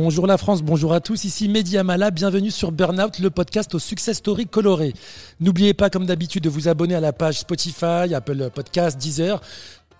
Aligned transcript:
Bonjour 0.00 0.28
la 0.28 0.38
France, 0.38 0.62
bonjour 0.62 0.94
à 0.94 1.00
tous, 1.00 1.24
ici 1.24 1.48
Mehdi 1.48 1.76
Amala, 1.76 2.12
bienvenue 2.12 2.52
sur 2.52 2.70
Burnout, 2.70 3.18
le 3.18 3.30
podcast 3.30 3.74
aux 3.74 3.80
success 3.80 4.18
stories 4.18 4.46
colorées. 4.46 4.94
N'oubliez 5.40 5.74
pas 5.74 5.90
comme 5.90 6.06
d'habitude 6.06 6.44
de 6.44 6.48
vous 6.48 6.68
abonner 6.68 6.94
à 6.94 7.00
la 7.00 7.12
page 7.12 7.40
Spotify, 7.40 8.14
Apple 8.14 8.48
Podcast, 8.54 8.96
Deezer, 8.96 9.40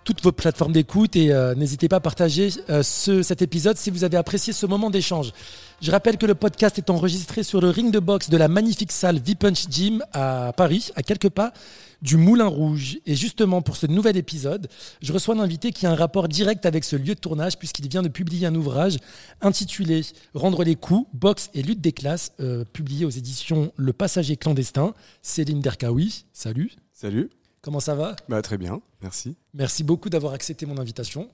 toutes 0.09 0.23
vos 0.23 0.33
plateformes 0.33 0.73
d'écoute 0.73 1.17
et 1.17 1.33
euh, 1.33 1.55
n'hésitez 1.55 1.87
pas 1.87 1.97
à 1.97 2.01
partager 2.01 2.49
euh, 2.71 2.83
ce, 2.83 3.23
cet 3.23 3.43
épisode 3.43 3.77
si 3.77 3.91
vous 3.91 4.05
avez 4.05 4.17
apprécié 4.17 4.55
ce 4.55 4.65
moment 4.65 4.89
d'échange. 4.89 5.35
Je 5.83 5.91
rappelle 5.91 6.17
que 6.17 6.25
le 6.25 6.35
podcast 6.35 6.79
est 6.79 6.89
enregistré 6.89 7.43
sur 7.43 7.61
le 7.61 7.69
ring 7.69 7.93
de 7.93 7.99
boxe 7.99 8.31
de 8.31 8.39
la 8.39 8.49
magnifique 8.49 8.91
salle 8.91 9.21
V-Punch 9.23 9.69
Gym 9.69 10.03
à 10.15 10.55
Paris, 10.57 10.93
à 10.97 11.03
quelques 11.03 11.29
pas 11.29 11.53
du 12.01 12.17
Moulin 12.17 12.47
Rouge. 12.47 13.01
Et 13.05 13.15
justement, 13.15 13.61
pour 13.61 13.77
ce 13.77 13.87
nouvel 13.87 14.17
épisode, 14.17 14.69
je 15.03 15.13
reçois 15.13 15.35
un 15.35 15.41
invité 15.41 15.73
qui 15.73 15.85
a 15.85 15.91
un 15.91 15.95
rapport 15.95 16.27
direct 16.27 16.65
avec 16.65 16.85
ce 16.85 16.97
lieu 16.97 17.15
de 17.15 17.21
tournage, 17.21 17.59
puisqu'il 17.59 17.87
vient 17.87 18.03
de 18.03 18.09
publier 18.09 18.47
un 18.47 18.55
ouvrage 18.55 18.97
intitulé 19.43 20.07
Rendre 20.33 20.65
les 20.65 20.75
coups, 20.75 21.07
boxe 21.13 21.51
et 21.53 21.63
lutte 21.63 21.83
des 21.83 21.93
classes, 21.93 22.33
euh, 22.41 22.65
publié 22.65 23.05
aux 23.05 23.11
éditions 23.11 23.73
Le 23.77 23.93
Passager 23.93 24.39
clandestin. 24.39 24.95
Céline 25.21 25.61
Derkaoui, 25.61 26.25
salut. 26.33 26.71
Salut. 26.95 27.29
Comment 27.69 27.81
ça 27.81 27.95
va 27.95 28.17
bah, 28.31 28.41
Très 28.41 28.57
bien, 28.57 28.81
merci. 29.03 29.37
Merci 29.53 29.85
beaucoup 29.85 30.09
d'avoir 30.09 30.33
accepté 30.33 30.65
mon 30.65 30.79
invitation. 30.79 31.29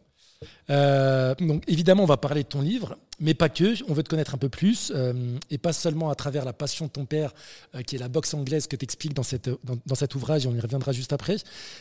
Euh, 0.68 1.32
donc 1.36 1.62
évidemment, 1.68 2.02
on 2.02 2.06
va 2.06 2.16
parler 2.16 2.42
de 2.42 2.48
ton 2.48 2.60
livre, 2.60 2.98
mais 3.20 3.34
pas 3.34 3.48
que. 3.48 3.88
On 3.88 3.94
veut 3.94 4.02
te 4.02 4.08
connaître 4.08 4.34
un 4.34 4.38
peu 4.38 4.48
plus, 4.48 4.90
euh, 4.92 5.38
et 5.50 5.58
pas 5.58 5.72
seulement 5.72 6.10
à 6.10 6.16
travers 6.16 6.44
la 6.44 6.52
passion 6.52 6.86
de 6.86 6.90
ton 6.90 7.04
père, 7.04 7.32
euh, 7.76 7.82
qui 7.82 7.94
est 7.94 8.00
la 8.00 8.08
boxe 8.08 8.34
anglaise 8.34 8.66
que 8.66 8.74
tu 8.74 8.82
expliques 8.82 9.14
dans, 9.14 9.22
cette, 9.22 9.48
dans, 9.62 9.94
cet 9.94 10.16
ouvrage, 10.16 10.44
et 10.44 10.48
on 10.48 10.54
y 10.56 10.60
reviendra 10.60 10.90
juste 10.90 11.12
après. 11.12 11.36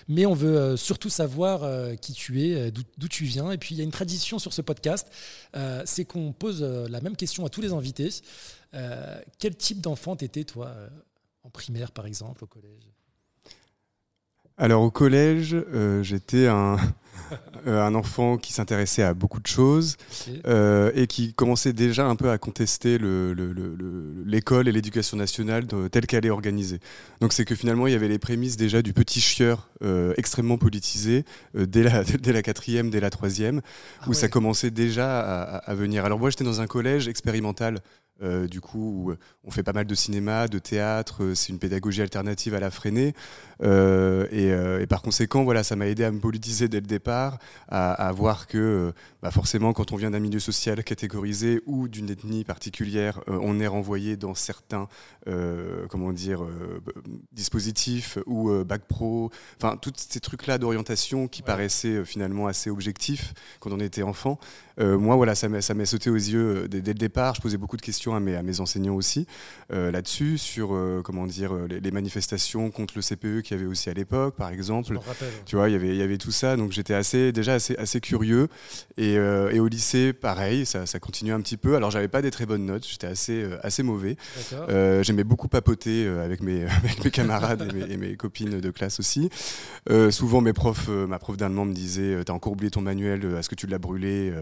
Mais 0.08 0.28
on 0.28 0.36
veut 0.36 0.78
surtout 0.78 1.10
savoir 1.10 1.68
qui 1.98 2.14
tu 2.14 2.44
es, 2.44 2.70
d'où 2.70 3.08
tu 3.08 3.24
viens. 3.24 3.50
Et 3.50 3.58
puis 3.58 3.74
il 3.74 3.80
y 3.80 3.82
a 3.82 3.84
une 3.84 3.90
tradition 3.90 4.38
sur 4.38 4.54
ce 4.54 4.62
podcast, 4.62 5.08
c'est 5.86 6.06
qu'on 6.06 6.32
pose 6.32 6.62
la 6.62 7.02
même 7.02 7.16
question 7.16 7.44
à 7.44 7.50
tous 7.50 7.62
les 7.62 7.74
invités. 7.74 8.12
quel 9.40 9.56
type 9.56 9.82
d'enfant 9.82 10.16
t'étais 10.16 10.44
toi, 10.44 10.76
en 11.42 11.50
primaire 11.50 11.92
par 11.92 12.06
exemple, 12.06 12.44
au 12.44 12.48
collège? 12.48 12.93
Alors 14.58 14.84
au 14.84 14.92
collège, 14.92 15.58
j'étais 16.02 16.48
un, 16.48 16.78
Euh, 17.66 17.82
un 17.82 17.96
enfant 17.96 18.38
qui 18.38 18.52
s'intéressait 18.52 19.04
à 19.04 19.14
beaucoup 19.14 19.40
de 19.40 19.48
choses 19.48 19.96
euh, 20.46 20.92
et 20.96 21.08
qui 21.08 21.34
commençait 21.34 21.72
déjà 21.72 22.06
un 22.06 22.18
peu 22.18 22.30
à 22.30 22.38
contester 22.38 22.98
l'école 24.26 24.68
et 24.68 24.72
l'éducation 24.74 25.16
nationale 25.16 25.66
telle 25.90 26.06
qu'elle 26.06 26.26
est 26.26 26.30
organisée. 26.30 26.80
Donc 27.22 27.32
c'est 27.32 27.46
que 27.46 27.56
finalement 27.56 27.88
il 27.88 27.94
y 27.94 27.96
avait 27.96 28.10
les 28.10 28.20
prémices 28.20 28.58
déjà 28.58 28.82
du 28.82 28.92
petit 28.92 29.22
chieur 29.22 29.70
euh, 29.82 30.14
extrêmement 30.18 30.58
politisé 30.58 31.24
dès, 31.54 31.84
la, 31.84 32.04
dès 32.22 32.34
la 32.34 32.42
quatrième, 32.42 32.90
dès 32.90 33.00
la 33.00 33.10
troisième, 33.10 33.62
ah 34.02 34.10
où 34.10 34.14
ça 34.14 34.28
commençait 34.28 34.72
déjà 34.72 35.22
à, 35.22 35.58
à 35.58 35.74
venir. 35.74 36.04
Alors 36.04 36.20
moi 36.20 36.32
j'étais 36.32 36.44
dans 36.44 36.60
un 36.60 36.68
collège 36.68 37.08
expérimental 37.08 37.80
euh, 38.22 38.48
du 38.48 38.62
coup, 38.62 39.12
euh, 39.12 39.18
on 39.44 39.52
fait 39.52 39.64
pas 39.64 39.74
mal 39.74 39.86
de 39.86 39.96
cinéma, 39.96 40.48
de 40.48 40.60
théâtre, 40.60 41.24
euh, 41.24 41.36
c'est 41.36 41.52
une 41.52 41.58
pédagogie 41.58 42.02
alternative 42.02 42.54
à 42.54 42.60
la 42.60 42.70
freinée. 42.70 43.14
et, 43.62 44.86
par 44.88 45.02
conséquent, 45.02 45.44
voilà, 45.44 45.64
ça 45.64 45.76
m'a 45.76 45.88
aidé 45.88 46.04
à 46.04 46.12
me 46.12 46.20
politiser 46.20 46.68
dès 46.68 46.82
le 46.82 46.86
départ, 46.86 47.40
à, 47.70 48.12
voir 48.12 48.48
que 48.48 48.94
bah 49.22 49.32
forcément, 49.32 49.72
quand 49.72 49.94
on 49.94 49.96
vient 49.96 50.12
d'un 50.12 50.20
milieu 50.20 50.40
social 50.40 50.84
catégorisé 50.84 51.62
ou 51.66 51.88
d'une 51.88 52.10
ethnie 52.10 52.44
particulière, 52.44 53.22
on 53.28 53.62
est 53.62 53.68
renvoyé 53.68 54.18
dans 54.18 54.36
certains 54.36 54.90
comment 55.90 56.12
dire, 56.12 56.46
dispositifs 57.32 58.18
ou 58.26 58.52
bac 58.66 58.82
pro, 58.86 59.32
enfin, 59.62 59.78
tous 59.78 59.94
ces 59.96 60.20
trucs-là 60.20 60.58
d'orientation 60.58 61.30
qui 61.30 61.42
paraissaient 61.42 62.04
finalement 62.04 62.48
assez 62.48 62.70
objectifs 62.70 63.34
quand 63.62 63.72
on 63.72 63.80
était 63.80 64.04
enfant. 64.04 64.40
moi, 64.78 65.16
voilà, 65.16 65.36
ça 65.36 65.48
m'a 65.48 65.86
sauté 65.86 66.10
aux 66.10 66.16
yeux 66.16 66.68
dès, 66.68 66.82
dès, 66.82 66.92
le 66.92 67.00
départ. 67.00 67.36
Je 67.36 67.42
posais 67.42 67.58
beaucoup 67.58 67.78
de 67.78 67.82
questions 67.82 68.03
à 68.12 68.20
mes, 68.20 68.36
à 68.36 68.44
mes 68.44 68.60
enseignants 68.60 68.96
aussi 68.96 69.26
euh, 69.72 69.92
là-dessus, 69.92 70.38
sur 70.38 70.74
euh, 70.74 71.02
comment 71.04 71.26
dire, 71.26 71.56
euh, 71.56 71.68
les, 71.68 71.92
manifestations 71.92 72.70
contre 72.70 72.96
le 72.96 73.02
CPE 73.02 73.44
qu'il 73.44 73.58
y 73.58 73.60
avait 73.60 73.70
aussi 73.70 73.90
à 73.90 73.94
l'époque, 73.94 74.36
par 74.36 74.50
exemple. 74.50 75.00
Tu 75.46 75.56
vois, 75.56 75.70
y 75.70 75.74
il 75.74 75.96
y 75.96 76.02
avait 76.02 76.18
tout 76.18 76.32
ça, 76.32 76.58
donc 76.58 76.72
j'étais 76.72 76.94
assez, 76.94 77.32
déjà 77.32 77.54
assez, 77.54 77.76
assez 77.78 78.02
curieux. 78.02 78.48
Et, 78.98 79.14
et 79.14 79.60
au 79.60 79.68
lycée, 79.68 80.12
pareil, 80.14 80.66
ça, 80.66 80.86
ça 80.86 81.00
continuait 81.00 81.34
un 81.34 81.42
petit 81.42 81.58
peu. 81.58 81.76
Alors, 81.76 81.92
j'avais 81.92 82.08
pas 82.08 82.22
des 82.22 82.32
très 82.32 82.46
bonnes 82.46 82.66
notes, 82.66 82.86
j'étais 82.88 83.08
assez, 83.08 83.48
assez 83.62 83.84
mauvais. 83.84 84.18
J'aimais 85.02 85.24
beaucoup 85.24 85.48
papoter 85.48 86.08
avec 86.08 86.42
mes, 86.42 86.66
avec 86.84 87.04
mes 87.04 87.12
camarades 87.12 87.68
et, 87.70 87.74
mes, 87.74 87.94
et, 87.94 87.98
mes, 87.98 88.16
copines 88.16 88.60
de 88.60 88.72
classe 88.72 89.00
aussi. 89.00 89.30
souvent, 90.10 90.42
mes 90.42 90.54
profs, 90.54 90.90
ma 90.90 91.20
prof 91.20 91.38
d'allemand 91.38 91.66
me 91.66 91.74
disait 91.74 92.24
T'as 92.26 92.34
encore 92.34 92.54
oublié 92.54 92.72
ton 92.72 92.82
manuel, 92.82 93.24
est-ce 93.38 93.50
que 93.50 93.56
tu 93.56 93.68
l'as 93.68 93.80
brûlé 93.80 94.34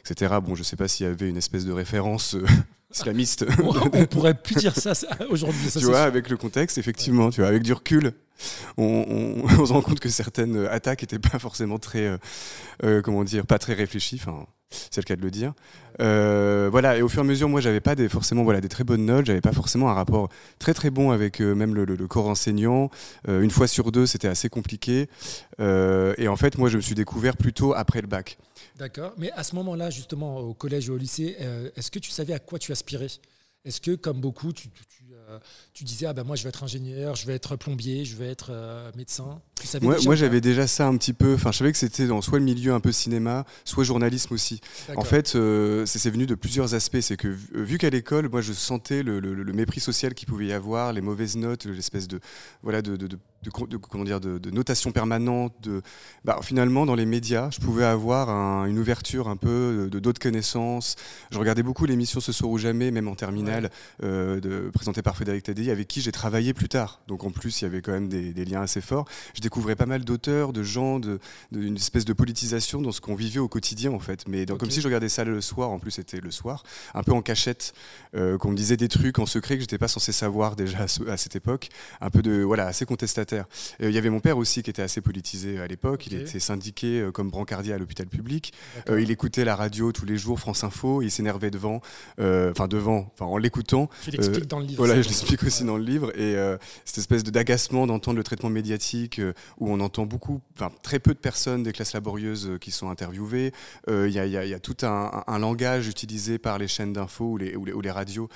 etc. 0.00 0.34
Bon, 0.42 0.54
je 0.54 0.62
sais 0.62 0.76
pas 0.76 0.88
s'il 0.88 1.06
y 1.06 1.08
avait 1.08 1.28
une 1.28 1.36
espèce 1.36 1.64
de 1.64 1.72
référence 1.72 2.36
islamiste. 2.92 3.46
on 3.62 4.06
pourrait 4.06 4.34
plus 4.34 4.56
dire 4.56 4.76
ça, 4.76 4.92
aujourd'hui. 5.28 5.68
Tu 5.70 5.84
vois, 5.84 6.02
avec 6.02 6.28
le 6.28 6.36
contexte, 6.36 6.78
effectivement, 6.78 7.30
tu 7.30 7.40
vois, 7.40 7.48
avec 7.48 7.62
du 7.62 7.72
recul, 7.72 8.12
on, 8.76 9.46
se 9.66 9.72
rend 9.72 9.82
compte 9.82 10.00
que 10.00 10.08
certaines 10.08 10.66
attaques 10.66 11.02
n'étaient 11.02 11.18
pas 11.18 11.38
forcément 11.38 11.78
très, 11.78 12.06
euh, 12.06 12.18
euh, 12.84 13.02
comment 13.02 13.24
dire, 13.24 13.46
pas 13.46 13.58
très 13.58 13.74
réfléchies. 13.74 14.20
Enfin, 14.20 14.46
c'est 14.70 15.00
le 15.00 15.04
cas 15.04 15.16
de 15.16 15.22
le 15.22 15.30
dire. 15.30 15.52
Euh, 16.00 16.68
voilà, 16.70 16.96
et 16.96 17.02
au 17.02 17.08
fur 17.08 17.22
et 17.22 17.24
à 17.24 17.28
mesure, 17.28 17.48
moi, 17.48 17.60
j'avais 17.60 17.80
pas 17.80 17.94
des, 17.94 18.08
forcément 18.08 18.44
voilà, 18.44 18.60
des 18.60 18.68
très 18.68 18.84
bonnes 18.84 19.04
notes, 19.04 19.26
j'avais 19.26 19.40
pas 19.40 19.52
forcément 19.52 19.90
un 19.90 19.94
rapport 19.94 20.28
très 20.58 20.74
très 20.74 20.90
bon 20.90 21.10
avec 21.10 21.40
même 21.40 21.74
le, 21.74 21.96
corps 22.06 22.28
enseignant. 22.28 22.90
une 23.28 23.50
fois 23.50 23.66
sur 23.66 23.92
deux, 23.92 24.06
c'était 24.06 24.28
assez 24.28 24.48
compliqué. 24.48 25.08
et 25.58 26.28
en 26.28 26.36
fait, 26.36 26.56
moi, 26.56 26.68
je 26.68 26.76
me 26.76 26.82
suis 26.82 26.94
découvert 26.94 27.36
plutôt 27.36 27.74
après 27.74 28.00
le 28.00 28.06
bac. 28.06 28.38
D'accord. 28.80 29.12
Mais 29.18 29.30
à 29.32 29.44
ce 29.44 29.54
moment-là, 29.56 29.90
justement, 29.90 30.38
au 30.38 30.54
collège 30.54 30.88
ou 30.88 30.94
au 30.94 30.96
lycée, 30.96 31.36
euh, 31.42 31.68
est-ce 31.76 31.90
que 31.90 31.98
tu 31.98 32.10
savais 32.10 32.32
à 32.32 32.38
quoi 32.38 32.58
tu 32.58 32.72
aspirais? 32.72 33.08
Est-ce 33.66 33.78
que, 33.78 33.94
comme 33.94 34.22
beaucoup, 34.22 34.54
tu, 34.54 34.70
tu 35.72 35.84
disais 35.84 36.06
ah 36.06 36.12
ben 36.12 36.24
moi 36.24 36.36
je 36.36 36.42
vais 36.42 36.48
être 36.48 36.64
ingénieur, 36.64 37.14
je 37.14 37.26
vais 37.26 37.34
être 37.34 37.56
plombier, 37.56 38.04
je 38.04 38.16
vais 38.16 38.28
être 38.28 38.48
euh, 38.50 38.90
médecin. 38.96 39.40
moi, 39.82 40.14
j'avais 40.14 40.40
déjà 40.40 40.66
ça 40.66 40.86
un 40.86 40.96
petit 40.96 41.12
peu. 41.12 41.34
Enfin, 41.34 41.52
je 41.52 41.58
savais 41.58 41.72
que 41.72 41.78
c'était 41.78 42.06
dans 42.06 42.20
soit 42.22 42.38
le 42.38 42.44
milieu 42.44 42.72
un 42.72 42.80
peu 42.80 42.92
cinéma, 42.92 43.44
soit 43.64 43.84
journalisme 43.84 44.34
aussi. 44.34 44.60
En 44.96 45.04
fait, 45.04 45.34
euh, 45.34 45.86
c'est 45.86 46.10
venu 46.10 46.26
de 46.26 46.34
plusieurs 46.34 46.74
aspects. 46.74 47.00
C'est 47.00 47.16
que 47.16 47.28
vu 47.52 47.78
qu'à 47.78 47.90
l'école, 47.90 48.28
moi 48.28 48.40
je 48.40 48.52
sentais 48.52 49.02
le, 49.02 49.20
mépris 49.52 49.80
social 49.80 50.14
qu'il 50.14 50.28
pouvait 50.28 50.46
y 50.46 50.52
avoir, 50.52 50.92
les 50.92 51.00
mauvaises 51.00 51.36
notes, 51.36 51.66
l'espèce 51.66 52.08
de 52.08 52.20
voilà 52.62 52.82
de, 52.82 52.96
de, 52.96 53.06
de, 53.06 53.50
comment 53.50 54.04
dire 54.04 54.20
de, 54.20 54.50
notation 54.50 54.92
permanente. 54.92 55.54
De 55.62 55.82
bah, 56.24 56.38
finalement 56.42 56.86
dans 56.86 56.94
les 56.94 57.06
médias, 57.06 57.50
je 57.50 57.60
pouvais 57.60 57.84
avoir 57.84 58.30
une 58.66 58.78
ouverture 58.78 59.28
un 59.28 59.36
peu 59.36 59.88
de 59.90 59.98
d'autres 59.98 60.20
connaissances. 60.20 60.96
Je 61.30 61.38
regardais 61.38 61.62
beaucoup 61.62 61.84
l'émission 61.84 62.20
Ce 62.20 62.32
soir 62.32 62.50
ou 62.50 62.58
jamais, 62.58 62.90
même 62.90 63.08
en 63.08 63.14
terminale, 63.14 63.70
présentée 64.72 65.02
par 65.02 65.16
Frédéric 65.20 65.42
Tadei, 65.42 65.70
avec 65.70 65.86
qui 65.86 66.00
j'ai 66.00 66.12
travaillé 66.12 66.54
plus 66.54 66.70
tard. 66.70 67.02
Donc 67.06 67.24
en 67.24 67.30
plus, 67.30 67.60
il 67.60 67.64
y 67.64 67.66
avait 67.66 67.82
quand 67.82 67.92
même 67.92 68.08
des, 68.08 68.32
liens 68.46 68.62
assez 68.62 68.80
forts. 68.80 69.06
Je 69.34 69.42
découvrais 69.42 69.76
pas 69.76 69.84
mal 69.84 70.02
d'auteurs, 70.02 70.54
de 70.54 70.62
gens, 70.62 70.98
d'une 70.98 71.76
espèce 71.76 72.06
de 72.06 72.14
politisation 72.14 72.80
dans 72.80 72.90
ce 72.90 73.02
qu'on 73.02 73.14
vivait 73.14 73.38
au 73.38 73.46
quotidien 73.46 73.92
en 73.92 73.98
fait. 73.98 74.26
Mais 74.26 74.46
comme 74.46 74.70
si 74.70 74.80
je 74.80 74.86
regardais 74.86 75.10
ça 75.10 75.24
le 75.24 75.42
soir, 75.42 75.68
en 75.68 75.78
plus 75.78 75.90
c'était 75.90 76.20
le 76.22 76.30
soir, 76.30 76.62
un 76.94 77.02
peu 77.02 77.12
en 77.12 77.20
cachette, 77.20 77.74
euh, 78.14 78.38
qu'on 78.38 78.50
me 78.50 78.56
disait 78.56 78.78
des 78.78 78.88
trucs 78.88 79.18
en 79.18 79.26
secret 79.26 79.56
que 79.56 79.60
j'étais 79.60 79.76
pas 79.76 79.88
censé 79.88 80.10
savoir 80.10 80.56
déjà 80.56 80.86
à, 81.06 81.16
cette 81.18 81.36
époque, 81.36 81.68
un 82.00 82.08
peu 82.08 82.22
de 82.22 82.40
voilà 82.40 82.66
assez 82.66 82.86
contestataire. 82.86 83.44
Euh, 83.82 83.90
il 83.90 83.94
y 83.94 83.98
avait 83.98 84.08
mon 84.08 84.20
père 84.20 84.38
aussi 84.38 84.62
qui 84.62 84.70
était 84.70 84.80
assez 84.80 85.02
politisé 85.02 85.60
à 85.60 85.66
l'époque. 85.66 86.06
Il 86.06 86.14
était 86.14 86.40
syndiqué 86.40 87.00
euh, 87.02 87.12
comme 87.12 87.28
brancardier 87.28 87.74
à 87.74 87.78
l'hôpital 87.78 88.06
public. 88.06 88.54
il 88.88 89.10
écoutait 89.10 89.44
la 89.44 89.54
radio 89.54 89.92
tous 89.92 90.06
les 90.06 90.16
jours, 90.16 90.40
France 90.40 90.64
Info. 90.64 91.02
Il 91.02 91.10
s'énervait 91.10 91.50
devant, 91.50 91.82
enfin 92.18 92.68
devant, 92.68 93.12
en 93.20 93.36
l'écoutant. 93.36 93.90
Tu 94.02 94.12
l'expliques 94.12 94.46
dans 94.46 94.60
le 94.60 94.64
livre. 94.64 94.86
Voilà, 94.86 95.02
l'explique 95.10 95.42
aussi 95.42 95.64
dans 95.64 95.76
le 95.76 95.84
livre. 95.84 96.10
Et 96.16 96.36
euh, 96.36 96.56
cette 96.84 96.98
espèce 96.98 97.24
d'agacement 97.24 97.86
d'entendre 97.86 98.16
le 98.16 98.24
traitement 98.24 98.48
médiatique 98.48 99.18
euh, 99.18 99.32
où 99.58 99.70
on 99.70 99.80
entend 99.80 100.06
beaucoup, 100.06 100.40
enfin 100.56 100.70
très 100.82 100.98
peu 100.98 101.12
de 101.14 101.18
personnes 101.18 101.62
des 101.62 101.72
classes 101.72 101.92
laborieuses 101.92 102.48
euh, 102.48 102.58
qui 102.58 102.70
sont 102.70 102.90
interviewées. 102.90 103.52
Il 103.88 104.10
y, 104.10 104.54
a 104.54 104.58
tout 104.60 104.76
un, 104.82 105.38
langage 105.38 105.88
utilisé 105.88 106.38
par 106.38 106.58
les 106.58 106.68
chaînes 106.68 106.92
d'infos 106.92 107.32
ou 107.32 107.36
les, 107.36 107.90
radios 107.90 108.28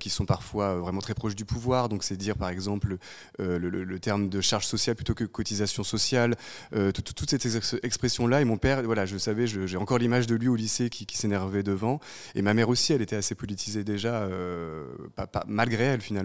qui 0.00 0.10
sont 0.10 0.26
parfois 0.26 0.74
vraiment 0.76 1.00
très 1.00 1.14
proches 1.14 1.34
du 1.34 1.44
pouvoir. 1.44 1.88
Donc 1.88 2.02
c'est 2.02 2.16
dire 2.16 2.36
par 2.36 2.50
exemple 2.50 2.96
le, 3.38 3.98
terme 3.98 4.28
de 4.28 4.40
charge 4.40 4.66
sociale 4.66 4.96
plutôt 4.96 5.14
que 5.14 5.24
cotisation 5.24 5.84
sociale. 5.84 6.36
toute, 6.72 7.14
toute 7.14 7.30
cette 7.30 7.46
expression-là. 7.82 8.40
Et 8.40 8.44
mon 8.44 8.58
père, 8.58 8.82
voilà, 8.82 9.06
je 9.06 9.16
savais, 9.16 9.46
j'ai 9.46 9.76
encore 9.76 9.98
l'image 9.98 10.26
de 10.26 10.34
lui 10.34 10.48
au 10.48 10.56
lycée 10.56 10.90
qui, 10.90 11.06
s'énervait 11.16 11.62
devant. 11.62 12.00
Et 12.34 12.42
ma 12.42 12.54
mère 12.54 12.68
aussi, 12.68 12.92
elle 12.92 13.02
était 13.02 13.16
assez 13.16 13.34
politisée 13.34 13.84
déjà, 13.84 14.28
malgré 15.46 15.84
elle 15.84 16.00
finalement. 16.00 16.17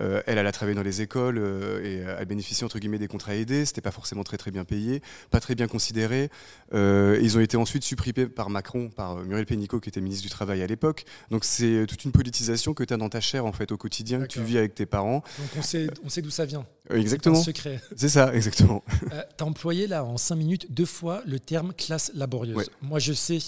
Euh, 0.00 0.22
elle, 0.26 0.38
elle 0.38 0.46
a 0.46 0.52
travaillé 0.52 0.74
dans 0.74 0.82
les 0.82 1.02
écoles 1.02 1.38
euh, 1.38 1.82
et 1.82 1.96
elle 2.18 2.26
bénéficie 2.26 2.64
entre 2.64 2.78
guillemets 2.78 2.98
des 2.98 3.08
contrats 3.08 3.34
aidés. 3.34 3.64
c'était 3.64 3.80
pas 3.80 3.90
forcément 3.90 4.24
très 4.24 4.36
très 4.36 4.50
bien 4.50 4.64
payé, 4.64 5.02
pas 5.30 5.40
très 5.40 5.54
bien 5.54 5.68
considéré. 5.68 6.30
Euh, 6.74 7.18
ils 7.22 7.36
ont 7.36 7.40
été 7.40 7.56
ensuite 7.56 7.84
supprimés 7.84 8.26
par 8.26 8.50
Macron, 8.50 8.90
par 8.90 9.16
Muriel 9.16 9.46
Pénicaud 9.46 9.80
qui 9.80 9.88
était 9.88 10.00
ministre 10.00 10.24
du 10.24 10.30
Travail 10.30 10.62
à 10.62 10.66
l'époque. 10.66 11.04
Donc 11.30 11.44
c'est 11.44 11.84
toute 11.88 12.04
une 12.04 12.12
politisation 12.12 12.74
que 12.74 12.84
tu 12.84 12.94
as 12.94 12.96
dans 12.96 13.08
ta 13.08 13.20
chair 13.20 13.44
en 13.46 13.52
fait 13.52 13.72
au 13.72 13.76
quotidien, 13.76 14.20
que 14.20 14.26
tu 14.26 14.42
vis 14.42 14.58
avec 14.58 14.74
tes 14.74 14.86
parents. 14.86 15.22
Donc 15.38 15.48
on 15.58 15.62
sait, 15.62 15.88
on 16.04 16.08
sait 16.08 16.22
d'où 16.22 16.30
ça 16.30 16.44
vient. 16.44 16.66
exactement. 16.90 17.42
secret. 17.42 17.80
C'est 17.96 18.08
ça, 18.08 18.34
exactement. 18.34 18.82
tu 19.10 19.44
as 19.44 19.46
employé 19.46 19.86
là 19.86 20.04
en 20.04 20.16
cinq 20.16 20.36
minutes 20.36 20.66
deux 20.70 20.86
fois 20.86 21.22
le 21.26 21.40
terme 21.40 21.72
classe 21.72 22.10
laborieuse. 22.14 22.70
Moi 22.82 22.98
je 22.98 23.12
sais 23.12 23.38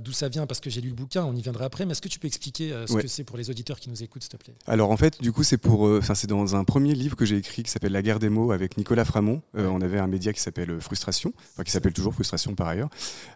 d'où 0.00 0.12
ça 0.12 0.28
vient 0.28 0.46
parce 0.46 0.60
que 0.60 0.70
j'ai 0.70 0.80
lu 0.80 0.88
le 0.88 0.94
bouquin, 0.94 1.24
on 1.24 1.34
y 1.34 1.42
viendra 1.42 1.64
après, 1.64 1.86
mais 1.86 1.92
est-ce 1.92 2.02
que 2.02 2.08
tu 2.08 2.18
peux 2.18 2.28
expliquer 2.28 2.74
ce 2.86 2.94
que 2.94 3.08
c'est 3.08 3.24
pour 3.24 3.36
les 3.36 3.50
auditeurs 3.50 3.80
qui 3.80 3.90
nous 3.90 4.02
écoutent, 4.02 4.22
s'il 4.22 4.30
te 4.30 4.36
plaît? 4.36 4.54
Alors 4.66 4.90
en 4.90 4.96
fait, 4.96 5.20
du 5.20 5.32
coup, 5.34 5.42
c'est 5.42 5.58
pour, 5.58 5.82
enfin 5.82 6.14
c'est 6.14 6.26
dans 6.26 6.56
un 6.56 6.64
premier 6.64 6.94
livre 6.94 7.16
que 7.16 7.24
j'ai 7.24 7.36
écrit 7.36 7.62
qui 7.62 7.70
s'appelle 7.70 7.92
La 7.92 8.02
guerre 8.02 8.18
des 8.18 8.30
mots 8.30 8.52
avec 8.52 8.78
Nicolas 8.78 9.04
Framont. 9.04 9.42
Euh, 9.56 9.68
on 9.68 9.80
avait 9.80 9.98
un 9.98 10.06
média 10.06 10.32
qui 10.32 10.40
s'appelle 10.40 10.70
euh, 10.70 10.80
Frustration, 10.80 11.32
qui 11.64 11.70
s'appelle 11.70 11.92
toujours 11.92 12.14
Frustration 12.14 12.54
par 12.54 12.68
ailleurs. 12.68 12.88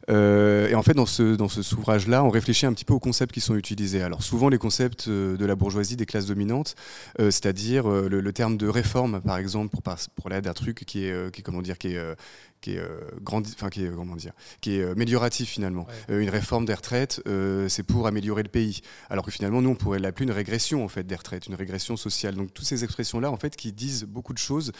Euh, 0.08 0.68
et 0.68 0.74
en 0.74 0.82
fait, 0.82 0.94
dans 0.94 1.06
ce, 1.06 1.34
dans 1.34 1.48
ce 1.48 1.74
ouvrage-là, 1.74 2.24
on 2.24 2.30
réfléchit 2.30 2.66
un 2.66 2.72
petit 2.72 2.84
peu 2.84 2.94
aux 2.94 3.00
concepts 3.00 3.32
qui 3.32 3.40
sont 3.40 3.56
utilisés. 3.56 4.02
Alors 4.02 4.22
souvent, 4.22 4.48
les 4.48 4.58
concepts 4.58 5.08
de 5.08 5.44
la 5.44 5.54
bourgeoisie, 5.54 5.96
des 5.96 6.06
classes 6.06 6.26
dominantes, 6.26 6.76
c'est-à-dire 7.18 7.88
le, 7.88 8.32
terme 8.32 8.56
de 8.56 8.68
réforme, 8.68 9.20
par 9.20 9.38
exemple, 9.38 9.70
pour, 9.70 9.82
pour 9.82 10.30
l'aide 10.30 10.44
d'un 10.44 10.52
truc 10.52 10.84
qui 10.86 11.04
est, 11.04 11.34
qui, 11.34 11.42
comment 11.42 11.62
dire, 11.62 11.78
qui 11.78 11.88
est 11.88 12.16
qui 12.60 12.74
est 12.74 12.78
euh, 12.78 13.00
enfin 13.54 13.68
qui 13.68 13.84
est 13.84 13.90
comment 13.94 14.16
dire, 14.16 14.32
qui 14.60 14.76
est 14.76 14.82
euh, 14.82 14.92
amélioratif 14.92 15.48
finalement. 15.48 15.86
Euh, 16.10 16.20
une 16.20 16.30
réforme 16.30 16.64
des 16.64 16.74
retraites, 16.74 17.22
c'est 17.68 17.82
pour 17.82 18.06
améliorer 18.06 18.42
le 18.42 18.48
pays. 18.48 18.80
Alors 19.10 19.24
que 19.24 19.30
finalement, 19.30 19.62
nous, 19.62 19.70
on 19.70 19.74
pourrait 19.74 19.98
l'appeler 19.98 20.24
une 20.26 20.32
régression 20.32 20.84
en 20.84 20.88
fait 20.88 21.04
des 21.04 21.14
retraites, 21.14 21.46
une 21.46 21.54
régression 21.54 21.96
sociale. 21.96 22.34
Donc 22.34 22.52
toutes 22.52 22.66
ces 22.66 22.84
expressions-là, 22.84 23.30
en 23.30 23.36
fait, 23.36 23.56
qui 23.56 23.72
disent 23.72 24.04
beaucoup 24.04 24.32
de 24.32 24.38
choses 24.38 24.72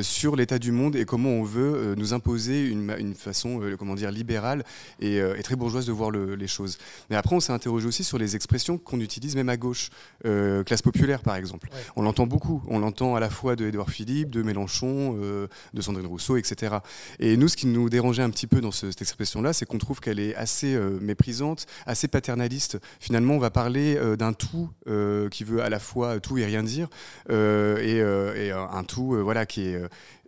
sur 0.00 0.36
l'état 0.36 0.58
du 0.58 0.72
monde 0.72 0.96
et 0.96 1.04
comment 1.04 1.30
on 1.30 1.42
veut 1.42 1.94
nous 1.96 2.14
imposer 2.14 2.66
une, 2.66 2.94
une 2.98 3.14
façon, 3.14 3.60
comment 3.78 3.94
dire, 3.94 4.10
libérale 4.10 4.64
et, 5.00 5.20
très 5.42 5.56
bourgeoise 5.56 5.86
de 5.86 5.92
voir 5.92 6.10
les 6.10 6.46
choses. 6.46 6.78
Mais 7.10 7.16
après, 7.16 7.36
on 7.36 7.40
s'est 7.40 7.52
interrogé 7.52 7.86
aussi 7.86 8.04
sur 8.04 8.18
les 8.18 8.36
expressions 8.36 8.78
qu'on 8.78 9.00
utilise 9.00 9.36
même 9.36 9.48
à 9.48 9.56
gauche, 9.56 9.90
classe 10.22 10.82
populaire 10.82 11.22
par 11.22 11.36
exemple. 11.36 11.68
On 11.96 12.02
l'entend 12.02 12.26
beaucoup. 12.26 12.62
On 12.68 12.78
l'entend 12.78 13.14
à 13.14 13.20
la 13.20 13.30
fois 13.30 13.56
de 13.56 13.66
Édouard 13.66 13.90
Philippe, 13.90 14.30
de 14.30 14.42
Mélenchon, 14.42 15.12
de 15.12 15.80
Sandrine 15.80 16.06
Rousseau, 16.06 16.36
etc. 16.36 16.76
Et 17.18 17.25
nous, 17.36 17.48
ce 17.48 17.56
qui 17.56 17.66
nous 17.66 17.88
dérangeait 17.88 18.22
un 18.22 18.30
petit 18.30 18.46
peu 18.46 18.60
dans 18.60 18.70
cette 18.70 19.00
expression-là, 19.00 19.52
c'est 19.52 19.66
qu'on 19.66 19.78
trouve 19.78 20.00
qu'elle 20.00 20.20
est 20.20 20.34
assez 20.34 20.74
euh, 20.74 20.98
méprisante, 21.00 21.66
assez 21.86 22.08
paternaliste. 22.08 22.78
Finalement, 23.00 23.34
on 23.34 23.38
va 23.38 23.50
parler 23.50 23.96
euh, 23.96 24.16
d'un 24.16 24.32
tout 24.32 24.70
euh, 24.86 25.28
qui 25.28 25.42
veut 25.42 25.62
à 25.62 25.68
la 25.68 25.78
fois 25.78 26.20
tout 26.20 26.38
et 26.38 26.44
rien 26.44 26.62
dire, 26.62 26.88
et, 27.28 27.96
et, 27.96 28.52
un 28.52 28.84
tout 28.84 29.16
voilà, 29.22 29.46
qui 29.46 29.62
est 29.68 29.80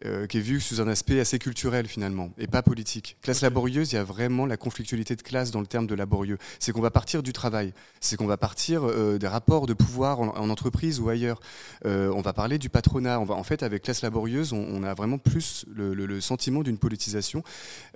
euh, 0.04 0.28
qui 0.28 0.38
est 0.38 0.40
vu 0.40 0.60
sous 0.60 0.80
un 0.80 0.86
aspect 0.86 1.18
assez 1.18 1.40
culturel 1.40 1.88
finalement 1.88 2.30
et 2.38 2.46
pas 2.46 2.62
politique. 2.62 3.16
Classe 3.20 3.40
laborieuse, 3.40 3.90
il 3.90 3.96
y 3.96 3.98
a 3.98 4.04
vraiment 4.04 4.46
la 4.46 4.56
conflictualité 4.56 5.16
de 5.16 5.22
classe 5.22 5.50
dans 5.50 5.60
le 5.60 5.66
terme 5.66 5.88
de 5.88 5.94
laborieux. 5.96 6.38
C'est 6.60 6.70
qu'on 6.70 6.80
va 6.80 6.92
partir 6.92 7.20
du 7.20 7.32
travail, 7.32 7.72
c'est 8.00 8.16
qu'on 8.16 8.26
va 8.26 8.36
partir 8.36 8.84
euh, 8.84 9.18
des 9.18 9.26
rapports 9.26 9.66
de 9.66 9.74
pouvoir 9.74 10.20
en, 10.20 10.50
entreprise 10.50 11.00
ou 11.00 11.08
ailleurs. 11.08 11.40
Euh, 11.84 12.12
on 12.14 12.20
va 12.20 12.32
parler 12.32 12.58
du 12.58 12.68
patronat. 12.68 13.18
On 13.18 13.24
va 13.24 13.34
en 13.34 13.42
fait 13.42 13.64
avec 13.64 13.82
classe 13.82 14.02
laborieuse, 14.02 14.52
on, 14.52 14.84
a 14.84 14.94
vraiment 14.94 15.18
plus 15.18 15.66
le, 15.74 16.20
sentiment 16.20 16.62
d'une 16.62 16.78
politisation. 16.78 17.42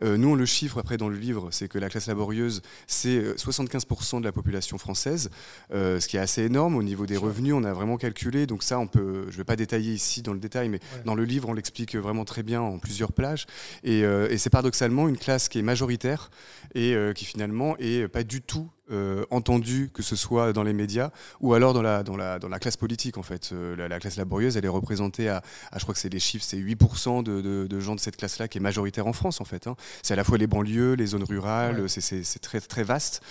nous, 0.02 0.28
on 0.28 0.34
le 0.34 0.46
chiffre 0.46 0.78
après 0.78 0.96
dans 0.96 1.08
le 1.08 1.16
livre, 1.16 1.50
c'est 1.52 1.68
que 1.68 1.78
la 1.78 1.88
classe 1.88 2.08
laborieuse, 2.08 2.62
c'est 2.88 3.36
75% 3.36 4.18
de 4.18 4.24
la 4.24 4.32
population 4.32 4.76
française, 4.76 5.30
ce 5.70 6.06
qui 6.06 6.16
est 6.16 6.20
assez 6.20 6.42
énorme 6.42 6.74
au 6.74 6.82
niveau 6.82 7.06
des 7.06 7.16
revenus. 7.16 7.54
On 7.54 7.64
a 7.64 7.72
vraiment 7.72 7.96
calculé, 7.96 8.46
donc 8.46 8.62
ça, 8.62 8.78
on 8.78 8.86
peut, 8.86 9.24
je 9.28 9.34
ne 9.34 9.36
vais 9.38 9.44
pas 9.44 9.56
détailler 9.56 9.92
ici 9.92 10.22
dans 10.22 10.32
le 10.32 10.40
détail, 10.40 10.68
mais 10.68 10.80
dans 11.04 11.14
le 11.14 11.24
livre, 11.24 11.48
on 11.48 11.54
l'explique 11.54 11.91
vraiment 11.98 12.24
très 12.24 12.42
bien 12.42 12.60
en 12.60 12.78
plusieurs 12.78 13.12
plages. 13.12 13.46
Euh, 13.86 14.28
et, 14.30 14.38
c'est 14.38 14.50
paradoxalement 14.50 15.08
une 15.08 15.18
classe 15.18 15.48
qui 15.48 15.58
est 15.58 15.62
majoritaire 15.62 16.30
et 16.74 16.94
euh, 16.94 17.12
qui 17.12 17.24
finalement 17.24 17.76
est 17.78 18.08
pas 18.08 18.24
du 18.24 18.42
tout 18.42 18.70
euh, 18.90 19.24
entendue, 19.30 19.90
que 19.92 20.02
ce 20.02 20.16
soit 20.16 20.52
dans 20.52 20.62
les 20.62 20.72
médias 20.72 21.10
ou 21.40 21.54
alors 21.54 21.72
dans 21.72 21.82
la, 21.82 22.02
dans 22.02 22.16
la, 22.16 22.38
dans 22.38 22.48
la 22.48 22.58
classe 22.58 22.76
politique 22.76 23.18
en 23.18 23.22
fait. 23.22 23.52
La, 23.52 23.98
classe 24.00 24.16
laborieuse, 24.16 24.56
elle 24.56 24.64
est 24.64 24.68
représentée 24.68 25.28
à, 25.28 25.42
je 25.76 25.80
crois 25.80 25.94
que 25.94 26.00
c'est 26.00 26.12
les 26.12 26.20
chiffres, 26.20 26.44
c'est 26.46 26.58
8% 26.58 27.22
de, 27.22 27.66
de, 27.66 27.80
gens 27.80 27.94
de 27.94 28.00
cette 28.00 28.16
classe-là 28.16 28.48
qui 28.48 28.58
est 28.58 28.60
majoritaire 28.60 29.06
en 29.06 29.12
France 29.12 29.40
en 29.40 29.44
fait. 29.44 29.66
Hein. 29.66 29.76
C'est 30.02 30.14
à 30.14 30.16
la 30.16 30.24
fois 30.24 30.38
les 30.38 30.46
banlieues, 30.46 30.94
les 30.94 31.06
zones 31.06 31.24
rurales, 31.24 31.88
c'est 31.88 32.40
très, 32.40 32.60
très 32.60 32.82
vaste 32.82 33.22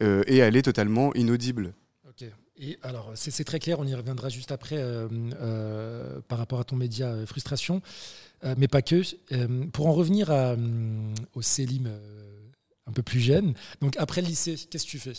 et 0.00 0.38
elle 0.38 0.56
est 0.56 0.62
totalement 0.62 1.14
inaudible. 1.14 1.74
Et 2.62 2.78
alors, 2.82 3.12
c'est 3.14 3.44
très 3.44 3.58
clair, 3.58 3.80
on 3.80 3.86
y 3.86 3.94
reviendra 3.94 4.28
juste 4.28 4.52
après 4.52 4.76
euh, 4.76 5.08
euh, 5.40 6.20
par 6.28 6.36
rapport 6.36 6.60
à 6.60 6.64
ton 6.64 6.76
média 6.76 7.06
euh, 7.06 7.24
Frustration, 7.24 7.80
mais 8.58 8.68
pas 8.68 8.82
que. 8.82 9.02
pour 9.68 9.86
en 9.86 9.92
revenir 9.92 10.30
à, 10.30 10.56
au 11.34 11.42
Célim 11.42 11.90
un 12.86 12.92
peu 12.92 13.02
plus 13.02 13.20
jeune, 13.20 13.54
donc 13.80 13.96
après 13.98 14.22
le 14.22 14.28
lycée, 14.28 14.56
qu'est-ce 14.70 14.84
que 14.84 14.90
tu 14.90 14.98
fais? 14.98 15.12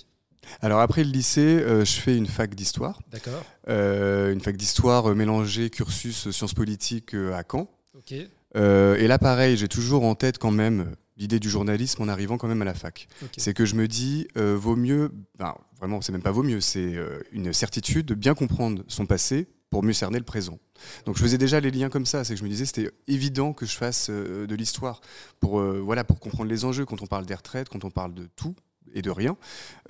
Alors 0.61 0.79
après 0.79 1.03
le 1.03 1.11
lycée, 1.11 1.59
je 1.59 1.99
fais 1.99 2.17
une 2.17 2.25
fac 2.25 2.55
d'histoire. 2.55 2.99
D'accord. 3.11 3.43
une 3.67 4.41
fac 4.41 4.57
d'histoire 4.57 5.15
mélangée 5.15 5.69
cursus 5.69 6.31
sciences 6.31 6.55
politiques 6.55 7.13
à 7.13 7.43
Caen. 7.49 7.69
Ok. 7.95 8.13
et 8.13 9.07
là 9.07 9.19
pareil, 9.19 9.55
j'ai 9.55 9.67
toujours 9.67 10.03
en 10.03 10.15
tête 10.15 10.39
quand 10.39 10.49
même 10.49 10.95
l'idée 11.21 11.39
du 11.39 11.49
journalisme 11.49 12.01
en 12.01 12.07
arrivant 12.07 12.37
quand 12.37 12.47
même 12.47 12.63
à 12.63 12.65
la 12.65 12.73
fac. 12.73 13.07
C'est 13.37 13.53
que 13.53 13.63
je 13.63 13.75
me 13.75 13.87
dis, 13.87 14.27
euh, 14.37 14.57
vaut 14.59 14.75
mieux, 14.75 15.11
ben, 15.37 15.55
vraiment, 15.77 16.01
c'est 16.01 16.11
même 16.11 16.23
pas 16.23 16.31
vaut 16.31 16.43
mieux, 16.43 16.59
c'est 16.59 16.95
euh, 16.95 17.19
une 17.31 17.53
certitude 17.53 18.07
de 18.07 18.15
bien 18.15 18.33
comprendre 18.33 18.83
son 18.87 19.05
passé 19.05 19.47
pour 19.69 19.83
mieux 19.83 19.93
cerner 19.93 20.17
le 20.17 20.25
présent. 20.25 20.57
Donc 21.05 21.15
je 21.15 21.21
faisais 21.21 21.37
déjà 21.37 21.59
les 21.59 21.69
liens 21.69 21.89
comme 21.89 22.07
ça, 22.07 22.23
c'est 22.23 22.33
que 22.33 22.39
je 22.39 22.43
me 22.43 22.49
disais 22.49 22.65
c'était 22.65 22.91
évident 23.07 23.53
que 23.53 23.67
je 23.67 23.77
fasse 23.77 24.07
euh, 24.09 24.47
de 24.47 24.55
l'histoire 24.55 24.99
pour 25.39 25.61
voilà 25.61 26.03
pour 26.03 26.19
comprendre 26.19 26.49
les 26.49 26.65
enjeux 26.65 26.85
quand 26.85 27.01
on 27.01 27.07
parle 27.07 27.25
des 27.25 27.35
retraites, 27.35 27.69
quand 27.69 27.85
on 27.85 27.91
parle 27.91 28.13
de 28.13 28.27
tout, 28.35 28.55
et 28.93 29.01
de 29.01 29.09
rien, 29.09 29.37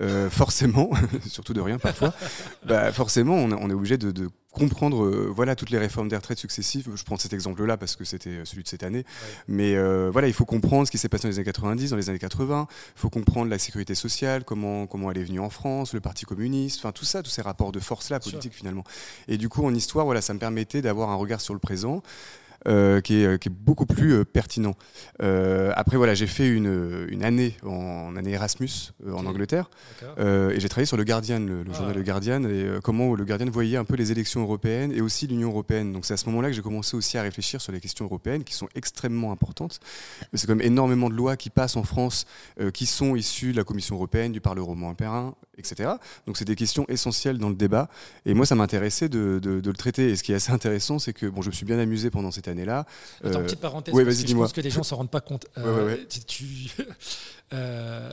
euh, 0.00 0.30
forcément, 0.30 0.90
surtout 1.26 1.54
de 1.54 1.60
rien 1.60 1.78
parfois, 1.78 2.14
bah 2.66 2.92
forcément, 2.92 3.34
on, 3.34 3.70
est 3.70 3.74
obligé 3.74 3.98
de, 3.98 4.28
comprendre 4.52 5.04
euh, 5.04 5.32
voilà, 5.34 5.56
toutes 5.56 5.70
les 5.70 5.78
réformes 5.78 6.08
des 6.08 6.16
retraites 6.16 6.38
successives. 6.38 6.88
Je 6.94 7.02
prends 7.04 7.16
cet 7.16 7.32
exemple-là 7.32 7.78
parce 7.78 7.96
que 7.96 8.04
c'était 8.04 8.44
celui 8.44 8.62
de 8.62 8.68
cette 8.68 8.82
année. 8.82 9.04
Mais 9.48 9.74
euh, 9.76 10.10
voilà, 10.12 10.28
il 10.28 10.34
faut 10.34 10.44
comprendre 10.44 10.86
ce 10.86 10.90
qui 10.90 10.98
s'est 10.98 11.08
passé 11.08 11.22
dans 11.22 11.30
les 11.30 11.36
années 11.38 11.46
90, 11.46 11.90
dans 11.90 11.96
les 11.96 12.10
années 12.10 12.18
80. 12.18 12.66
Il 12.68 13.00
faut 13.00 13.08
comprendre 13.08 13.50
la 13.50 13.58
sécurité 13.58 13.94
sociale, 13.94 14.44
comment, 14.44 14.86
comment 14.86 15.10
elle 15.10 15.18
est 15.18 15.24
venue 15.24 15.40
en 15.40 15.48
France, 15.48 15.94
le 15.94 16.00
Parti 16.00 16.26
communiste, 16.26 16.80
enfin 16.80 16.92
tout 16.92 17.06
ça, 17.06 17.22
tous 17.22 17.30
ces 17.30 17.42
rapports 17.42 17.72
de 17.72 17.80
force-là, 17.80 18.20
politique 18.20 18.52
finalement. 18.52 18.84
Et 19.26 19.38
du 19.38 19.48
coup, 19.48 19.64
en 19.64 19.74
histoire, 19.74 20.04
voilà, 20.04 20.20
ça 20.20 20.34
me 20.34 20.38
permettait 20.38 20.82
d'avoir 20.82 21.08
un 21.08 21.16
regard 21.16 21.40
sur 21.40 21.54
le 21.54 21.60
présent. 21.60 22.02
Euh, 22.68 23.00
qui, 23.00 23.22
est, 23.22 23.40
qui, 23.40 23.48
est, 23.48 23.52
beaucoup 23.52 23.86
plus 23.86 24.14
euh, 24.14 24.24
pertinent. 24.24 24.74
Euh, 25.20 25.72
après, 25.74 25.96
voilà, 25.96 26.14
j'ai 26.14 26.28
fait 26.28 26.48
une, 26.48 27.06
une, 27.08 27.24
année 27.24 27.56
en 27.64 28.14
année 28.14 28.32
Erasmus 28.32 28.92
en 29.12 29.26
Angleterre 29.26 29.68
et 30.18 30.60
j'ai 30.60 30.68
travaillé 30.68 30.86
sur 30.86 30.96
le 30.96 31.04
Guardian, 31.04 31.40
le, 31.40 31.64
ah. 31.68 31.76
journal 31.76 31.96
Le 31.96 32.02
Guardian, 32.02 32.44
et 32.44 32.78
comment 32.84 33.14
le 33.14 33.24
Guardian 33.24 33.50
voyait 33.50 33.76
un 33.76 33.84
peu 33.84 33.96
les 33.96 34.12
élections 34.12 34.42
européennes 34.42 34.92
et 34.92 35.00
aussi 35.00 35.26
l'Union 35.26 35.48
européenne. 35.48 35.92
Donc 35.92 36.04
c'est 36.04 36.14
à 36.14 36.16
ce 36.16 36.26
moment-là 36.26 36.48
que 36.48 36.54
j'ai 36.54 36.62
commencé 36.62 36.96
aussi 36.96 37.18
à 37.18 37.22
réfléchir 37.22 37.60
sur 37.60 37.72
les 37.72 37.80
questions 37.80 38.04
européennes 38.04 38.44
qui 38.44 38.54
sont 38.54 38.68
extrêmement 38.74 39.32
importantes. 39.32 39.80
C'est 40.34 40.46
comme 40.46 40.62
énormément 40.62 41.08
de 41.08 41.14
lois 41.14 41.36
qui 41.36 41.50
passent 41.50 41.76
en 41.76 41.84
France 41.84 42.26
qui 42.72 42.86
sont 42.86 43.16
issues 43.16 43.52
de 43.52 43.56
la 43.56 43.64
Commission 43.64 43.96
européenne, 43.96 44.32
du 44.32 44.40
Parlement 44.40 44.86
européen, 44.86 45.34
etc. 45.58 45.90
Donc 46.26 46.36
c'est 46.36 46.44
des 46.44 46.56
questions 46.56 46.84
essentielles 46.88 47.38
dans 47.38 47.48
le 47.48 47.54
débat. 47.54 47.88
Et 48.26 48.34
moi, 48.34 48.46
ça 48.46 48.54
m'intéressait 48.54 49.08
de, 49.08 49.38
de, 49.42 49.60
de, 49.60 49.70
le 49.70 49.76
traiter. 49.76 50.10
Et 50.10 50.16
ce 50.16 50.22
qui 50.22 50.32
est 50.32 50.36
assez 50.36 50.52
intéressant, 50.52 50.98
c'est 50.98 51.12
que 51.12 51.26
bon, 51.26 51.42
je 51.42 51.48
me 51.48 51.52
suis 51.52 51.66
bien 51.66 51.78
amusé 51.78 52.10
pendant 52.10 52.30
cette 52.30 52.48
année-là. 52.52 52.86
Attends, 53.24 53.40
euh, 53.40 53.44
petite 53.44 53.60
parenthèse, 53.60 53.94
parce 53.94 54.22
que 54.22 54.28
je 54.28 54.34
pense 54.34 54.52
que 54.52 54.60
les 54.60 54.70
gens 54.70 54.80
ne 54.80 54.84
s'en 54.84 54.96
rendent 54.96 55.10
pas 55.10 55.20
compte. 55.20 55.46
Euh, 55.58 55.96
tu, 56.26 56.70
euh, 57.52 58.10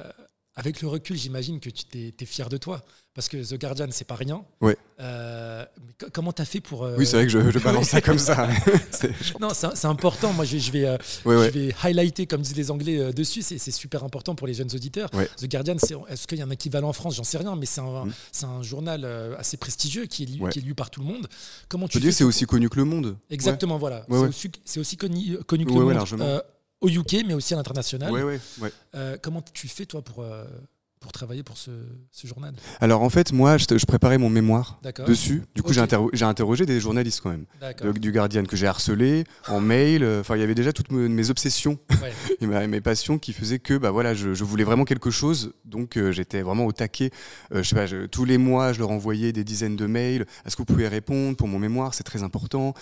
avec 0.59 0.81
le 0.81 0.89
recul, 0.89 1.15
j'imagine 1.15 1.61
que 1.61 1.69
tu 1.69 1.85
es, 1.97 2.25
fier 2.25 2.49
de 2.49 2.57
toi. 2.57 2.83
Parce 3.13 3.27
que 3.27 3.37
The 3.37 3.59
Guardian, 3.59 3.87
c'est 3.91 4.05
pas 4.07 4.15
rien. 4.15 4.43
Ouais. 4.61 4.77
Euh, 4.99 5.65
comment 6.13 6.31
tu 6.31 6.41
as 6.41 6.45
fait 6.45 6.59
pour. 6.59 6.81
oui, 6.97 7.05
c'est 7.05 7.15
vrai 7.15 7.25
que 7.25 7.31
je, 7.31 7.51
je 7.51 7.59
balance 7.63 7.89
ça 7.89 8.01
comme 8.01 8.19
ça. 8.19 8.47
non, 9.39 9.49
c'est 9.53 9.87
important. 9.87 10.33
Moi, 10.33 10.45
je 10.45 10.53
vais, 10.53 10.59
je 10.59 10.71
vais, 10.71 10.97
je 11.25 11.49
vais 11.49 11.75
highlighter, 11.83 12.27
comme 12.27 12.41
disent 12.41 12.55
les 12.55 12.71
Anglais, 12.71 13.11
dessus. 13.13 13.41
C'est 13.41 13.71
super 13.71 14.03
important 14.03 14.35
pour 14.35 14.47
les 14.47 14.53
jeunes 14.53 14.69
auditeurs. 14.73 15.09
The 15.37 15.49
Guardian, 15.49 15.75
est-ce 15.75 16.27
qu'il 16.27 16.37
y 16.37 16.41
a 16.41 16.45
un 16.45 16.49
équivalent 16.49 16.89
en 16.89 16.93
France? 16.93 17.15
J'en 17.15 17.23
sais 17.23 17.37
rien, 17.37 17.55
mais 17.55 17.65
c'est 17.65 17.81
un, 17.81 18.05
mm. 18.05 18.13
un, 18.43 18.61
journal 18.61 19.05
assez 19.37 19.57
prestigieux 19.57 20.05
qui 20.05 20.23
est, 20.23 20.27
lu, 20.27 20.49
qui 20.49 20.59
est 20.59 20.63
lu 20.63 20.75
par 20.75 20.89
tout 20.89 20.99
le 20.99 21.07
monde. 21.07 21.27
Comment 21.69 21.87
tu 21.87 21.99
dis 21.99 22.11
c'est 22.11 22.23
aussi 22.25 22.45
connu 22.45 22.69
que 22.69 22.77
Le 22.77 22.85
Monde. 22.85 23.17
Exactement, 23.29 23.77
voilà. 23.77 24.05
C'est 24.09 24.15
aussi, 24.15 24.51
aussi, 24.77 24.97
connu, 24.97 25.37
connu 25.47 25.65
que 25.65 25.71
Le 25.71 25.85
Monde. 25.85 26.43
Au 26.81 26.87
UK, 26.89 27.25
mais 27.25 27.33
aussi 27.33 27.53
à 27.53 27.57
l'international. 27.57 28.09
Euh, 28.95 29.17
comment 29.21 29.41
tu 29.41 29.67
fais, 29.67 29.85
toi, 29.85 30.01
pour, 30.01 30.23
euh, 30.23 30.45
pour 30.99 31.13
travailler 31.13 31.43
pour 31.43 31.57
ce, 31.57 31.71
journal 32.25 32.53
Alors 32.81 33.01
en 33.01 33.09
fait, 33.09 33.31
moi, 33.31 33.57
je, 33.57 33.85
préparais 33.85 34.17
mon 34.17 34.29
mémoire 34.29 34.79
dessus. 35.07 35.43
Du 35.55 35.63
coup, 35.63 35.71
j'ai 35.73 36.25
interrogé 36.25 36.65
des 36.65 36.79
journalistes 36.79 37.21
quand 37.21 37.31
même, 37.31 37.45
du 37.93 38.11
Guardian 38.11 38.43
que 38.43 38.57
j'ai 38.57 38.67
harcelé 38.67 39.23
en 39.47 39.61
mail. 39.61 40.03
Euh, 40.03 40.19
enfin, 40.19 40.35
il 40.35 40.41
y 40.41 40.43
avait 40.43 40.55
déjà 40.55 40.73
toutes 40.73 40.91
mes 40.91 41.29
obsessions 41.29 41.79
et 42.41 42.45
mes 42.45 42.81
passions 42.81 43.17
qui 43.17 43.31
faisaient 43.31 43.59
que, 43.59 43.77
bah 43.77 43.91
voilà, 43.91 44.13
je, 44.13 44.43
voulais 44.43 44.65
vraiment 44.65 44.83
quelque 44.83 45.09
chose. 45.09 45.53
Donc 45.63 45.95
euh, 45.95 46.11
j'étais 46.11 46.41
vraiment 46.41 46.65
au 46.65 46.71
taquet. 46.73 47.11
Euh, 47.53 47.63
je 47.63 47.69
sais 47.69 47.75
pas, 47.75 47.87
tous 48.07 48.25
les 48.25 48.37
mois, 48.37 48.73
je 48.73 48.79
leur 48.79 48.91
envoyais 48.91 49.31
des 49.31 49.45
dizaines 49.45 49.77
de 49.77 49.85
mails. 49.85 50.25
Est-ce 50.45 50.55
que 50.55 50.61
vous 50.61 50.65
pouvez 50.65 50.87
répondre 50.87 51.37
pour 51.37 51.47
mon 51.47 51.59
mémoire? 51.59 51.93
C'est 51.93 52.03
très 52.03 52.23
important. 52.23 52.73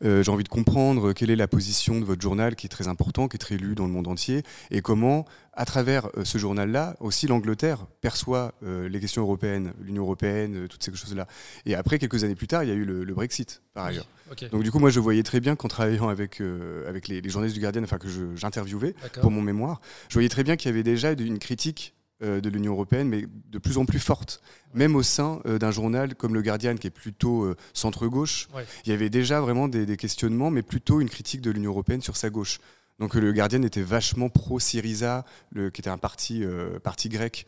j'ai 0.00 0.30
envie 0.30 0.44
de 0.44 0.48
comprendre 0.48 1.12
quelle 1.12 1.30
est 1.30 1.36
la 1.36 1.48
position 1.48 1.98
de 1.98 2.04
votre 2.04 2.22
journal, 2.22 2.54
qui 2.54 2.66
est 2.66 2.70
très 2.70 2.86
important, 2.86 3.26
qui 3.26 3.36
est 3.36 3.38
très 3.38 3.56
lu 3.56 3.74
dans 3.74 3.86
le 3.86 3.92
monde 3.92 4.06
entier, 4.06 4.42
et 4.70 4.80
comment 4.80 5.24
à 5.56 5.64
travers 5.64 6.08
euh, 6.16 6.24
ce 6.24 6.38
journal-là, 6.38 6.96
aussi 7.00 7.26
l'Angleterre 7.26 7.86
perçoit 8.00 8.52
euh, 8.62 8.88
les 8.88 9.00
questions 9.00 9.22
européennes, 9.22 9.72
l'Union 9.80 10.02
européenne, 10.02 10.64
euh, 10.64 10.68
toutes 10.68 10.82
ces 10.82 10.94
choses-là. 10.94 11.26
Et 11.66 11.74
après, 11.74 11.98
quelques 11.98 12.24
années 12.24 12.34
plus 12.34 12.46
tard, 12.46 12.64
il 12.64 12.68
y 12.68 12.72
a 12.72 12.74
eu 12.74 12.84
le, 12.84 13.14
Brexit, 13.14 13.62
par 13.74 13.86
ailleurs. 13.86 14.08
Donc 14.50 14.64
du 14.64 14.72
coup, 14.72 14.80
moi, 14.80 14.90
je 14.90 14.98
voyais 14.98 15.22
très 15.22 15.38
bien 15.38 15.54
qu'en 15.54 15.68
travaillant 15.68 16.08
avec, 16.08 16.42
avec 16.88 17.06
les, 17.06 17.28
journalistes 17.28 17.54
du 17.54 17.60
Guardian, 17.60 17.84
enfin 17.84 17.98
que 17.98 18.08
j'interviewais 18.34 18.94
pour 19.20 19.30
mon 19.30 19.40
mémoire, 19.40 19.80
je 20.08 20.14
voyais 20.14 20.28
très 20.28 20.42
bien 20.42 20.56
qu'il 20.56 20.68
y 20.68 20.74
avait 20.74 20.82
déjà 20.82 21.12
une 21.12 21.38
critique 21.38 21.94
de 22.20 22.48
l'Union 22.48 22.72
européenne, 22.72 23.08
mais 23.08 23.26
de 23.50 23.58
plus 23.58 23.78
en 23.78 23.84
plus 23.84 24.00
forte. 24.00 24.42
Même 24.72 24.96
au 24.96 25.04
sein 25.04 25.40
d'un 25.44 25.70
journal 25.70 26.16
comme 26.16 26.34
le 26.34 26.42
Guardian, 26.42 26.74
qui 26.74 26.88
est 26.88 26.90
plutôt 26.90 27.54
centre-gauche, 27.72 28.48
il 28.84 28.90
y 28.90 28.92
avait 28.92 29.10
déjà 29.10 29.40
vraiment 29.40 29.68
des, 29.68 29.86
des, 29.86 29.96
questionnements, 29.96 30.50
mais 30.50 30.62
plutôt 30.62 31.00
une 31.00 31.10
critique 31.10 31.40
de 31.40 31.52
l'Union 31.52 31.70
européenne 31.70 32.02
sur 32.02 32.16
sa 32.16 32.30
gauche. 32.30 32.58
Donc 32.98 33.14
le 33.14 33.32
Guardian 33.32 33.62
était 33.62 33.82
vachement 33.82 34.28
pro-Syriza, 34.28 35.24
qui 35.54 35.80
était 35.80 35.90
un 35.90 35.98
parti, 35.98 36.44
euh, 36.44 36.78
parti 36.78 37.08
grec. 37.08 37.46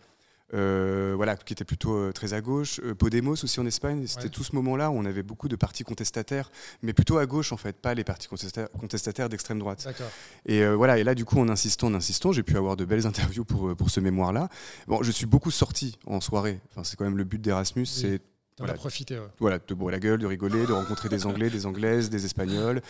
Euh, 0.55 1.15
voilà, 1.17 1.35
qui 1.37 1.53
était 1.53 1.65
plutôt 1.65 1.97
euh, 1.97 2.13
très 2.13 2.33
à 2.33 2.41
gauche. 2.41 2.81
Podemos 3.01 3.33
aussi 3.33 3.59
en 3.59 3.67
Espagne, 3.67 4.07
c'était 4.07 4.29
tout 4.29 4.45
ce 4.45 4.55
moment-là 4.55 4.93
où 4.93 4.95
on 4.95 5.05
avait 5.05 5.25
beaucoup 5.25 5.49
de 5.49 5.57
partis 5.57 5.83
contestataires, 5.83 6.53
mais 6.83 6.93
plutôt 6.93 7.19
à 7.19 7.27
gauche 7.27 7.51
en 7.51 7.57
fait, 7.57 7.75
pas 7.77 7.95
les 7.95 8.05
partis 8.05 8.29
contestataires, 8.29 9.29
d'extrême 9.29 9.59
droite. 9.59 9.89
Et 10.45 10.65
voilà, 10.65 10.99
et 10.99 11.05
là 11.05 11.17
du 11.17 11.25
coup 11.25 11.41
en 11.41 11.49
insistant, 11.49 11.89
en 11.89 11.95
insistant, 11.95 12.31
j'ai 12.31 12.45
pu 12.45 12.57
avoir 12.57 12.77
de 12.77 12.85
belles 12.85 13.09
interviews 13.09 13.45
pour, 13.45 13.75
pour 13.75 13.91
ce 13.91 13.99
mémoire-là. 13.99 14.49
Bon, 14.87 15.03
je 15.03 15.11
suis 15.11 15.27
beaucoup 15.27 15.51
sorti 15.51 15.99
en 16.07 16.21
soirée, 16.21 16.61
enfin, 16.71 16.85
c'est 16.85 16.95
quand 16.95 17.05
même 17.05 17.19
le 17.19 17.25
but 17.25 17.43
d'Erasmus, 17.43 17.87
c'est 17.87 18.21
voilà, 18.59 18.73
profiter. 18.73 19.19
Voilà, 19.39 19.59
de 19.59 19.75
boire 19.75 19.93
la 19.93 19.99
gueule, 19.99 20.19
de 20.19 20.27
rigoler, 20.27 20.65
de 20.65 20.73
rencontrer 20.73 21.11
des 21.11 21.27
Anglais, 21.27 21.51
des 21.51 21.67
Anglaises, 21.67 22.09
des 22.09 22.25
Espagnols. 22.25 22.81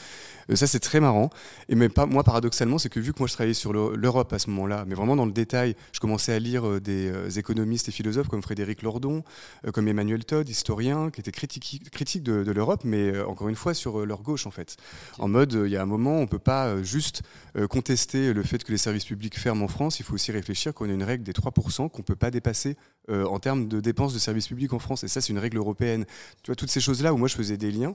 Euh, 0.49 0.55
ça, 0.55 0.69
c'est 0.69 0.79
très 0.79 1.01
marrant. 1.01 1.29
Et 1.69 1.75
mais 1.75 1.89
pas, 1.89 2.07
moi, 2.07 2.23
paradoxalement, 2.23 2.79
c'est 2.79 2.89
que 2.89 3.01
vu 3.01 3.13
que 3.13 3.19
moi, 3.19 3.27
je 3.27 3.33
travaillais 3.33 3.53
sur 3.53 3.73
l'Europe 3.73 4.33
à 4.33 4.39
ce 4.39 4.49
moment-là, 4.51 4.85
mais 4.87 4.95
vraiment 4.95 5.17
dans 5.17 5.27
le 5.27 5.33
détail, 5.33 5.75
je 5.91 5.99
commençais 5.99 6.33
à 6.33 6.39
lire 6.39 6.69
euh, 6.69 6.81
des 6.81 7.09
euh, 7.09 7.29
économistes 7.31 7.89
et 7.89 7.91
philosophes 7.91 8.29
comme 8.29 8.43
Frédéric 8.43 8.83
Lordon, 8.83 9.25
comme 9.73 9.89
Emmanuel 9.89 10.25
Todd, 10.25 10.49
historien, 10.49 11.11
qui 11.11 11.21
était 11.21 11.33
critique, 11.33 11.91
critique 11.91 12.23
de, 12.23 12.53
l'Europe, 12.53 12.83
mais 12.85 13.21
encore 13.23 13.49
une 13.49 13.57
fois 13.57 13.75
sur 13.75 14.07
leur 14.07 14.23
gauche, 14.23 14.47
en 14.47 14.53
fait. 14.53 14.77
En 15.19 15.27
mode, 15.27 15.61
il 15.67 15.71
y 15.71 15.77
a 15.77 15.83
un 15.83 15.87
moment, 15.87 16.19
on 16.19 16.23
ne 16.23 16.27
peut 16.27 16.39
pas 16.39 16.81
juste 16.83 17.23
contester 17.69 18.33
le 18.33 18.43
fait 18.43 18.63
que 18.63 18.71
les 18.71 18.79
services 18.79 19.05
publics 19.05 19.37
ferment 19.39 19.65
en 19.65 19.69
France. 19.69 19.99
Il 19.99 20.05
faut 20.05 20.15
aussi 20.15 20.31
réfléchir 20.31 20.73
qu'on 20.75 20.89
a 20.89 20.93
une 20.93 21.03
règle 21.03 21.25
des 21.25 21.33
3% 21.33 21.91
qu'on 21.91 21.99
ne 21.99 22.05
peut 22.05 22.17
pas 22.17 22.31
dépasser 22.31 22.77
en 23.09 23.39
termes 23.39 23.69
de 23.69 23.81
dépenses 23.81 24.15
de 24.15 24.19
services 24.19 24.49
publics 24.49 24.73
en 24.73 24.79
France. 24.79 25.05
Et 25.05 25.09
ça, 25.09 25.21
c'est 25.21 25.33
une 25.33 25.39
règle 25.39 25.56
européenne. 25.57 26.05
Tu 26.43 26.51
vois, 26.51 26.57
toutes 26.57 26.71
ces 26.71 26.81
choses-là 26.81 27.13
où 27.13 27.17
moi 27.17 27.29
je 27.29 27.37
faisais 27.37 27.57
des 27.57 27.71
liens. 27.71 27.95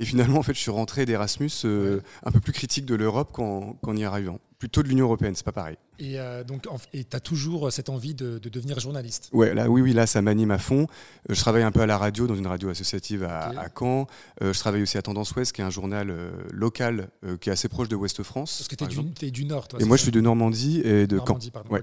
Et 0.00 0.06
finalement, 0.06 0.38
en 0.38 0.42
fait, 0.42 0.54
je 0.54 0.58
suis 0.58 0.70
rentré 0.70 1.04
d'Erasmus 1.04 1.50
euh, 1.66 2.00
un 2.24 2.30
peu 2.30 2.40
plus 2.40 2.54
critique 2.54 2.86
de 2.86 2.94
l'Europe 2.94 3.32
qu'en 3.32 3.96
y 3.96 4.02
arrivant. 4.02 4.40
Plutôt 4.58 4.82
de 4.82 4.88
l'Union 4.88 5.04
européenne, 5.04 5.34
c'est 5.34 5.44
pas 5.44 5.52
pareil. 5.52 5.76
Et 5.98 6.18
euh, 6.18 6.42
donc, 6.42 6.66
tu 6.92 7.06
as 7.12 7.20
toujours 7.20 7.70
cette 7.70 7.90
envie 7.90 8.14
de, 8.14 8.38
devenir 8.38 8.80
journaliste? 8.80 9.28
Ouais, 9.32 9.52
là, 9.54 9.68
Oui, 9.68 9.82
oui, 9.82 9.92
là, 9.92 10.06
ça 10.06 10.22
m'anime 10.22 10.52
à 10.52 10.58
fond. 10.58 10.86
Euh, 11.28 11.34
je 11.34 11.40
travaille 11.40 11.62
un 11.62 11.70
peu 11.70 11.80
à 11.80 11.86
la 11.86 11.98
radio, 11.98 12.26
dans 12.26 12.34
une 12.34 12.46
radio 12.46 12.70
associative 12.70 13.24
à, 13.24 13.52
Caen. 13.78 14.06
je 14.40 14.58
travaille 14.58 14.82
aussi 14.82 14.96
à 14.96 15.02
Tendance 15.02 15.34
Ouest, 15.36 15.52
qui 15.52 15.60
est 15.60 15.64
un 15.64 15.70
journal 15.70 16.14
local 16.50 17.10
qui 17.42 17.50
est 17.50 17.52
assez 17.52 17.68
proche 17.68 17.88
de 17.88 17.96
Ouest 17.96 18.22
France. 18.22 18.56
Parce 18.56 18.68
que 18.68 18.76
tu 18.76 19.24
es, 19.24 19.28
es, 19.28 19.30
du 19.30 19.44
Nord, 19.44 19.68
toi. 19.68 19.80
Et 19.82 19.84
moi, 19.84 19.98
je 19.98 20.02
suis 20.02 20.12
de 20.12 20.20
Normandie 20.22 20.80
et 20.80 21.06
de 21.06 21.16
Normandie, 21.16 21.50
Caen. 21.52 21.62
Pardon, 21.62 21.82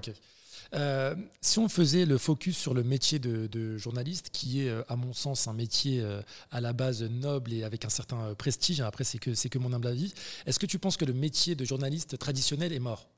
euh, 0.74 1.14
si 1.40 1.58
on 1.58 1.68
faisait 1.68 2.04
le 2.04 2.18
focus 2.18 2.56
sur 2.56 2.74
le 2.74 2.82
métier 2.82 3.18
de, 3.18 3.76
journaliste, 3.76 4.30
qui 4.32 4.64
est, 4.64 4.68
euh, 4.68 4.82
à 4.88 4.96
mon 4.96 5.12
sens, 5.12 5.48
un 5.48 5.52
métier 5.52 6.00
euh, 6.00 6.20
à 6.50 6.60
la 6.60 6.72
base 6.72 7.02
noble 7.02 7.52
et 7.52 7.64
avec 7.64 7.84
un 7.84 7.88
certain 7.88 8.34
prestige, 8.34 8.80
hein, 8.80 8.86
après 8.86 9.04
c'est 9.04 9.18
que, 9.18 9.30
que 9.30 9.58
mon 9.58 9.72
humble 9.72 9.86
avis, 9.86 10.12
est-ce 10.46 10.58
que 10.58 10.66
tu 10.66 10.78
penses 10.78 10.96
que 10.96 11.04
le 11.04 11.14
métier 11.14 11.54
de 11.54 11.64
journaliste 11.64 12.18
traditionnel 12.18 12.72
est 12.72 12.80
mort? 12.80 13.08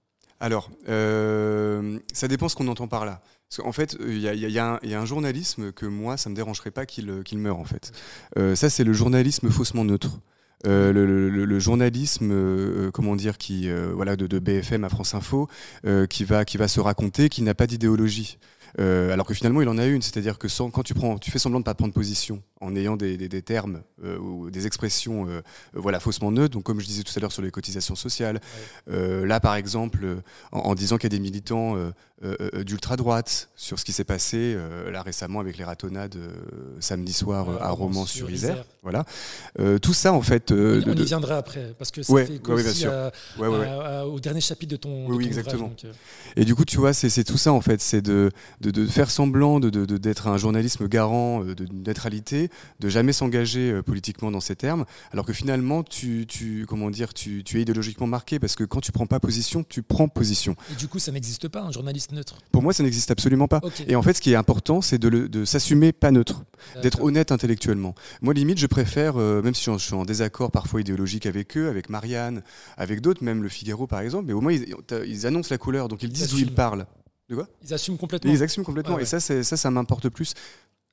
Alors, 0.42 0.70
ça 0.86 2.28
dépend 2.28 2.48
ce 2.48 2.56
qu'on 2.56 2.68
entend 2.68 2.88
par 2.88 3.04
là. 3.04 3.20
Parce 3.50 3.62
qu'en 3.62 3.72
fait, 3.72 3.98
il 4.00 4.20
y, 4.20 4.58
a 4.58 4.80
un 4.82 5.04
journalisme 5.04 5.70
que 5.72 5.84
moi, 5.84 6.16
ça 6.16 6.30
ne 6.30 6.32
me 6.32 6.36
dérangerait 6.36 6.70
pas 6.70 6.86
qu'il, 6.86 7.22
qu'il 7.24 7.38
meure, 7.38 7.58
en 7.58 7.66
fait. 7.66 7.92
ça, 8.54 8.70
c'est 8.70 8.84
le 8.84 8.94
journalisme 8.94 9.50
faussement 9.50 9.84
neutre. 9.84 10.18
Euh, 10.66 10.92
le, 10.92 11.58
journalisme, 11.58 12.30
euh, 12.32 12.88
euh, 12.88 12.90
comment 12.90 13.16
dire, 13.16 13.38
qui 13.38 13.70
voilà 13.94 14.16
de, 14.16 14.38
BFM 14.38 14.84
à 14.84 14.88
France 14.88 15.14
Info, 15.14 15.48
qui 16.08 16.24
va 16.24 16.44
qui 16.44 16.56
va 16.56 16.68
se 16.68 16.80
raconter, 16.80 17.28
qui 17.28 17.42
n'a 17.42 17.54
pas 17.54 17.66
d'idéologie. 17.66 18.38
Alors 18.78 19.26
que 19.26 19.34
finalement 19.34 19.62
il 19.62 19.68
en 19.68 19.78
a 19.78 19.86
une, 19.86 20.02
c'est-à-dire 20.02 20.38
que 20.38 20.48
sans, 20.48 20.70
quand 20.70 20.82
tu 20.82 20.94
prends, 20.94 21.18
tu 21.18 21.30
fais 21.30 21.38
semblant 21.38 21.58
de 21.58 21.62
ne 21.62 21.64
pas 21.64 21.74
prendre 21.74 21.92
position 21.92 22.42
en 22.60 22.76
ayant 22.76 22.96
des, 22.96 23.42
termes 23.42 23.82
ou 24.20 24.50
des 24.50 24.66
expressions 24.66 25.26
voilà 25.72 25.98
faussement 25.98 26.30
neutres. 26.30 26.54
Donc 26.54 26.64
comme 26.64 26.80
je 26.80 26.86
disais 26.86 27.02
tout 27.02 27.12
à 27.16 27.20
l'heure 27.20 27.32
sur 27.32 27.42
les 27.42 27.50
cotisations 27.50 27.94
sociales, 27.94 28.40
là 28.86 29.40
par 29.40 29.54
exemple 29.54 30.22
en, 30.52 30.74
disant 30.74 30.96
qu'il 30.96 31.12
y 31.12 31.14
a 31.14 31.16
des 31.16 31.22
militants 31.22 31.76
d'ultra 32.64 32.96
droite 32.96 33.48
sur 33.56 33.78
ce 33.78 33.84
qui 33.84 33.92
s'est 33.92 34.04
passé 34.04 34.56
là 34.90 35.02
récemment 35.02 35.40
avec 35.40 35.56
les 35.56 35.64
ratonnades 35.64 36.18
samedi 36.80 37.12
soir 37.12 37.62
à 37.62 37.70
Romans-sur-Isère. 37.70 38.64
Voilà, 38.82 39.04
tout 39.80 39.94
ça 39.94 40.12
en 40.12 40.22
fait 40.22 40.52
euh, 40.60 40.82
on 40.86 40.92
y 40.92 41.04
viendra 41.04 41.36
après, 41.36 41.74
parce 41.78 41.90
que 41.90 42.02
ça 42.02 42.14
fait 42.24 42.40
aussi 42.50 42.86
au 44.04 44.20
dernier 44.20 44.40
chapitre 44.40 44.72
de 44.72 44.76
ton. 44.76 45.06
Oui, 45.08 45.26
exactement. 45.26 45.72
Euh. 45.84 45.92
Et 46.36 46.44
du 46.44 46.54
coup, 46.54 46.64
tu 46.64 46.76
vois, 46.76 46.92
c'est 46.92 47.24
tout 47.24 47.38
ça 47.38 47.52
en 47.52 47.60
fait, 47.60 47.80
c'est 47.80 48.02
de, 48.02 48.30
de, 48.60 48.86
faire 48.86 49.10
semblant 49.10 49.60
d'être 49.60 50.28
un 50.28 50.36
journalisme 50.36 50.88
garant 50.88 51.44
euh, 51.44 51.54
de 51.54 51.66
neutralité, 51.72 52.50
de 52.80 52.88
jamais 52.88 53.12
s'engager 53.12 53.82
politiquement 53.82 54.30
dans 54.30 54.40
ces 54.40 54.56
termes, 54.56 54.84
alors 55.12 55.24
que 55.24 55.32
finalement, 55.32 55.82
tu, 55.82 56.26
tu 56.28 56.66
comment 56.68 56.90
dire, 56.90 57.14
tu, 57.14 57.42
tu, 57.44 57.58
es 57.58 57.62
idéologiquement 57.62 58.06
marqué, 58.06 58.38
parce 58.38 58.56
que 58.56 58.64
quand 58.64 58.80
tu 58.80 58.92
prends 58.92 59.06
pas 59.06 59.20
position, 59.20 59.64
tu 59.68 59.82
prends 59.82 60.08
position. 60.08 60.56
Et 60.72 60.76
du 60.76 60.88
coup, 60.88 60.98
ça 60.98 61.12
n'existe 61.12 61.48
pas, 61.48 61.62
un 61.62 61.72
journaliste 61.72 62.12
neutre? 62.12 62.38
Pour 62.52 62.62
moi, 62.62 62.72
ça 62.72 62.82
n'existe 62.82 63.10
absolument 63.10 63.48
pas. 63.48 63.60
Et 63.88 63.96
en 63.96 64.02
fait, 64.02 64.14
ce 64.14 64.20
qui 64.20 64.32
est 64.32 64.36
important, 64.36 64.80
c'est 64.80 64.98
de, 64.98 65.08
de 65.08 65.44
s'assumer 65.44 65.92
pas 65.92 66.10
neutre, 66.10 66.44
d'être 66.82 67.02
honnête 67.02 67.32
intellectuellement. 67.32 67.94
Moi, 68.22 68.34
limite, 68.34 68.58
je 68.58 68.66
préfère, 68.66 69.16
même 69.16 69.54
si 69.54 69.64
je 69.64 69.78
suis 69.78 69.94
en 69.94 70.04
désaccord, 70.04 70.50
parfois 70.50 70.80
idéologiques 70.80 71.26
avec 71.26 71.56
eux, 71.56 71.68
avec 71.68 71.88
Marianne, 71.88 72.42
avec 72.76 73.00
d'autres, 73.00 73.22
même 73.24 73.42
le 73.42 73.48
Figaro 73.48 73.86
par 73.86 74.00
exemple, 74.00 74.26
mais 74.26 74.32
au 74.32 74.40
moins 74.40 74.52
ils, 74.52 75.26
annoncent 75.26 75.48
la 75.50 75.58
couleur, 75.58 75.88
donc 75.88 76.02
ils, 76.02 76.10
disent 76.10 76.30
d'où 76.30 76.38
ils 76.38 76.54
parlent. 76.54 76.86
De 77.30 77.36
quoi 77.36 77.48
Ils 77.62 77.72
assument 77.72 77.96
complètement. 77.96 78.30
Ils 78.30 78.42
assument 78.42 78.64
complètement, 78.64 78.98
et 78.98 79.06
ça, 79.06 79.20
ça, 79.20 79.42
ça 79.42 79.70
m'importe 79.70 80.08
plus. 80.08 80.34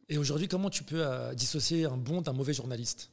Et 0.08 0.18
aujourd'hui, 0.18 0.48
comment 0.48 0.70
tu 0.70 0.84
peux 0.84 1.06
euh, 1.06 1.34
dissocier 1.34 1.86
un 1.86 1.98
bon 1.98 2.22
d'un 2.22 2.32
mauvais 2.32 2.54
journaliste? 2.54 3.10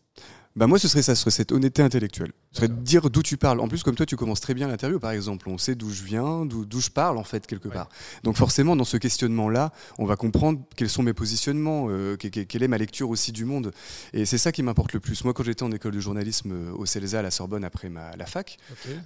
Bah 0.57 0.69
moi, 0.69 0.79
ce 0.79 0.87
serait 0.87 1.03
ça, 1.03 1.17
ce 1.17 1.21
serait 1.23 1.33
cette 1.33 1.51
honnêteté 1.51 1.83
intellectuelle. 1.83 2.31
Ce 2.53 2.59
serait 2.59 2.69
de 2.69 2.75
dire 2.75 3.11
d'où 3.11 3.25
tu 3.25 3.37
parles. 3.37 3.59
En 3.59 3.67
plus, 3.67 3.83
comme 3.83 3.97
toi, 3.97 4.07
tu 4.07 4.15
commences 4.15 4.41
très 4.41 4.55
bien 4.55 4.69
l'interview, 4.69 5.01
par 5.01 5.11
exemple. 5.11 5.49
On 5.49 5.59
sait 5.59 5.75
d'où 5.75 5.91
je 5.91 6.05
viens, 6.05 6.47
d'où 6.47 6.81
je 6.81 6.91
parle, 6.91 7.19
en 7.19 7.25
fait, 7.25 7.49
quelque 7.49 7.67
part. 7.67 7.89
Donc 8.23 8.37
forcément, 8.37 8.77
dans 8.77 8.85
ce 8.85 8.97
questionnement-là, 8.97 9.73
on 9.99 10.05
va 10.05 10.15
comprendre 10.15 10.61
quels 10.77 10.89
sont 10.89 11.03
mes 11.03 11.13
positionnements, 11.13 11.87
euh, 11.89 12.17
quelle 12.17 12.63
est 12.63 12.69
ma 12.69 12.79
lecture 12.79 13.11
aussi 13.11 13.33
du 13.33 13.45
monde. 13.45 13.73
Et 14.13 14.27
c'est 14.27 14.39
ça 14.39 14.53
qui 14.53 14.63
m'importe 14.63 14.93
le 14.93 15.01
plus. 15.01 15.25
Moi, 15.25 15.35
quand 15.35 15.43
j'étais 15.43 15.65
en 15.65 15.73
école 15.73 15.91
de 15.91 15.99
journalisme 15.99 16.53
euh, 16.53 16.73
au 16.73 16.87
CELSA, 16.87 17.19
à 17.19 17.23
la 17.23 17.33
Sorbonne, 17.33 17.65
après 17.65 17.89
ma, 17.89 18.15
la 18.17 18.27
fac, 18.27 18.59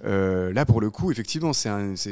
euh, 0.05 0.53
là, 0.53 0.65
pour 0.65 0.81
le 0.81 0.91
coup, 0.91 1.11
effectivement, 1.11 1.53
c'est 1.53 1.71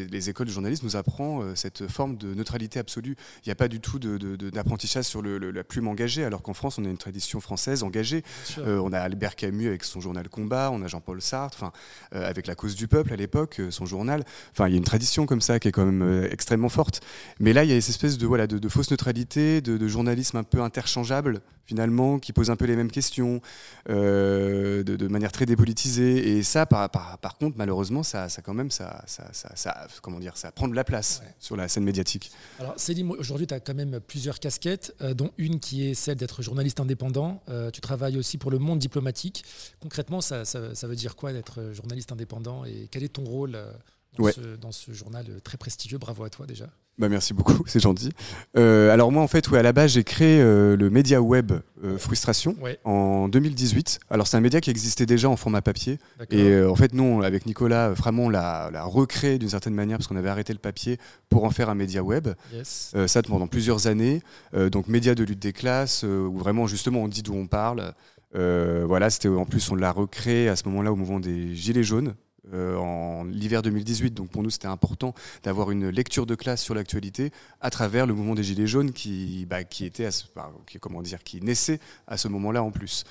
les 0.10 0.30
écoles 0.32 0.48
de 0.48 0.52
journalisme 0.52 0.86
nous 0.86 0.96
apprend 0.96 1.56
cette 1.56 1.88
forme 1.88 2.18
de 2.18 2.34
neutralité 2.34 2.80
absolue. 2.80 3.16
Il 3.46 3.50
n'y 3.50 3.52
a 3.52 3.56
pas 3.56 3.68
du 3.68 3.82
tout 3.82 4.00
d'apprentissage 4.00 5.06
de, 5.06 5.10
sur 5.10 5.22
le, 5.22 5.38
la 5.38 5.64
plume 5.64 5.88
engagée, 5.88 6.24
alors 6.24 6.42
qu'en 6.42 6.56
France, 6.56 6.80
on 6.80 6.86
a 6.86 6.90
une 6.90 6.98
tradition 6.98 7.40
française 7.40 7.84
engagée. 7.84 8.24
on 8.66 8.92
a 8.94 9.00
Albert 9.00 9.27
Camus 9.36 9.68
avec 9.68 9.84
son 9.84 10.00
journal 10.00 10.30
Combat, 10.30 10.70
on 10.72 10.82
a 10.82 10.88
Jean-Paul 10.88 11.22
Sartre, 11.22 11.58
enfin, 11.58 11.72
euh, 12.14 12.28
avec 12.28 12.48
La 12.48 12.56
cause 12.56 12.76
du 12.76 12.88
peuple 12.88 13.14
à 13.14 13.16
l'époque, 13.16 13.60
euh, 13.60 13.72
son 13.72 13.86
journal. 13.86 14.24
Enfin, 14.52 14.68
il 14.68 14.72
y 14.72 14.76
a 14.76 14.78
une 14.78 14.84
tradition 14.84 15.26
comme 15.26 15.42
ça 15.42 15.60
qui 15.60 15.68
est 15.68 15.72
quand 15.72 15.86
même 15.86 16.02
euh, 16.02 16.32
extrêmement 16.32 16.70
forte. 16.70 17.02
Mais 17.40 17.54
là, 17.54 17.64
il 17.64 17.70
y 17.70 17.74
a 17.74 17.82
cette 17.82 17.90
espèce 17.90 18.18
de, 18.18 18.28
voilà, 18.28 18.48
de, 18.48 18.70
fausse 18.70 18.92
neutralité, 18.92 19.62
de, 19.62 19.88
journalisme 19.88 20.38
un 20.38 20.44
peu 20.44 20.62
interchangeable, 20.62 21.42
finalement, 21.66 22.20
qui 22.20 22.34
pose 22.34 22.50
un 22.50 22.56
peu 22.56 22.66
les 22.66 22.76
mêmes 22.76 22.92
questions, 22.92 23.42
de, 23.88 25.08
manière 25.08 25.32
très 25.32 25.46
dépolitisée. 25.46 26.38
Et 26.38 26.44
ça, 26.44 26.66
par, 26.66 26.90
par, 26.90 27.38
contre, 27.38 27.58
malheureusement, 27.58 28.04
ça, 28.04 28.30
ça 28.30 28.42
quand 28.42 28.54
même, 28.54 28.72
ça, 28.72 29.04
ça, 29.06 29.30
ça, 29.32 29.88
comment 30.02 30.20
dire, 30.20 30.38
ça 30.38 30.52
prend 30.52 30.68
de 30.68 30.76
la 30.76 30.84
place 30.84 31.22
sur 31.40 31.56
la 31.56 31.68
scène 31.68 31.84
médiatique. 31.84 32.32
Alors, 32.60 32.74
Céline, 32.78 33.12
aujourd'hui, 33.12 33.48
tu 33.48 33.54
as 33.54 33.60
quand 33.60 33.76
même 33.76 34.00
plusieurs 34.00 34.40
casquettes, 34.40 34.96
dont 35.16 35.32
une 35.38 35.60
qui 35.60 35.90
est 35.90 35.94
celle 35.94 36.16
d'être 36.16 36.42
journaliste 36.42 36.80
indépendant. 36.80 37.42
tu 37.74 37.82
travailles 37.82 38.18
aussi 38.18 38.38
pour 38.38 38.52
le 38.52 38.60
monde 38.60 38.80
diplomatique. 38.80 38.98
Concrètement, 39.80 40.22
ça, 40.22 40.44
veut 40.84 40.96
dire 40.96 41.16
quoi 41.16 41.34
d'être 41.34 41.72
journaliste 41.74 42.12
indépendant 42.12 42.66
et 42.66 42.88
quel 42.92 43.04
est 43.04 43.10
ton 43.14 43.24
rôle 43.24 43.56
euh, 43.56 44.58
dans 44.58 44.72
ce 44.72 44.92
journal 44.94 45.26
très 45.44 45.58
prestigieux? 45.58 45.98
Bravo 45.98 46.24
à 46.24 46.30
toi 46.30 46.46
déjà. 46.46 46.68
Bah 46.98 47.10
merci 47.10 47.36
beaucoup, 47.36 47.64
c'est 47.68 47.80
gentil. 47.80 48.10
Euh, 48.58 48.92
alors 48.92 49.12
moi 49.12 49.22
en 49.22 49.28
fait, 49.28 49.48
ouais, 49.50 49.60
à 49.60 49.62
la 49.62 49.72
base 49.72 49.92
j'ai 49.92 50.04
créé 50.04 50.42
euh, 50.42 50.76
le 50.76 50.90
média 50.90 51.22
web 51.22 51.52
euh, 51.84 51.98
Frustration 52.00 52.56
en 52.86 53.28
2018. 53.28 54.00
Alors 54.10 54.26
c'est 54.26 54.36
un 54.36 54.42
média 54.42 54.62
qui 54.62 54.72
existait 54.72 55.06
déjà 55.06 55.30
en 55.30 55.36
format 55.36 55.62
papier. 55.62 56.00
Et 56.32 56.60
en 56.64 56.76
fait 56.76 56.94
nous, 56.94 57.22
avec 57.22 57.46
Nicolas 57.46 57.94
Framont, 57.94 58.30
l'a, 58.30 58.72
l'a 58.72 58.84
recréé 58.84 59.38
d'une 59.38 59.50
certaine 59.50 59.76
manière 59.76 59.98
parce 59.98 60.08
qu'on 60.08 60.16
avait 60.16 60.30
arrêté 60.30 60.54
le 60.54 60.60
papier 60.60 60.98
pour 61.30 61.44
en 61.44 61.52
faire 61.52 61.70
un 61.70 61.76
média 61.76 62.02
web. 62.04 62.30
ça 62.64 63.22
pendant 63.22 63.48
plusieurs 63.48 63.86
années. 63.86 64.22
donc 64.72 64.88
média 64.88 65.14
de 65.14 65.24
lutte 65.24 65.40
des 65.40 65.54
classes, 65.54 66.04
où 66.04 66.38
vraiment 66.38 66.66
justement 66.66 67.04
on 67.04 67.08
dit 67.08 67.22
d'où 67.22 67.36
on 67.36 67.48
parle. 67.48 67.94
Voilà, 68.38 69.10
c'était 69.10 69.30
en 69.30 69.46
plus 69.46 69.70
on 69.72 69.76
l'a 69.76 69.92
recréé 69.92 70.50
à 70.50 70.56
ce 70.56 70.68
moment-là 70.70 70.92
au 70.92 70.96
mouvement 70.96 71.20
des 71.20 71.56
Gilets 71.56 71.84
jaunes. 71.84 72.16
Euh, 72.54 72.78
en 72.78 73.26
l'hiver 73.26 73.62
2018. 73.62 74.14
Donc 74.14 74.30
pour 74.30 74.42
nous, 74.42 74.50
c'était 74.50 74.68
important 74.68 75.14
d'avoir 75.44 75.72
une 75.72 75.90
lecture 75.90 76.26
de 76.26 76.34
classe 76.34 76.62
sur 76.62 76.74
l'actualité 76.74 77.32
à 77.60 77.70
travers 77.70 78.06
le 78.06 78.14
mouvement 78.14 78.36
des 78.36 78.44
Gilets 78.44 78.68
jaunes 78.68 78.94
qui, 78.94 79.46
bah, 79.50 79.66
qui 79.66 79.84
était, 79.86 80.06
à 80.06 80.12
qui, 80.66 80.80
comment 80.80 81.02
dire, 81.02 81.24
qui 81.24 81.42
naissait 81.42 81.80
à 82.08 82.16
ce 82.16 82.30
moment-là 82.30 82.64
en 82.64 82.72
plus. 82.72 83.04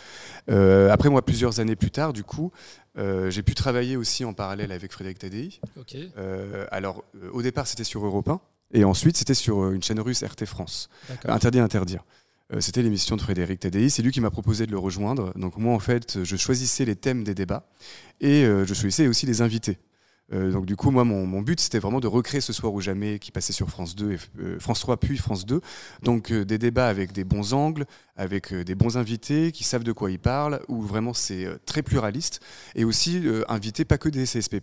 Euh, 0.48 0.90
après 0.90 1.10
moi, 1.10 1.22
plusieurs 1.22 1.60
années 1.60 1.76
plus 1.76 1.90
tard, 1.90 2.14
du 2.14 2.24
coup, 2.24 2.50
euh, 2.96 3.28
j'ai 3.28 3.42
pu 3.42 3.54
travailler 3.54 3.96
aussi 3.96 4.24
en 4.24 4.32
parallèle 4.32 4.72
avec 4.72 4.90
Frédéric 4.90 5.18
Tadei. 5.18 5.60
alors 6.70 7.04
au 7.32 7.42
départ, 7.42 7.66
c'était 7.66 7.84
sur 7.84 8.04
Europe 8.06 8.28
1. 8.28 8.40
Et 8.72 8.84
ensuite, 8.84 9.16
c'était 9.16 9.34
sur 9.34 9.70
une 9.70 9.82
chaîne 9.82 10.00
russe 10.00 10.24
RT 10.24 10.46
France. 10.46 10.88
Interdit 11.24 11.60
interdire. 11.60 12.04
C'était 12.60 12.80
l'émission 12.82 13.16
de 13.16 13.20
Frédéric 13.20 13.58
Tadei. 13.58 13.90
C'est 13.90 14.02
lui 14.02 14.12
qui 14.12 14.20
m'a 14.20 14.30
proposé 14.30 14.66
de 14.66 14.70
le 14.70 14.78
rejoindre. 14.78 15.32
Donc 15.36 15.56
moi, 15.56 15.74
en 15.74 15.80
fait, 15.80 16.22
je 16.22 16.36
choisissais 16.36 16.84
les 16.84 16.94
thèmes 16.94 17.24
des 17.24 17.34
débats 17.34 17.68
et 18.20 18.44
euh, 18.44 18.64
je 18.64 18.74
choisissais 18.74 19.08
aussi 19.08 19.26
les 19.26 19.42
invités. 19.42 19.78
Euh, 20.32 20.50
donc 20.50 20.66
du 20.66 20.76
coup, 20.76 20.90
moi, 20.90 21.04
mon, 21.04 21.40
but, 21.40 21.60
c'était 21.60 21.78
vraiment 21.78 22.00
de 22.00 22.06
recréer 22.06 22.40
ce 22.40 22.52
soir 22.52 22.72
ou 22.72 22.80
jamais 22.80 23.18
qui 23.18 23.30
passait 23.30 23.52
sur 23.52 23.68
France 23.68 23.94
2, 23.94 24.12
et, 24.12 24.18
euh, 24.40 24.58
France 24.58 24.80
3 24.80 24.96
puis 24.96 25.16
France 25.16 25.46
2. 25.46 25.60
Donc 26.02 26.32
des 26.32 26.58
débats 26.58 26.88
avec 26.88 27.12
des 27.12 27.24
bons 27.24 27.52
angles, 27.52 27.84
avec 28.16 28.52
des 28.54 28.74
bons 28.74 28.96
invités 28.96 29.52
qui 29.52 29.64
savent 29.64 29.84
de 29.84 29.92
quoi 29.92 30.10
ils 30.10 30.18
parlent, 30.18 30.60
où 30.68 30.82
vraiment 30.82 31.14
c'est 31.14 31.46
très 31.66 31.82
pluraliste, 31.82 32.40
et 32.74 32.84
aussi 32.84 33.22
inviter 33.48 33.84
pas 33.84 33.98
que 33.98 34.08
des 34.08 34.24
CSP+, 34.24 34.60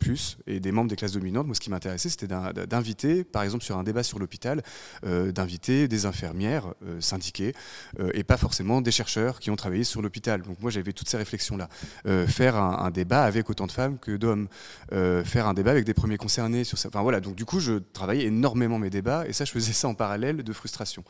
et 0.48 0.60
des 0.60 0.72
membres 0.72 0.90
des 0.90 0.96
classes 0.96 1.14
dominantes. 1.14 1.46
Moi, 1.46 1.56
ce 1.56 1.60
qui 1.60 1.70
m'intéressait, 1.70 2.10
c'était 2.10 2.28
d'inviter, 2.28 3.24
par 3.24 3.44
exemple 3.44 3.64
sur 3.64 3.78
un 3.78 3.84
débat 3.84 4.04
sur 4.04 4.20
l'hôpital, 4.20 4.62
d'inviter 5.04 5.88
des 5.88 6.06
infirmières 6.06 6.74
syndiquées, 7.00 7.54
et 8.14 8.24
pas 8.24 8.38
forcément 8.38 8.82
des 8.82 8.92
chercheurs 8.92 9.40
qui 9.40 9.52
ont 9.52 9.56
travaillé 9.56 9.84
sur 9.84 10.02
l'hôpital. 10.02 10.42
Donc 10.42 10.60
moi, 10.62 10.72
j'avais 10.72 10.94
toutes 10.94 11.10
ces 11.10 11.18
réflexions-là. 11.18 11.70
faire 12.28 12.56
un, 12.56 12.86
un, 12.86 12.92
débat 12.92 13.24
avec 13.24 13.50
autant 13.50 13.68
de 13.68 13.72
femmes 13.72 13.98
que 14.00 14.16
d'hommes, 14.18 14.48
faire 14.90 15.48
un 15.48 15.54
débat 15.54 15.72
avec 15.72 15.86
des 15.86 15.94
premiers 15.94 16.18
concernés 16.18 16.64
sur 16.64 16.78
ça. 16.78 16.90
Enfin 16.90 17.02
voilà, 17.02 17.20
donc 17.20 17.36
du 17.36 17.46
coup, 17.46 17.60
je 17.60 17.80
travaillais 17.94 18.26
énormément 18.26 18.80
mes 18.80 18.90
débats 18.90 19.26
et 19.28 19.34
ça, 19.34 19.46
je 19.46 19.52
faisais 19.52 19.74
ça 19.74 19.88
en 19.88 19.94
parallèle 19.94 20.44
de 20.44 20.54
frustration. 20.54 21.04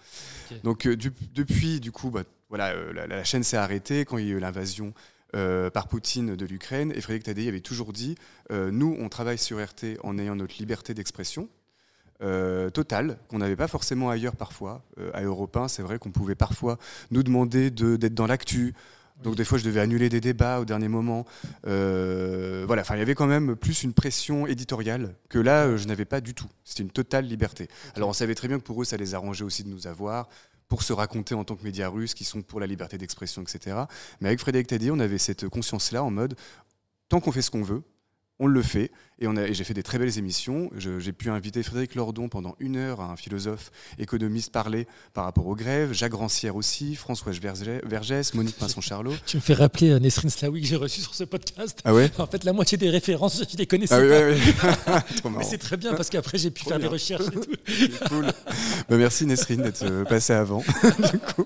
Donc 0.64 0.86
euh, 0.86 0.96
depuis, 1.34 1.80
du 1.80 1.92
coup, 1.92 2.10
bah, 2.10 2.24
voilà, 2.50 2.72
euh, 2.72 2.94
la, 3.08 3.24
chaîne 3.24 3.44
s'est 3.44 3.58
arrêtée 3.58 4.06
quand 4.06 4.18
il 4.18 4.28
y 4.28 4.32
a 4.32 4.34
eu 4.34 4.40
l'invasion. 4.40 4.94
Euh, 5.36 5.72
par 5.72 5.88
Poutine 5.88 6.36
de 6.36 6.46
l'Ukraine 6.46 6.94
et 6.96 7.02
Frédéric 7.02 7.24
Tadei 7.24 7.48
avait 7.48 7.60
toujours 7.60 7.92
dit 7.92 8.14
nous 8.52 8.96
on 9.00 9.10
travaille 9.10 9.40
sur 9.40 9.60
RT 9.60 9.98
en 10.04 10.20
ayant 10.20 10.36
notre 10.36 10.60
liberté 10.60 10.94
d'expression 10.94 11.50
totale 12.72 13.18
qu'on 13.30 13.40
n'avait 13.40 13.56
pas 13.56 13.68
forcément 13.68 14.12
ailleurs 14.12 14.36
parfois 14.36 14.84
à 15.12 15.24
Europe 15.24 15.58
1 15.58 15.70
c'est 15.70 15.82
vrai 15.82 15.98
qu'on 15.98 16.12
pouvait 16.12 16.36
parfois 16.36 16.78
nous 17.10 17.24
demander 17.24 17.72
d'être 17.72 18.14
dans 18.14 18.28
l'actu 18.28 18.76
donc 19.22 19.36
des 19.36 19.46
fois, 19.46 19.58
je 19.58 19.64
devais 19.64 19.80
annuler 19.80 20.10
des 20.10 20.22
débats 20.22 20.60
au 20.60 20.66
dernier 20.66 20.88
moment. 20.88 21.26
Euh, 21.68 22.64
voilà, 22.68 22.82
enfin, 22.82 22.96
il 22.96 23.00
y 23.00 23.02
avait 23.02 23.16
quand 23.16 23.28
même 23.28 23.56
plus 23.56 23.84
une 23.84 23.94
pression 23.94 24.48
éditoriale 24.48 25.16
que 25.30 25.40
là, 25.40 25.66
euh, 25.66 25.78
je 25.78 25.88
n'avais 25.88 26.06
pas 26.06 26.20
du 26.20 26.34
tout. 26.34 26.48
C'était 26.64 26.84
une 26.84 26.90
totale 26.90 27.26
liberté. 27.26 27.68
Alors 27.96 28.10
on 28.10 28.14
savait 28.14 28.36
très 28.36 28.48
bien 28.48 28.58
que 28.58 28.64
pour 28.64 28.82
eux, 28.82 28.86
ça 28.86 28.98
les 28.98 29.16
arrangeait 29.16 29.46
aussi 29.46 29.64
de 29.64 29.70
nous 29.70 29.88
avoir 29.88 30.30
pour 30.68 30.84
se 30.84 30.94
raconter 30.94 31.36
en 31.36 31.44
tant 31.44 31.56
que 31.56 31.64
médias 31.64 31.90
russes 31.90 32.14
qui 32.14 32.24
sont 32.24 32.42
pour 32.42 32.60
la 32.60 32.68
liberté 32.68 32.98
d'expression, 32.98 33.42
etc. 33.42 33.84
Mais 34.22 34.30
avec 34.30 34.40
Frédéric 34.40 34.68
Taddy, 34.68 34.92
on 34.92 35.00
avait 35.00 35.18
cette 35.18 35.48
conscience-là 35.48 36.04
en 36.04 36.12
mode, 36.12 36.36
tant 37.10 37.20
qu'on 37.20 37.32
fait 37.32 37.42
ce 37.42 37.52
qu'on 37.52 37.64
veut, 37.64 37.84
on 38.40 38.48
le 38.48 38.62
fait. 38.62 38.92
Et, 39.20 39.26
et 39.26 39.54
j'ai 39.54 39.64
fait 39.64 39.74
des 39.74 39.84
très 39.84 40.00
belles 40.00 40.18
émissions. 40.18 40.70
J'ai 40.76 41.14
pu 41.14 41.30
inviter 41.30 41.64
Frédéric 41.64 41.96
Lordon 41.96 42.30
pendant 42.30 42.56
une 42.60 42.76
heure, 42.76 43.00
un 43.00 43.16
philosophe 43.16 43.72
économiste, 43.98 44.52
parler 44.52 44.88
par 45.14 45.26
rapport 45.26 45.48
aux 45.48 45.56
grèves. 45.56 45.94
Jacques 45.94 46.14
Rancière 46.14 46.56
aussi, 46.56 46.96
François 46.96 47.32
Vergès, 47.32 48.34
Monique 48.34 48.58
Pinson-Charlot. 48.60 49.14
Tu 49.26 49.38
me 49.38 49.42
fais 49.42 49.54
rappeler 49.54 49.92
euh, 49.92 50.00
Nesrine 50.00 50.30
Slaoui 50.30 50.62
que 50.62 50.68
j'ai 50.68 50.76
reçu 50.76 51.02
sur 51.02 51.14
ce 51.14 51.24
podcast. 51.24 51.80
Ah 51.86 51.94
ouais? 51.94 52.12
En 52.18 52.28
fait, 52.28 52.44
la 52.44 52.54
moitié 52.54 52.78
des 52.78 52.90
références, 52.90 53.44
je 53.50 53.58
les 53.58 53.68
connaissais 53.68 53.96
ah 53.96 54.84
pas. 54.86 55.04
Mais 55.38 55.44
c'est 55.44 55.58
très 55.58 55.78
bien 55.78 55.94
parce 55.94 56.10
qu'après, 56.10 56.38
j'ai 56.38 56.52
pu 56.52 56.64
faire 56.64 56.80
des 56.80 56.88
recherches 56.88 57.28
et 57.28 57.32
tout. 57.32 58.08
cool. 58.10 58.26
Bah, 58.90 58.98
merci 58.98 59.26
Nesrine 59.26 59.62
d'être 59.62 59.84
euh, 59.84 60.04
passé 60.04 60.34
avant. 60.34 60.60
du 60.60 61.20
coup. 61.20 61.46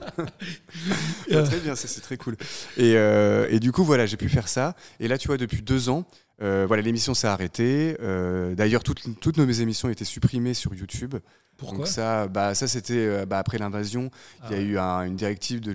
Bah, 1.31 1.43
très 1.43 1.59
bien, 1.59 1.75
c'est 1.75 2.01
très 2.01 2.17
cool. 2.17 2.37
Et, 2.77 2.93
euh, 2.95 3.47
et 3.49 3.59
du 3.59 3.71
coup, 3.71 3.83
voilà, 3.83 4.05
j'ai 4.05 4.17
pu 4.17 4.29
faire 4.29 4.47
ça. 4.47 4.75
Et 4.99 5.07
là, 5.07 5.17
tu 5.17 5.27
vois, 5.27 5.37
depuis 5.37 5.61
deux 5.61 5.89
ans, 5.89 6.05
voilà, 6.39 6.81
l'émission 6.81 7.13
s'est 7.13 7.27
arrêtée. 7.27 7.97
Euh, 7.99 8.55
d'ailleurs, 8.55 8.83
toutes, 8.83 9.19
toutes, 9.19 9.37
nos 9.37 9.49
émissions 9.49 9.89
étaient 9.89 10.05
supprimées 10.05 10.53
sur 10.53 10.73
YouTube. 10.73 11.15
Pourquoi 11.57 11.79
Donc 11.79 11.87
ça, 11.87 12.27
bah, 12.27 12.53
ça 12.55 12.67
c'était 12.67 12.93
euh, 12.93 13.25
bah, 13.25 13.39
après 13.39 13.57
l'invasion. 13.57 14.11
il 14.49 14.71
y 14.71 14.77
a 14.77 14.97
ah 14.97 15.05
eu 15.05 15.07
une 15.07 15.15
directive 15.15 15.59
de 15.59 15.71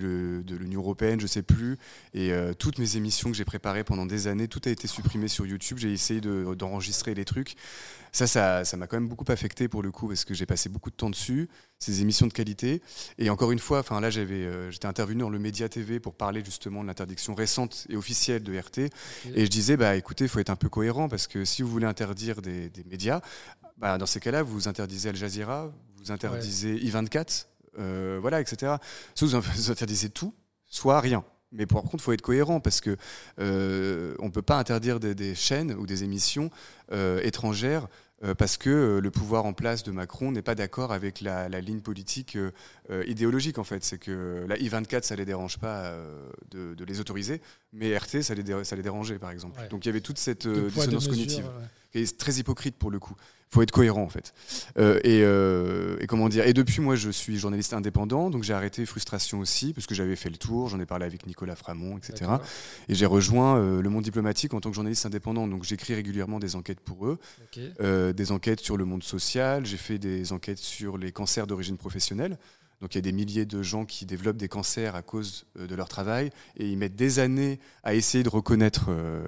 l'Union 0.55 0.81
européenne, 0.81 1.19
je 1.19 1.27
sais 1.27 1.43
plus, 1.43 1.77
et 2.13 2.31
toutes 2.59 2.79
mes 2.79 2.97
émissions 2.97 3.29
que 3.29 3.37
j'ai 3.37 3.45
préparées 3.45 3.83
pendant 3.83 4.05
des 4.05 4.27
années, 4.27 4.47
tout 4.47 4.61
a 4.65 4.69
été 4.69 4.87
supprimé 4.87 5.27
sur 5.27 5.45
YouTube. 5.45 5.77
J'ai 5.77 5.91
essayé 5.91 6.21
d'enregistrer 6.21 7.13
les 7.13 7.25
trucs 7.25 7.55
ça, 8.13 8.63
ça, 8.63 8.77
m'a 8.77 8.85
quand 8.85 8.97
même 8.97 9.09
beaucoup 9.09 9.25
affecté 9.29 9.67
pour 9.67 9.81
le 9.81 9.91
coup 9.91 10.07
parce 10.07 10.23
que 10.23 10.35
j'ai 10.35 10.45
passé 10.45 10.69
beaucoup 10.69 10.91
de 10.91 10.95
temps 10.95 11.09
dessus, 11.09 11.49
ces 11.79 12.01
émissions 12.01 12.27
de 12.27 12.33
qualité. 12.33 12.81
Et 13.17 13.29
encore 13.31 13.51
une 13.51 13.59
fois, 13.59 13.79
enfin 13.79 13.99
là, 13.99 14.11
j'avais, 14.11 14.45
euh, 14.45 14.69
j'étais 14.69 14.85
intervenu 14.85 15.21
dans 15.21 15.29
le 15.29 15.39
Média 15.39 15.67
TV 15.67 15.99
pour 15.99 16.13
parler 16.13 16.43
justement 16.45 16.83
de 16.83 16.87
l'interdiction 16.87 17.33
récente 17.33 17.87
et 17.89 17.95
officielle 17.95 18.43
de 18.43 18.55
RT. 18.55 18.91
Et 19.33 19.45
je 19.45 19.49
disais, 19.49 19.77
bah 19.77 19.95
écoutez, 19.95 20.25
il 20.25 20.29
faut 20.29 20.39
être 20.39 20.51
un 20.51 20.55
peu 20.55 20.69
cohérent 20.69 21.09
parce 21.09 21.25
que 21.25 21.43
si 21.43 21.63
vous 21.63 21.69
voulez 21.69 21.87
interdire 21.87 22.41
des, 22.43 22.69
médias, 22.89 23.21
bah, 23.77 23.97
dans 23.97 24.05
ces 24.05 24.19
cas-là, 24.19 24.43
vous 24.43 24.67
interdisez 24.67 25.09
Al 25.09 25.15
Jazeera, 25.15 25.71
vous 25.97 26.11
interdisez 26.11 26.75
I24, 26.77 27.45
euh, 27.79 28.17
voilà, 28.21 28.41
etc. 28.41 28.75
Soit 29.15 29.39
vous 29.39 29.71
interdisez 29.71 30.09
tout, 30.09 30.33
soit 30.65 30.99
rien. 30.99 31.23
Mais 31.53 31.65
par 31.65 31.83
contre, 31.83 31.95
il 31.95 32.01
faut 32.01 32.13
être 32.13 32.21
cohérent 32.21 32.59
parce 32.59 32.81
que 32.81 32.97
euh, 33.39 34.15
on 34.19 34.25
ne 34.25 34.31
peut 34.31 34.41
pas 34.41 34.57
interdire 34.57 34.99
des, 34.99 35.35
chaînes 35.35 35.73
ou 35.73 35.85
des 35.85 36.03
émissions 36.03 36.49
euh, 36.91 37.21
étrangères 37.21 37.87
euh, 38.23 38.33
parce 38.33 38.57
que 38.57 38.99
le 39.01 39.11
pouvoir 39.11 39.45
en 39.45 39.53
place 39.53 39.83
de 39.83 39.91
Macron 39.91 40.31
n'est 40.31 40.41
pas 40.41 40.55
d'accord 40.55 40.91
avec 40.91 41.21
la, 41.21 41.47
ligne 41.61 41.81
politique 41.81 42.37
idéologique 43.05 43.59
en 43.59 43.63
fait. 43.63 43.83
C'est 43.83 43.99
que 43.99 44.45
la 44.47 44.57
I24, 44.57 45.03
ça 45.03 45.15
les 45.15 45.25
dérange 45.25 45.59
pas 45.59 45.95
de, 46.51 46.83
les 46.83 46.99
autoriser, 46.99 47.41
mais 47.71 47.95
RT, 47.95 48.23
ça 48.23 48.33
les, 48.33 48.63
ça 48.63 48.75
les 48.75 48.83
dérangeait 48.83 49.19
par 49.19 49.29
exemple. 49.29 49.59
Donc 49.69 49.85
il 49.85 49.89
y 49.89 49.91
avait 49.91 50.01
toute 50.01 50.17
cette 50.17 50.47
dissonance 50.47 51.07
cognitive 51.07 51.49
qui 51.91 51.99
est 51.99 52.17
très 52.17 52.33
hypocrite 52.33 52.77
pour 52.77 52.89
le 52.89 52.99
coup 52.99 53.15
faut 53.53 53.61
être 53.61 53.71
cohérent 53.71 54.01
en 54.01 54.09
fait. 54.09 54.33
Euh, 54.77 54.99
euh, 55.05 55.97
et, 55.99 56.07
comment 56.07 56.27
dire 56.29 56.45
Et 56.47 56.53
depuis, 56.53 56.81
moi, 56.81 56.95
je 56.95 57.09
suis 57.09 57.37
journaliste 57.37 57.73
indépendant, 57.73 58.29
donc 58.29 58.43
j'ai 58.43 58.53
arrêté 58.53 58.85
Frustration 58.85 59.39
aussi 59.39 59.73
parce 59.73 59.87
que 59.87 59.95
j'avais 59.95 60.15
fait 60.15 60.29
le 60.29 60.37
tour. 60.37 60.69
J'en 60.69 60.79
ai 60.79 60.85
parlé 60.85 61.05
avec 61.05 61.27
Nicolas 61.27 61.55
Framont, 61.55 61.97
etc. 61.97 62.31
Et 62.89 62.95
j'ai 62.95 63.05
rejoint 63.05 63.57
euh, 63.57 63.81
le 63.81 63.89
monde 63.89 64.03
diplomatique 64.03 64.53
en 64.53 64.59
tant 64.59 64.69
que 64.69 64.75
journaliste 64.75 65.05
indépendant. 65.05 65.47
Donc 65.47 65.63
j'écris 65.63 65.93
régulièrement 65.93 66.39
des 66.39 66.55
enquêtes 66.55 66.79
pour 66.79 67.05
eux, 67.05 67.19
des 68.13 68.31
enquêtes 68.31 68.59
sur 68.59 68.77
le 68.77 68.85
monde 68.85 69.03
social. 69.03 69.65
J'ai 69.65 69.77
fait 69.77 69.99
des 69.99 70.33
enquêtes 70.33 70.57
sur 70.59 70.97
les 70.97 71.11
cancers 71.11 71.47
d'origine 71.47 71.77
professionnelle. 71.77 72.37
Donc 72.83 72.95
il 72.95 72.97
y 72.97 72.99
a 72.99 73.01
des 73.01 73.13
milliers 73.13 73.45
de 73.45 73.63
gens 73.63 73.85
qui 73.85 74.05
développent 74.05 74.35
des 74.35 74.49
cancers 74.49 74.93
à 74.93 75.01
cause 75.01 75.45
euh, 75.57 75.67
de 75.67 75.73
leur 75.73 75.87
travail 75.87 76.31
et 76.57 76.67
ils 76.67 76.77
mettent 76.77 76.97
des 76.97 77.19
années 77.19 77.61
à 77.81 77.93
essayer 77.93 78.25
de 78.25 78.29
reconnaître 78.29 78.87
euh, 78.89 79.23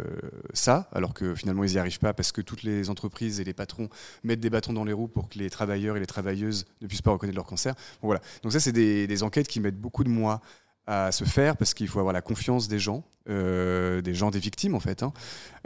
ça, 0.54 0.90
alors 0.92 1.14
que 1.14 1.34
finalement 1.36 1.64
ils 1.64 1.72
n'y 1.72 1.78
arrivent 1.78 2.00
pas 2.00 2.14
parce 2.14 2.34
que 2.34 2.42
toutes 2.42 2.64
les 2.64 2.90
entreprises 2.90 3.40
et 3.40 3.46
les 3.46 3.54
patrons 3.54 3.88
mettent 4.26 4.42
des 4.42 4.50
bâtons 4.50 4.74
dans 4.74 4.84
les 4.84 4.92
roues 4.92 5.08
pour 5.08 5.30
que 5.30 5.40
les 5.40 5.50
travailleurs 5.50 5.96
et 5.96 6.02
les 6.02 6.06
travailleuses 6.06 6.66
ne 6.82 6.88
puissent 6.88 7.02
pas 7.02 7.12
reconnaître 7.12 7.38
leur 7.38 7.46
cancer. 7.46 7.76
voilà. 8.02 8.20
Donc 8.44 8.52
ça 8.52 8.60
c'est 8.60 8.74
des, 8.74 9.08
des, 9.08 9.24
enquêtes 9.24 9.48
qui 9.48 9.62
mettent 9.62 9.80
beaucoup 9.80 10.04
de 10.04 10.10
mois 10.10 10.42
à 10.88 11.12
se 11.12 11.24
faire 11.24 11.58
parce 11.58 11.74
qu'il 11.74 11.88
faut 11.88 12.00
avoir 12.00 12.14
la 12.14 12.22
confiance 12.22 12.68
des 12.68 12.80
gens, 12.80 13.04
euh, 13.28 14.02
des 14.02 14.14
gens, 14.14 14.30
des 14.30 14.40
victimes 14.40 14.76
en 14.76 14.80
fait. 14.80 15.04
Hein. 15.04 15.14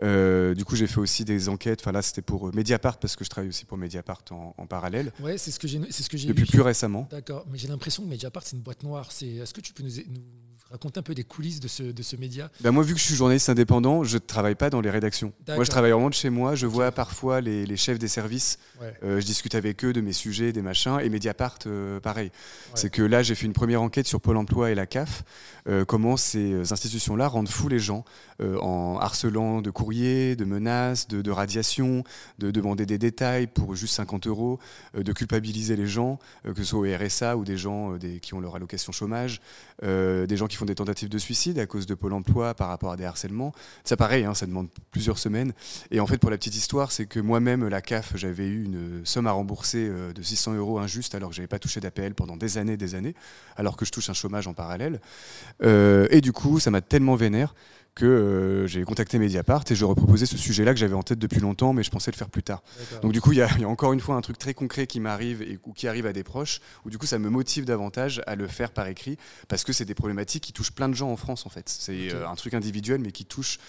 Euh, 0.02 0.56
du 0.56 0.64
coup, 0.64 0.76
j'ai 0.76 0.88
fait 0.88 1.00
aussi 1.00 1.26
des 1.26 1.50
enquêtes. 1.50 1.82
Enfin 1.82 1.92
là, 1.92 2.02
c'était 2.02 2.22
pour 2.22 2.54
Mediapart 2.54 3.00
parce 3.00 3.16
que 3.16 3.26
je 3.26 3.30
travaille 3.30 3.50
aussi 3.50 3.66
pour 3.66 3.78
Mediapart 3.78 4.24
en, 4.32 4.66
parallèle. 4.68 5.12
Ouais, 5.20 5.38
c'est 5.38 5.52
ce 5.52 5.60
que 5.60 5.68
j'ai, 5.68 5.82
c'est 5.90 6.04
ce 6.04 6.10
que 6.10 6.18
j'ai 6.18 6.28
depuis 6.28 6.46
plus 6.46 6.62
récemment. 6.62 7.08
D'accord, 7.12 7.46
mais 7.52 7.58
j'ai 7.58 7.68
l'impression 7.68 8.04
que 8.04 8.08
Mediapart 8.08 8.44
c'est 8.44 8.56
une 8.56 8.62
boîte 8.62 8.84
noire. 8.84 9.12
C'est, 9.12 9.28
est-ce 9.28 9.54
que 9.54 9.62
tu 9.62 9.74
peux 9.74 9.84
nous, 9.84 9.92
raconter 10.72 11.00
un 11.00 11.04
peu 11.04 11.16
des 11.16 11.24
coulisses 11.24 11.60
de 11.60 11.68
ce, 11.68 11.84
de 11.84 12.04
ce 12.04 12.16
média 12.16 12.52
ben 12.62 12.72
Moi, 12.72 12.84
vu 12.84 12.94
que 12.94 13.00
je 13.00 13.06
suis 13.06 13.16
journaliste 13.16 13.50
indépendant, 13.50 14.04
je 14.04 14.16
ne 14.16 14.20
travaille 14.20 14.56
pas 14.56 14.70
dans 14.70 14.82
les 14.82 14.90
rédactions. 14.90 15.34
Moi, 15.48 15.64
je 15.64 15.70
travaille 15.70 15.92
vraiment 15.92 16.10
de 16.10 16.14
chez 16.14 16.30
moi. 16.30 16.56
Je 16.56 16.68
vois 16.68 16.92
parfois 16.92 17.42
les, 17.42 17.66
les, 17.66 17.78
chefs 17.78 17.98
des 17.98 18.08
services. 18.08 18.60
Euh, 19.04 19.20
je 19.20 19.26
discute 19.26 19.56
avec 19.56 19.84
eux 19.84 19.94
de 19.94 20.02
mes 20.02 20.14
sujets, 20.14 20.54
des 20.54 20.62
machins. 20.62 21.00
Et 21.02 21.10
Mediapart, 21.10 21.58
euh, 21.66 22.00
pareil. 22.00 22.32
C'est 22.76 22.92
que 22.92 23.02
là, 23.02 23.24
j'ai 23.24 23.36
fait 23.36 23.48
une 23.48 23.54
première 23.54 23.82
enquête 23.82 24.08
sur 24.08 24.22
Pôle 24.22 24.38
emploi 24.38 24.70
et 24.72 24.76
la 24.76 24.86
CAF. 24.86 25.24
Euh, 25.68 25.86
comment 25.86 26.18
ces 26.18 26.72
institutions-là 26.72 27.28
rendent 27.28 27.50
fous 27.50 27.68
les 27.68 27.80
gens 27.80 28.06
en 28.42 28.98
harcelant 29.02 29.62
de 29.62 29.70
courriers, 29.70 30.38
de 30.38 30.46
menaces, 30.46 31.10
de, 31.10 31.22
de 31.22 31.30
radiation, 31.30 32.06
de 32.38 32.52
demander 32.52 32.86
des 32.86 32.98
détails 32.98 33.48
pour 33.48 33.76
juste 33.76 33.96
50 33.96 34.28
euros, 34.28 34.60
de 34.94 35.12
culpabiliser 35.12 35.76
les 35.76 35.88
gens, 35.88 36.20
que 36.46 36.56
ce 36.56 36.64
soit 36.64 36.80
au 36.80 36.86
RSA 36.86 37.36
ou 37.36 37.44
des 37.44 37.58
gens 37.58 37.98
des, 37.98 38.22
qui 38.22 38.34
ont 38.36 38.40
leur 38.40 38.56
allocation 38.56 38.94
chômage, 38.94 39.42
des 39.84 40.38
gens 40.38 40.48
qui 40.48 40.56
font 40.60 40.66
des 40.66 40.76
tentatives 40.76 41.10
de 41.10 41.18
suicide 41.18 41.58
à 41.58 41.66
cause 41.66 41.86
de 41.86 41.96
Pôle 41.96 42.14
emploi 42.14 42.54
par 42.54 42.68
rapport 42.68 42.92
à 42.92 42.98
des 42.98 43.06
harcèlements. 43.06 43.54
Ça, 43.84 43.96
pareil, 43.96 44.26
hein, 44.26 44.34
ça 44.34 44.46
demande 44.46 44.68
plusieurs 44.92 45.18
semaines. 45.18 45.54
Et 45.90 46.00
en 46.00 46.08
fait, 46.08 46.18
pour 46.18 46.30
la 46.30 46.38
petite 46.38 46.56
histoire, 46.56 46.92
c'est 46.92 47.06
que 47.06 47.20
moi-même, 47.20 47.68
la 47.68 47.82
CAF, 47.82 48.16
j'avais 48.16 48.48
eu 48.48 48.66
une 48.66 49.06
somme 49.06 49.28
à 49.28 49.32
rembourser 49.32 49.88
euh, 49.90 50.14
de 50.14 50.22
600 50.22 50.56
euros 50.56 50.80
injuste 50.80 51.16
alors 51.16 51.30
que 51.30 51.36
j'avais 51.36 51.48
pas 51.48 51.60
touché 51.60 51.80
d'APL 51.80 52.14
pendant 52.14 52.36
des 52.36 52.58
années, 52.58 52.78
des 52.78 52.96
années, 52.96 53.16
alors 53.56 53.78
que 53.78 53.86
je 53.86 53.92
touche 53.92 54.10
un 54.10 54.14
chômage 54.14 54.48
en 54.48 54.54
parallèle. 54.54 55.00
Euh, 55.64 56.08
et 56.12 56.22
du 56.22 56.34
coup, 56.34 56.60
ça 56.60 56.72
m'a 56.72 56.82
tellement 56.82 57.16
vénère 57.16 57.56
que 58.00 58.06
euh, 58.06 58.68
j'ai 58.68 58.84
contacté 58.84 59.20
Mediapart 59.20 59.66
et 59.70 59.76
je 59.76 59.84
reproposais 59.84 60.26
ce 60.26 60.38
sujet-là 60.38 60.74
que 60.74 60.80
j'avais 60.80 60.94
en 60.94 61.04
tête 61.04 61.20
depuis 61.20 61.42
longtemps, 61.42 61.74
mais 61.74 61.84
je 61.84 61.92
pensais 61.92 62.12
le 62.12 62.16
faire 62.16 62.30
plus 62.30 62.44
tard. 62.44 62.64
Donc 63.02 63.12
du 63.12 63.20
coup, 63.20 63.34
il 63.34 63.40
y, 63.40 63.42
a 63.42 63.50
encore 63.68 63.92
une 63.92 64.00
fois 64.00 64.16
un 64.16 64.22
truc 64.22 64.38
très 64.38 64.54
concret 64.54 64.88
qui 64.88 65.02
m'arrive 65.02 65.42
et 65.42 65.60
ou 65.66 65.74
qui 65.74 65.88
arrive 65.88 66.06
à 66.06 66.14
des 66.14 66.24
proches, 66.24 66.62
où 66.86 66.90
du 66.90 66.98
coup, 66.98 67.06
ça 67.06 67.20
me 67.20 67.30
motive 67.30 67.66
davantage 67.66 68.22
à 68.26 68.36
le 68.36 68.48
faire 68.48 68.72
par 68.72 68.88
écrit, 68.88 69.18
parce 69.50 69.66
que 69.66 69.74
c'est 69.74 69.86
des 69.86 69.96
problématiques 69.96 70.44
qui 70.44 70.54
touchent 70.54 70.72
plein 70.72 70.88
de 70.88 70.94
gens 70.94 71.12
en 71.12 71.18
France, 71.18 71.46
en 71.46 71.50
fait. 71.50 71.68
C'est 71.68 72.14
un 72.14 72.36
truc 72.36 72.54
individuel, 72.54 73.02
mais 73.02 73.12
qui 73.12 73.26
touche 73.26 73.60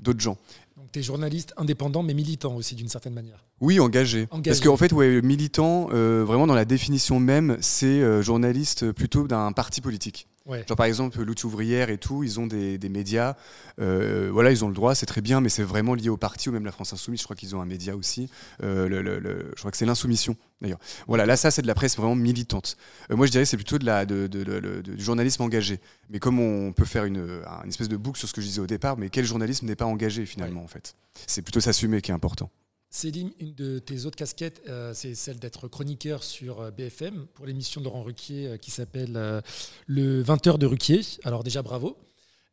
d'autres 0.00 0.20
gens. 0.20 0.36
Donc 0.76 0.90
tu 0.92 0.98
es 0.98 1.02
journaliste 1.02 1.54
indépendant 1.56 2.02
mais 2.02 2.12
militant 2.12 2.54
aussi 2.54 2.74
d'une 2.74 2.88
certaine 2.88 3.14
manière. 3.14 3.45
Oui, 3.60 3.80
engagé. 3.80 4.28
Parce 4.44 4.60
qu'en 4.60 4.76
fait, 4.76 4.92
ouais, 4.92 5.22
militant, 5.22 5.88
euh, 5.92 6.24
vraiment 6.26 6.46
dans 6.46 6.54
la 6.54 6.64
définition 6.64 7.18
même, 7.20 7.56
c'est 7.60 7.86
euh, 7.86 8.22
journaliste 8.22 8.92
plutôt 8.92 9.26
d'un 9.26 9.52
parti 9.52 9.80
politique. 9.80 10.28
Genre 10.48 10.76
par 10.76 10.86
exemple, 10.86 11.20
lutte 11.22 11.42
ouvrière 11.44 11.90
et 11.90 11.98
tout, 11.98 12.22
ils 12.22 12.38
ont 12.38 12.46
des, 12.46 12.78
médias. 12.88 13.34
Euh, 13.80 14.30
voilà, 14.32 14.52
ils 14.52 14.64
ont 14.64 14.68
le 14.68 14.74
droit, 14.74 14.94
c'est 14.94 15.06
très 15.06 15.20
bien, 15.20 15.40
mais 15.40 15.48
c'est 15.48 15.62
vraiment 15.62 15.94
lié 15.94 16.08
au 16.08 16.16
parti 16.16 16.48
ou 16.48 16.52
même 16.52 16.64
la 16.64 16.72
France 16.72 16.92
Insoumise. 16.92 17.20
Je 17.20 17.24
crois 17.24 17.36
qu'ils 17.36 17.56
ont 17.56 17.60
un 17.60 17.66
média 17.66 17.96
aussi. 17.96 18.30
Euh, 18.62 18.88
le, 18.88 19.50
je 19.54 19.58
crois 19.58 19.70
que 19.70 19.76
c'est 19.76 19.86
l'insoumission 19.86 20.36
d'ailleurs. 20.60 20.78
Voilà, 21.08 21.26
là 21.26 21.36
ça 21.36 21.50
c'est 21.50 21.62
de 21.62 21.66
la 21.66 21.74
presse 21.74 21.96
vraiment 21.96 22.14
militante. 22.14 22.76
Euh, 23.10 23.16
moi 23.16 23.26
je 23.26 23.32
dirais 23.32 23.44
c'est 23.44 23.56
plutôt 23.56 23.78
de 23.78 23.84
la, 23.84 24.06
de, 24.06 24.26
du 24.26 25.02
journalisme 25.02 25.42
engagé. 25.42 25.80
Mais 26.10 26.18
comme 26.18 26.38
on 26.38 26.72
peut 26.72 26.84
faire 26.84 27.04
une, 27.04 27.42
une 27.62 27.68
espèce 27.68 27.88
de 27.88 27.96
boucle 27.96 28.18
sur 28.18 28.28
ce 28.28 28.32
que 28.32 28.40
je 28.40 28.46
disais 28.46 28.60
au 28.60 28.66
départ, 28.66 28.96
mais 28.96 29.10
quel 29.10 29.24
journalisme 29.24 29.66
n'est 29.66 29.76
pas 29.76 29.86
engagé 29.86 30.24
finalement 30.26 30.62
en 30.62 30.68
fait? 30.68 30.94
C'est 31.26 31.42
plutôt 31.42 31.60
s'assumer 31.60 32.00
qui 32.00 32.12
est 32.12 32.14
important. 32.14 32.50
Céline, 32.90 33.32
une 33.40 33.54
de 33.54 33.78
tes 33.78 34.06
autres 34.06 34.16
casquettes, 34.16 34.62
euh, 34.68 34.94
c'est 34.94 35.14
celle 35.14 35.38
d'être 35.38 35.68
chroniqueur 35.68 36.22
sur 36.22 36.60
euh, 36.60 36.70
BFM 36.70 37.26
pour 37.34 37.44
l'émission 37.44 37.80
de 37.80 37.86
Laurent 37.86 38.02
Ruquier 38.02 38.46
euh, 38.46 38.56
qui 38.56 38.70
s'appelle 38.70 39.42
Le 39.86 40.22
20h 40.22 40.58
de 40.58 40.66
Ruquier. 40.66 41.00
Alors 41.24 41.42
déjà 41.44 41.62
bravo. 41.62 41.96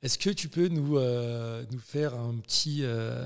Est-ce 0.03 0.17
que 0.17 0.29
tu 0.29 0.49
peux 0.49 0.67
nous, 0.67 0.97
euh, 0.97 1.63
nous 1.71 1.79
faire 1.79 2.13
un 2.13 2.35
petit 2.45 2.79
euh, 2.81 3.25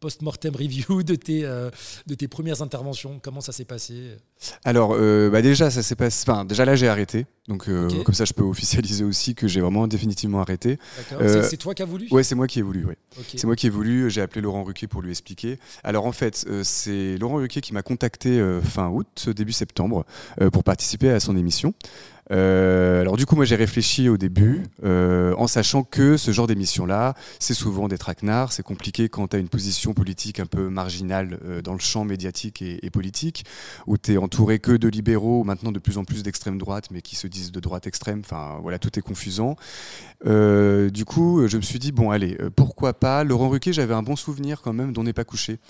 post-mortem 0.00 0.56
review 0.56 1.04
de 1.04 1.14
tes, 1.14 1.44
euh, 1.44 1.70
de 2.08 2.14
tes 2.16 2.26
premières 2.26 2.60
interventions? 2.60 3.20
Comment 3.22 3.40
ça 3.40 3.52
s'est 3.52 3.64
passé? 3.64 4.16
Alors, 4.64 4.98
bah 5.30 5.42
déjà, 5.42 5.70
ça 5.70 5.84
s'est 5.84 5.94
passé. 5.94 6.24
Enfin, 6.28 6.44
déjà 6.44 6.64
là, 6.64 6.74
j'ai 6.74 6.88
arrêté. 6.88 7.26
Donc, 7.46 7.68
comme 8.04 8.14
ça, 8.14 8.24
je 8.24 8.32
peux 8.32 8.42
officialiser 8.42 9.04
aussi 9.04 9.36
que 9.36 9.46
j'ai 9.46 9.60
vraiment 9.60 9.86
définitivement 9.86 10.40
arrêté. 10.40 10.78
c'est 11.20 11.56
toi 11.56 11.72
qui 11.74 11.82
as 11.82 11.86
voulu? 11.86 12.08
Ouais, 12.10 12.24
c'est 12.24 12.34
moi 12.34 12.48
qui 12.48 12.58
ai 12.58 12.62
voulu. 12.62 12.84
Ouais. 12.84 12.96
C'est 13.36 13.44
moi 13.44 13.54
qui 13.54 13.68
ai 13.68 13.70
voulu. 13.70 14.10
J'ai 14.10 14.22
appelé 14.22 14.40
Laurent 14.40 14.64
Ruquier 14.64 14.88
pour 14.88 15.02
lui 15.02 15.10
expliquer. 15.10 15.60
Alors, 15.84 16.04
en 16.04 16.12
fait, 16.12 16.46
c'est 16.64 17.16
Laurent 17.18 17.36
Ruquier 17.36 17.60
qui 17.60 17.72
m'a 17.74 17.82
contacté 17.82 18.42
fin 18.64 18.88
août, 18.88 19.28
début 19.28 19.52
septembre, 19.52 20.04
pour 20.52 20.64
participer 20.64 21.10
à 21.10 21.20
son 21.20 21.36
émission. 21.36 21.74
Euh, 22.30 23.00
alors 23.00 23.16
du 23.16 23.26
coup, 23.26 23.36
moi 23.36 23.44
j'ai 23.44 23.56
réfléchi 23.56 24.08
au 24.08 24.16
début 24.16 24.62
euh, 24.84 25.34
en 25.36 25.46
sachant 25.46 25.82
que 25.82 26.16
ce 26.16 26.30
genre 26.30 26.46
d'émission-là, 26.46 27.14
c'est 27.38 27.54
souvent 27.54 27.88
des 27.88 27.98
traquenards, 27.98 28.52
c'est 28.52 28.62
compliqué 28.62 29.08
quand 29.08 29.28
tu 29.28 29.36
as 29.36 29.38
une 29.38 29.48
position 29.48 29.94
politique 29.94 30.38
un 30.38 30.46
peu 30.46 30.68
marginale 30.68 31.40
euh, 31.44 31.62
dans 31.62 31.72
le 31.72 31.80
champ 31.80 32.04
médiatique 32.04 32.62
et, 32.62 32.90
politique, 32.90 33.44
où 33.86 33.96
tu 33.96 34.14
es 34.14 34.16
entouré 34.16 34.58
que 34.58 34.72
de 34.72 34.88
libéraux, 34.88 35.44
maintenant 35.44 35.70
de 35.70 35.78
plus 35.78 35.96
en 35.96 36.04
plus 36.04 36.22
d'extrême 36.22 36.58
droite, 36.58 36.86
mais 36.90 37.02
qui 37.02 37.14
se 37.14 37.26
disent 37.26 37.52
de 37.52 37.60
droite 37.60 37.86
extrême, 37.86 38.20
enfin 38.24 38.58
voilà, 38.60 38.78
tout 38.78 38.98
est 38.98 39.02
confusant. 39.02 39.56
du 40.24 41.04
coup, 41.04 41.46
je 41.46 41.56
me 41.56 41.62
suis 41.62 41.78
dit, 41.78 41.92
bon 41.92 42.10
allez, 42.10 42.36
pourquoi 42.56 42.94
pas? 42.94 43.22
Laurent 43.22 43.48
Ruquier, 43.48 43.72
j'avais 43.72 43.94
un 43.94 44.02
bon 44.02 44.16
souvenir 44.16 44.60
quand 44.60 44.72
même 44.72 44.92
dont 44.92 45.04
n'est 45.04 45.12
pas 45.12 45.24
couché. 45.24 45.60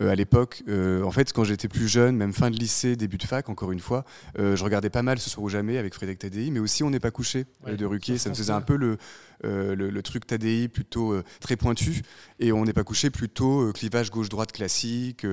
à 0.00 0.14
l'époque, 0.14 0.62
en 0.68 1.10
fait, 1.10 1.32
quand 1.32 1.44
j'étais 1.44 1.68
plus 1.68 1.88
jeune, 1.88 2.16
même 2.16 2.34
fin 2.34 2.50
de 2.50 2.56
lycée, 2.56 2.94
début 2.94 3.16
de 3.16 3.24
fac, 3.24 3.48
encore 3.48 3.72
une 3.72 3.80
fois, 3.80 4.04
je 4.38 4.62
regardais 4.62 4.90
pas 4.90 5.02
mal 5.02 5.18
Ce 5.18 5.30
soir 5.30 5.44
ou 5.44 5.48
jamais 5.48 5.78
avec 5.78 5.94
Frédéric 5.94 6.05
Tadi, 6.14 6.50
mais 6.50 6.60
aussi 6.60 6.82
On 6.82 6.90
n'est 6.90 7.00
pas 7.00 7.10
couché 7.10 7.46
de 7.66 7.84
Ruquier. 7.84 8.18
Ça 8.18 8.30
me 8.30 8.34
faisait 8.34 8.52
un 8.52 8.60
peu 8.60 8.76
le, 8.76 8.98
euh, 9.44 9.74
le, 9.74 10.02
truc 10.02 10.26
Tadi 10.26 10.68
plutôt 10.68 11.12
euh, 11.12 11.24
très 11.40 11.56
pointu, 11.56 12.02
et 12.40 12.52
On 12.52 12.64
n'est 12.64 12.72
pas 12.72 12.84
couché 12.84 13.10
plutôt 13.10 13.62
euh, 13.62 13.72
clivage 13.72 14.10
gauche-droite 14.10 14.52
classique, 14.52 15.26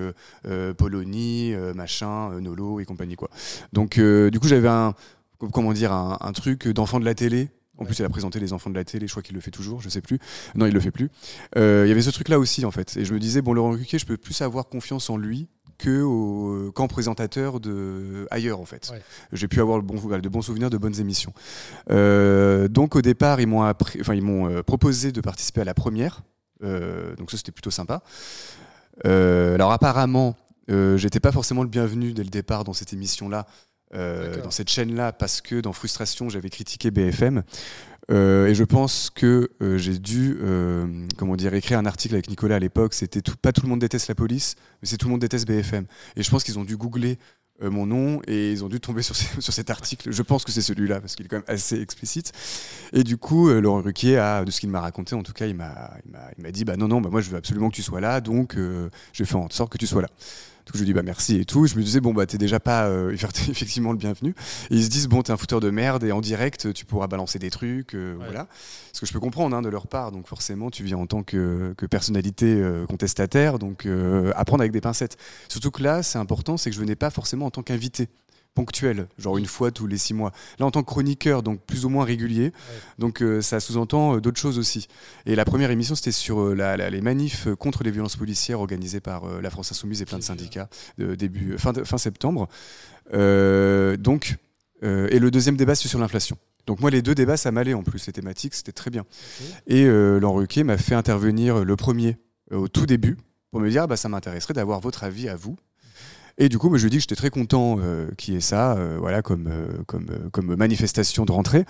Polonie, 0.77 1.53
machin, 1.75 2.39
Nolo 2.41 2.79
et 2.79 2.85
compagnie. 2.85 3.15
Quoi. 3.15 3.29
Donc, 3.71 3.99
du 3.99 4.39
coup, 4.39 4.47
j'avais 4.47 4.69
un, 4.69 4.93
comment 5.51 5.73
dire, 5.73 5.91
un, 5.91 6.31
truc 6.33 6.67
d'enfant 6.67 6.99
de 6.99 7.05
la 7.05 7.15
télé. 7.15 7.49
En 7.79 7.85
plus, 7.85 7.97
il 7.97 8.05
a 8.05 8.09
présenté 8.09 8.39
les 8.39 8.53
enfants 8.53 8.69
de 8.69 8.75
la 8.75 8.85
télé, 8.85 9.07
je 9.07 9.11
crois 9.11 9.23
qu'il 9.23 9.33
le 9.33 9.41
fait 9.41 9.51
toujours, 9.51 9.81
je 9.81 9.89
sais 9.89 10.01
plus. 10.01 10.19
Non, 10.53 10.67
il 10.67 10.73
le 10.73 10.79
fait 10.79 10.91
plus. 10.91 11.09
Il 11.55 11.61
y 11.61 11.91
avait 11.91 12.01
ce 12.01 12.11
truc-là 12.11 12.39
aussi, 12.39 12.65
en 12.65 12.71
fait. 12.71 12.97
Et 12.97 13.05
je 13.05 13.13
me 13.13 13.19
disais, 13.19 13.41
bon, 13.41 13.53
Laurent 13.53 13.71
Ruquier, 13.71 13.99
je 13.99 14.05
peux 14.05 14.17
plus 14.17 14.41
avoir 14.41 14.67
confiance 14.67 15.09
en 15.09 15.17
lui 15.17 15.47
que 15.77 16.01
au 16.01 16.71
camp 16.71 16.87
présentateur 16.87 17.59
de 17.59 18.27
ailleurs 18.31 18.59
en 18.59 18.65
fait. 18.65 18.91
J'ai 19.31 19.47
pu 19.47 19.61
avoir 19.61 19.77
le 19.77 19.83
bon, 19.83 19.95
de 19.95 20.29
bons 20.29 20.41
souvenirs 20.41 20.69
de 20.69 20.77
bonnes 20.77 20.99
émissions. 20.99 21.33
Euh, 21.89 22.67
donc 22.67 22.95
au 22.95 23.01
départ 23.01 23.41
ils 23.41 23.47
m'ont 23.47 23.61
enfin 23.63 24.13
ils 24.13 24.21
m'ont 24.21 24.49
euh, 24.49 24.63
proposé 24.63 25.11
de 25.11 25.21
participer 25.21 25.61
à 25.61 25.65
la 25.65 25.73
première, 25.73 26.21
euh, 26.63 27.15
donc 27.15 27.31
ça 27.31 27.37
c'était 27.37 27.51
plutôt 27.51 27.71
sympa. 27.71 28.01
alors 29.03 29.71
apparemment 29.71 30.35
j'étais 30.67 31.19
pas 31.19 31.31
forcément 31.31 31.63
le 31.63 31.69
bienvenu 31.69 32.13
dès 32.13 32.23
le 32.23 32.29
départ 32.29 32.63
dans 32.63 32.73
cette 32.73 32.93
émission 32.93 33.29
là. 33.29 33.45
dans 33.91 34.51
cette 34.51 34.69
chaîne-là, 34.69 35.11
parce 35.11 35.41
que 35.41 35.61
dans 35.61 35.73
Frustration, 35.73 36.29
j'avais 36.29 36.49
critiqué 36.49 36.89
BFM. 36.89 37.43
Euh, 38.11 38.47
et 38.47 38.55
je 38.55 38.63
pense 38.63 39.09
que 39.09 39.49
euh, 39.61 39.77
j'ai 39.77 39.97
dû, 39.97 40.37
euh, 40.41 41.07
comment 41.17 41.35
dire, 41.35 41.53
écrire 41.53 41.79
un 41.79 41.85
article 41.85 42.15
avec 42.15 42.29
Nicolas 42.29 42.57
à 42.57 42.59
l'époque. 42.59 42.93
C'était 42.93 43.21
pas 43.41 43.51
tout 43.51 43.61
le 43.63 43.69
monde 43.69 43.79
déteste 43.79 44.07
la 44.07 44.15
police, 44.15 44.55
mais 44.81 44.87
c'est 44.87 44.97
tout 44.97 45.07
le 45.07 45.11
monde 45.11 45.21
déteste 45.21 45.47
BFM. 45.47 45.85
Et 46.15 46.23
je 46.23 46.29
pense 46.29 46.43
qu'ils 46.43 46.59
ont 46.59 46.65
dû 46.65 46.77
googler 46.77 47.17
mon 47.61 47.85
nom 47.85 48.19
et 48.27 48.51
ils 48.51 48.65
ont 48.65 48.67
dû 48.67 48.81
tomber 48.81 49.01
sur, 49.03 49.15
sur 49.15 49.53
cet 49.53 49.69
article. 49.69 50.11
Je 50.11 50.21
pense 50.21 50.43
que 50.43 50.51
c'est 50.51 50.61
celui-là 50.61 50.99
parce 50.99 51.15
qu'il 51.15 51.25
est 51.25 51.29
quand 51.29 51.37
même 51.37 51.45
assez 51.47 51.79
explicite. 51.79 52.33
Et 52.91 53.03
du 53.03 53.17
coup, 53.17 53.49
Laurent 53.49 53.81
Ruquier, 53.81 54.43
de 54.45 54.51
ce 54.51 54.59
qu'il 54.59 54.69
m'a 54.69 54.81
raconté, 54.81 55.15
en 55.15 55.23
tout 55.23 55.33
cas, 55.33 55.45
il 55.45 55.55
m'a 55.55 56.51
dit 56.51 56.65
bah 56.65 56.75
non, 56.75 56.87
non, 56.87 56.99
bah 56.99 57.09
moi 57.09 57.21
je 57.21 57.29
veux 57.29 57.37
absolument 57.37 57.69
que 57.69 57.75
tu 57.75 57.83
sois 57.83 58.01
là, 58.01 58.19
donc 58.19 58.57
je 58.57 59.23
faire 59.23 59.39
en 59.39 59.49
sorte 59.49 59.71
que 59.71 59.77
tu 59.77 59.87
sois 59.87 60.01
là. 60.01 60.09
Donc 60.65 60.75
je 60.75 60.79
lui 60.79 60.85
dis 60.85 60.93
bah 60.93 61.03
merci 61.03 61.37
et 61.37 61.45
tout. 61.45 61.67
Je 61.67 61.75
me 61.75 61.83
disais 61.83 61.99
bon 61.99 62.13
bah 62.13 62.25
t'es 62.25 62.37
déjà 62.37 62.59
pas 62.59 62.85
euh, 62.85 63.11
effectivement 63.49 63.91
le 63.91 63.97
bienvenu. 63.97 64.35
Et 64.69 64.75
ils 64.75 64.83
se 64.83 64.89
disent 64.89 65.07
bon 65.07 65.21
t'es 65.21 65.31
un 65.31 65.37
fouteur 65.37 65.59
de 65.59 65.69
merde 65.69 66.03
et 66.03 66.11
en 66.11 66.21
direct 66.21 66.73
tu 66.73 66.85
pourras 66.85 67.07
balancer 67.07 67.39
des 67.39 67.49
trucs, 67.49 67.95
euh, 67.95 68.15
voilà. 68.17 68.47
Ce 68.93 68.99
que 68.99 69.05
je 69.05 69.13
peux 69.13 69.19
comprendre 69.19 69.55
hein, 69.55 69.61
de 69.61 69.69
leur 69.69 69.87
part. 69.87 70.11
Donc 70.11 70.27
forcément 70.27 70.69
tu 70.69 70.83
viens 70.83 70.97
en 70.97 71.07
tant 71.07 71.23
que, 71.23 71.73
personnalité 71.89 72.45
euh, 72.45 72.85
contestataire, 72.85 73.59
donc 73.59 73.87
apprendre 74.35 74.61
avec 74.61 74.71
des 74.71 74.81
pincettes. 74.81 75.17
Surtout 75.49 75.71
que 75.71 75.83
là 75.83 76.03
c'est 76.03 76.19
important, 76.19 76.57
c'est 76.57 76.69
que 76.69 76.75
je 76.75 76.81
venais 76.81 76.95
pas 76.95 77.09
forcément 77.09 77.45
en 77.45 77.51
tant 77.51 77.63
qu'invité 77.63 78.07
ponctuel, 78.53 79.07
genre 79.17 79.37
une 79.37 79.45
fois 79.45 79.71
tous 79.71 79.87
les 79.87 79.97
six 79.97 80.13
mois. 80.13 80.31
Là, 80.59 80.65
en 80.65 80.71
tant 80.71 80.81
que 80.81 80.87
chroniqueur, 80.87 81.43
donc 81.43 81.61
plus 81.61 81.85
ou 81.85 81.89
moins 81.89 82.05
régulier, 82.05 82.51
donc 82.99 83.21
euh, 83.21 83.41
ça 83.41 83.59
sous-entend 83.59 84.15
euh, 84.15 84.21
d'autres 84.21 84.39
choses 84.39 84.59
aussi. 84.59 84.87
Et 85.25 85.35
la 85.35 85.45
première 85.45 85.71
émission, 85.71 85.95
c'était 85.95 86.11
sur 86.11 86.39
euh, 86.39 86.89
les 86.89 87.01
manifs 87.01 87.47
contre 87.55 87.83
les 87.83 87.91
violences 87.91 88.15
policières 88.15 88.59
organisées 88.59 88.99
par 88.99 89.41
la 89.41 89.49
France 89.49 89.71
Insoumise 89.71 90.01
et 90.01 90.05
plein 90.05 90.19
de 90.19 90.23
syndicats 90.23 90.69
début 90.97 91.57
fin, 91.57 91.73
fin 91.83 91.97
septembre. 91.97 92.47
donc, 93.11 94.35
et 94.81 95.19
le 95.19 95.29
deuxième 95.31 95.55
débat, 95.55 95.75
c'est 95.75 95.87
sur 95.87 95.99
l'inflation. 95.99 96.37
Donc 96.67 96.79
moi, 96.79 96.89
les 96.89 97.01
deux 97.01 97.15
débats, 97.15 97.37
ça 97.37 97.51
m'allait 97.51 97.73
en 97.73 97.83
plus, 97.83 98.05
les 98.07 98.13
thématiques, 98.13 98.53
c'était 98.53 98.71
très 98.71 98.91
bien. 98.91 99.05
Et 99.67 99.85
Laurent 99.85 100.37
Ruquier 100.37 100.63
m'a 100.63 100.77
fait 100.77 100.95
intervenir 100.95 101.63
le 101.63 101.75
premier 101.75 102.17
au 102.51 102.67
tout 102.67 102.85
début 102.85 103.17
pour 103.51 103.59
me 103.59 103.69
dire, 103.69 103.87
bah, 103.87 103.97
ça 103.97 104.09
m'intéresserait 104.09 104.53
d'avoir 104.53 104.79
votre 104.79 105.03
avis 105.03 105.29
à 105.29 105.35
vous 105.35 105.57
Et 106.39 106.49
du 106.49 106.57
coup, 106.57 106.69
moi, 106.69 106.79
je 106.79 106.83
lui 106.83 106.89
dis 106.89 106.97
que 106.97 107.01
j'étais 107.01 107.15
très 107.15 107.29
content 107.29 107.77
euh, 107.79 108.09
qu'il 108.17 108.33
y 108.33 108.37
ait 108.37 108.41
ça, 108.41 108.73
euh, 108.73 108.97
voilà, 108.99 109.21
comme, 109.21 109.47
euh, 109.47 109.83
comme, 110.31 110.55
manifestation 110.55 111.25
de 111.25 111.31
rentrée, 111.31 111.65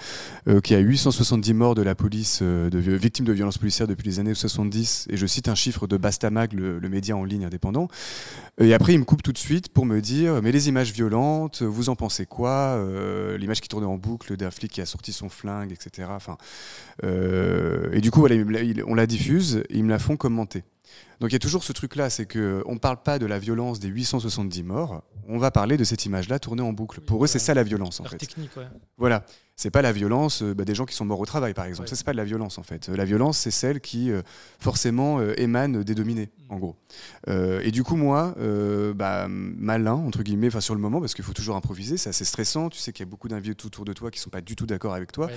y 0.47 0.73
a 0.73 0.80
870 0.80 1.54
morts 1.54 1.76
de 1.76 1.82
la 1.82 1.95
police, 1.95 2.41
victimes 2.41 3.26
de 3.26 3.34
violences 3.34 3.58
policières 3.58 3.88
depuis 3.88 4.08
les 4.08 4.19
années 4.19 4.34
70. 4.34 5.08
Et 5.10 5.17
je 5.17 5.28
cite 5.28 5.49
un 5.49 5.56
chiffre 5.56 5.86
de 5.86 5.97
Bastamag, 5.97 6.54
le, 6.54 6.80
média 6.89 7.17
en 7.17 7.26
ligne 7.26 7.45
indépendant. 7.45 7.88
Et 8.60 8.73
après, 8.73 8.93
il 8.93 8.99
me 8.99 9.04
coupe 9.04 9.21
tout 9.21 9.34
de 9.34 9.38
suite 9.38 9.69
pour 9.69 9.86
me 9.86 9.99
dire, 9.99 10.41
mais 10.41 10.52
les 10.52 10.69
images 10.69 10.93
violentes, 10.93 11.62
vous 11.62 11.89
en 11.89 11.95
pensez 11.95 12.26
quoi 12.26 12.80
L'image 13.38 13.62
qui 13.62 13.67
tournait 13.67 13.88
en 13.88 13.97
boucle 13.97 14.38
d'un 14.38 14.52
flic 14.52 14.71
qui 14.71 14.82
a 14.82 14.86
sorti 14.86 15.12
son 15.12 15.30
flingue, 15.30 15.71
etc. 15.71 16.10
Enfin, 16.12 16.38
et 17.04 18.02
du 18.02 18.12
coup, 18.12 18.26
on 18.26 18.95
la 18.95 19.08
diffuse, 19.08 19.63
ils 19.69 19.84
me 19.84 19.89
la 19.89 19.99
font 19.99 20.15
commenter. 20.15 20.63
Donc 21.19 21.30
il 21.32 21.34
y 21.34 21.36
a 21.36 21.39
toujours 21.39 21.63
ce 21.63 21.71
truc-là, 21.73 22.10
c'est 22.10 22.26
qu'on 22.26 22.73
ne 22.73 22.80
parle 22.80 23.02
pas 23.02 23.19
de 23.19 23.26
la 23.26 23.39
violence 23.39 23.80
des 23.80 23.88
870 23.88 24.63
morts, 24.63 25.04
on 25.28 25.38
va 25.38 25.52
parler 25.52 25.78
de 25.78 25.84
cette 25.84 26.06
image-là 26.06 26.39
tournée 26.39 26.62
en 26.63 26.73
boucle. 26.73 26.99
Oui, 26.99 27.06
Pour 27.06 27.23
eux, 27.23 27.28
c'est 27.28 27.39
ça 27.39 27.54
la 27.54 27.63
violence 27.63 27.99
en 27.99 28.04
fait. 28.06 28.17
technique, 28.17 28.56
ouais. 28.58 28.67
Voilà, 28.97 29.26
c'est 29.56 29.69
pas 29.71 29.82
la 29.82 29.91
violence 29.91 30.41
euh, 30.41 30.54
bah, 30.54 30.65
des 30.65 30.76
gens 30.76 30.86
qui 30.86 30.95
sont 30.95 31.06
morts 31.06 31.19
au 31.19 31.26
travail 31.26 31.54
par 31.54 31.65
exemple. 31.65 31.86
Ouais. 31.86 31.89
Ça 31.89 31.95
c'est 31.95 32.06
pas 32.06 32.12
de 32.12 32.17
la 32.17 32.26
violence 32.26 32.58
en 32.58 32.63
fait. 32.63 32.89
Euh, 32.89 32.95
La 32.95 33.06
violence 33.06 33.38
c'est 33.38 33.52
celle 33.52 33.80
qui 33.82 34.12
euh, 34.12 34.21
forcément 34.60 35.19
euh, 35.19 35.34
émane 35.39 35.84
des 35.84 35.95
dominés 35.95 36.30
Mm. 36.49 36.54
en 36.54 36.58
gros. 36.60 36.76
Euh, 37.30 37.62
et 37.63 37.71
du 37.71 37.84
coup 37.84 37.95
moi, 37.95 38.36
bah, 38.95 39.28
malin 39.30 39.93
entre 39.93 40.23
guillemets, 40.23 40.47
enfin 40.47 40.62
sur 40.62 40.76
le 40.76 40.82
moment 40.82 40.99
parce 40.99 41.13
qu'il 41.13 41.23
faut 41.23 41.34
toujours 41.34 41.56
improviser, 41.56 41.97
c'est 41.97 42.10
assez 42.10 42.26
stressant. 42.26 42.69
Tu 42.69 42.80
sais 42.80 42.91
qu'il 42.91 43.06
y 43.06 43.08
a 43.08 43.10
beaucoup 43.10 43.28
d'invités 43.28 43.65
autour 43.65 43.86
de 43.86 43.93
toi 43.93 44.12
qui 44.12 44.19
sont 44.19 44.30
pas 44.30 44.41
du 44.41 44.56
tout 44.56 44.65
d'accord 44.65 44.93
avec 44.93 45.12
toi. 45.12 45.28
Ouais. 45.28 45.34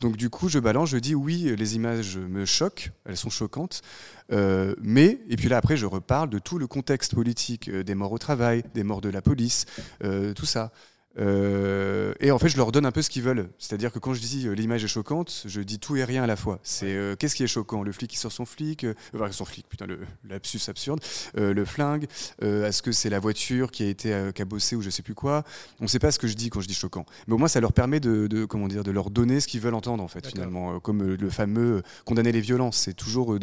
Donc 0.00 0.16
du 0.16 0.30
coup 0.30 0.48
je 0.48 0.58
balance, 0.58 0.90
je 0.90 0.98
dis 0.98 1.14
oui, 1.14 1.54
les 1.56 1.76
images 1.76 2.16
me 2.18 2.44
choquent, 2.44 2.90
elles 3.04 3.16
sont 3.16 3.30
choquantes. 3.30 3.82
Euh, 4.30 4.74
mais 4.78 5.20
et 5.28 5.36
puis 5.36 5.48
là 5.48 5.56
après 5.56 5.78
je 5.78 5.86
reparle 5.86 6.28
de 6.28 6.38
tout 6.38 6.58
le 6.58 6.66
contexte 6.66 7.14
politique 7.14 7.68
euh, 7.68 7.82
des 7.82 7.94
morts 7.94 8.12
au 8.12 8.18
travail, 8.18 8.62
des 8.74 8.82
morts 8.82 9.00
de 9.00 9.08
la 9.08 9.22
police, 9.22 9.64
euh, 10.04 10.34
tout 10.34 10.46
ça. 10.46 10.70
Euh, 11.18 12.12
et 12.20 12.30
en 12.30 12.38
fait, 12.38 12.48
je 12.48 12.56
leur 12.56 12.70
donne 12.70 12.86
un 12.86 12.92
peu 12.92 13.02
ce 13.02 13.10
qu'ils 13.10 13.22
veulent. 13.22 13.48
C'est-à-dire 13.58 13.92
que 13.92 13.98
quand 13.98 14.14
je 14.14 14.20
dis 14.20 14.46
euh, 14.46 14.52
l'image 14.52 14.84
est 14.84 14.88
choquante, 14.88 15.42
je 15.46 15.60
dis 15.60 15.78
tout 15.78 15.96
et 15.96 16.04
rien 16.04 16.22
à 16.22 16.26
la 16.26 16.36
fois. 16.36 16.60
C'est 16.62 16.94
euh, 16.94 17.16
qu'est-ce 17.16 17.34
qui 17.34 17.42
est 17.42 17.48
choquant? 17.48 17.82
Le 17.82 17.90
flic 17.92 18.10
qui 18.10 18.18
sort 18.18 18.30
son 18.30 18.44
flic, 18.44 18.86
enfin, 19.14 19.32
son 19.32 19.44
flic, 19.44 19.68
putain, 19.68 19.86
le 19.86 19.98
lapsus 20.28 20.60
absurde, 20.68 21.00
le 21.34 21.64
flingue. 21.64 22.06
Est-ce 22.40 22.82
que 22.82 22.92
c'est 22.92 23.10
la 23.10 23.18
voiture 23.18 23.70
qui 23.70 23.82
a 23.82 23.86
été 23.86 24.30
cabossée 24.34 24.76
ou 24.76 24.82
je 24.82 24.90
sais 24.90 25.02
plus 25.02 25.14
quoi? 25.14 25.44
On 25.80 25.84
ne 25.84 25.88
sait 25.88 25.98
pas 25.98 26.12
ce 26.12 26.18
que 26.18 26.28
je 26.28 26.34
dis 26.34 26.50
quand 26.50 26.60
je 26.60 26.68
dis 26.68 26.74
choquant. 26.74 27.06
Mais 27.26 27.34
au 27.34 27.38
moins, 27.38 27.48
ça 27.48 27.60
leur 27.60 27.72
permet 27.72 28.00
de, 28.00 28.26
de- 28.26 28.44
comment 28.44 28.68
dire, 28.68 28.84
de 28.84 28.90
leur 28.90 29.10
donner 29.10 29.40
ce 29.40 29.48
qu'ils 29.48 29.60
veulent 29.60 29.74
entendre 29.74 30.02
en 30.02 30.08
fait. 30.08 30.26
Finalement, 30.26 30.78
comme 30.80 31.02
le 31.02 31.30
fameux 31.30 31.82
condamner 32.04 32.32
les 32.32 32.40
violences. 32.40 32.76
C'est 32.78 32.94
toujours 32.94 33.36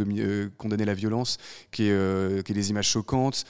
condamner 0.57 0.85
la 0.85 0.93
violence, 0.93 1.37
qui 1.71 1.83
est, 1.83 2.45
qui 2.45 2.51
est 2.51 2.55
les 2.55 2.69
images 2.69 2.89
choquantes, 2.89 3.43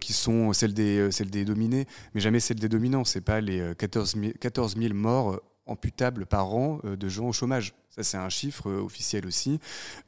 qui 0.00 0.12
sont 0.12 0.52
celles 0.52 0.74
des, 0.74 1.10
celles 1.10 1.30
des 1.30 1.44
dominés, 1.44 1.86
mais 2.14 2.20
jamais 2.20 2.40
celles 2.40 2.60
des 2.60 2.68
dominants. 2.68 3.04
C'est 3.04 3.20
pas 3.20 3.40
les 3.44 3.60
euh, 3.60 3.74
14 3.74 4.16
000, 4.16 4.32
14 4.40 4.76
000 4.76 4.94
morts 4.94 5.34
euh, 5.34 5.42
amputables 5.66 6.26
par 6.26 6.54
an 6.54 6.80
euh, 6.84 6.96
de 6.96 7.08
gens 7.08 7.28
au 7.28 7.32
chômage. 7.32 7.74
Ça, 7.96 8.02
c'est 8.02 8.16
un 8.16 8.28
chiffre 8.28 8.68
euh, 8.68 8.80
officiel 8.82 9.24
aussi, 9.24 9.60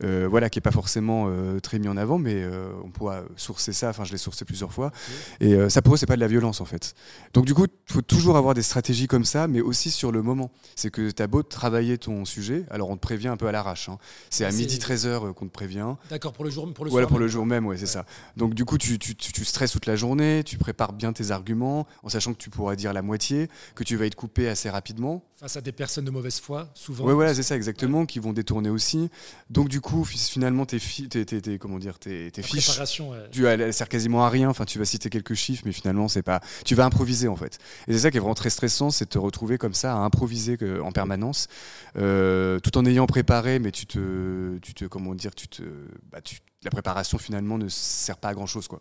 euh, 0.03 0.27
voilà, 0.29 0.51
qui 0.51 0.59
n'est 0.59 0.62
pas 0.62 0.72
forcément 0.72 1.27
euh, 1.29 1.61
très 1.61 1.79
mis 1.79 1.87
en 1.87 1.96
avant, 1.96 2.18
mais 2.18 2.35
euh, 2.35 2.72
on 2.85 2.90
pourra 2.90 3.22
sourcer 3.37 3.72
ça. 3.72 3.90
Enfin, 3.90 4.03
je 4.03 4.11
l'ai 4.11 4.18
sourcé 4.18 4.44
plusieurs 4.44 4.72
fois. 4.72 4.90
Et 5.38 5.57
ça, 5.70 5.83
pour 5.83 5.94
eux, 5.94 5.96
c'est 5.96 6.07
pas 6.07 6.16
de 6.16 6.20
la 6.20 6.27
violence, 6.27 6.61
en 6.61 6.64
fait. 6.64 6.94
Donc, 7.33 7.44
du 7.44 7.55
coup, 7.55 7.66
il 7.66 7.92
faut 7.92 8.03
toujours 8.03 8.37
avoir 8.37 8.55
des 8.55 8.62
stratégies 8.62 9.07
comme 9.07 9.25
ça, 9.25 9.46
mais 9.46 9.61
aussi 9.61 9.92
sur 9.92 10.11
le 10.11 10.20
moment. 10.22 10.51
C'est 10.75 10.90
que 10.90 11.11
tu 11.11 11.22
as 11.22 11.29
beau 11.29 11.44
travailler 11.44 11.96
ton 11.96 12.25
sujet, 12.25 12.64
alors 12.70 12.90
on 12.90 12.96
te 12.96 13.01
prévient 13.03 13.29
un 13.29 13.37
peu 13.37 13.46
à 13.46 13.53
l'arrache. 13.53 13.88
hein. 13.88 13.99
C'est 14.31 14.44
à 14.44 14.51
C'est- 14.51 14.59
midi 14.59 14.79
13h 14.81 15.33
qu'on 15.35 15.46
te 15.46 15.53
prévient. 15.53 15.94
D'accord, 16.11 16.33
pour 16.33 16.44
le 16.44 16.51
jour, 16.51 16.72
pour 16.75 16.85
le 16.85 16.90
Voilà 16.90 17.05
soir 17.05 17.09
pour 17.09 17.18
même. 17.18 17.27
le 17.27 17.29
jour 17.33 17.46
même, 17.46 17.66
ouais, 17.66 17.77
c'est 17.77 17.83
Ouais. 17.83 17.87
ça. 17.87 18.05
Donc 18.37 18.55
du 18.55 18.64
coup, 18.64 18.79
tu, 18.79 18.99
tu, 18.99 19.14
tu, 19.14 19.44
stresses 19.44 19.70
toute 19.70 19.87
la 19.87 19.94
journée, 19.94 20.42
tu 20.44 20.59
prépares 20.59 20.92
bien 20.92 21.12
tes 21.12 21.31
arguments, 21.31 21.87
en 22.03 22.09
sachant 22.09 22.33
que 22.33 22.38
tu 22.38 22.51
pourras 22.51 22.75
dire 22.75 22.92
la 22.92 23.03
moitié, 23.03 23.49
que 23.77 23.85
tu 23.85 23.94
vas 23.96 24.07
être 24.07 24.16
coupé 24.16 24.49
assez 24.49 24.68
rapidement. 24.70 25.22
Face 25.38 25.57
à 25.57 25.61
des 25.61 25.72
personnes 25.72 26.05
de 26.07 26.11
mauvaise 26.11 26.40
foi, 26.40 26.68
souvent. 26.75 27.05
Ouais, 27.05 27.12
voilà, 27.14 27.35
c'est 27.35 27.42
ça 27.42 27.55
exactement, 27.57 27.76
qui 28.07 28.19
vont 28.19 28.33
détourner 28.33 28.71
aussi. 28.71 29.11
Donc 29.51 29.69
du 29.69 29.81
coup, 29.81 30.05
fi- 30.05 30.19
finalement, 30.19 30.67
tes, 30.67 30.79
tes, 30.79 31.25
tes, 31.25 31.41
tes- 31.41 31.59
comment 31.59 31.79
dire, 31.79 31.99
tes, 31.99 32.31
fiches, 32.43 32.67
préparation, 32.67 33.11
ouais. 33.11 33.19
tu 33.31 33.47
elle 33.47 33.73
sert 33.73 33.89
quasiment 33.89 34.25
à 34.25 34.29
rien. 34.31 34.49
Enfin, 34.49 34.65
tu 34.65 34.79
vas 34.79 34.85
citer 34.85 35.11
quelques 35.11 35.35
chiffres, 35.35 35.62
mais 35.67 35.73
finalement, 35.73 36.09
c'est 36.09 36.23
pas. 36.23 36.41
Tu 36.65 36.75
vas 36.75 36.85
improviser 36.85 37.29
en 37.29 37.37
fait. 37.37 37.59
Et 37.89 37.93
c'est 37.93 38.01
ça 38.01 38.11
qui 38.11 38.17
est 38.17 38.21
vraiment 38.21 38.35
très 38.35 38.51
stressant, 38.51 38.91
c'est 38.91 39.05
de 39.05 39.11
te 39.11 39.19
retrouver 39.19 39.59
comme 39.59 39.75
ça 39.75 39.93
à 39.93 39.97
improviser 39.99 40.57
en 40.83 40.93
permanence, 40.93 41.49
euh, 41.97 42.59
tout 42.61 42.77
en 42.79 42.85
ayant 42.87 43.07
préparé, 43.07 43.59
mais 43.59 43.73
tu 43.73 43.87
te, 43.87 44.59
tu 44.59 44.75
te, 44.75 44.85
comment 44.87 45.15
dire, 45.15 45.35
tu 45.35 45.49
te, 45.49 45.62
bah, 46.11 46.21
tu- 46.21 46.39
la 46.62 46.71
préparation 46.71 47.19
finalement 47.19 47.59
ne 47.59 47.69
sert 47.69 48.17
pas 48.17 48.29
à 48.31 48.35
grand 48.35 48.47
chose 48.47 48.67
quoi. 48.67 48.81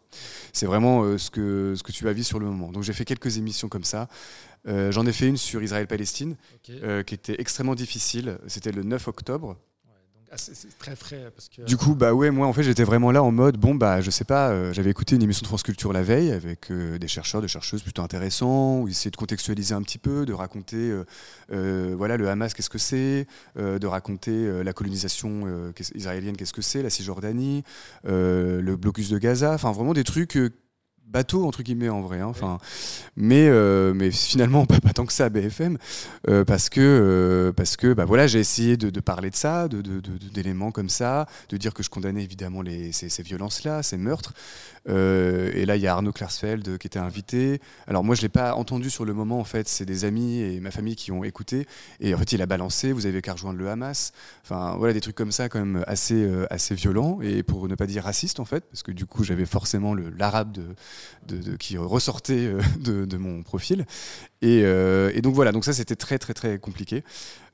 C'est 0.54 0.66
vraiment 0.66 1.04
euh, 1.04 1.20
ce 1.20 1.30
que 1.30 1.76
ce 1.78 1.84
que 1.84 1.92
tu 1.92 2.04
vas 2.04 2.14
vivre 2.14 2.26
sur 2.26 2.40
le 2.40 2.48
moment. 2.48 2.72
Donc 2.72 2.82
j'ai 2.82 2.94
fait 2.94 3.06
quelques 3.06 3.38
émissions 3.38 3.68
comme 3.70 3.84
ça. 3.84 4.08
Euh, 4.68 4.92
J'en 4.92 5.06
ai 5.06 5.12
fait 5.14 5.28
une 5.28 5.38
sur 5.38 5.62
Israël-Palestine 5.62 6.36
euh, 6.84 7.04
qui 7.04 7.14
était 7.14 7.40
extrêmement 7.40 7.76
difficile. 7.76 8.38
C'était 8.48 8.72
le 8.72 8.84
9 8.84 9.08
octobre. 9.08 9.58
Ah, 10.32 10.38
c'est- 10.38 10.78
très 10.80 10.96
frais 10.98 11.32
parce 11.34 11.48
que. 11.48 11.62
Du 11.62 11.78
coup, 11.78 11.96
bah 11.96 12.14
ouais, 12.14 12.30
moi 12.30 12.46
en 12.48 12.52
fait 12.52 12.64
j'étais 12.64 12.84
vraiment 12.84 13.12
là 13.12 13.24
en 13.24 13.32
mode 13.32 13.58
bon 13.58 13.74
bah 13.76 14.02
je 14.02 14.10
sais 14.10 14.26
pas, 14.26 14.50
euh, 14.50 14.74
j'avais 14.74 14.90
écouté 14.90 15.16
une 15.16 15.22
émission 15.22 15.44
de 15.44 15.48
France 15.48 15.64
Culture 15.64 15.94
la 15.94 16.02
veille 16.02 16.32
avec 16.32 16.72
euh, 16.72 16.98
des 16.98 17.08
chercheurs, 17.08 17.42
des 17.42 17.48
chercheuses 17.48 17.84
plutôt 17.84 18.02
intéressants, 18.02 18.82
où 18.82 18.88
ils 18.90 18.92
essayaient 18.92 19.12
de 19.12 19.16
contextualiser 19.16 19.76
un 19.76 19.82
petit 19.82 20.00
peu, 20.00 20.26
de 20.26 20.34
raconter 20.34 20.94
euh, 21.52 21.96
voilà 21.96 22.18
le 22.18 22.28
Hamas 22.28 22.54
qu'est-ce 22.54 22.72
que 22.72 22.80
c'est, 22.80 23.28
de 23.56 23.88
raconter 23.88 24.64
la 24.64 24.74
colonisation 24.74 25.72
israélienne 25.94 26.36
qu'est-ce 26.36 26.54
que 26.54 26.64
c'est, 26.64 26.82
la 26.82 26.90
Cisjordanie, 26.90 27.64
le 28.04 28.76
blocus 28.76 29.10
de 29.10 29.20
Gaza, 29.20 29.54
enfin 29.54 29.72
vraiment 29.72 29.94
des 29.94 30.04
trucs 30.04 30.38
bateaux 31.08 31.46
entre 31.46 31.64
guillemets 31.64 31.90
en 31.90 32.02
vrai, 32.02 32.20
hein, 32.20 32.28
enfin 32.28 32.58
mais 33.16 33.48
euh, 33.48 33.94
mais 33.94 34.12
finalement 34.12 34.66
pas, 34.68 34.80
pas 34.80 34.94
tant 34.94 35.06
que 35.06 35.14
ça 35.14 35.26
à 35.26 35.30
BFM 35.30 35.78
euh, 36.28 36.44
parce 36.44 36.70
que 36.70 36.82
euh, 36.82 37.54
parce 37.54 37.78
que 37.78 37.94
bah 37.94 38.06
voilà 38.06 38.28
j'ai 38.28 38.40
essayé 38.40 38.78
de, 38.78 38.90
de 38.90 39.00
parler 39.00 39.30
de 39.30 39.36
ça 39.36 39.68
de 39.68 39.82
d'éléments 40.34 40.72
comme 40.72 40.90
ça 40.90 41.28
de 41.50 41.58
dire 41.58 41.74
que 41.74 41.84
je 41.84 41.90
condamnais 41.90 42.24
évidemment 42.24 42.62
les, 42.62 42.92
ces, 42.92 43.10
ces 43.10 43.24
violences 43.24 43.64
là 43.64 43.84
ces 43.84 43.98
meurtres 43.98 44.34
Euh, 44.88 45.50
et 45.56 45.66
là 45.66 45.76
il 45.78 45.82
y 45.82 45.88
a 45.88 45.94
Arnaud 45.94 46.12
Klarsfeld 46.12 46.78
qui 46.78 46.86
était 46.88 47.00
invité. 47.00 47.60
Alors 47.88 48.04
moi 48.04 48.14
je 48.16 48.22
l'ai 48.22 48.30
pas 48.30 48.54
entendu 48.54 48.90
sur 48.90 49.04
le 49.06 49.14
moment 49.14 49.40
en 49.40 49.44
fait. 49.44 49.68
C'est 49.68 49.86
des 49.86 50.06
amis 50.06 50.40
et 50.42 50.60
ma 50.60 50.70
famille 50.72 50.96
qui 50.96 51.12
ont 51.12 51.24
écouté. 51.24 51.66
Et 52.00 52.14
en 52.14 52.18
fait 52.20 52.32
il 52.34 52.42
a 52.42 52.46
balancé. 52.46 52.92
Vous 52.92 53.06
avez 53.08 53.22
qu'à 53.22 53.34
rejoindre 53.34 53.58
le 53.58 53.70
Hamas. 53.70 54.12
Enfin 54.44 54.76
voilà 54.78 54.94
des 54.94 55.02
trucs 55.02 55.16
comme 55.16 55.32
ça 55.32 55.50
quand 55.50 55.60
même 55.60 55.84
assez 55.88 56.14
euh, 56.24 56.46
assez 56.52 56.76
violents. 56.76 57.20
Et 57.22 57.42
pour 57.44 57.68
ne 57.68 57.76
pas 57.76 57.88
dire 57.88 58.04
raciste 58.04 58.40
en 58.40 58.46
fait 58.46 58.64
parce 58.66 58.84
que 58.84 58.92
du 58.92 59.06
coup 59.06 59.24
j'avais 59.24 59.46
forcément 59.48 59.96
l'arabe 59.96 60.52
de, 60.52 60.66
de, 61.28 61.38
de- 61.42 61.56
qui 61.56 61.78
ressortait 61.78 62.46
euh, 62.46 62.62
de, 62.80 63.06
de 63.06 63.18
mon 63.18 63.42
profil. 63.44 63.86
Et, 64.42 64.62
euh, 64.64 65.12
et 65.16 65.22
donc 65.22 65.34
voilà, 65.34 65.52
donc 65.52 65.66
ça 65.66 65.74
c'était 65.74 65.96
très 65.96 66.20
très 66.20 66.34
très 66.36 66.60
compliqué 66.60 67.04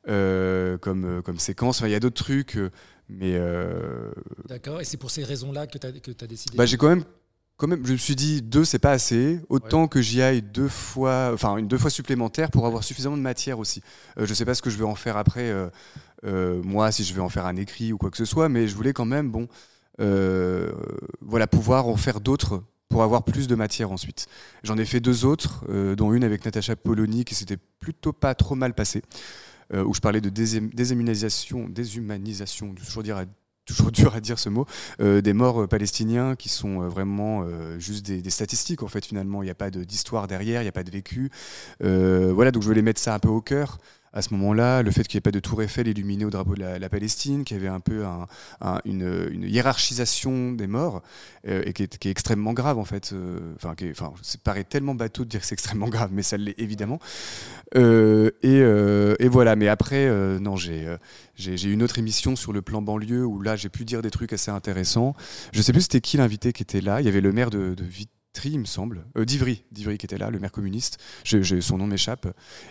euh, 0.09 0.77
comme, 0.77 1.05
euh, 1.05 1.21
comme 1.21 1.39
séquence. 1.39 1.77
Enfin, 1.79 1.87
Il 1.87 1.91
y 1.91 1.95
a 1.95 1.99
d'autres 1.99 2.21
trucs, 2.21 2.57
euh, 2.57 2.71
mais 3.07 3.35
euh, 3.35 4.11
D'accord. 4.49 4.81
Et 4.81 4.83
c'est 4.83 4.97
pour 4.97 5.11
ces 5.11 5.23
raisons-là 5.23 5.67
que 5.67 5.77
tu 5.77 5.85
as, 5.87 5.89
as 5.89 6.27
décidé. 6.27 6.57
bah, 6.57 6.65
j'ai 6.65 6.77
quand 6.77 6.89
même, 6.89 7.03
quand 7.61 7.67
même, 7.67 7.85
je 7.85 7.91
me 7.91 7.97
suis 7.97 8.15
dit 8.15 8.41
deux 8.41 8.65
c'est 8.65 8.79
pas 8.79 8.91
assez. 8.91 9.39
Autant 9.47 9.87
que 9.87 10.01
j'y 10.01 10.19
aille 10.23 10.41
deux 10.41 10.67
fois, 10.67 11.29
enfin 11.31 11.57
une 11.57 11.67
deux 11.67 11.77
fois 11.77 11.91
supplémentaire 11.91 12.49
pour 12.49 12.65
avoir 12.65 12.83
suffisamment 12.83 13.17
de 13.17 13.21
matière 13.21 13.59
aussi. 13.59 13.83
Euh, 14.17 14.25
je 14.25 14.33
sais 14.33 14.45
pas 14.45 14.55
ce 14.55 14.63
que 14.63 14.71
je 14.71 14.79
vais 14.79 14.83
en 14.83 14.95
faire 14.95 15.15
après, 15.15 15.51
euh, 15.51 15.69
euh, 16.25 16.59
moi, 16.63 16.91
si 16.91 17.03
je 17.03 17.13
vais 17.13 17.21
en 17.21 17.29
faire 17.29 17.45
un 17.45 17.55
écrit 17.57 17.93
ou 17.93 17.99
quoi 17.99 18.09
que 18.09 18.17
ce 18.17 18.25
soit, 18.25 18.49
mais 18.49 18.67
je 18.67 18.75
voulais 18.75 18.93
quand 18.93 19.05
même, 19.05 19.29
bon, 19.29 19.47
euh, 19.99 20.71
voilà, 21.21 21.45
pouvoir 21.45 21.87
en 21.87 21.97
faire 21.97 22.19
d'autres 22.19 22.63
pour 22.89 23.03
avoir 23.03 23.23
plus 23.23 23.47
de 23.47 23.53
matière 23.53 23.91
ensuite. 23.91 24.25
J'en 24.63 24.79
ai 24.79 24.85
fait 24.85 24.99
deux 24.99 25.23
autres, 25.23 25.63
dont 25.95 26.13
une 26.13 26.23
avec 26.23 26.43
Natacha 26.43 26.75
Polony 26.75 27.25
qui 27.25 27.35
s'était 27.35 27.59
plutôt 27.79 28.11
pas 28.11 28.33
trop 28.33 28.55
mal 28.55 28.73
passée, 28.73 29.03
où 29.71 29.93
je 29.93 29.99
parlais 30.01 30.19
de 30.19 30.29
déshumanisation, 30.29 31.69
déshumanisation, 31.69 32.73
toujours 32.73 33.03
dire 33.03 33.17
à- 33.17 33.25
toujours 33.65 33.91
dur 33.91 34.15
à 34.15 34.21
dire 34.21 34.39
ce 34.39 34.49
mot, 34.49 34.65
euh, 34.99 35.21
des 35.21 35.33
morts 35.33 35.63
euh, 35.63 35.67
palestiniens 35.67 36.35
qui 36.35 36.49
sont 36.49 36.81
euh, 36.81 36.87
vraiment 36.87 37.45
juste 37.77 38.05
des, 38.05 38.29
statistiques 38.29 38.83
en 38.83 38.87
fait 38.87 39.05
finalement. 39.05 39.41
Il 39.41 39.45
n'y 39.45 39.51
a 39.51 39.55
pas 39.55 39.69
d'histoire 39.69 40.27
derrière, 40.27 40.61
il 40.61 40.65
n'y 40.65 40.69
a 40.69 40.73
pas 40.73 40.83
de 40.83 40.91
vécu. 40.91 41.29
Voilà, 41.79 42.51
donc 42.51 42.63
je 42.63 42.67
voulais 42.67 42.81
mettre 42.81 42.99
ça 42.99 43.13
un 43.13 43.19
peu 43.19 43.29
au 43.29 43.41
cœur 43.41 43.77
à 44.13 44.21
ce 44.21 44.33
moment-là, 44.33 44.81
le 44.83 44.91
fait 44.91 45.07
qu'il 45.07 45.17
n'y 45.17 45.19
ait 45.19 45.21
pas 45.21 45.31
de 45.31 45.39
tour 45.39 45.61
Eiffel 45.61 45.87
illuminée 45.87 46.25
au 46.25 46.29
drapeau 46.29 46.55
de 46.55 46.59
la, 46.61 46.89
Palestine, 46.89 47.43
qu'il 47.45 47.55
y 47.57 47.59
avait 47.59 47.69
un 47.69 47.79
peu 47.79 48.05
un- 48.05 48.27
un- 48.59 48.79
une, 48.85 49.43
hiérarchisation 49.43 50.51
des 50.51 50.67
morts, 50.67 51.01
euh, 51.47 51.63
et 51.65 51.73
qui 51.73 51.83
est, 51.83 52.05
extrêmement 52.07 52.53
grave 52.53 52.77
en 52.77 52.85
fait. 52.85 53.11
euh, 53.13 53.53
Enfin, 53.55 53.73
ça 54.21 54.37
paraît 54.43 54.63
tellement 54.65 54.95
bateau 54.95 55.23
de 55.23 55.29
dire 55.29 55.39
que 55.41 55.45
c'est 55.45 55.53
extrêmement 55.53 55.87
grave, 55.89 56.09
mais 56.13 56.23
ça 56.23 56.37
l'est 56.37 56.59
évidemment. 56.59 56.99
Euh, 57.75 58.31
et, 58.43 59.27
voilà, 59.27 59.55
mais 59.55 59.67
après, 59.69 60.09
non, 60.39 60.55
j'ai 60.55 60.87
j'ai 61.35 61.71
une 61.71 61.81
autre 61.83 61.97
émission 61.97 62.35
sur 62.35 62.53
le 62.53 62.61
plan 62.61 62.81
banlieue 62.81 63.25
où 63.25 63.41
là, 63.41 63.55
j'ai 63.55 63.69
pu 63.69 63.85
dire 63.85 64.01
des 64.01 64.11
trucs 64.11 64.33
assez 64.33 64.51
intéressants. 64.51 65.15
Je 65.53 65.61
sais 65.61 65.71
plus 65.71 65.81
c'était 65.83 66.01
qui 66.01 66.17
l'invité 66.17 66.53
qui 66.53 66.63
était 66.63 66.81
là. 66.81 66.99
Il 67.01 67.05
y 67.05 67.09
avait 67.09 67.21
le 67.21 67.31
maire 67.31 67.49
de, 67.49 67.73
de, 67.73 67.83
Tri, 68.33 68.51
il 68.51 68.59
me 68.59 68.65
semble, 68.65 69.03
euh, 69.17 69.25
d'Ivry, 69.25 69.65
d'Ivry 69.73 69.97
qui 69.97 70.05
était 70.05 70.17
là, 70.17 70.29
le 70.29 70.39
maire 70.39 70.53
communiste. 70.53 70.99
son 71.25 71.77
nom 71.77 71.85
m'échappe. 71.85 72.27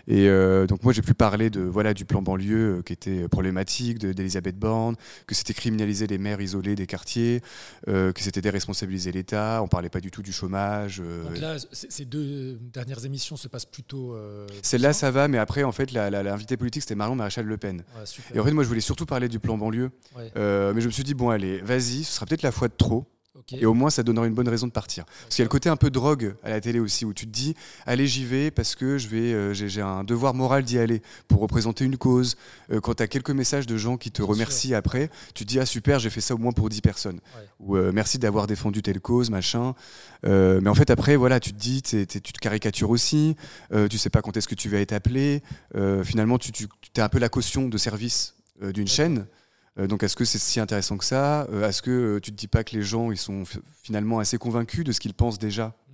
Et 0.08 0.26
euh, 0.26 0.66
donc 0.66 0.82
moi 0.84 0.94
j'ai 0.94 1.02
pu 1.02 1.12
parler 1.12 1.50
de 1.50 1.60
voilà 1.60 1.92
du 1.92 2.06
plan 2.06 2.22
banlieue 2.22 2.78
euh, 2.78 2.82
qui 2.82 2.94
était 2.94 3.28
problématique, 3.28 3.98
d'Elisabeth 3.98 4.58
Borne, 4.58 4.96
que 5.26 5.34
c'était 5.34 5.52
criminaliser 5.52 6.06
les 6.06 6.16
maires 6.16 6.40
isolés 6.40 6.76
des 6.76 6.86
quartiers, 6.86 7.42
que 7.86 8.12
c'était 8.16 8.40
déresponsabiliser 8.40 9.12
l'État. 9.12 9.60
On 9.62 9.68
parlait 9.68 9.90
pas 9.90 10.00
du 10.00 10.10
tout 10.10 10.22
du 10.22 10.32
chômage. 10.32 10.98
Donc 11.00 11.38
là, 11.38 11.56
ces 11.72 12.04
deux 12.06 12.58
dernières 12.72 13.04
émissions 13.04 13.36
se 13.36 13.48
passent 13.48 13.66
plutôt. 13.66 14.16
Celle-là 14.62 14.94
ça 14.94 15.10
va, 15.10 15.28
mais 15.28 15.38
après 15.38 15.62
en 15.62 15.72
fait 15.72 15.92
l'invité 15.92 16.56
politique 16.56 16.82
c'était 16.82 16.94
Marion 16.94 17.16
Maréchal 17.16 17.44
Le 17.44 17.58
Pen. 17.58 17.82
et 18.34 18.40
en 18.40 18.44
fait 18.44 18.52
moi 18.52 18.64
je 18.64 18.68
voulais 18.68 18.80
surtout 18.80 19.06
parler 19.06 19.28
du 19.28 19.38
plan 19.38 19.58
banlieue, 19.58 19.90
mais 20.16 20.80
je 20.80 20.86
me 20.86 20.90
suis 20.90 21.04
dit 21.04 21.12
bon 21.12 21.28
allez 21.28 21.60
vas-y, 21.60 22.04
ce 22.04 22.14
sera 22.14 22.24
peut-être 22.24 22.42
la 22.42 22.52
fois 22.52 22.68
de 22.68 22.74
trop. 22.76 23.06
Et 23.52 23.66
au 23.66 23.74
moins, 23.74 23.90
ça 23.90 24.02
donnera 24.02 24.26
une 24.26 24.34
bonne 24.34 24.48
raison 24.48 24.66
de 24.66 24.72
partir. 24.72 25.04
Parce 25.04 25.36
qu'il 25.36 25.38
y 25.38 25.42
a 25.42 25.44
le 25.44 25.50
côté 25.50 25.68
un 25.68 25.76
peu 25.76 25.90
drogue 25.90 26.34
à 26.42 26.50
la 26.50 26.60
télé 26.60 26.80
aussi, 26.80 27.04
où 27.04 27.14
tu 27.14 27.26
te 27.26 27.30
dis, 27.30 27.54
allez, 27.86 28.06
j'y 28.06 28.24
vais 28.24 28.50
parce 28.50 28.74
que 28.74 28.98
je 28.98 29.08
vais, 29.08 29.32
euh, 29.32 29.54
j'ai 29.54 29.80
un 29.80 30.02
devoir 30.04 30.34
moral 30.34 30.64
d'y 30.64 30.78
aller 30.78 31.00
pour 31.28 31.40
représenter 31.40 31.84
une 31.84 31.96
cause. 31.96 32.36
Euh, 32.72 32.80
quand 32.80 32.94
tu 32.94 33.02
as 33.02 33.06
quelques 33.08 33.30
messages 33.30 33.66
de 33.66 33.76
gens 33.76 33.96
qui 33.96 34.10
te 34.10 34.22
remercient 34.22 34.74
après, 34.74 35.10
tu 35.34 35.44
te 35.44 35.48
dis, 35.48 35.60
ah 35.60 35.66
super, 35.66 36.00
j'ai 36.00 36.10
fait 36.10 36.20
ça 36.20 36.34
au 36.34 36.38
moins 36.38 36.52
pour 36.52 36.68
10 36.68 36.80
personnes. 36.80 37.20
Ou 37.60 37.76
euh, 37.76 37.92
merci 37.92 38.18
d'avoir 38.18 38.46
défendu 38.46 38.82
telle 38.82 39.00
cause, 39.00 39.30
machin. 39.30 39.74
mais 40.24 40.68
en 40.68 40.74
fait, 40.74 40.90
après, 40.90 41.16
voilà, 41.16 41.38
tu 41.38 41.52
te 41.52 41.58
dis, 41.58 41.82
tu 41.82 42.06
te 42.06 42.38
caricatures 42.40 42.90
aussi, 42.90 43.36
tu 43.90 43.98
sais 43.98 44.10
pas 44.10 44.22
quand 44.22 44.36
est-ce 44.36 44.48
que 44.48 44.54
tu 44.54 44.68
vas 44.68 44.78
être 44.78 44.92
appelé. 44.92 45.42
finalement, 46.02 46.38
tu, 46.38 46.50
tu 46.52 46.66
es 46.96 47.00
un 47.00 47.08
peu 47.08 47.18
la 47.18 47.28
caution 47.28 47.68
de 47.68 47.78
service 47.78 48.34
d'une 48.60 48.88
chaîne. 48.88 49.26
Euh, 49.78 49.86
donc 49.86 50.02
est-ce 50.02 50.16
que 50.16 50.24
c'est 50.24 50.38
si 50.38 50.60
intéressant 50.60 50.96
que 50.96 51.04
ça 51.04 51.46
euh, 51.52 51.68
Est-ce 51.68 51.82
que 51.82 51.90
euh, 51.90 52.20
tu 52.20 52.32
te 52.32 52.36
dis 52.36 52.48
pas 52.48 52.64
que 52.64 52.76
les 52.76 52.82
gens 52.82 53.10
ils 53.10 53.16
sont 53.16 53.44
finalement 53.82 54.18
assez 54.18 54.38
convaincus 54.38 54.84
de 54.84 54.92
ce 54.92 55.00
qu'ils 55.00 55.14
pensent 55.14 55.38
déjà 55.38 55.68
mm. 55.68 55.92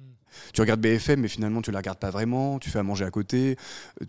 tu 0.54 0.60
regardes 0.60 0.80
BFM, 0.80 1.20
mais 1.20 1.28
finalement 1.28 1.62
tu 1.62 1.70
la 1.70 1.78
regardes 1.78 1.98
pas 1.98 2.10
vraiment. 2.10 2.58
Tu 2.58 2.70
fais 2.70 2.78
à 2.78 2.82
manger 2.82 3.04
à 3.04 3.10
côté. 3.10 3.56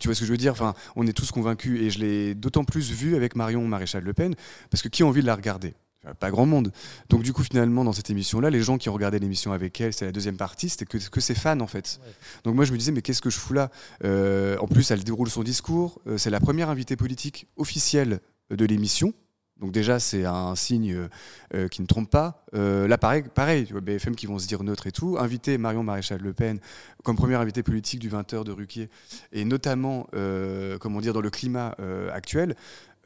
Tu 0.00 0.08
vois 0.08 0.14
ce 0.14 0.20
que 0.20 0.26
je 0.26 0.30
veux 0.30 0.38
dire? 0.38 0.52
Enfin, 0.52 0.74
on 0.96 1.06
est 1.06 1.12
tous 1.12 1.30
convaincus, 1.30 1.80
et 1.82 1.90
je 1.90 1.98
l'ai 1.98 2.34
d'autant 2.34 2.64
plus 2.64 2.90
vu 2.90 3.16
avec 3.16 3.36
Marion 3.36 3.66
Maréchal 3.66 4.02
Le 4.02 4.12
Pen, 4.12 4.34
parce 4.70 4.82
que 4.82 4.88
qui 4.88 5.02
a 5.02 5.06
envie 5.06 5.22
de 5.22 5.26
la 5.26 5.34
regarder? 5.34 5.74
Pas 6.20 6.30
grand 6.30 6.46
monde. 6.46 6.72
Donc 7.10 7.22
du 7.22 7.34
coup 7.34 7.42
finalement 7.42 7.84
dans 7.84 7.92
cette 7.92 8.08
émission-là, 8.08 8.48
les 8.48 8.62
gens 8.62 8.78
qui 8.78 8.88
regardé 8.88 9.18
l'émission 9.18 9.52
avec 9.52 9.78
elle, 9.80 9.92
c'est 9.92 10.06
la 10.06 10.12
deuxième 10.12 10.38
partie, 10.38 10.70
c'était 10.70 10.86
que, 10.86 10.96
que 10.96 11.20
ses 11.20 11.34
fans 11.34 11.60
en 11.60 11.66
fait. 11.66 12.00
Donc 12.44 12.54
moi 12.54 12.64
je 12.64 12.72
me 12.72 12.78
disais 12.78 12.92
mais 12.92 13.02
qu'est-ce 13.02 13.20
que 13.20 13.28
je 13.28 13.36
fous 13.36 13.52
là? 13.52 13.70
En 14.02 14.66
plus 14.68 14.90
elle 14.90 15.04
déroule 15.04 15.28
son 15.28 15.42
discours, 15.42 16.00
c'est 16.16 16.30
la 16.30 16.40
première 16.40 16.70
invitée 16.70 16.96
politique 16.96 17.48
officielle 17.56 18.20
de 18.48 18.64
l'émission, 18.64 19.12
donc 19.60 19.72
déjà, 19.72 19.98
c'est 19.98 20.24
un 20.24 20.54
signe 20.54 20.92
euh, 20.92 21.08
euh, 21.54 21.68
qui 21.68 21.82
ne 21.82 21.86
trompe 21.86 22.10
pas. 22.10 22.44
Euh, 22.54 22.86
là, 22.86 22.96
pareil, 22.96 23.24
pareil 23.34 23.66
BFM 23.82 24.14
qui 24.14 24.26
vont 24.26 24.38
se 24.38 24.46
dire 24.46 24.62
neutre 24.62 24.86
et 24.86 24.92
tout. 24.92 25.16
Inviter 25.18 25.58
Marion 25.58 25.82
Maréchal 25.82 26.20
Le 26.20 26.32
Pen 26.32 26.60
comme 27.02 27.16
première 27.16 27.40
invitée 27.40 27.62
politique 27.62 28.00
du 28.00 28.10
20h 28.10 28.44
de 28.44 28.52
Ruquier, 28.52 28.90
et 29.32 29.44
notamment, 29.44 30.08
comment 30.80 31.00
dire, 31.00 31.14
dans 31.14 31.20
le 31.20 31.30
climat 31.30 31.74
actuel, 32.12 32.54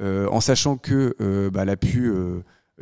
en 0.00 0.40
sachant 0.40 0.76
que 0.76 1.14
bah, 1.52 1.62
elle 1.62 1.68
a 1.68 1.76
pu 1.76 2.12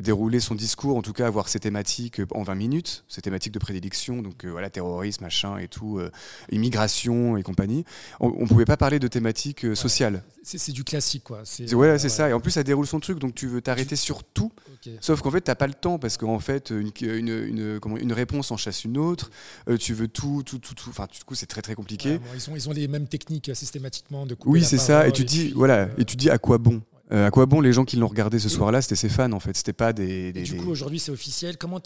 dérouler 0.00 0.40
son 0.40 0.54
discours, 0.54 0.96
en 0.96 1.02
tout 1.02 1.12
cas 1.12 1.26
avoir 1.26 1.48
ses 1.48 1.60
thématiques 1.60 2.20
euh, 2.20 2.26
en 2.32 2.42
20 2.42 2.54
minutes, 2.54 3.04
ses 3.08 3.20
thématiques 3.20 3.52
de 3.52 3.58
prédilection, 3.58 4.22
donc 4.22 4.44
euh, 4.44 4.50
voilà, 4.50 4.70
terrorisme, 4.70 5.24
machin 5.24 5.58
et 5.58 5.68
tout, 5.68 5.98
euh, 5.98 6.10
immigration 6.50 7.36
et 7.36 7.42
compagnie. 7.42 7.84
On 8.20 8.42
ne 8.42 8.46
pouvait 8.46 8.64
pas 8.64 8.76
parler 8.76 8.98
de 8.98 9.08
thématiques 9.08 9.66
sociales. 9.74 10.22
C'est 10.42 10.72
du 10.72 10.84
classique, 10.84 11.24
quoi. 11.24 11.42
C'est 11.44 11.72
ouais, 11.74 11.98
c'est 11.98 12.08
ça. 12.08 12.28
Et 12.30 12.32
en 12.32 12.40
plus, 12.40 12.50
ça 12.50 12.62
déroule 12.62 12.86
son 12.86 12.98
truc, 12.98 13.18
donc 13.18 13.34
tu 13.34 13.46
veux 13.46 13.60
t'arrêter 13.60 13.96
sur 13.96 14.24
tout. 14.24 14.52
Sauf 15.00 15.20
qu'en 15.20 15.30
fait, 15.30 15.42
tu 15.42 15.50
n'as 15.50 15.54
pas 15.54 15.66
le 15.66 15.74
temps, 15.74 15.98
parce 15.98 16.16
qu'en 16.16 16.40
fait, 16.40 16.70
une, 16.70 16.90
une, 17.02 17.28
une, 17.28 17.80
comment, 17.80 17.96
une, 17.96 18.12
réponse 18.12 18.50
en 18.50 18.56
chasse 18.56 18.84
une 18.84 18.96
autre. 18.98 19.30
tu 19.78 19.94
veux 19.94 20.08
tout, 20.08 20.42
tout, 20.44 20.58
tout, 20.58 20.74
tout. 20.74 20.90
Enfin, 20.90 21.06
du 21.12 21.22
coup, 21.24 21.34
c'est 21.34 21.46
très, 21.46 21.62
très 21.62 21.74
compliqué. 21.74 22.18
ils, 22.34 22.50
ont, 22.50 22.56
ils 22.56 22.68
ont 22.68 22.72
les 22.72 22.88
mêmes 22.88 23.06
techniques 23.06 23.50
systématiquement 23.54 24.26
de 24.26 24.36
Oui, 24.46 24.64
c'est 24.64 24.78
ça. 24.78 25.06
Et 25.06 25.12
tu, 25.12 25.24
dis, 25.24 25.52
voilà, 25.54 25.88
et 25.98 26.04
tu 26.04 26.16
dis 26.16 26.30
à 26.30 26.38
quoi 26.38 26.58
bon? 26.58 26.82
Euh, 27.12 27.26
à 27.26 27.30
quoi 27.30 27.46
bon 27.46 27.60
les 27.60 27.72
gens 27.72 27.84
qui 27.84 27.96
l'ont 27.96 28.08
regardé 28.08 28.38
ce 28.38 28.48
soir-là? 28.48 28.82
C'était 28.82 28.96
ses 28.96 29.08
fans 29.08 29.32
en 29.32 29.40
fait, 29.40 29.56
c'était 29.56 29.72
pas 29.72 29.92
des. 29.92 30.32
du 30.32 30.56
coup, 30.56 30.70
aujourd'hui, 30.70 30.98
c'est 30.98 31.12
officiel. 31.12 31.56
Comment, 31.58 31.80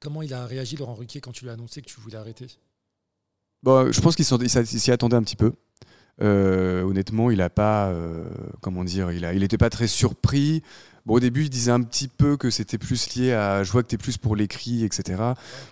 comment 0.00 0.22
il 0.22 0.32
a 0.34 0.46
réagi, 0.46 0.76
Laurent 0.76 0.94
Ruquier, 0.94 1.20
quand 1.20 1.32
tu 1.32 1.44
lui 1.44 1.50
as 1.50 1.54
annoncé 1.54 1.82
que 1.82 1.86
tu 1.86 2.00
voulais 2.00 2.16
arrêter? 2.16 2.46
Bon, 3.62 3.92
Je 3.92 4.00
pense 4.00 4.16
qu'il 4.16 4.24
s'y 4.24 4.90
attendait 4.90 5.16
un 5.16 5.22
petit 5.22 5.36
peu. 5.36 5.52
Euh, 6.20 6.82
honnêtement, 6.82 7.30
il 7.30 7.40
a 7.40 7.50
pas, 7.50 7.88
euh, 7.88 8.24
comment 8.60 8.84
dire, 8.84 9.12
il 9.12 9.24
a, 9.24 9.32
il 9.32 9.42
était 9.42 9.58
pas 9.58 9.70
très 9.70 9.86
surpris. 9.86 10.62
Bon, 11.04 11.14
au 11.14 11.20
début, 11.20 11.42
il 11.42 11.50
disait 11.50 11.72
un 11.72 11.80
petit 11.80 12.06
peu 12.06 12.36
que 12.36 12.50
c'était 12.50 12.78
plus 12.78 13.16
lié 13.16 13.32
à. 13.32 13.64
Je 13.64 13.72
vois 13.72 13.82
que 13.82 13.88
tu 13.88 13.96
es 13.96 13.98
plus 13.98 14.18
pour 14.18 14.36
l'écrit, 14.36 14.84
etc. 14.84 15.20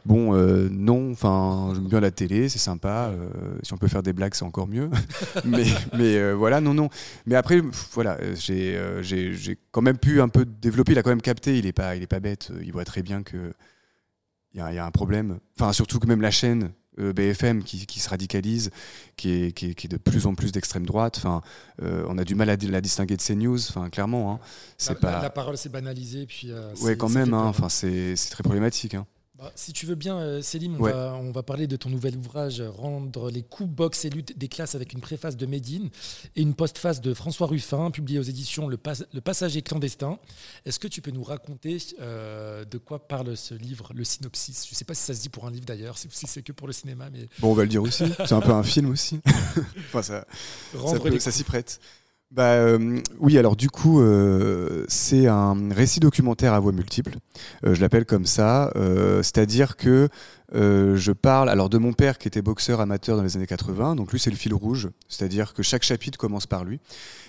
Bon, 0.05 0.35
euh, 0.35 0.69
non, 0.73 1.13
enfin, 1.13 1.71
j'aime 1.75 1.87
bien 1.87 2.01
la 2.01 2.11
télé, 2.11 2.49
c'est 2.49 2.59
sympa. 2.59 3.13
Si 3.63 3.73
on 3.73 3.77
peut 3.77 3.87
faire 3.87 4.03
des 4.03 4.13
blagues, 4.13 4.35
c'est 4.35 4.45
encore 4.45 4.67
mieux. 4.67 4.91
mais 5.45 5.65
mais 5.97 6.33
voilà, 6.33 6.61
non, 6.61 6.75
non. 6.75 6.89
Mais 7.27 7.37
après, 7.37 7.63
voilà, 7.93 8.19
j'ai 8.35 9.57
quand 9.71 9.83
même 9.83 9.99
pu 9.99 10.21
un 10.21 10.29
peu 10.29 10.45
développer. 10.45 10.93
Il 10.93 10.99
a 10.99 11.03
quand 11.03 11.11
même 11.11 11.23
capté, 11.23 11.59
il 11.59 11.67
est 11.67 11.73
pas, 11.73 11.95
il 11.95 12.03
est 12.03 12.09
pas 12.09 12.21
bête. 12.21 12.51
Il 12.63 12.73
voit 12.73 12.85
très 12.85 13.03
bien 13.03 13.23
que. 13.23 13.53
Il 14.53 14.61
y, 14.61 14.75
y, 14.75 14.79
a 14.79 14.85
un 14.85 14.91
problème. 14.91 15.39
Enfin, 15.57 15.73
surtout 15.73 16.01
que 16.01 16.09
même 16.09 16.21
la 16.21 16.33
chaîne, 16.33 16.73
BFM 16.99 17.63
qui, 17.63 17.87
qui, 17.87 18.01
se 18.01 18.09
radicalise, 18.09 18.71
qui 19.17 19.31
est, 19.31 19.53
qui 19.53 19.71
est, 19.71 19.75
qui 19.75 19.87
est 19.87 19.91
de 19.91 19.97
plus 19.97 20.27
en 20.27 20.35
plus 20.35 20.53
d'extrême 20.53 20.85
droite. 20.85 21.17
Enfin, 21.19 21.41
euh, 21.83 22.05
on 22.09 22.19
a 22.19 22.25
du 22.25 22.35
mal 22.35 22.51
à 22.51 22.57
la 22.57 22.81
distinguer 22.81 23.17
de 23.17 23.23
CNews, 23.23 23.59
enfin, 23.69 23.89
clairement. 23.91 24.33
Hein. 24.33 24.41
C'est 24.77 24.95
la, 24.95 25.01
pas... 25.01 25.23
la, 25.23 25.31
parole 25.31 25.57
s'est 25.57 25.69
banalisée. 25.69 26.27
Puis, 26.27 26.51
euh, 26.51 26.75
ouais, 26.83 26.97
quand 26.97 27.09
même, 27.09 27.35
hein, 27.35 27.45
enfin, 27.47 27.69
c'est 27.69 28.15
très 28.31 28.43
problématique. 28.43 28.95
Hein. 28.95 29.07
Bah, 29.41 29.51
si 29.55 29.73
tu 29.73 29.87
veux 29.87 29.95
bien, 29.95 30.19
euh, 30.19 30.43
Céline, 30.43 30.77
on, 30.79 31.31
va, 31.31 31.43
parler 31.43 31.67
de 31.67 31.77
ton 31.77 31.89
nouvel 31.89 32.15
ouvrage 32.15 32.61
Rendre 32.61 33.31
les 33.31 33.43
coups, 33.43 33.71
box 33.71 34.05
et 34.05 34.11
lutte 34.11 34.37
des 34.37 34.49
classes 34.49 34.75
avec 34.75 34.93
une 34.93 35.01
préface 35.01 35.35
de 35.39 35.47
Médine 35.47 35.89
et 36.37 36.43
une 36.43 36.55
postface 36.55 37.01
de 37.01 37.15
François 37.15 37.47
Ruffin, 37.47 37.91
publiée 37.91 38.19
aux 38.19 38.25
éditions 38.25 38.69
Le, 38.69 38.77
Passager 38.77 39.63
clandestin. 39.63 40.19
Est-ce 40.67 40.79
que 40.79 40.89
tu 40.89 41.01
peux 41.01 41.11
nous 41.11 41.23
raconter 41.23 41.79
euh, 42.01 42.67
de 42.67 42.77
quoi 42.77 43.09
parle 43.09 43.35
ce 43.35 43.55
livre, 43.55 43.93
le 43.95 44.05
synopsis? 44.05 44.67
Je 44.67 44.73
ne 44.73 44.77
sais 44.77 44.85
pas 44.85 44.93
si 44.93 45.05
ça 45.05 45.15
se 45.15 45.23
dit 45.23 45.31
pour 45.31 45.47
un 45.47 45.51
livre 45.51 45.65
d'ailleurs, 45.65 45.97
si 45.97 46.09
c'est 46.11 46.43
que 46.43 46.53
pour 46.53 46.67
le 46.67 46.75
cinéma. 46.75 47.09
Mais... 47.11 47.27
Bon, 47.39 47.53
on 47.53 47.55
va 47.55 47.63
le 47.63 47.69
dire 47.69 47.83
aussi. 47.83 48.05
C'est 48.19 48.33
un 48.33 48.43
peu 48.43 48.53
un 48.53 48.63
film 48.63 48.91
aussi. 48.91 49.21
enfin, 49.87 50.03
ça, 50.03 50.27
ça 51.19 51.33
s'y 51.33 51.45
prête 51.45 51.81
bah, 52.31 52.53
euh, 52.53 53.01
oui, 53.19 53.39
alors 53.39 53.57
du 53.57 53.69
coup, 53.71 54.01
euh, 54.01 54.85
c'est 54.87 55.27
un 55.27 55.57
récit 55.73 55.99
documentaire 55.99 56.55
à 56.55 56.61
voix 56.61 56.71
multiples. 56.71 57.17
Euh, 57.65 57.75
je 57.75 57.81
l'appelle 57.81 58.07
comme 58.07 58.25
ça. 58.25 58.73
C'est-à-dire 59.23 59.77
que 59.77 60.09
je 60.53 61.13
parle 61.13 61.49
alors 61.49 61.69
de 61.69 61.79
mon 61.79 61.93
père 61.93 62.19
qui 62.19 62.29
était 62.29 62.43
boxeur 62.43 62.81
amateur 62.81 63.17
dans 63.17 63.25
les 63.25 63.37
années 63.37 63.49
80. 63.49 63.97
Donc 63.97 64.13
lui, 64.13 64.21
c'est 64.21 64.31
le 64.31 64.37
fil 64.37 64.55
rouge. 64.55 64.91
C'est-à-dire 65.09 65.55
que 65.55 65.63
chaque 65.65 65.83
chapitre 65.83 66.19
commence 66.19 66.47
par 66.47 66.65
lui. 66.65 66.79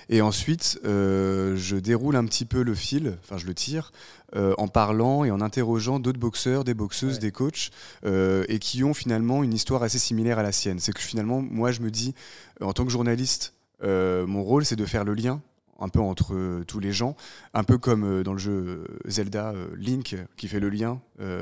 Et 0.10 0.22
ensuite, 0.22 0.80
je 0.84 1.76
déroule 1.78 2.16
un 2.16 2.26
petit 2.26 2.46
peu 2.46 2.62
le 2.62 2.76
fil, 2.76 3.18
enfin 3.24 3.38
je 3.38 3.46
le 3.46 3.54
tire, 3.54 3.92
en 4.36 4.68
parlant 4.68 5.24
et 5.24 5.32
en 5.32 5.42
interrogeant 5.42 6.00
d'autres 6.00 6.20
boxeurs, 6.20 6.64
des 6.64 6.74
boxeuses, 6.74 7.20
des 7.20 7.32
coachs, 7.32 7.72
et 8.06 8.60
qui 8.60 8.84
ont 8.84 8.94
finalement 8.94 9.44
une 9.44 9.54
histoire 9.54 9.84
assez 9.84 10.00
similaire 10.00 10.40
à 10.40 10.44
la 10.44 10.52
sienne. 10.52 10.80
C'est 10.80 10.94
que 10.94 11.02
finalement, 11.02 11.42
moi, 11.42 11.72
je 11.72 11.82
me 11.82 11.92
dis, 11.92 12.14
en 12.62 12.74
tant 12.74 12.86
que 12.86 12.92
journaliste, 12.92 13.54
mon 13.84 14.44
rôle, 14.44 14.66
c'est 14.66 14.76
de 14.76 14.86
faire 14.86 15.04
le 15.04 15.14
lien 15.14 15.42
un 15.82 15.90
peu 15.90 16.00
entre 16.00 16.36
euh, 16.36 16.64
tous 16.66 16.80
les 16.80 16.92
gens, 16.92 17.16
un 17.54 17.64
peu 17.64 17.78
comme 17.78 18.04
euh, 18.04 18.24
dans 18.24 18.34
le 18.34 18.40
jeu 18.40 18.86
Zelda 19.06 19.54
Link 19.76 20.16
qui 20.38 20.48
fait 20.48 20.60
le 20.60 20.70
lien 20.70 21.02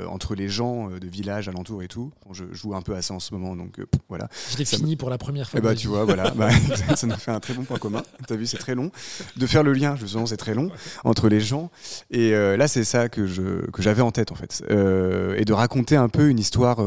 entre 0.10 0.36
les 0.36 0.50
gens 0.50 0.90
de 0.90 1.08
village 1.08 1.48
alentour 1.48 1.82
et 1.84 1.88
tout. 1.88 2.12
je 2.34 2.44
joue 2.52 2.76
un 2.76 2.82
peu 2.82 2.96
à 2.96 3.02
ça 3.02 3.14
en 3.14 3.22
ce 3.22 3.34
moment, 3.34 3.56
donc 3.56 3.80
voilà. 4.10 4.28
Je 4.52 4.58
l'ai 4.58 4.66
fini 4.66 4.98
pour 4.98 5.10
la 5.10 5.18
première 5.18 5.50
fois. 5.50 5.58
Eh 5.58 5.64
bah, 5.64 5.74
tu 5.74 5.88
vois, 5.88 6.04
voilà, 6.04 6.32
bah, 6.36 6.50
ça 6.96 7.08
nous 7.08 7.16
fait 7.16 7.32
un 7.32 7.40
très 7.40 7.54
bon 7.54 7.64
point 7.64 7.78
commun. 7.78 8.04
Tu 8.28 8.34
as 8.34 8.36
vu, 8.36 8.46
c'est 8.46 8.58
très 8.58 8.76
long. 8.76 8.92
De 9.38 9.48
faire 9.48 9.64
le 9.64 9.72
lien, 9.72 9.96
justement, 9.96 10.26
c'est 10.26 10.36
très 10.36 10.54
long 10.54 10.70
entre 11.06 11.30
les 11.30 11.40
gens. 11.40 11.72
Et 12.12 12.32
là, 12.32 12.68
c'est 12.68 12.84
ça 12.84 13.08
que 13.08 13.26
je 13.26 13.70
que 13.72 13.82
j'avais 13.82 14.02
en 14.02 14.12
tête 14.12 14.34
en 14.34 14.36
fait, 14.36 14.64
et 14.70 15.46
de 15.46 15.54
raconter 15.54 15.96
un 15.96 16.10
peu 16.10 16.28
une 16.28 16.40
histoire 16.40 16.84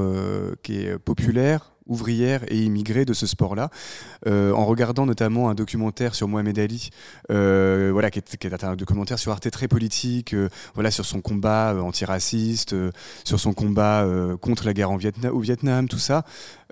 qui 0.62 0.82
est 0.82 0.98
populaire 0.98 1.71
ouvrière 1.86 2.42
et 2.48 2.62
immigrée 2.62 3.04
de 3.04 3.12
ce 3.12 3.26
sport-là, 3.26 3.70
euh, 4.26 4.52
en 4.52 4.64
regardant 4.64 5.06
notamment 5.06 5.48
un 5.48 5.54
documentaire 5.54 6.14
sur 6.14 6.28
Mohamed 6.28 6.58
Ali, 6.58 6.90
euh, 7.30 7.90
voilà, 7.92 8.10
qui 8.10 8.18
est, 8.18 8.64
un 8.64 8.76
documentaire 8.76 9.18
sur 9.18 9.32
Arte 9.32 9.50
très 9.50 9.68
politique, 9.68 10.34
euh, 10.34 10.48
voilà, 10.74 10.90
sur 10.90 11.04
son 11.04 11.20
combat 11.20 11.74
antiraciste, 11.82 12.74
sur 13.24 13.40
son 13.40 13.52
combat 13.52 14.06
contre 14.40 14.64
la 14.66 14.74
guerre 14.74 14.90
en 14.90 14.96
Vietnam, 14.96 15.34
au 15.34 15.40
Vietnam, 15.40 15.88
tout 15.88 15.98
ça. 15.98 16.24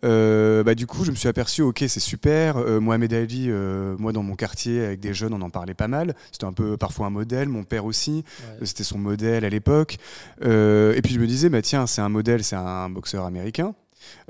bah, 0.03 0.75
du 0.75 0.87
coup, 0.87 1.05
je 1.05 1.11
me 1.11 1.16
suis 1.16 1.29
aperçu, 1.29 1.62
ok, 1.62 1.85
c'est 1.88 2.01
super. 2.01 2.57
Mohamed 2.81 3.12
Ali, 3.12 3.51
moi 3.99 4.12
dans 4.12 4.23
mon 4.23 4.37
quartier, 4.37 4.85
avec 4.85 5.01
des 5.01 5.14
jeunes, 5.14 5.35
on 5.35 5.42
en 5.42 5.51
parlait 5.51 5.75
pas 5.75 5.88
mal. 5.88 6.14
C'était 6.33 6.46
un 6.46 6.53
peu 6.53 6.77
parfois 6.77 7.07
un 7.07 7.11
modèle. 7.11 7.49
Mon 7.49 7.64
père 7.64 7.85
aussi, 7.85 8.25
c'était 8.62 8.85
son 8.85 8.99
modèle 8.99 9.44
à 9.44 9.49
l'époque. 9.49 9.99
et 10.42 11.01
puis 11.03 11.14
je 11.14 11.20
me 11.20 11.27
disais, 11.27 11.49
bah, 11.49 11.62
tiens, 11.62 11.87
c'est 11.87 12.03
un 12.03 12.09
modèle, 12.09 12.44
c'est 12.44 12.57
un 12.57 12.88
boxeur 12.88 13.25
américain. 13.25 13.75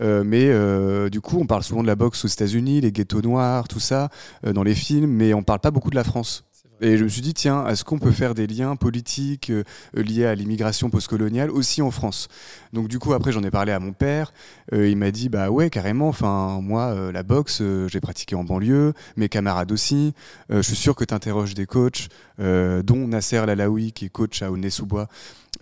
Euh, 0.01 0.23
mais 0.25 0.47
euh, 0.49 1.09
du 1.09 1.21
coup, 1.21 1.39
on 1.41 1.47
parle 1.47 1.63
souvent 1.63 1.83
de 1.83 1.87
la 1.87 1.97
boxe 1.97 2.25
aux 2.25 2.29
États-Unis, 2.29 2.81
les 2.81 2.93
ghettos 2.93 3.23
noirs, 3.23 3.69
tout 3.69 3.81
ça, 3.81 4.09
euh, 4.47 4.53
dans 4.53 4.63
les 4.63 4.75
films, 4.75 5.11
mais 5.11 5.35
on 5.35 5.43
parle 5.43 5.61
pas 5.61 5.71
beaucoup 5.71 5.91
de 5.91 5.97
la 5.97 6.05
France. 6.05 6.45
Et 6.83 6.97
je 6.97 7.05
me 7.05 7.09
suis 7.09 7.21
dit, 7.21 7.35
tiens, 7.35 7.67
est-ce 7.67 7.85
qu'on 7.85 7.99
peut 7.99 8.11
faire 8.11 8.35
des 8.35 8.47
liens 8.47 8.75
politiques 8.75 9.51
euh, 9.51 9.65
liés 9.93 10.25
à 10.25 10.35
l'immigration 10.35 10.89
postcoloniale 10.89 11.51
aussi 11.51 11.83
en 11.83 11.91
France? 11.91 12.29
Donc 12.73 12.89
du 12.89 12.99
coup, 12.99 13.13
après, 13.13 13.33
j'en 13.33 13.43
ai 13.43 13.51
parlé 13.51 13.73
à 13.73 13.79
mon 13.79 13.93
père. 13.93 14.33
Euh, 14.73 14.89
il 14.89 14.97
m'a 14.97 15.11
dit, 15.11 15.29
bah 15.29 15.51
ouais, 15.51 15.69
carrément. 15.69 16.09
Enfin, 16.09 16.61
moi, 16.63 16.87
euh, 16.87 17.13
la 17.13 17.23
boxe, 17.23 17.63
j'ai 17.89 18.01
pratiqué 18.01 18.35
en 18.35 18.45
banlieue, 18.45 18.95
mes 19.17 19.29
camarades 19.29 19.73
aussi. 19.73 20.15
je 20.49 20.63
suis 20.63 20.77
sûr 20.77 20.95
que 20.95 21.05
tu 21.05 21.13
interroges 21.13 21.55
des 21.55 21.67
coachs, 21.67 22.09
dont 22.39 23.07
Nasser 23.07 23.45
Lalaoui, 23.45 23.93
qui 23.93 24.07
est 24.07 24.09
coach 24.09 24.43
à 24.43 24.51
Aulnay-sous-Bois, 24.51 25.09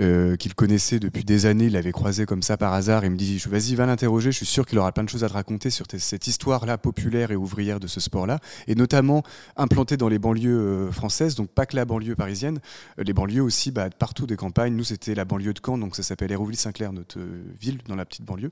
euh, 0.00 0.36
qu'il 0.36 0.54
connaissait 0.54 1.00
depuis 1.00 1.24
des 1.24 1.46
années, 1.46 1.64
il 1.66 1.72
l'avait 1.72 1.90
croisé 1.90 2.24
comme 2.24 2.42
ça 2.42 2.56
par 2.56 2.72
hasard. 2.72 3.04
Il 3.04 3.10
me 3.10 3.16
dit 3.16 3.42
Vas-y, 3.48 3.74
va 3.74 3.84
l'interroger, 3.84 4.30
je 4.30 4.36
suis 4.36 4.46
sûr 4.46 4.64
qu'il 4.64 4.78
aura 4.78 4.92
plein 4.92 5.02
de 5.02 5.08
choses 5.08 5.24
à 5.24 5.28
te 5.28 5.32
raconter 5.32 5.70
sur 5.70 5.86
cette 5.90 6.26
histoire-là 6.28 6.78
populaire 6.78 7.32
et 7.32 7.36
ouvrière 7.36 7.80
de 7.80 7.88
ce 7.88 7.98
sport-là, 7.98 8.38
et 8.68 8.76
notamment 8.76 9.24
implanté 9.56 9.96
dans 9.96 10.08
les 10.08 10.20
banlieues 10.20 10.58
euh, 10.58 10.92
françaises, 10.92 11.34
donc 11.34 11.50
pas 11.50 11.66
que 11.66 11.74
la 11.74 11.84
banlieue 11.84 12.14
parisienne, 12.14 12.60
euh, 13.00 13.02
les 13.02 13.12
banlieues 13.12 13.42
aussi, 13.42 13.72
bah, 13.72 13.90
partout 13.90 14.26
des 14.26 14.36
campagnes. 14.36 14.74
Nous, 14.74 14.84
c'était 14.84 15.16
la 15.16 15.24
banlieue 15.24 15.52
de 15.52 15.60
Caen, 15.64 15.78
donc 15.78 15.96
ça 15.96 16.04
s'appelle 16.04 16.30
Hérouville-Saint-Clair, 16.30 16.92
notre 16.92 17.18
ville, 17.60 17.78
dans 17.88 17.96
la 17.96 18.04
petite 18.04 18.24
banlieue. 18.24 18.50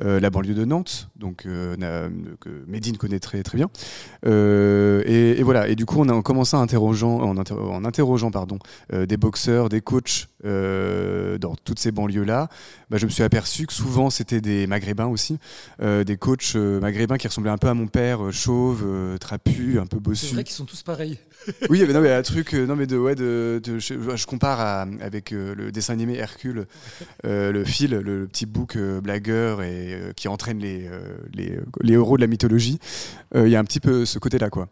la 0.00 0.30
banlieue 0.30 0.54
de 0.54 0.64
Nantes, 0.64 1.08
donc 1.16 1.44
que 1.44 2.64
Médine 2.66 2.96
connaît 2.98 3.20
très, 3.20 3.42
très 3.42 3.56
bien. 3.56 3.70
Et, 4.24 5.42
voilà, 5.42 5.68
et 5.68 5.76
du 5.76 5.86
coup, 5.86 6.00
on 6.00 6.08
a 6.08 6.22
commencé 6.22 6.56
à 6.56 6.60
interrogeant, 6.60 7.20
en, 7.20 7.36
en 7.36 7.84
interrogeant 7.84 8.30
pardon, 8.30 8.58
des 8.92 9.16
boxeurs, 9.16 9.68
des 9.68 9.80
coachs. 9.80 10.28
Euh, 10.44 10.73
dans 11.40 11.56
toutes 11.56 11.78
ces 11.78 11.92
banlieues-là, 11.92 12.48
bah, 12.90 12.98
je 12.98 13.06
me 13.06 13.10
suis 13.10 13.22
aperçu 13.22 13.66
que 13.66 13.72
souvent 13.72 14.10
c'était 14.10 14.40
des 14.40 14.66
maghrébins 14.66 15.06
aussi, 15.06 15.38
euh, 15.80 16.04
des 16.04 16.16
coachs 16.16 16.52
euh, 16.56 16.80
maghrébins 16.80 17.16
qui 17.16 17.26
ressemblaient 17.26 17.50
un 17.50 17.58
peu 17.58 17.68
à 17.68 17.74
mon 17.74 17.86
père, 17.86 18.32
chauve, 18.32 18.84
trapu, 19.18 19.78
un 19.78 19.86
peu 19.86 19.98
bossu. 19.98 20.26
C'est 20.26 20.34
vrai 20.34 20.44
qu'ils 20.44 20.54
sont 20.54 20.64
tous 20.64 20.82
pareils. 20.82 21.18
oui, 21.70 21.84
mais 21.86 21.92
non, 21.92 22.00
mais 22.00 22.12
un 22.12 22.22
truc, 22.22 22.52
non, 22.54 22.76
mais 22.76 22.86
de, 22.86 22.96
ouais, 22.96 23.14
de, 23.14 23.60
je, 23.78 24.26
compare 24.26 24.86
avec 25.00 25.30
le 25.30 25.70
dessin 25.70 25.92
animé 25.92 26.16
Hercule, 26.16 26.66
le 27.24 27.64
fil, 27.64 27.90
le, 27.90 28.26
petit 28.26 28.46
bouc 28.46 28.78
blagueur 29.02 29.62
et 29.62 30.12
qui 30.16 30.28
entraîne 30.28 30.58
les, 30.58 30.88
les, 31.34 31.58
les, 31.82 31.94
héros 31.94 32.16
de 32.16 32.22
la 32.22 32.26
mythologie. 32.26 32.78
Il 33.34 33.48
y 33.48 33.56
a 33.56 33.58
un 33.58 33.64
petit 33.64 33.80
peu 33.80 34.04
ce 34.04 34.18
côté-là, 34.18 34.48
quoi. 34.50 34.68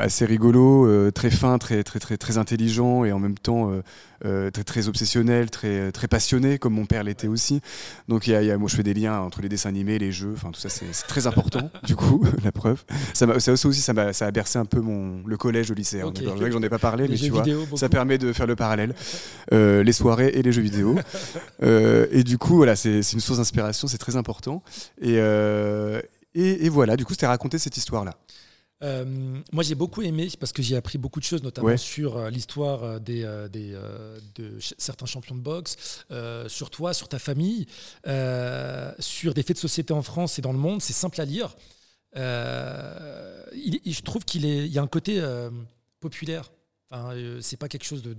assez 0.00 0.24
rigolo, 0.24 1.10
très 1.10 1.30
fin, 1.30 1.58
très, 1.58 1.82
très, 1.82 1.98
très, 1.98 2.16
très 2.16 2.38
intelligent 2.38 3.04
et 3.04 3.12
en 3.12 3.18
même 3.18 3.38
temps 3.38 3.72
très, 4.22 4.64
très 4.64 4.88
obsessionnel, 4.88 5.50
très, 5.50 5.90
très 5.92 6.08
passionné, 6.08 6.58
comme 6.58 6.74
mon 6.74 6.86
père 6.86 7.02
l'était 7.02 7.28
aussi. 7.28 7.53
Donc, 8.08 8.26
y 8.26 8.34
a, 8.34 8.58
moi, 8.58 8.68
je 8.68 8.76
fais 8.76 8.82
des 8.82 8.94
liens 8.94 9.20
entre 9.20 9.42
les 9.42 9.48
dessins 9.48 9.68
animés, 9.68 9.98
les 9.98 10.12
jeux, 10.12 10.32
enfin, 10.34 10.50
tout 10.50 10.60
ça, 10.60 10.68
c'est 10.68 10.90
très 11.06 11.26
important, 11.26 11.70
du 11.84 11.96
coup, 11.96 12.24
la 12.44 12.52
preuve. 12.52 12.84
Ça, 13.12 13.38
ça 13.40 13.52
aussi, 13.52 13.80
ça, 13.80 13.92
a, 13.96 14.12
ça 14.12 14.26
a 14.26 14.30
bercé 14.30 14.58
un 14.58 14.64
peu 14.64 14.80
mon, 14.80 15.22
le 15.26 15.36
collège, 15.36 15.68
le 15.68 15.74
lycée. 15.74 16.00
Hein. 16.00 16.06
Okay. 16.08 16.24
que 16.24 16.50
j'en 16.50 16.62
ai 16.62 16.68
pas 16.68 16.78
parlé, 16.78 17.08
mais 17.08 17.16
tu 17.16 17.30
vois, 17.30 17.44
ça 17.76 17.88
permet 17.88 18.18
de 18.18 18.32
faire 18.32 18.46
le 18.46 18.56
parallèle. 18.56 18.94
Euh, 19.52 19.82
les 19.82 19.92
soirées 19.92 20.32
et 20.34 20.42
les 20.42 20.52
jeux 20.52 20.62
vidéo. 20.62 20.96
Euh, 21.62 22.06
et 22.10 22.24
du 22.24 22.36
coup, 22.36 22.56
voilà, 22.56 22.76
c'est 22.76 23.00
une 23.00 23.20
source 23.20 23.38
d'inspiration, 23.38 23.88
c'est 23.88 23.98
très 23.98 24.16
important. 24.16 24.62
Et, 25.00 25.16
euh, 25.18 26.00
et, 26.34 26.66
et, 26.66 26.68
voilà, 26.68 26.96
du 26.96 27.04
coup, 27.04 27.12
c'était 27.12 27.26
raconter 27.26 27.58
cette 27.58 27.76
histoire-là. 27.76 28.14
Euh, 28.84 29.04
moi, 29.52 29.64
j'ai 29.64 29.74
beaucoup 29.74 30.02
aimé 30.02 30.28
parce 30.38 30.52
que 30.52 30.62
j'ai 30.62 30.76
appris 30.76 30.98
beaucoup 30.98 31.18
de 31.18 31.24
choses, 31.24 31.42
notamment 31.42 31.76
sur 31.76 32.16
euh, 32.16 32.30
l'histoire 32.30 32.84
euh, 32.84 32.98
des, 32.98 33.22
de 34.34 34.58
certains 34.78 35.06
champions 35.06 35.34
de 35.34 35.40
boxe, 35.40 36.04
sur 36.48 36.70
toi, 36.70 36.94
sur 36.94 37.08
ta 37.08 37.18
famille, 37.18 37.66
sur 38.98 39.34
des 39.34 39.42
faits 39.42 39.56
de 39.56 39.60
société 39.60 39.92
en 39.92 40.02
France 40.02 40.38
et 40.38 40.42
dans 40.42 40.52
le 40.52 40.58
monde. 40.58 40.82
C'est 40.82 40.92
simple 40.92 41.20
à 41.20 41.24
lire. 41.24 41.56
je 42.14 44.02
trouve 44.02 44.24
qu'il 44.24 44.46
y 44.46 44.78
a 44.78 44.82
un 44.82 44.86
côté 44.86 45.22
populaire. 46.00 46.52
Enfin, 46.90 47.14
c'est 47.40 47.56
pas 47.56 47.68
quelque 47.68 47.84
chose 47.84 48.02
de 48.02 48.14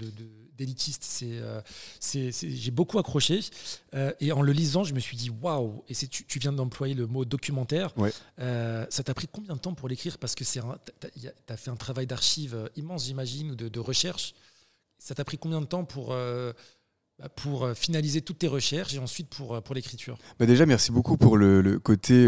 d'élitiste. 0.58 1.03
C'est, 1.03 1.39
euh, 1.39 1.62
c'est, 1.99 2.32
j'ai 2.32 2.72
beaucoup 2.72 2.99
accroché. 2.99 3.41
Euh, 3.93 4.12
et 4.20 4.32
en 4.32 4.41
le 4.41 4.51
lisant, 4.51 4.84
je 4.84 4.93
me 4.93 4.99
suis 4.99 5.18
dit 5.18 5.30
waouh 5.30 5.84
Et 5.89 5.93
c'est, 5.93 6.08
tu, 6.08 6.39
viens 6.39 6.53
d'employer 6.53 6.93
le 6.93 7.08
mot 7.08 7.26
documentaire. 7.26 7.93
Euh, 8.39 8.86
ça 8.89 9.03
t'a 9.03 9.14
pris 9.14 9.28
combien 9.32 9.56
de 9.56 9.60
temps 9.60 9.74
pour 9.74 9.89
l'écrire? 9.89 10.18
Parce 10.18 10.36
que 10.36 10.43
c'est 10.43 10.62
tu 11.01 11.28
as 11.49 11.58
fait 11.58 11.72
un 11.72 11.76
travail 11.76 12.08
d'archive 12.08 12.70
immense, 12.76 13.06
j'imagine, 13.06 13.51
ou 13.51 13.56
de, 13.56 13.80
recherche. 13.80 14.34
Ça 14.97 15.14
t'a 15.16 15.24
pris 15.24 15.38
combien 15.38 15.62
de 15.62 15.66
temps 15.66 15.84
pour, 15.84 16.10
bah, 16.10 17.30
pour 17.36 17.70
finaliser 17.76 18.22
toutes 18.22 18.39
tes 18.39 18.47
recherches 18.47 18.93
et 18.93 18.99
ensuite 18.99 19.30
pour, 19.30 19.62
pour 19.62 19.76
l'écriture? 19.76 20.18
Bah 20.39 20.45
Déjà, 20.45 20.66
merci 20.66 20.91
beaucoup 20.91 21.18
pour 21.18 21.38
le, 21.38 21.62
le 21.62 21.80
côté 21.80 22.26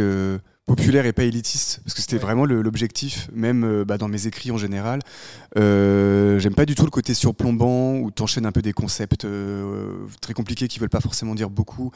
populaire 0.68 1.06
et 1.06 1.14
pas 1.14 1.24
élitiste, 1.24 1.80
parce 1.86 1.94
que 1.94 2.02
c'était 2.02 2.18
vraiment 2.18 2.46
l'objectif, 2.46 3.30
même 3.34 3.64
euh, 3.64 3.86
bah, 3.86 3.98
dans 3.98 4.10
mes 4.10 4.28
écrits 4.28 4.52
en 4.52 4.58
général. 4.58 5.00
Euh, 5.58 6.40
j'aime 6.40 6.56
pas 6.56 6.66
du 6.66 6.76
tout 6.76 6.84
le 6.84 6.92
côté 6.92 7.14
surplombant 7.14 7.96
où 7.96 8.12
t'enchaînes 8.12 8.46
un 8.46 8.52
peu 8.52 8.62
des 8.62 8.74
concepts 8.74 9.24
euh, 9.24 9.94
très 10.20 10.34
compliqués 10.34 10.68
qui 10.68 10.78
veulent 10.80 10.90
pas 10.90 11.00
forcément 11.00 11.36
dire 11.36 11.50
beaucoup. 11.50 11.92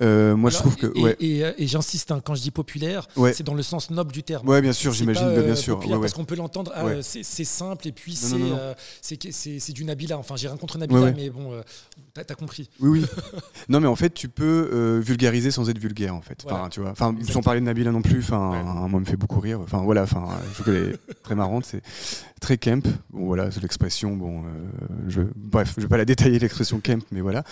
moi, 0.00 0.50
je 0.50 0.56
trouve 0.56 0.76
que. 0.76 0.92
Et, 1.20 1.40
et, 1.40 1.66
j'insiste, 1.66 2.10
hein, 2.12 2.22
quand 2.24 2.34
je 2.34 2.40
dis 2.40 2.50
populaire, 2.50 3.06
c'est 3.34 3.44
dans 3.44 3.54
le 3.54 3.62
sens 3.62 3.90
noble 3.90 4.10
du 4.10 4.22
terme. 4.22 4.48
Ouais, 4.48 4.62
bien 4.62 4.72
sûr, 4.72 4.92
j'imagine, 4.92 5.30
bien 5.42 5.54
sûr. 5.54 5.78
parce 6.00 6.14
qu'on 6.14 6.24
peut 6.24 6.36
l'entendre, 6.36 6.72
ah, 6.74 6.84
c'est 7.02 7.44
simple 7.44 7.86
et 7.88 7.92
puis 7.92 8.16
c'est 8.16 9.72
du 9.72 9.84
Nabila. 9.84 10.16
Enfin, 10.16 10.36
j'ai 10.36 10.48
rien 10.48 10.56
contre 10.56 10.78
Nabila, 10.78 11.12
mais 11.12 11.28
bon, 11.28 11.60
t'as 12.14 12.22
as 12.22 12.34
compris. 12.34 12.70
Oui, 12.80 13.00
oui. 13.00 13.06
non, 13.68 13.80
mais 13.80 13.86
en 13.86 13.96
fait, 13.96 14.14
tu 14.14 14.30
peux 14.30 14.98
vulgariser 15.04 15.50
sans 15.50 15.68
être 15.68 15.78
vulgaire, 15.78 16.14
en 16.14 16.22
fait. 16.22 16.42
Enfin, 16.46 16.70
tu 16.70 16.80
vois. 16.80 16.90
Enfin, 16.90 17.14
sans 17.30 17.42
parler 17.42 17.60
de 17.60 17.66
Nabila 17.66 17.92
non 17.92 18.00
plus 18.00 18.13
Enfin, 18.18 18.86
moi, 18.88 19.00
me 19.00 19.04
fait 19.04 19.16
beaucoup 19.16 19.40
rire. 19.40 19.60
Enfin, 19.60 19.82
voilà. 19.82 20.02
Enfin, 20.02 20.28
je 20.54 20.62
trouve 20.62 20.74
est 20.74 20.96
très 21.22 21.34
marrante. 21.34 21.64
C'est 21.64 21.82
très 22.40 22.58
camp. 22.58 22.86
Bon, 23.10 23.26
voilà, 23.26 23.50
c'est 23.50 23.60
l'expression. 23.60 24.16
Bon, 24.16 24.40
euh, 24.40 24.48
je, 25.08 25.22
bref, 25.36 25.74
je 25.76 25.82
vais 25.82 25.88
pas 25.88 25.96
la 25.96 26.04
détailler 26.04 26.38
l'expression 26.38 26.80
camp, 26.80 27.02
mais 27.12 27.20
voilà. 27.20 27.44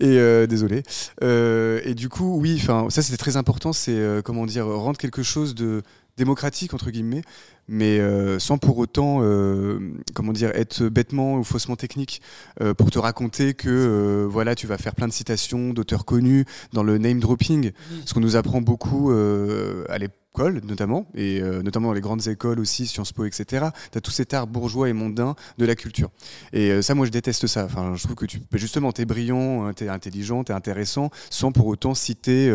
Et 0.00 0.18
euh, 0.18 0.46
désolé. 0.46 0.82
Euh, 1.22 1.80
et 1.84 1.94
du 1.94 2.08
coup, 2.08 2.38
oui. 2.40 2.58
Enfin, 2.60 2.88
ça, 2.90 3.02
c'était 3.02 3.16
très 3.16 3.36
important. 3.36 3.72
C'est 3.72 4.00
comment 4.24 4.46
dire, 4.46 4.66
rendre 4.66 4.98
quelque 4.98 5.22
chose 5.22 5.54
de 5.54 5.82
démocratique 6.16 6.74
entre 6.74 6.90
guillemets, 6.90 7.22
mais 7.70 8.00
euh, 8.00 8.40
sans 8.40 8.58
pour 8.58 8.78
autant, 8.78 9.18
euh, 9.22 9.78
comment 10.12 10.32
dire, 10.32 10.50
être 10.54 10.88
bêtement 10.88 11.36
ou 11.36 11.44
faussement 11.44 11.76
technique 11.76 12.20
euh, 12.60 12.74
pour 12.74 12.90
te 12.90 12.98
raconter 12.98 13.54
que 13.54 14.26
voilà, 14.28 14.56
tu 14.56 14.66
vas 14.66 14.76
faire 14.76 14.94
plein 14.94 15.06
de 15.06 15.12
citations 15.12 15.72
d'auteurs 15.72 16.04
connus 16.04 16.44
dans 16.72 16.82
le 16.82 16.98
name 16.98 17.20
dropping, 17.20 17.70
ce 18.04 18.12
qu'on 18.12 18.20
nous 18.20 18.34
apprend 18.34 18.60
beaucoup 18.60 19.12
à 19.12 19.98
l'époque 19.98 20.16
notamment, 20.38 21.06
et 21.14 21.42
notamment 21.42 21.88
dans 21.88 21.94
les 21.94 22.00
grandes 22.00 22.26
écoles 22.28 22.60
aussi, 22.60 22.86
Sciences 22.86 23.12
Po, 23.12 23.26
etc. 23.26 23.66
Tu 23.92 23.98
as 23.98 24.00
tout 24.00 24.10
cet 24.10 24.32
art 24.32 24.46
bourgeois 24.46 24.88
et 24.88 24.94
mondain 24.94 25.34
de 25.58 25.66
la 25.66 25.74
culture. 25.74 26.08
Et 26.54 26.80
ça, 26.80 26.94
moi, 26.94 27.04
je 27.04 27.10
déteste 27.10 27.46
ça. 27.46 27.66
Enfin, 27.66 27.94
je 27.94 28.02
trouve 28.04 28.14
que 28.14 28.24
tu, 28.24 28.40
justement, 28.54 28.90
tu 28.92 29.02
es 29.02 29.04
brillant, 29.04 29.66
hein, 29.66 29.72
tu 29.74 29.84
es 29.84 29.88
intelligent, 29.88 30.42
tu 30.44 30.52
es 30.52 30.54
intéressant, 30.54 31.10
sans 31.28 31.52
pour 31.52 31.66
autant 31.66 31.94
citer 31.94 32.50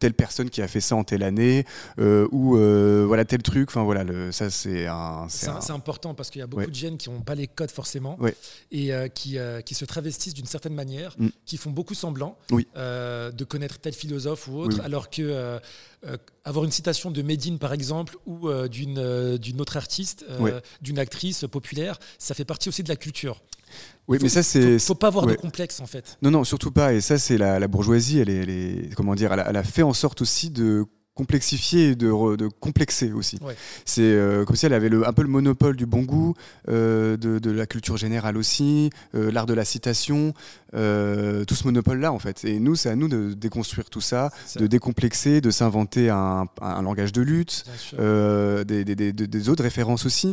telle 0.00 0.14
personne 0.14 0.50
qui 0.50 0.62
a 0.62 0.68
fait 0.68 0.80
ça 0.80 0.96
en 0.96 1.04
telle 1.04 1.22
année, 1.22 1.64
ou 1.98 2.56
voilà, 2.56 3.24
tel 3.24 3.42
truc. 3.42 3.68
Enfin, 3.68 3.84
voilà, 3.84 4.02
le, 4.02 4.32
ça, 4.32 4.50
c'est 4.58 4.86
un. 4.86 5.26
C'est 5.28 5.70
important 5.70 6.14
parce 6.14 6.30
qu'il 6.30 6.40
y 6.40 6.42
a 6.42 6.46
beaucoup 6.46 6.70
de 6.70 6.74
jeunes 6.74 6.98
qui 6.98 7.10
n'ont 7.10 7.20
pas 7.20 7.34
les 7.34 7.46
codes 7.46 7.70
forcément, 7.70 8.18
et 8.70 8.90
qui, 9.14 9.38
qui 9.64 9.74
se 9.74 9.84
travestissent 9.84 10.34
d'une 10.34 10.46
certaine 10.46 10.74
manière, 10.74 11.14
mm. 11.18 11.28
qui 11.46 11.56
font 11.56 11.70
beaucoup 11.70 11.94
semblant 11.94 12.36
de 12.50 13.44
connaître 13.44 13.78
tel 13.78 13.94
philosophe 13.94 14.48
ou 14.48 14.58
autre, 14.58 14.80
alors 14.82 15.10
que 15.10 15.58
euh, 16.06 16.16
avoir 16.44 16.64
une 16.64 16.70
citation 16.70 17.10
de 17.10 17.22
Médine, 17.22 17.58
par 17.58 17.72
exemple, 17.72 18.16
ou 18.24 18.48
euh, 18.48 18.68
d'une 18.68 18.98
euh, 18.98 19.36
d'une 19.36 19.60
autre 19.60 19.76
artiste, 19.76 20.24
d'une 20.80 20.98
actrice 21.00 21.44
populaire, 21.50 21.98
ça 22.18 22.34
fait 22.34 22.44
partie 22.44 22.68
aussi 22.68 22.84
de 22.84 22.88
la 22.88 22.94
culture. 22.94 23.42
Oui, 24.06 24.18
mais 24.22 24.28
ça 24.28 24.44
c'est. 24.44 24.78
Faut, 24.78 24.86
faut 24.86 24.94
pas 24.94 25.08
avoir 25.08 25.26
de 25.26 25.34
complexe 25.34 25.80
en 25.80 25.86
fait. 25.86 26.16
Non, 26.22 26.30
non, 26.30 26.44
surtout 26.44 26.70
pas. 26.70 26.94
Et 26.94 27.00
ça, 27.00 27.18
c'est 27.18 27.36
la, 27.36 27.66
bourgeoisie. 27.66 28.20
Elle 28.20 28.30
est, 28.30 28.36
elle 28.36 28.50
est 28.50 28.94
comment 28.94 29.16
dire, 29.16 29.32
elle 29.32 29.56
a, 29.56 29.64
fait 29.64 29.82
en 29.82 29.92
sorte 29.92 30.22
aussi 30.22 30.50
de 30.50 30.86
complexifier 31.18 31.88
et 31.88 31.94
de, 31.96 32.36
de 32.36 32.46
complexer 32.46 33.10
aussi. 33.10 33.40
C'est 33.84 34.02
euh, 34.02 34.44
comme 34.44 34.54
si 34.54 34.66
elle 34.66 34.72
avait 34.72 34.88
le, 34.88 35.06
un 35.06 35.12
peu 35.12 35.22
le 35.22 35.28
monopole 35.28 35.74
du 35.74 35.84
bon 35.84 36.02
goût, 36.02 36.34
euh, 36.68 37.16
de, 37.16 37.40
de, 37.40 37.50
la 37.50 37.66
culture 37.66 37.96
générale 37.96 38.36
aussi, 38.36 38.90
euh, 39.16 39.32
l'art 39.32 39.46
de 39.46 39.54
la 39.54 39.64
citation, 39.64 40.32
tout 40.72 41.54
ce 41.54 41.64
monopole-là 41.64 42.12
en 42.12 42.18
fait. 42.18 42.44
Et 42.44 42.58
nous, 42.58 42.74
c'est 42.74 42.90
à 42.90 42.96
nous 42.96 43.08
de 43.08 43.32
déconstruire 43.34 43.90
tout 43.90 44.00
ça, 44.00 44.30
de 44.56 44.66
décomplexer, 44.66 45.40
de 45.40 45.50
s'inventer 45.50 46.10
un, 46.10 46.46
un, 46.60 46.82
langage 46.82 47.12
de 47.12 47.22
lutte, 47.22 47.64
des, 47.98 48.84
des, 48.84 49.12
des, 49.12 49.48
autres 49.48 49.62
références 49.62 50.06
aussi. 50.06 50.32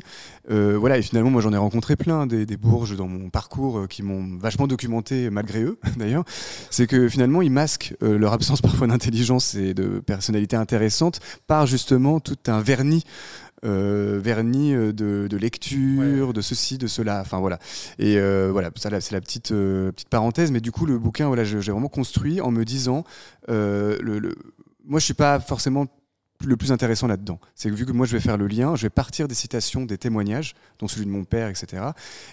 voilà, 0.50 0.98
et 0.98 1.02
finalement, 1.02 1.30
moi 1.30 1.42
j'en 1.42 1.54
ai 1.54 1.58
rencontré 1.58 1.96
plein, 1.96 2.28
des, 2.28 2.46
bourges 2.58 2.96
dans 2.96 3.08
mon 3.08 3.30
parcours 3.30 3.88
qui 3.88 4.04
m'ont 4.04 4.38
vachement 4.38 4.68
documenté, 4.68 5.30
malgré 5.30 5.64
eux 5.64 5.80
d'ailleurs. 5.98 6.24
C'est 6.70 6.88
que 6.88 7.10
finalement, 7.10 7.42
ils 7.42 7.52
masquent 7.52 7.96
leur 8.02 8.34
absence 8.34 8.62
parfois 8.66 8.88
d'intelligence 8.88 9.56
et 9.56 9.74
de 9.74 10.00
personnalité 10.00 10.56
intéressante 10.56 11.20
par 11.48 11.66
justement 11.66 12.20
tout 12.20 12.38
un 12.48 12.62
vernis 12.62 13.04
euh, 13.66 14.20
vernis 14.22 14.74
euh, 14.74 14.94
de, 14.94 15.38
lecture, 15.38 16.34
de 16.34 16.42
ceci, 16.42 16.78
de 16.78 16.88
cela. 16.88 17.22
Enfin 17.22 17.40
voilà. 17.40 17.60
Et 18.00 18.18
euh, 18.18 18.50
voilà, 18.52 18.70
ça 18.76 18.90
c'est 19.02 19.14
la 19.14 19.22
petite 19.22 19.50
petite 19.50 20.10
parenthèse. 20.10 20.52
Mais 20.52 20.62
du 20.62 20.72
coup, 20.72 20.86
le 20.86 20.98
bouquin, 20.98 21.28
voilà, 21.28 21.44
j'ai 21.44 21.58
vraiment 21.58 21.90
construit 21.90 22.42
en 22.42 22.52
me 22.52 22.64
disant, 22.64 23.04
le, 23.48 24.36
moi, 24.86 25.00
je 25.00 25.06
suis 25.06 25.14
pas 25.14 25.40
forcément 25.40 25.88
le 26.44 26.58
plus 26.58 26.72
intéressant 26.72 27.08
là-dedans. 27.08 27.40
C'est 27.56 27.70
que 27.70 27.76
vu 27.76 27.86
que 27.86 27.92
moi 27.92 28.06
je 28.06 28.14
vais 28.14 28.20
faire 28.20 28.38
le 28.38 28.48
lien, 28.48 28.76
je 28.76 28.84
vais 28.84 28.90
partir 28.90 29.28
des 29.28 29.36
citations, 29.36 29.86
des 29.86 29.98
témoignages, 29.98 30.56
dont 30.80 30.88
celui 30.88 31.06
de 31.06 31.12
mon 31.12 31.24
père, 31.24 31.48
etc. 31.48 31.84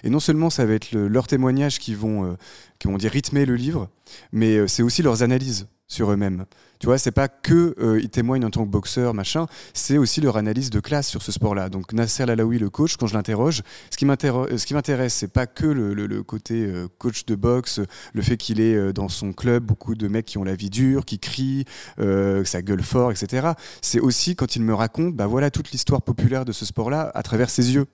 Et 0.03 0.09
non 0.09 0.19
seulement 0.19 0.49
ça 0.49 0.65
va 0.65 0.73
être 0.73 0.91
leurs 0.91 1.27
témoignages 1.27 1.79
qui 1.79 1.95
vont, 1.95 2.25
euh, 2.25 2.33
qui 2.79 2.87
vont 2.87 2.97
dire 2.97 3.11
rythmer 3.11 3.45
le 3.45 3.55
livre, 3.55 3.89
mais 4.31 4.57
euh, 4.57 4.67
c'est 4.67 4.83
aussi 4.83 5.01
leurs 5.01 5.23
analyses 5.23 5.67
sur 5.93 6.11
eux-mêmes. 6.11 6.45
Tu 6.79 6.87
vois, 6.87 6.97
c'est 6.97 7.11
pas 7.11 7.29
que 7.29 7.75
euh, 7.79 8.01
ils 8.01 8.09
témoignent 8.09 8.43
en 8.43 8.49
tant 8.49 8.65
que 8.65 8.69
boxeur, 8.69 9.13
machin, 9.13 9.45
c'est 9.73 9.97
aussi 9.97 10.19
leur 10.19 10.35
analyse 10.35 10.69
de 10.69 10.81
classe 10.81 11.07
sur 11.07 11.21
ce 11.21 11.31
sport-là. 11.31 11.69
Donc 11.69 11.93
Nasser 11.93 12.25
Lalaoui, 12.25 12.59
le 12.59 12.69
coach, 12.69 12.97
quand 12.97 13.07
je 13.07 13.13
l'interroge, 13.13 13.61
ce 13.89 13.95
qui 13.95 14.05
m'intéresse, 14.05 15.13
c'est 15.13 15.31
pas 15.31 15.47
que 15.47 15.65
le, 15.65 16.23
côté 16.23 16.65
euh, 16.65 16.87
coach 16.97 17.25
de 17.25 17.35
boxe, 17.35 17.79
le 18.13 18.21
fait 18.21 18.35
qu'il 18.35 18.59
est 18.59 18.75
euh, 18.75 18.91
dans 18.91 19.07
son 19.07 19.31
club 19.31 19.63
beaucoup 19.63 19.95
de 19.95 20.09
mecs 20.09 20.25
qui 20.25 20.37
ont 20.37 20.43
la 20.43 20.55
vie 20.55 20.69
dure, 20.69 21.05
qui 21.05 21.19
crient, 21.19 21.65
que 21.97 22.43
ça 22.43 22.61
gueule 22.61 22.83
fort, 22.83 23.11
etc. 23.11 23.51
C'est 23.81 23.99
aussi 23.99 24.35
quand 24.35 24.57
il 24.57 24.63
me 24.63 24.73
raconte, 24.73 25.15
bah 25.15 25.27
voilà 25.27 25.51
toute 25.51 25.71
l'histoire 25.71 26.01
populaire 26.01 26.43
de 26.43 26.51
ce 26.51 26.65
sport-là 26.65 27.11
à 27.13 27.23
travers 27.23 27.49
ses 27.49 27.75
yeux. 27.75 27.85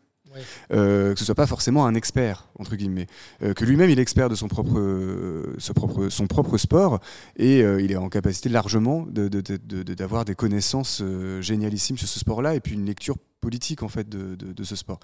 Euh, 0.72 1.14
que 1.14 1.20
ce 1.20 1.26
soit 1.26 1.36
pas 1.36 1.48
forcément 1.48 1.86
un 1.86 1.96
expert 1.96 2.50
entre 2.60 2.76
guillemets, 2.76 3.08
euh, 3.42 3.54
que 3.54 3.66
lui-même 3.66 3.90
il 3.90 3.98
est 3.98 4.02
expert 4.02 4.30
de 4.30 4.36
son 4.36 4.48
propre, 4.48 4.78
euh, 4.78 5.56
propre, 5.74 6.10
son 6.10 6.28
propre 6.28 6.58
sport 6.58 7.00
et 7.36 7.60
il 7.60 7.92
est 7.92 7.96
en 7.96 8.10
capacité 8.10 8.50
largement 8.50 9.06
d'avoir 9.08 10.26
de, 10.26 10.32
des 10.32 10.36
connaissances 10.36 11.02
génialissimes 11.40 11.98
sur 11.98 12.08
ce 12.08 12.20
sport-là 12.20 12.56
et 12.56 12.60
puis 12.60 12.74
une 12.74 12.86
lecture 12.86 13.18
politique 13.42 13.84
en 13.84 13.88
fait 13.88 14.10
de, 14.10 14.64
ce 14.64 14.76
sport. 14.76 15.00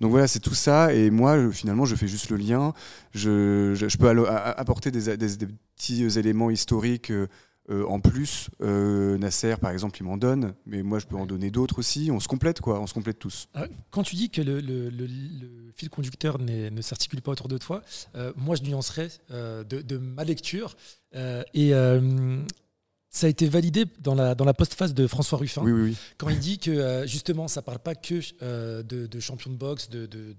Donc 0.00 0.10
voilà, 0.10 0.28
c'est 0.28 0.40
tout 0.40 0.54
ça 0.54 0.92
et 0.92 1.10
moi 1.10 1.50
finalement 1.50 1.84
je 1.84 1.96
fais 1.96 2.08
juste 2.08 2.30
le 2.30 2.36
lien. 2.36 2.72
Je, 3.12 3.74
je, 3.74 3.96
peux 3.96 4.08
apporter 4.28 4.90
des, 4.90 5.00
petits 5.76 6.18
éléments 6.18 6.50
historiques 6.50 7.12
euh, 7.70 7.84
en 7.86 8.00
plus, 8.00 8.48
euh, 8.62 9.18
Nasser, 9.18 9.56
par 9.60 9.70
exemple, 9.70 9.98
il 10.00 10.04
m'en 10.04 10.16
donne, 10.16 10.54
mais 10.64 10.82
moi, 10.82 10.98
je 10.98 11.06
peux 11.06 11.16
en 11.16 11.26
donner 11.26 11.50
d'autres 11.50 11.78
aussi. 11.78 12.10
On 12.10 12.18
se 12.18 12.28
complète, 12.28 12.60
quoi. 12.60 12.80
On 12.80 12.86
se 12.86 12.94
complète 12.94 13.18
tous. 13.18 13.48
Ah, 13.54 13.66
quand 13.90 14.02
tu 14.02 14.16
dis 14.16 14.30
que 14.30 14.40
le, 14.40 15.72
fil 15.74 15.90
conducteur 15.90 16.38
ne 16.38 16.80
s'articule 16.80 17.20
pas 17.20 17.32
autour 17.32 17.48
de 17.48 17.58
toi, 17.58 17.82
euh, 18.14 18.32
moi, 18.36 18.56
je 18.56 18.62
nuancerais 18.62 19.08
de, 19.30 19.98
ma 19.98 20.24
lecture. 20.24 20.76
et 21.14 21.72
ça 23.10 23.26
a 23.26 23.30
été 23.30 23.48
validé 23.48 23.86
dans 24.00 24.14
la, 24.14 24.34
dans 24.34 24.44
la 24.44 24.52
postface 24.54 24.92
de 24.92 25.06
François 25.06 25.38
Ruffin, 25.38 25.64
quand 26.18 26.28
il 26.28 26.38
dit 26.38 26.58
que 26.58 27.04
justement, 27.06 27.48
ça 27.48 27.60
ne 27.60 27.64
parle 27.64 27.78
pas 27.80 27.94
que 27.94 28.20
de, 28.82 29.06
de, 29.06 29.20
champion 29.20 29.50
de 29.50 29.56
boxe, 29.56 29.90
de, 29.90 30.06
de, 30.06 30.34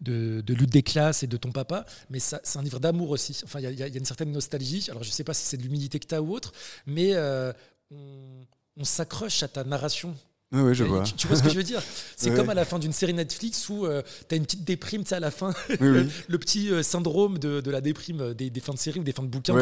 de, 0.00 0.42
lutte 0.48 0.70
des 0.70 0.82
classes 0.82 1.22
et 1.22 1.26
de 1.26 1.36
ton 1.36 1.52
papa, 1.52 1.84
mais 2.10 2.18
c'est 2.18 2.56
un 2.56 2.62
livre 2.62 2.80
d'amour 2.80 3.10
aussi. 3.10 3.40
Enfin, 3.44 3.60
il 3.60 3.78
y, 3.78 3.82
a 3.82 3.86
une 3.86 4.04
certaine 4.04 4.32
nostalgie. 4.32 4.86
Alors, 4.90 5.02
je 5.02 5.08
ne 5.08 5.12
sais 5.12 5.24
pas 5.24 5.34
si 5.34 5.44
c'est 5.44 5.56
de 5.56 5.62
l'humilité 5.62 5.98
que 5.98 6.06
tu 6.06 6.14
as 6.14 6.22
ou 6.22 6.34
autre, 6.34 6.52
mais 6.86 7.14
euh, 7.14 7.52
on, 7.90 8.84
s'accroche 8.84 9.42
à 9.42 9.48
ta 9.48 9.64
narration. 9.64 10.14
Oui, 10.52 10.74
je 10.74 10.84
vois. 10.84 11.02
Tu, 11.02 11.26
vois 11.26 11.36
ce 11.36 11.42
que 11.42 11.48
je 11.48 11.56
veux 11.56 11.64
dire? 11.64 11.82
C'est 12.16 12.32
comme 12.32 12.48
à 12.48 12.54
la 12.54 12.64
fin 12.64 12.78
d'une 12.78 12.92
série 12.92 13.14
Netflix 13.14 13.68
où 13.68 13.86
euh, 13.86 14.02
tu 14.28 14.34
as 14.34 14.38
une 14.38 14.44
petite 14.44 14.62
déprime, 14.62 15.02
tu 15.02 15.08
sais, 15.08 15.16
à 15.16 15.20
la 15.20 15.32
fin, 15.32 15.52
le, 15.80 16.06
petit 16.38 16.70
euh, 16.70 16.84
syndrome 16.84 17.38
de, 17.38 17.70
la 17.70 17.80
déprime 17.80 18.34
des, 18.34 18.52
fins 18.60 18.74
de 18.74 18.78
série 18.78 19.00
ou 19.00 19.02
des 19.02 19.12
fins 19.12 19.24
de 19.24 19.28
bouquins 19.28 19.54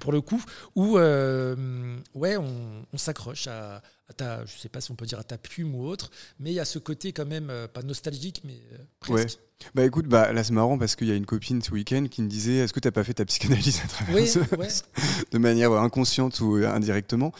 pour, 0.00 0.10
le, 0.10 0.20
coup, 0.20 0.42
où 0.74 0.96
ouais, 0.96 2.36
on, 2.36 2.86
on 2.92 2.98
s'accroche 2.98 3.46
à, 3.46 3.82
ta, 4.12 4.44
je 4.44 4.58
sais 4.58 4.68
pas 4.68 4.80
si 4.80 4.90
on 4.90 4.94
peut 4.94 5.06
dire 5.06 5.18
à 5.18 5.24
ta 5.24 5.38
plume 5.38 5.74
ou 5.74 5.86
autre, 5.86 6.10
mais 6.38 6.50
il 6.50 6.54
y 6.54 6.60
a 6.60 6.64
ce 6.64 6.78
côté 6.78 7.12
quand 7.12 7.26
même, 7.26 7.52
pas 7.72 7.82
nostalgique, 7.82 8.42
mais 8.44 8.60
presque. 9.00 9.38
Bah 9.74 9.84
écoute, 9.84 10.06
bah, 10.06 10.32
là 10.32 10.42
c'est 10.42 10.52
marrant 10.52 10.76
parce 10.76 10.96
qu'il 10.96 11.06
y 11.06 11.12
a 11.12 11.14
une 11.14 11.26
copine 11.26 11.62
ce 11.62 11.70
week-end 11.70 12.06
qui 12.10 12.20
me 12.20 12.28
disait 12.28 12.56
Est-ce 12.56 12.72
que 12.72 12.80
tu 12.80 12.88
n'as 12.88 12.92
pas 12.92 13.04
fait 13.04 13.14
ta 13.14 13.24
psychanalyse 13.24 13.80
à 13.84 13.88
travers 13.88 14.26
ce... 14.26 14.40
de 15.30 15.38
manière 15.38 15.72
inconsciente 15.72 16.40
ou 16.40 16.56
indirectement 16.56 17.32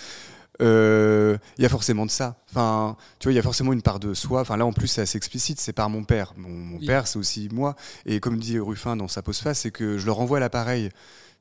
euh, 0.60 1.38
il 1.58 1.62
y 1.62 1.66
a 1.66 1.68
forcément 1.68 2.06
de 2.06 2.10
ça. 2.10 2.36
Enfin, 2.50 2.96
tu 3.18 3.26
vois, 3.26 3.32
il 3.32 3.36
y 3.36 3.38
a 3.38 3.42
forcément 3.42 3.72
une 3.72 3.82
part 3.82 3.98
de 3.98 4.14
soi. 4.14 4.40
Enfin, 4.40 4.56
là, 4.56 4.66
en 4.66 4.72
plus, 4.72 4.86
c'est 4.86 5.00
assez 5.00 5.16
explicite. 5.16 5.60
C'est 5.60 5.72
par 5.72 5.90
mon 5.90 6.04
père. 6.04 6.34
Mon, 6.36 6.78
père, 6.78 7.06
c'est 7.06 7.18
aussi 7.18 7.48
moi. 7.52 7.74
Et 8.06 8.20
comme 8.20 8.38
dit 8.38 8.58
Ruffin 8.58 8.96
dans 8.96 9.08
sa 9.08 9.22
pose-face, 9.22 9.60
c'est 9.60 9.70
que 9.70 9.98
je 9.98 10.06
le 10.06 10.12
renvoie 10.12 10.36
à 10.36 10.40
l'appareil 10.40 10.90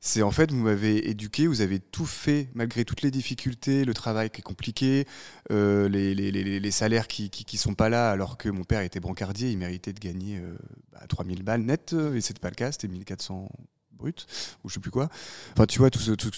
c'est 0.04 0.22
en 0.22 0.32
fait, 0.32 0.50
vous 0.50 0.58
m'avez 0.58 1.08
éduqué, 1.08 1.46
vous 1.46 1.60
avez 1.60 1.78
tout 1.78 2.06
fait, 2.06 2.48
malgré 2.54 2.84
toutes 2.84 3.02
les 3.02 3.12
difficultés, 3.12 3.84
le 3.84 3.94
travail 3.94 4.30
qui 4.30 4.40
est 4.40 4.42
compliqué, 4.42 5.06
euh, 5.52 5.88
les, 5.88 6.70
salaires 6.72 7.06
qui, 7.06 7.30
qui, 7.30 7.56
sont 7.56 7.74
pas 7.74 7.88
là, 7.88 8.10
alors 8.10 8.36
que 8.36 8.48
mon 8.48 8.64
père 8.64 8.80
était 8.80 8.98
brancardier, 8.98 9.52
il 9.52 9.58
méritait 9.58 9.92
de 9.92 10.00
gagner 10.00 10.38
euh, 10.38 10.56
bah, 10.90 11.02
3000 11.08 11.44
balles 11.44 11.62
net, 11.62 11.94
et 12.14 12.20
c'était 12.20 12.40
pas 12.40 12.48
le 12.48 12.56
cas, 12.56 12.72
c'était 12.72 12.88
1400 12.88 13.48
brut, 13.92 14.26
ou 14.64 14.68
je 14.68 14.74
sais 14.74 14.80
plus 14.80 14.90
quoi. 14.90 15.08
Enfin, 15.52 15.66
tu 15.66 15.78
vois, 15.78 15.88
tout 15.88 16.00
ce 16.00 16.10
truc 16.10 16.34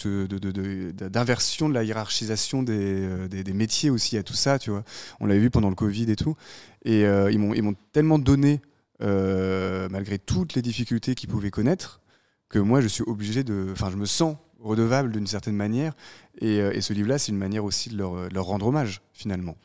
d'inversion 0.95 1.71
de, 1.71 1.73
la 1.73 1.85
hiérarchisation 1.85 2.62
des, 2.62 2.75
euh, 2.75 3.55
métiers 3.55 3.89
aussi, 3.89 4.19
à 4.19 4.23
tout 4.23 4.35
ça, 4.35 4.59
tu 4.59 4.69
vois. 4.69 4.85
On 5.21 5.27
l'avait 5.27 5.41
vu 5.41 5.49
pendant 5.49 5.71
le 5.71 5.75
Covid 5.75 6.11
et 6.11 6.17
tout. 6.17 6.37
Et 6.85 7.07
euh, 7.07 7.33
ils 7.33 7.39
m'ont 7.39 7.77
tellement 7.93 8.19
donné, 8.19 8.61
malgré 9.01 10.19
toutes 10.19 10.53
les 10.53 10.61
difficultés 10.61 11.15
qu'ils 11.15 11.31
pouvaient 11.31 11.51
connaître, 11.51 12.03
que 12.55 12.61
moi 12.61 12.80
je 12.80 12.86
suis 12.86 13.02
obligé 13.09 13.42
de, 13.42 13.66
enfin 13.72 13.90
je 13.90 13.96
me 13.96 14.07
sens 14.07 14.36
redevable 14.61 15.11
d'une 15.11 15.26
certaine 15.26 15.57
manière. 15.57 15.92
Et, 16.40 16.61
euh, 16.61 16.80
ce 16.80 16.92
livre-là, 16.92 17.18
c'est 17.18 17.32
une 17.32 17.38
manière 17.38 17.64
aussi 17.64 17.90
de 17.90 17.98
leur, 17.98 18.30
leur 18.30 18.44
rendre 18.44 18.68
hommage, 18.68 19.02
finalement. 19.12 19.57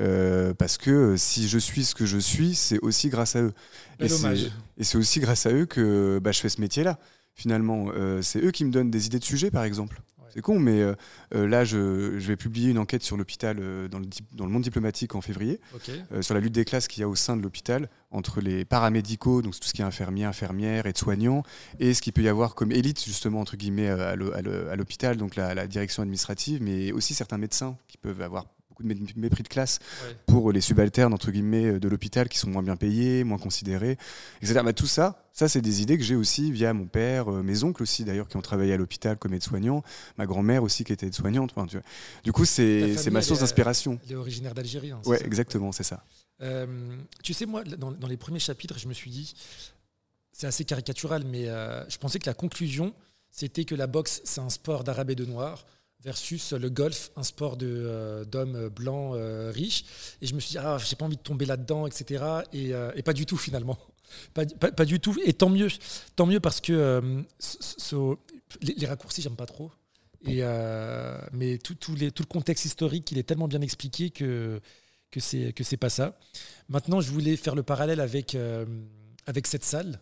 Euh, 0.00 0.52
parce 0.52 0.76
que 0.76 1.16
si 1.16 1.48
je 1.48 1.58
suis 1.58 1.84
ce 1.84 1.94
que 1.94 2.04
je 2.04 2.18
suis, 2.18 2.54
c'est 2.54 2.78
aussi 2.80 3.08
grâce 3.08 3.34
à 3.34 3.42
eux. 3.42 3.54
et 3.98 4.84
c'est 4.84 4.98
aussi 4.98 5.20
grâce 5.20 5.46
à 5.46 5.52
eux 5.52 5.64
que 5.64 6.20
bah, 6.22 6.32
je 6.32 6.40
fais 6.40 6.50
ce 6.50 6.60
métier-là, 6.60 6.98
finalement. 7.34 7.86
Euh, 7.94 8.20
c'est 8.20 8.44
eux 8.44 8.50
qui 8.50 8.66
me 8.66 8.70
donnent 8.70 8.90
des 8.90 9.06
idées 9.06 9.18
de 9.18 9.24
sujets, 9.24 9.50
par 9.50 9.64
exemple. 9.64 10.02
C'est 10.34 10.40
con, 10.40 10.58
mais 10.58 10.82
euh, 10.82 10.94
euh, 11.36 11.46
là, 11.46 11.64
je, 11.64 11.78
vais 11.78 12.34
publier 12.34 12.70
une 12.70 12.78
enquête 12.78 13.04
sur 13.04 13.16
l'hôpital 13.16 13.58
euh, 13.60 13.86
dans, 13.86 14.00
le, 14.00 14.06
dans, 14.32 14.46
le, 14.46 14.50
monde 14.50 14.62
diplomatique 14.62 15.14
en 15.14 15.20
février, 15.20 15.60
sur 16.20 16.34
la 16.34 16.40
lutte 16.40 16.52
des 16.52 16.64
classes 16.64 16.88
qu'il 16.88 17.02
y 17.02 17.04
a 17.04 17.08
au 17.08 17.14
sein 17.14 17.36
de 17.36 17.42
l'hôpital 17.42 17.88
entre 18.10 18.40
les 18.40 18.64
paramédicaux, 18.64 19.42
donc 19.42 19.54
tout 19.54 19.68
ce 19.68 19.72
qui 19.72 19.82
est 19.82 19.84
infirmier, 19.84 20.24
infirmière, 20.24 20.86
et 20.86 20.92
soignants, 20.94 21.44
et 21.78 21.94
ce 21.94 22.02
qu'il 22.02 22.12
peut 22.12 22.22
y 22.22 22.28
avoir 22.28 22.56
comme 22.56 22.72
élite, 22.72 23.04
justement, 23.04 23.40
entre 23.40 23.56
guillemets, 23.56 23.88
à 23.88 24.16
l'hôpital, 24.16 25.16
donc 25.16 25.36
la, 25.36 25.54
la, 25.54 25.68
direction 25.68 26.02
administrative, 26.02 26.60
mais 26.60 26.90
aussi 26.90 27.14
certains 27.14 27.38
médecins 27.38 27.76
qui 27.86 27.96
peuvent 27.96 28.20
avoir 28.20 28.46
beaucoup 28.74 28.82
de 28.82 29.20
mépris 29.20 29.42
de 29.42 29.48
classe 29.48 29.78
pour 30.26 30.50
les 30.50 30.60
subalternes 30.60 31.14
entre 31.14 31.30
guillemets 31.30 31.78
de 31.78 31.88
l'hôpital 31.88 32.28
qui 32.28 32.38
sont 32.38 32.50
moins 32.50 32.62
bien 32.62 32.76
payés, 32.76 33.22
moins 33.22 33.38
considérés, 33.38 33.96
etc. 34.42 34.60
Bah, 34.64 34.72
tout 34.72 34.86
ça, 34.86 35.24
ça 35.32 35.48
c'est 35.48 35.60
des 35.60 35.80
idées 35.82 35.96
que 35.96 36.02
j'ai 36.04 36.16
aussi 36.16 36.50
via 36.50 36.72
mon 36.72 36.86
père, 36.86 37.32
euh, 37.32 37.42
mes 37.42 37.62
oncles 37.62 37.82
aussi 37.82 38.04
d'ailleurs 38.04 38.28
qui 38.28 38.36
ont 38.36 38.42
travaillé 38.42 38.72
à 38.72 38.76
l'hôpital 38.76 39.16
comme 39.16 39.32
aide-soignant, 39.34 39.84
ma 40.18 40.26
grand-mère 40.26 40.62
aussi 40.62 40.82
qui 40.84 40.92
était 40.92 41.06
aide-soignante. 41.06 41.52
Enfin, 41.56 41.66
du 42.24 42.32
coup, 42.32 42.44
c'est 42.44 43.10
ma 43.12 43.22
source 43.22 43.40
d'inspiration. 43.40 44.00
Elle 44.06 44.12
est 44.12 44.16
originaire 44.16 44.54
d'Algérie. 44.54 44.90
Hein, 44.90 45.00
ouais, 45.06 45.24
exactement, 45.24 45.70
c'est 45.70 45.84
ça. 45.84 46.04
Euh, 46.42 46.96
tu 47.22 47.32
sais, 47.32 47.46
moi, 47.46 47.62
dans, 47.62 47.92
dans, 47.92 48.08
les 48.08 48.16
premiers 48.16 48.40
chapitres, 48.40 48.78
je 48.78 48.88
me 48.88 48.94
suis 48.94 49.10
dit, 49.10 49.34
c'est 50.32 50.48
assez 50.48 50.64
caricatural, 50.64 51.24
mais 51.24 51.48
euh, 51.48 51.88
je 51.88 51.98
pensais 51.98 52.18
que 52.18 52.26
la 52.26 52.34
conclusion, 52.34 52.92
c'était 53.30 53.64
que 53.64 53.76
la 53.76 53.86
boxe, 53.86 54.20
c'est 54.24 54.40
un 54.40 54.50
sport 54.50 54.82
d'arabe 54.82 55.10
et 55.10 55.14
de 55.14 55.24
noir 55.24 55.64
versus 56.04 56.52
le 56.52 56.68
golf, 56.68 57.10
un 57.16 57.22
sport 57.22 57.56
euh, 57.62 58.24
d'hommes 58.24 58.68
blancs 58.68 59.14
euh, 59.14 59.50
riches. 59.52 59.84
Et 60.20 60.26
je 60.26 60.34
me 60.34 60.40
suis 60.40 60.52
dit, 60.52 60.58
ah, 60.58 60.78
j'ai 60.78 60.96
pas 60.96 61.06
envie 61.06 61.16
de 61.16 61.22
tomber 61.22 61.46
là-dedans, 61.46 61.86
etc. 61.86 62.24
Euh, 62.54 62.92
et, 62.94 63.02
pas 63.02 63.12
du 63.14 63.26
tout 63.26 63.36
finalement. 63.36 63.78
Pas, 64.32 64.46
pas, 64.46 64.84
du 64.84 65.00
tout. 65.00 65.16
Et 65.24 65.32
tant 65.32 65.48
mieux. 65.48 65.66
Tant 66.14 66.26
mieux 66.26 66.38
parce 66.38 66.60
que 66.60 67.24
les, 68.60 68.86
raccourcis, 68.86 69.22
j'aime 69.22 69.34
pas 69.34 69.46
trop. 69.46 69.72
Et, 70.24 70.42
mais 71.32 71.58
tout, 71.58 71.74
tout, 71.74 71.96
les, 71.96 72.12
tout, 72.12 72.22
le 72.22 72.28
contexte 72.28 72.64
historique, 72.64 73.10
il 73.10 73.18
est 73.18 73.24
tellement 73.24 73.48
bien 73.48 73.60
expliqué 73.60 74.10
que, 74.10 74.60
que 75.10 75.18
c'est 75.18 75.52
que 75.52 75.64
c'est 75.64 75.78
pas 75.78 75.88
ça. 75.88 76.16
Maintenant, 76.68 77.00
je 77.00 77.10
voulais 77.10 77.34
faire 77.34 77.56
le 77.56 77.64
parallèle 77.64 77.98
avec, 77.98 78.36
avec 79.26 79.48
cette 79.48 79.64
salle 79.64 79.98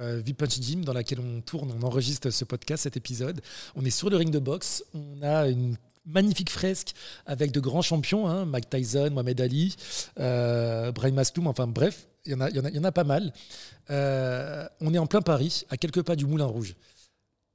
euh, 0.00 0.20
V-Punch 0.24 0.60
Gym 0.60 0.84
dans 0.84 0.92
laquelle 0.92 1.20
on 1.20 1.40
tourne, 1.40 1.72
on 1.72 1.82
enregistre 1.82 2.30
ce 2.30 2.44
podcast, 2.44 2.84
cet 2.84 2.96
épisode. 2.96 3.40
On 3.74 3.84
est 3.84 3.90
sur 3.90 4.10
le 4.10 4.16
ring 4.16 4.30
de 4.30 4.38
boxe. 4.38 4.84
On 4.94 5.22
a 5.22 5.48
une 5.48 5.76
magnifique 6.06 6.50
fresque 6.50 6.94
avec 7.26 7.52
de 7.52 7.60
grands 7.60 7.82
champions, 7.82 8.28
hein, 8.28 8.46
Mike 8.46 8.70
Tyson, 8.70 9.10
Mohamed 9.10 9.40
Ali, 9.40 9.76
euh, 10.18 10.92
Brian 10.92 11.12
Mastoum, 11.12 11.46
enfin 11.48 11.66
bref, 11.66 12.06
il 12.24 12.32
y, 12.32 12.34
en 12.34 12.84
a, 12.84 12.92
pas 12.92 13.04
mal. 13.04 13.32
Euh, 13.90 14.66
on 14.80 14.94
est 14.94 14.98
en 14.98 15.06
plein 15.06 15.22
Paris, 15.22 15.64
à 15.70 15.76
quelques 15.76 16.02
pas 16.02 16.16
du 16.16 16.26
Moulin 16.26 16.46
Rouge. 16.46 16.74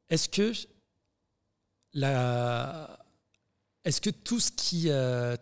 Est-ce 0.09 0.29
que, 0.29 0.53
euh, 1.97 2.87
tout 4.23 4.39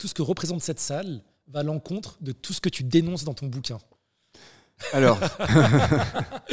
ce 0.08 0.14
que 0.14 0.22
représente 0.22 0.62
cette 0.62 0.80
salle 0.80 1.22
va 1.48 1.60
à 1.60 1.64
l'encontre 1.64 2.18
de 2.22 2.32
tout 2.32 2.54
ce 2.54 2.62
que 2.62 2.70
tu 2.70 2.84
dénonces 2.84 3.24
dans 3.24 3.34
ton 3.34 3.48
bouquin? 3.48 3.80
Alors, 4.94 5.20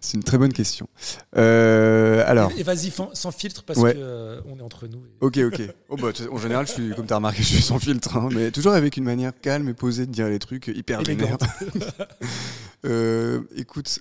c'est 0.00 0.16
une 0.16 0.22
très 0.22 0.38
bonne 0.38 0.52
question. 0.52 0.88
Euh, 1.36 2.24
alors, 2.26 2.50
et, 2.56 2.62
vas-y 2.62 2.90
sans 2.90 3.30
filtre 3.30 3.62
parce 3.64 3.78
qu'on 3.78 3.86
euh, 3.86 4.40
est 4.58 4.62
entre 4.62 4.86
nous. 4.86 5.02
Ok, 5.20 5.38
ok. 5.38 5.62
Oh, 5.88 5.96
bah, 5.96 6.10
en 6.30 6.38
général, 6.38 6.66
je 6.66 6.72
suis, 6.72 6.94
comme 6.94 7.06
tu 7.06 7.12
as 7.12 7.16
remarqué, 7.16 7.38
je 7.42 7.48
suis 7.48 7.62
sans 7.62 7.78
filtre, 7.78 8.16
hein, 8.16 8.28
mais 8.32 8.50
toujours 8.50 8.72
avec 8.72 8.96
une 8.96 9.04
manière 9.04 9.32
calme 9.40 9.68
et 9.68 9.74
posée 9.74 10.06
de 10.06 10.12
dire 10.12 10.28
les 10.28 10.38
trucs 10.38 10.68
hyper 10.68 11.02
vénères. 11.02 11.38
euh, 12.86 13.42
écoute, 13.56 14.00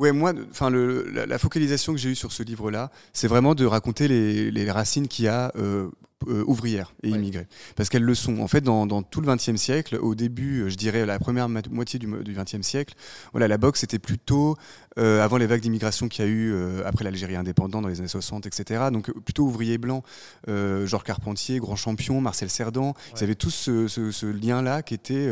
Ouais, 0.00 0.12
moi, 0.12 0.32
enfin, 0.50 0.70
la, 0.70 1.38
focalisation 1.38 1.92
que 1.92 1.98
j'ai 1.98 2.08
eue 2.08 2.14
sur 2.14 2.32
ce 2.32 2.42
livre-là, 2.42 2.90
c'est 3.12 3.28
vraiment 3.28 3.54
de 3.54 3.66
raconter 3.66 4.08
les, 4.08 4.70
racines 4.70 5.08
qu'il 5.08 5.26
y 5.26 5.28
a 5.28 5.52
euh, 5.56 5.90
euh, 6.26 6.42
ouvrières 6.46 6.94
et 7.02 7.10
immigrées. 7.10 7.46
Parce 7.76 7.90
qu'elles 7.90 8.04
le 8.04 8.14
sont. 8.14 8.38
En 8.38 8.48
fait, 8.48 8.62
dans, 8.62 9.02
tout 9.02 9.20
le 9.20 9.30
XXe 9.30 9.56
siècle, 9.56 9.98
au 10.00 10.14
début, 10.14 10.70
je 10.70 10.76
dirais 10.76 11.04
la 11.04 11.18
première 11.18 11.50
moitié 11.50 11.98
du 11.98 12.08
XXe 12.08 12.62
siècle, 12.62 12.94
voilà, 13.32 13.46
la 13.46 13.58
boxe 13.58 13.84
était 13.84 13.98
plutôt, 13.98 14.56
euh, 14.98 15.22
avant 15.22 15.36
les 15.36 15.46
vagues 15.46 15.60
d'immigration 15.60 16.08
qu'il 16.08 16.24
y 16.24 16.28
a 16.28 16.30
eu 16.30 16.54
après 16.86 17.04
l'Algérie 17.04 17.36
indépendante 17.36 17.82
dans 17.82 17.88
les 17.88 17.98
années 17.98 18.08
60, 18.08 18.46
etc. 18.46 18.84
Donc 18.90 19.12
plutôt 19.20 19.44
ouvrier 19.44 19.76
blanc, 19.76 20.02
Georges 20.48 21.04
Carpentier, 21.04 21.58
grand 21.58 21.76
champion, 21.76 22.22
Marcel 22.22 22.48
Cerdan. 22.48 22.94
Ils 23.16 23.24
avaient 23.24 23.34
tous 23.34 23.50
ce, 23.50 23.86
ce 23.86 24.26
lien-là 24.26 24.80
qui 24.80 24.94
était 24.94 25.28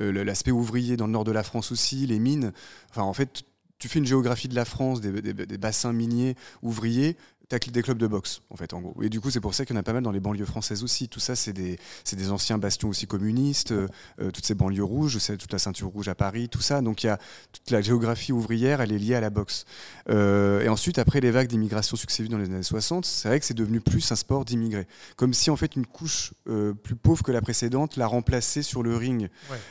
l'aspect 0.00 0.50
ouvrier 0.50 0.96
dans 0.96 1.06
le 1.06 1.12
nord 1.12 1.22
de 1.22 1.30
la 1.30 1.44
France 1.44 1.70
aussi, 1.70 2.04
les 2.04 2.18
mines. 2.18 2.52
Enfin, 2.90 3.02
en 3.02 3.12
fait, 3.12 3.44
tu 3.78 3.88
fais 3.88 3.98
une 3.98 4.06
géographie 4.06 4.48
de 4.48 4.54
la 4.54 4.64
France, 4.64 5.00
des, 5.00 5.58
bassins 5.58 5.92
miniers, 5.92 6.34
ouvriers, 6.62 7.16
tu 7.56 7.70
des 7.70 7.82
clubs 7.82 7.96
de 7.96 8.06
boxe, 8.06 8.42
en 8.50 8.56
fait, 8.56 8.74
en 8.74 8.80
gros. 8.80 9.02
Et 9.02 9.08
du 9.08 9.20
coup, 9.20 9.30
c'est 9.30 9.40
pour 9.40 9.54
ça 9.54 9.64
qu'il 9.64 9.74
y 9.74 9.78
en 9.78 9.80
a 9.80 9.82
pas 9.82 9.94
mal 9.94 10.02
dans 10.02 10.10
les 10.10 10.20
banlieues 10.20 10.44
françaises 10.44 10.84
aussi. 10.84 11.08
Tout 11.08 11.20
ça, 11.20 11.34
c'est 11.34 11.54
des, 11.54 11.78
des, 12.12 12.30
anciens 12.30 12.58
bastions 12.58 12.90
aussi 12.90 13.06
communistes, 13.06 13.72
euh, 13.72 13.88
toutes 14.18 14.44
ces 14.44 14.54
banlieues 14.54 14.84
rouges, 14.84 15.16
c'est 15.18 15.38
toute 15.38 15.52
la 15.52 15.58
ceinture 15.58 15.88
rouge 15.88 16.08
à 16.08 16.14
Paris, 16.14 16.50
tout 16.50 16.60
ça. 16.60 16.82
Donc, 16.82 17.02
il 17.02 17.06
y 17.06 17.10
a 17.10 17.18
toute 17.52 17.70
la 17.70 17.80
géographie 17.80 18.32
ouvrière, 18.32 18.82
elle 18.82 18.92
est 18.92 18.98
liée 18.98 19.14
à 19.14 19.20
la 19.20 19.30
boxe. 19.30 19.64
Euh, 20.10 20.60
et 20.60 20.68
ensuite, 20.68 20.98
après 20.98 21.20
les 21.20 21.30
vagues 21.30 21.48
d'immigration 21.48 21.96
successives 21.96 22.28
dans 22.28 22.36
les 22.36 22.46
années 22.46 22.62
60, 22.62 23.06
c'est 23.06 23.28
vrai 23.28 23.40
que 23.40 23.46
c'est 23.46 23.54
devenu 23.54 23.80
plus 23.80 24.12
un 24.12 24.16
sport 24.16 24.44
d'immigrés. 24.44 24.86
Comme 25.16 25.32
si, 25.32 25.48
en 25.50 25.56
fait, 25.56 25.74
une 25.74 25.86
couche 25.86 26.34
euh, 26.48 26.74
plus 26.74 26.96
pauvre 26.96 27.22
que 27.22 27.32
la 27.32 27.40
précédente 27.40 27.96
l'a 27.96 28.06
remplacé 28.06 28.62
sur 28.62 28.82
le 28.82 28.94
ring. 28.94 29.30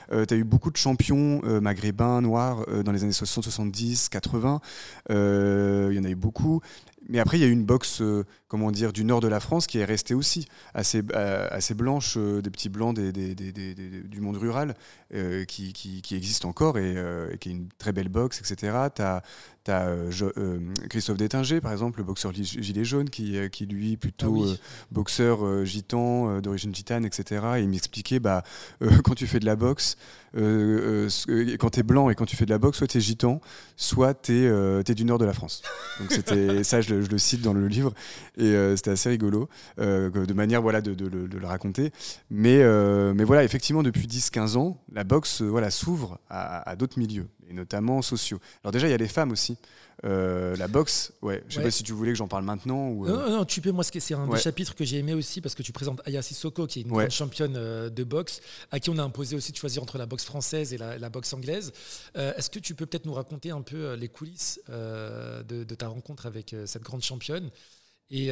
tu 0.10 0.34
as 0.34 0.38
eu 0.38 0.44
beaucoup 0.44 0.72
de 0.72 0.78
champions 0.78 1.42
maghrébins, 1.62 2.22
noirs, 2.22 2.66
dans 2.84 2.92
les 2.92 3.04
années 3.04 3.12
60, 3.12 3.44
70, 3.44 4.10
80. 4.10 4.62
Il 5.10 5.14
y 5.14 6.00
en 6.00 6.04
a 6.04 6.10
eu 6.10 6.16
beaucoup. 6.16 6.62
Mais 7.10 7.20
après, 7.20 7.38
il 7.38 7.42
y 7.42 7.46
a 7.46 7.48
une 7.48 7.64
boxe, 7.64 8.02
euh, 8.02 8.26
comment 8.48 8.72
dire, 8.72 8.92
du 8.92 9.06
nord 9.06 9.22
de 9.22 9.28
la 9.28 9.40
France 9.40 9.66
qui 9.66 9.80
est 9.80 9.86
restée 9.86 10.14
aussi 10.14 10.48
assez, 10.74 11.02
euh, 11.14 11.48
blanche, 11.76 12.16
euh, 12.18 12.42
des 12.42 12.50
petits 12.50 12.70
blancs 12.70 12.96
du 12.96 14.22
monde 14.22 14.38
rural, 14.38 14.76
qui, 15.48 16.04
existe 16.12 16.46
encore 16.46 16.78
et, 16.78 16.96
qui 17.40 17.50
est 17.50 17.52
une 17.52 17.70
très 17.78 17.94
belle 17.94 18.10
boxe, 18.10 18.40
etc. 18.40 18.90
tu 19.68 19.72
as 19.72 19.88
euh, 19.88 20.12
euh, 20.38 20.60
Christophe 20.90 21.18
Détinger, 21.18 21.60
par 21.60 21.74
exemple, 21.74 22.00
le 22.00 22.06
boxeur 22.06 22.32
gilet 22.34 22.86
jaune, 22.86 23.10
qui, 23.10 23.38
euh, 23.38 23.50
qui 23.50 23.66
lui, 23.66 23.98
plutôt 23.98 24.46
ah 24.48 24.56
boxeur 24.92 25.66
gitan, 25.66 26.40
d'origine 26.40 26.74
gitane, 26.74 27.06
etc. 27.06 27.46
Et 27.58 27.62
il 27.62 27.70
m'expliquait, 27.70 28.20
bah, 28.20 28.44
quand 29.04 29.16
tu 29.16 29.28
fais 29.28 29.40
de 29.40 29.46
la 29.46 29.58
boxe, 29.58 29.98
quand 30.34 31.70
tu 31.72 31.80
es 31.80 31.84
blanc 31.84 32.10
et 32.10 32.16
quand 32.16 32.26
tu 32.26 32.36
fais 32.38 32.46
de 32.46 32.50
la 32.50 32.60
boxe, 32.60 32.78
soit 32.78 32.88
tu 32.88 32.98
es 32.98 33.02
gitan, 33.02 33.42
soit 33.76 34.14
tu 34.14 34.46
es, 34.46 34.94
du 34.96 35.04
nord 35.04 35.18
de 35.18 35.26
la 35.26 35.34
France. 35.34 35.62
Donc 36.00 36.12
c'était 36.14 36.64
ça, 36.64 36.80
je, 36.82 36.96
le 36.96 37.18
cite 37.18 37.42
dans 37.42 37.54
le 37.54 37.68
livre, 37.68 37.94
et 38.38 38.54
c'était 38.78 38.92
assez 38.92 39.10
rigolo, 39.10 39.50
de 39.78 40.34
manière 40.34 40.62
voilà, 40.62 40.82
de, 40.82 40.94
de, 40.94 41.38
le 41.38 41.48
raconter. 41.48 41.92
Mais, 42.30 42.64
mais 43.14 43.24
voilà, 43.26 43.44
effectivement, 43.44 43.84
depuis 43.84 44.08
10-15 44.08 44.58
ans, 44.58 44.82
la 44.94 45.04
boxe 45.04 45.42
voilà, 45.42 45.72
s'ouvre 45.72 46.20
à, 46.30 46.70
à 46.70 46.76
d'autres 46.76 47.00
milieux 47.00 47.28
et 47.50 47.54
notamment 47.54 48.02
sociaux. 48.02 48.40
Alors 48.64 48.72
déjà, 48.72 48.88
il 48.88 48.92
y 48.92 48.94
a 48.94 48.98
les 48.98 49.08
femmes 49.08 49.32
aussi. 49.32 49.57
Euh, 50.04 50.56
la 50.58 50.68
boxe, 50.68 51.12
ouais. 51.24 51.44
Je 51.50 51.56
sais 51.56 51.64
pas 51.64 51.72
si 51.72 51.82
tu 51.84 51.92
voulais 51.92 52.12
que 52.12 52.18
j'en 52.18 52.28
parle 52.28 52.44
maintenant 52.44 52.90
ou. 52.90 53.08
Euh, 53.08 53.30
non, 53.30 53.38
non, 53.38 53.46
tu 53.46 53.62
peux. 53.62 53.72
Moi, 53.72 53.84
c'est 53.84 54.14
un 54.14 54.28
des 54.28 54.38
chapitres 54.38 54.76
que 54.76 54.86
j'ai 54.86 54.98
aimé 54.98 55.14
aussi 55.14 55.42
parce 55.42 55.56
que 55.56 55.64
tu 55.64 55.72
présentes 55.72 56.02
Aya 56.06 56.22
Sissoko, 56.22 56.68
qui 56.68 56.80
est 56.80 56.82
une 56.84 56.90
grande 56.90 57.10
championne 57.10 57.56
euh, 57.56 57.90
de 57.90 58.04
boxe, 58.04 58.42
à 58.72 58.80
qui 58.80 58.90
on 58.90 58.98
a 58.98 59.04
imposé 59.04 59.36
aussi 59.36 59.52
de 59.52 59.58
choisir 59.58 59.82
entre 59.82 59.98
la 59.98 60.06
boxe 60.06 60.26
française 60.26 60.74
et 60.74 60.78
la, 60.78 61.10
boxe 61.10 61.34
anglaise. 61.34 61.74
Est-ce 62.16 62.50
que 62.50 62.60
tu 62.60 62.76
peux 62.76 62.86
peut-être 62.86 63.06
nous 63.06 63.14
raconter 63.14 63.52
un 63.52 63.62
peu 63.62 63.94
les 63.94 64.08
coulisses 64.08 64.60
de, 64.68 65.64
de, 65.64 65.76
ta 65.76 65.88
rencontre 65.88 66.26
avec 66.26 66.56
cette 66.66 66.84
grande 66.84 67.02
championne 67.02 67.50
et 68.12 68.30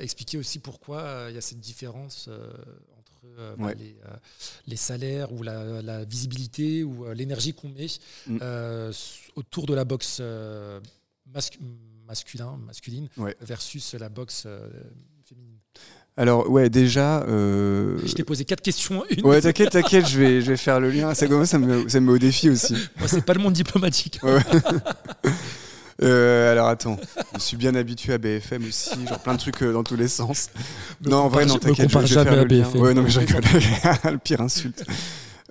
expliquer 0.00 0.38
aussi 0.38 0.58
pourquoi 0.58 1.26
il 1.28 1.34
y 1.34 1.38
a 1.38 1.42
cette 1.42 1.60
différence 1.60 2.30
euh, 3.38 3.54
bah, 3.56 3.72
les, 3.74 3.96
euh, 4.06 4.16
les, 4.66 4.76
salaires 4.76 5.32
ou 5.32 5.42
la, 5.42 6.04
visibilité 6.04 6.84
ou 6.84 7.04
euh, 7.04 7.14
l'énergie 7.14 7.52
qu'on 7.52 7.68
met 7.68 7.86
mm. 8.26 8.38
Autour 9.34 9.66
de 9.66 9.74
la 9.74 9.84
boxe 9.84 10.22
masculin, 11.26 12.58
masculine 12.66 13.08
versus 13.40 13.94
la 13.94 14.08
boxe 14.08 14.46
féminine. 15.24 15.58
Alors 16.16 16.48
ouais, 16.48 16.70
déjà. 16.70 17.24
Je 17.26 18.12
t'ai 18.14 18.24
posé 18.24 18.44
quatre 18.44 18.62
questions. 18.62 19.04
Une. 19.10 19.24
Ouais, 19.26 19.40
t'inquiète, 19.40 19.70
t'inquiète, 19.70 20.06
je 20.06 20.18
vais, 20.18 20.40
je 20.40 20.50
vais 20.50 20.56
faire 20.56 20.80
le 20.80 20.90
lien. 20.90 21.14
Ça, 21.14 21.26
ça, 21.46 21.58
me, 21.58 21.88
ça 21.88 22.00
me 22.00 22.06
met 22.06 22.12
au 22.12 22.18
défi 22.18 22.50
aussi. 22.50 22.76
c'est 23.06 23.24
pas 23.24 23.34
le 23.34 23.40
monde 23.40 23.54
diplomatique. 23.54 24.20
Euh, 26.02 26.50
alors 26.50 26.68
attends, 26.68 26.98
je 27.34 27.40
suis 27.40 27.56
bien 27.56 27.74
habitué 27.74 28.14
à 28.14 28.18
BFM 28.18 28.64
aussi, 28.66 29.06
genre 29.06 29.20
plein 29.20 29.34
de 29.34 29.38
trucs 29.38 29.62
euh, 29.62 29.72
dans 29.72 29.84
tous 29.84 29.96
les 29.96 30.08
sens. 30.08 30.50
non, 31.04 31.18
en 31.18 31.28
vrai, 31.28 31.46
non, 31.46 31.56
t'inquiète, 31.56 31.90
je 31.90 31.98
vais 31.98 32.24
faire 32.24 32.36
le 32.36 32.44
lien. 32.44 32.68
Ouais, 32.74 32.94
non, 32.94 33.02
mais 33.02 33.10
je 33.10 33.20
rigole. 33.20 33.42
le 34.12 34.18
pire 34.18 34.40
insulte. 34.40 34.84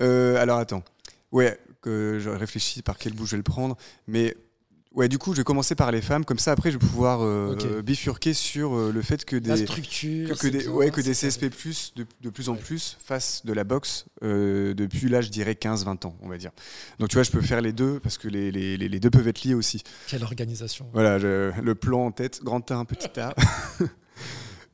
Euh, 0.01 0.41
alors 0.41 0.57
attends, 0.57 0.83
ouais, 1.31 1.57
que 1.83 2.17
je 2.19 2.29
réfléchis 2.29 2.81
par 2.81 2.97
quel 2.97 3.13
bout 3.13 3.25
je 3.25 3.31
vais 3.31 3.37
le 3.37 3.43
prendre, 3.43 3.77
mais 4.07 4.35
Ouais, 4.93 5.09
du 5.09 5.17
coup, 5.17 5.31
je 5.33 5.37
vais 5.37 5.43
commencer 5.43 5.73
par 5.73 5.91
les 5.91 6.01
femmes, 6.01 6.23
comme 6.23 6.37
ça 6.37 6.51
après 6.51 6.69
je 6.69 6.77
vais 6.77 6.85
pouvoir 6.85 7.21
euh, 7.23 7.81
bifurquer 7.81 8.35
sur 8.35 8.75
euh, 8.75 8.91
le 8.91 9.01
fait 9.01 9.25
que 9.25 9.35
des 9.35 9.65
structure, 9.65 10.37
que, 10.37 10.47
des, 10.47 10.67
ouais, 10.67 10.91
que 10.91 11.01
des 11.01 11.13
CSP+ 11.13 11.45
de, 11.95 12.05
de 12.21 12.29
plus 12.29 12.47
en 12.49 12.55
plus 12.55 12.95
fassent 13.03 13.43
de 13.43 13.53
la 13.53 13.63
boxe 13.63 14.05
euh, 14.21 14.75
depuis 14.75 15.09
là, 15.09 15.21
je 15.21 15.29
dirais 15.29 15.53
15-20 15.53 16.05
ans, 16.05 16.15
on 16.21 16.29
va 16.29 16.37
dire. 16.37 16.51
Donc 16.99 17.09
tu 17.09 17.15
vois, 17.15 17.23
je 17.23 17.31
peux 17.31 17.41
faire 17.41 17.61
les 17.61 17.73
deux 17.73 17.99
parce 18.01 18.19
que 18.19 18.27
les, 18.27 18.51
les, 18.51 18.77
les 18.77 18.99
deux 18.99 19.09
peuvent 19.09 19.27
être 19.27 19.43
liés 19.43 19.55
aussi. 19.55 19.81
Quelle 20.07 20.23
organisation. 20.23 20.87
Voilà, 20.93 21.17
le 21.17 21.73
plan 21.73 22.05
en 22.05 22.11
tête, 22.11 22.43
grand 22.43 22.69
A, 22.69 22.85
petit 22.85 23.19
A. 23.19 23.33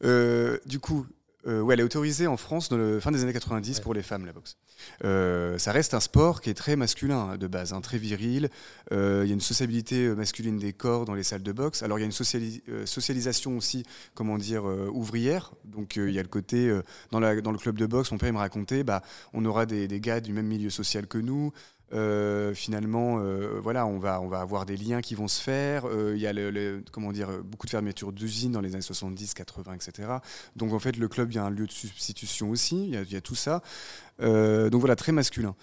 du 0.66 0.80
coup, 0.80 1.05
euh, 1.48 1.62
ouais, 1.62 1.74
elle 1.74 1.80
est 1.80 1.84
autorisée 1.84 2.28
en 2.28 2.38
France 2.38 2.70
dans 2.70 2.78
le 2.78 3.00
fin 3.00 3.12
des 3.12 3.24
années 3.24 3.34
90 3.34 3.80
pour 3.80 3.94
les 3.94 4.04
femmes, 4.04 4.26
la 4.26 4.34
boxe. 4.34 4.58
Euh, 5.06 5.58
ça 5.58 5.72
reste 5.72 5.94
un 5.94 6.00
sport 6.00 6.42
qui 6.42 6.50
est 6.50 6.54
très 6.54 6.76
masculin 6.76 7.32
hein, 7.32 7.38
de 7.38 7.48
base, 7.48 7.72
hein, 7.72 7.82
très 7.82 7.98
viril. 7.98 8.50
Euh, 8.92 9.22
il 9.24 9.30
y 9.30 9.32
a 9.32 9.34
une 9.34 9.42
sociabilité 9.42 10.10
masculine 10.10 10.58
des 10.58 10.74
corps 10.74 11.06
dans 11.06 11.14
les 11.14 11.24
salles 11.24 11.44
de 11.44 11.52
boxe. 11.52 11.82
Alors 11.82 11.98
il 11.98 12.02
y 12.02 12.04
a 12.04 12.06
une 12.06 12.86
socialisation 12.86 13.58
aussi, 13.58 13.86
comment 14.16 14.38
dire, 14.38 14.66
ouvrière. 14.66 15.54
Donc 15.64 15.96
il 15.96 16.12
y 16.12 16.20
a 16.20 16.24
le 16.24 16.28
côté, 16.28 16.78
dans, 17.12 17.20
la, 17.20 17.40
dans, 17.40 17.52
le 17.52 17.58
club 17.58 17.78
de 17.78 17.86
boxe, 17.86 18.12
mon 18.12 18.18
père 18.18 18.34
me 18.34 18.38
racontait, 18.38 18.84
bah, 18.84 19.02
on 19.34 19.46
aura 19.46 19.66
des, 19.66 19.88
des, 19.88 20.00
gars 20.00 20.20
du 20.20 20.34
même 20.34 20.48
milieu 20.48 20.70
social 20.70 21.08
que 21.08 21.18
nous. 21.18 21.54
Euh, 21.92 22.54
finalement, 22.54 23.20
euh, 23.20 23.60
voilà, 23.62 23.86
on 23.86 23.98
va, 23.98 24.22
on 24.22 24.28
va 24.28 24.42
avoir 24.42 24.66
des 24.66 24.78
liens 24.78 25.02
qui 25.02 25.16
vont 25.16 25.28
se 25.28 25.42
faire. 25.42 25.86
Euh, 25.88 26.14
il 26.16 26.22
y 26.22 26.28
a 26.28 26.34
le, 26.34 26.84
comment 26.92 27.12
dire, 27.12 27.30
beaucoup 27.44 27.66
de 27.66 27.72
fermetures 27.72 28.12
d'usines 28.12 28.52
dans 28.52 28.62
les 28.62 28.74
années 28.74 28.82
70, 28.82 29.34
80, 29.34 29.74
etc. 29.74 30.10
Donc 30.56 30.74
en 30.74 30.80
fait, 30.80 30.98
le 30.98 31.08
club, 31.08 31.32
il 31.32 31.36
y 31.36 31.40
a 31.40 31.44
un 31.44 31.50
lieu 31.50 31.66
de 31.66 31.72
substitution 31.72 32.50
aussi, 32.50 32.90
il 32.90 33.12
y 33.12 33.16
a, 33.16 33.22
tout 33.22 33.36
ça. 33.36 33.62
donc 34.20 34.80
voilà, 34.80 34.96
très 34.96 35.12
masculin. 35.12 35.56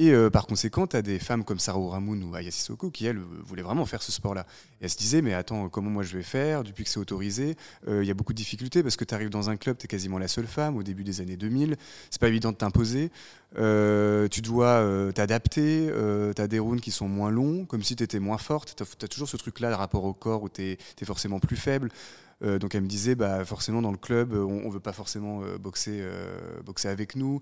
Et 0.00 0.12
euh, 0.12 0.30
par 0.30 0.46
conséquent, 0.46 0.86
tu 0.86 0.96
as 0.96 1.02
des 1.02 1.18
femmes 1.18 1.44
comme 1.44 1.58
Sarah 1.58 1.90
Ramoun 1.90 2.22
ou 2.24 2.34
Aya 2.34 2.50
Sissoko 2.50 2.88
qui, 2.88 3.04
elles, 3.04 3.18
voulaient 3.44 3.60
vraiment 3.60 3.84
faire 3.84 4.02
ce 4.02 4.10
sport-là. 4.10 4.46
Elles 4.80 4.88
se 4.88 4.96
disaient, 4.96 5.20
mais 5.20 5.34
attends, 5.34 5.68
comment 5.68 5.90
moi 5.90 6.04
je 6.04 6.16
vais 6.16 6.22
faire? 6.22 6.64
Depuis 6.64 6.84
que 6.84 6.90
c'est 6.90 6.98
autorisé, 6.98 7.54
euh, 7.86 8.02
il 8.02 8.08
y 8.08 8.10
a 8.10 8.14
beaucoup 8.14 8.32
de 8.32 8.38
difficultés 8.38 8.82
parce 8.82 8.96
que 8.96 9.04
tu 9.04 9.14
arrives 9.14 9.28
dans 9.28 9.50
un 9.50 9.58
club, 9.58 9.76
tu 9.76 9.84
es 9.84 9.88
quasiment 9.88 10.16
la 10.16 10.26
seule 10.26 10.46
femme 10.46 10.78
au 10.78 10.82
début 10.82 11.04
des 11.04 11.20
années 11.20 11.36
2000. 11.36 11.76
C'est 12.08 12.18
pas 12.18 12.28
évident 12.28 12.50
de 12.50 12.56
t'imposer. 12.56 13.10
Euh, 13.58 14.26
tu 14.28 14.40
dois 14.40 14.82
t'adapter. 15.12 15.92
tu 16.34 16.40
as 16.40 16.48
des 16.48 16.58
rounds 16.58 16.80
qui 16.80 16.92
sont 16.92 17.06
moins 17.06 17.30
longs, 17.30 17.66
comme 17.66 17.82
si 17.82 17.94
tu 17.94 18.02
étais 18.02 18.20
moins 18.20 18.38
forte. 18.38 18.76
Tu 18.78 19.04
as, 19.04 19.08
toujours 19.08 19.28
ce 19.28 19.36
truc-là, 19.36 19.68
le 19.68 19.74
rapport 19.74 20.04
au 20.04 20.14
corps 20.14 20.42
où 20.42 20.48
tu 20.48 20.62
es, 20.62 20.78
forcément 21.04 21.40
plus 21.40 21.56
faible. 21.56 21.90
Euh, 22.42 22.58
donc 22.58 22.74
elle 22.74 22.82
me 22.82 22.88
disait, 22.88 23.14
bah, 23.14 23.44
forcément 23.44 23.82
dans 23.82 23.90
le 23.90 23.98
club, 23.98 24.32
on 24.32 24.66
ne 24.66 24.70
veut 24.70 24.80
pas 24.80 24.92
forcément 24.92 25.42
euh, 25.42 25.58
boxer, 25.58 26.00
euh, 26.00 26.60
boxer 26.64 26.88
avec 26.88 27.16
nous, 27.16 27.40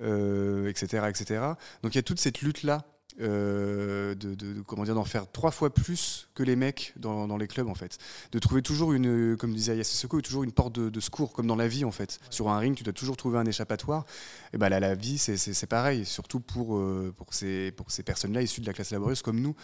etc., 0.00 1.06
etc. 1.08 1.40
Donc 1.82 1.94
il 1.94 1.96
y 1.96 1.98
a 1.98 2.02
toute 2.02 2.20
cette 2.20 2.40
lutte-là 2.42 2.84
de, 3.18 4.62
comment 4.66 4.84
dire 4.84 4.94
d'en 4.94 5.04
faire 5.04 5.30
trois 5.30 5.50
fois 5.50 5.72
plus 5.72 6.28
que 6.34 6.42
les 6.42 6.56
mecs 6.56 6.94
dans, 6.96 7.36
les 7.36 7.48
clubs 7.48 7.68
en 7.68 7.74
fait. 7.74 7.98
De 8.32 8.38
trouver 8.38 8.62
toujours 8.62 8.92
une 8.92 9.36
comme 9.36 9.52
disait 9.54 9.80
toujours 10.22 10.44
une 10.44 10.52
porte 10.52 10.78
de, 10.78 11.00
secours 11.00 11.32
comme 11.32 11.46
dans 11.46 11.56
la 11.56 11.68
vie 11.68 11.84
en 11.84 11.90
fait. 11.90 12.18
Sur 12.30 12.48
un 12.48 12.58
ring 12.58 12.76
tu 12.76 12.84
dois 12.84 12.92
toujours 12.92 13.16
trouver 13.16 13.38
un 13.38 13.46
échappatoire. 13.46 14.04
Et 14.52 14.58
ben 14.58 14.68
là 14.68 14.80
la 14.80 14.94
vie 14.94 15.18
c'est 15.18 15.66
pareil 15.66 16.04
surtout 16.04 16.40
pour 16.40 16.80
pour 17.16 17.34
ces 17.34 17.72
pour 17.72 17.90
ces 17.90 18.02
personnes 18.02 18.32
là 18.32 18.42
issues 18.42 18.60
de 18.60 18.66
la 18.66 18.72
classe 18.72 18.90
laborieuse 18.90 19.22
comme 19.22 19.40
nous. 19.40 19.54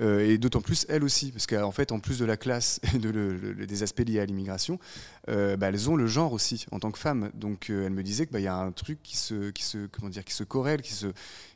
Euh, 0.00 0.20
et 0.20 0.38
d'autant 0.38 0.60
plus 0.60 0.86
elles 0.88 1.04
aussi, 1.04 1.32
parce 1.32 1.46
qu'en 1.46 1.70
fait, 1.72 1.92
en 1.92 2.00
plus 2.00 2.18
de 2.18 2.24
la 2.24 2.36
classe 2.36 2.80
et 2.94 2.98
de 2.98 3.12
des 3.64 3.82
aspects 3.82 4.00
liés 4.00 4.20
à 4.20 4.26
l'immigration, 4.26 4.78
euh, 5.28 5.56
bah, 5.56 5.68
elles 5.68 5.90
ont 5.90 5.96
le 5.96 6.06
genre 6.06 6.32
aussi 6.32 6.66
en 6.70 6.78
tant 6.78 6.90
que 6.90 6.98
femmes. 6.98 7.30
Donc, 7.34 7.70
euh, 7.70 7.86
elle 7.86 7.92
me 7.92 8.02
disait 8.02 8.26
qu'il 8.26 8.32
bah, 8.32 8.40
y 8.40 8.46
a 8.46 8.56
un 8.56 8.72
truc 8.72 9.02
qui 9.02 9.16
se, 9.16 9.50
qui 9.50 9.62
se, 9.62 9.86
comment 9.86 10.08
dire, 10.08 10.24
qui 10.24 10.34
se 10.34 10.44
corrèle, 10.44 10.82
qui 10.82 10.92
se, 10.92 11.08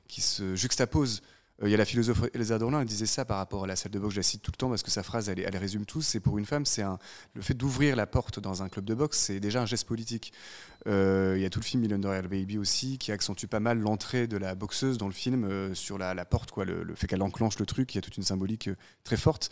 qui 0.08 0.20
se 0.20 0.54
juxtapose 0.54 1.22
Il 1.62 1.70
y 1.70 1.74
a 1.74 1.78
la 1.78 1.86
philosophe 1.86 2.24
Elsa 2.34 2.58
Dorlin, 2.58 2.82
elle 2.82 2.86
disait 2.86 3.06
ça 3.06 3.24
par 3.24 3.38
rapport 3.38 3.64
à 3.64 3.66
la 3.66 3.76
salle 3.76 3.90
de 3.90 3.98
boxe, 3.98 4.12
je 4.12 4.20
la 4.20 4.22
cite 4.22 4.42
tout 4.42 4.50
le 4.50 4.58
temps 4.58 4.68
parce 4.68 4.82
que 4.82 4.90
sa 4.90 5.02
phrase, 5.02 5.30
elle, 5.30 5.56
résume 5.56 5.86
tout. 5.86 6.02
C'est 6.02 6.20
pour 6.20 6.36
une 6.36 6.44
femme, 6.44 6.66
c'est 6.66 6.84
le 7.32 7.40
fait 7.40 7.54
d'ouvrir 7.54 7.96
la 7.96 8.06
porte 8.06 8.40
dans 8.40 8.62
un 8.62 8.68
club 8.68 8.84
de 8.84 8.94
boxe, 8.94 9.18
c'est 9.18 9.40
déjà 9.40 9.62
un 9.62 9.66
geste 9.66 9.86
politique. 9.86 10.34
Il 10.84 11.38
y 11.38 11.44
a 11.44 11.50
tout 11.50 11.60
le 11.60 11.64
film 11.64 11.80
Million 11.80 11.98
Dollar 11.98 12.22
Baby 12.24 12.58
aussi 12.58 12.98
qui 12.98 13.10
accentue 13.10 13.46
pas 13.46 13.60
mal 13.60 13.78
l'entrée 13.78 14.26
de 14.26 14.36
la 14.36 14.54
boxeuse 14.54 14.98
dans 14.98 15.06
le 15.06 15.14
film 15.14 15.74
sur 15.74 15.96
la, 15.96 16.14
porte, 16.26 16.52
le, 16.58 16.94
fait 16.94 17.06
qu'elle 17.06 17.22
enclenche 17.22 17.58
le 17.58 17.64
truc, 17.64 17.94
il 17.94 17.96
y 17.96 18.00
a 18.00 18.02
toute 18.02 18.18
une 18.18 18.22
symbolique 18.22 18.68
très 19.02 19.16
forte. 19.16 19.50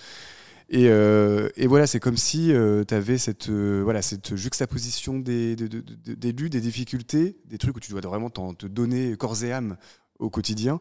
Euh, 0.73 1.51
et, 1.57 1.67
voilà, 1.67 1.87
c'est 1.87 2.01
comme 2.01 2.17
si 2.17 2.53
euh, 2.53 2.85
tu 2.85 2.95
avais 2.95 3.19
cette, 3.19 3.51
euh, 3.51 4.03
juxtaposition 4.35 5.19
des, 5.19 5.57
des, 5.57 6.33
luttes, 6.33 6.53
des 6.53 6.61
difficultés, 6.61 7.37
des 7.45 7.59
trucs 7.59 7.77
où 7.77 7.81
tu 7.81 7.93
dois 7.93 8.01
vraiment 8.01 8.31
te 8.31 8.67
donner 8.67 9.17
corps 9.17 9.43
et 9.45 9.53
âme 9.53 9.77
au 10.19 10.31
quotidien, 10.31 10.81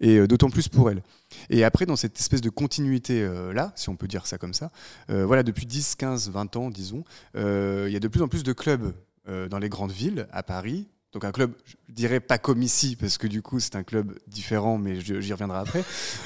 et 0.00 0.26
d'autant 0.26 0.50
plus 0.50 0.68
pour 0.68 0.90
elle. 0.90 1.02
Et 1.50 1.64
après, 1.64 1.86
dans 1.86 1.96
cette 1.96 2.18
espèce 2.18 2.40
de 2.40 2.50
continuité-là, 2.50 3.72
si 3.76 3.88
on 3.88 3.96
peut 3.96 4.08
dire 4.08 4.26
ça 4.26 4.38
comme 4.38 4.54
ça, 4.54 4.70
voilà, 5.08 5.42
depuis 5.42 5.66
10, 5.66 5.94
15, 5.94 6.30
20 6.30 6.56
ans, 6.56 6.70
disons, 6.70 7.04
il 7.34 7.90
y 7.90 7.96
a 7.96 8.00
de 8.00 8.08
plus 8.08 8.22
en 8.22 8.28
plus 8.28 8.42
de 8.42 8.52
clubs 8.52 8.92
dans 9.26 9.58
les 9.58 9.68
grandes 9.68 9.92
villes, 9.92 10.28
à 10.32 10.42
Paris, 10.42 10.86
donc 11.14 11.24
un 11.24 11.30
club, 11.30 11.52
je 11.64 11.76
dirais 11.88 12.18
pas 12.18 12.38
comme 12.38 12.60
ici, 12.60 12.96
parce 12.96 13.18
que 13.18 13.28
du 13.28 13.40
coup 13.40 13.60
c'est 13.60 13.76
un 13.76 13.84
club 13.84 14.18
différent, 14.26 14.78
mais 14.78 15.00
j'y 15.00 15.32
reviendrai 15.32 15.58
après. 15.58 15.84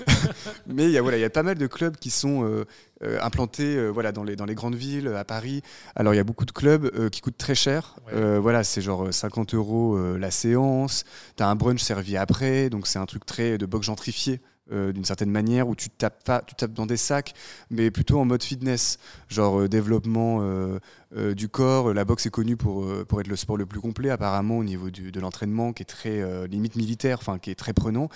mais 0.67 0.85
il 0.85 0.91
y, 0.91 0.97
a, 0.97 1.03
voilà, 1.03 1.19
il 1.19 1.21
y 1.21 1.25
a 1.25 1.31
pas 1.31 1.43
mal 1.43 1.59
de 1.59 1.67
clubs 1.67 1.97
qui 1.99 2.09
sont 2.09 2.43
euh, 2.43 2.65
euh, 3.05 3.19
implantés 3.21 3.77
euh, 3.77 3.91
voilà, 3.91 4.11
dans, 4.11 4.25
les, 4.25 4.35
dans 4.35 4.47
les 4.47 4.55
grandes 4.55 4.77
villes, 4.77 5.09
à 5.09 5.25
Paris. 5.25 5.61
Alors 5.95 6.15
il 6.15 6.17
y 6.17 6.21
a 6.21 6.25
beaucoup 6.25 6.47
de 6.47 6.53
clubs 6.53 7.11
qui 7.11 7.21
coûtent 7.21 7.37
très 7.37 7.55
cher. 7.55 7.97
voilà, 8.11 8.65
c'est 8.65 8.81
genre 8.81 9.13
50 9.13 9.53
euros 9.55 9.99
la 10.17 10.31
séance. 10.31 11.05
Tu 11.37 11.43
as 11.43 11.49
un 11.49 11.55
brunch 11.55 11.83
servi 11.83 12.17
après, 12.17 12.71
donc 12.71 12.87
c'est 12.87 12.99
un 12.99 13.07
truc 13.07 13.27
très 13.27 13.59
de 13.59 13.67
box 13.67 13.87
gentrifié. 13.87 14.41
d'une 14.71 15.05
certaine 15.05 15.31
manière 15.31 15.69
où 15.69 15.75
tu 15.75 15.91
tapes 15.91 16.25
pas, 16.25 16.43
tu 16.47 16.55
tapes 16.55 16.73
dans 16.73 16.87
des 16.87 16.97
sacs, 16.97 17.35
mais 17.71 17.91
plutôt 17.91 18.21
en 18.21 18.25
mode 18.25 18.43
fitness, 18.43 18.99
genre 19.29 19.69
développement 19.69 20.41
euh, 20.43 20.79
du 21.17 21.49
corps. 21.49 21.95
La 21.95 22.05
boxe 22.05 22.27
est 22.27 22.31
connue 22.31 22.57
pour, 22.57 22.85
euh, 22.85 23.05
pour 23.05 23.21
être 23.21 23.29
le 23.29 23.37
sport 23.37 23.57
le 23.57 23.67
plus 23.67 23.81
complet, 23.81 24.11
apparemment, 24.11 24.59
au 24.59 24.65
niveau 24.65 24.91
de 24.91 25.21
l'entraînement, 25.21 25.73
qui 25.73 25.83
est 25.83 25.87
très 25.87 26.21
euh, 26.21 26.47
limite 26.47 26.77
militaire, 26.77 27.19
enfin, 27.21 27.39
qui 27.39 27.51
est 27.51 27.55
très 27.55 27.73
prenant. 27.73 28.09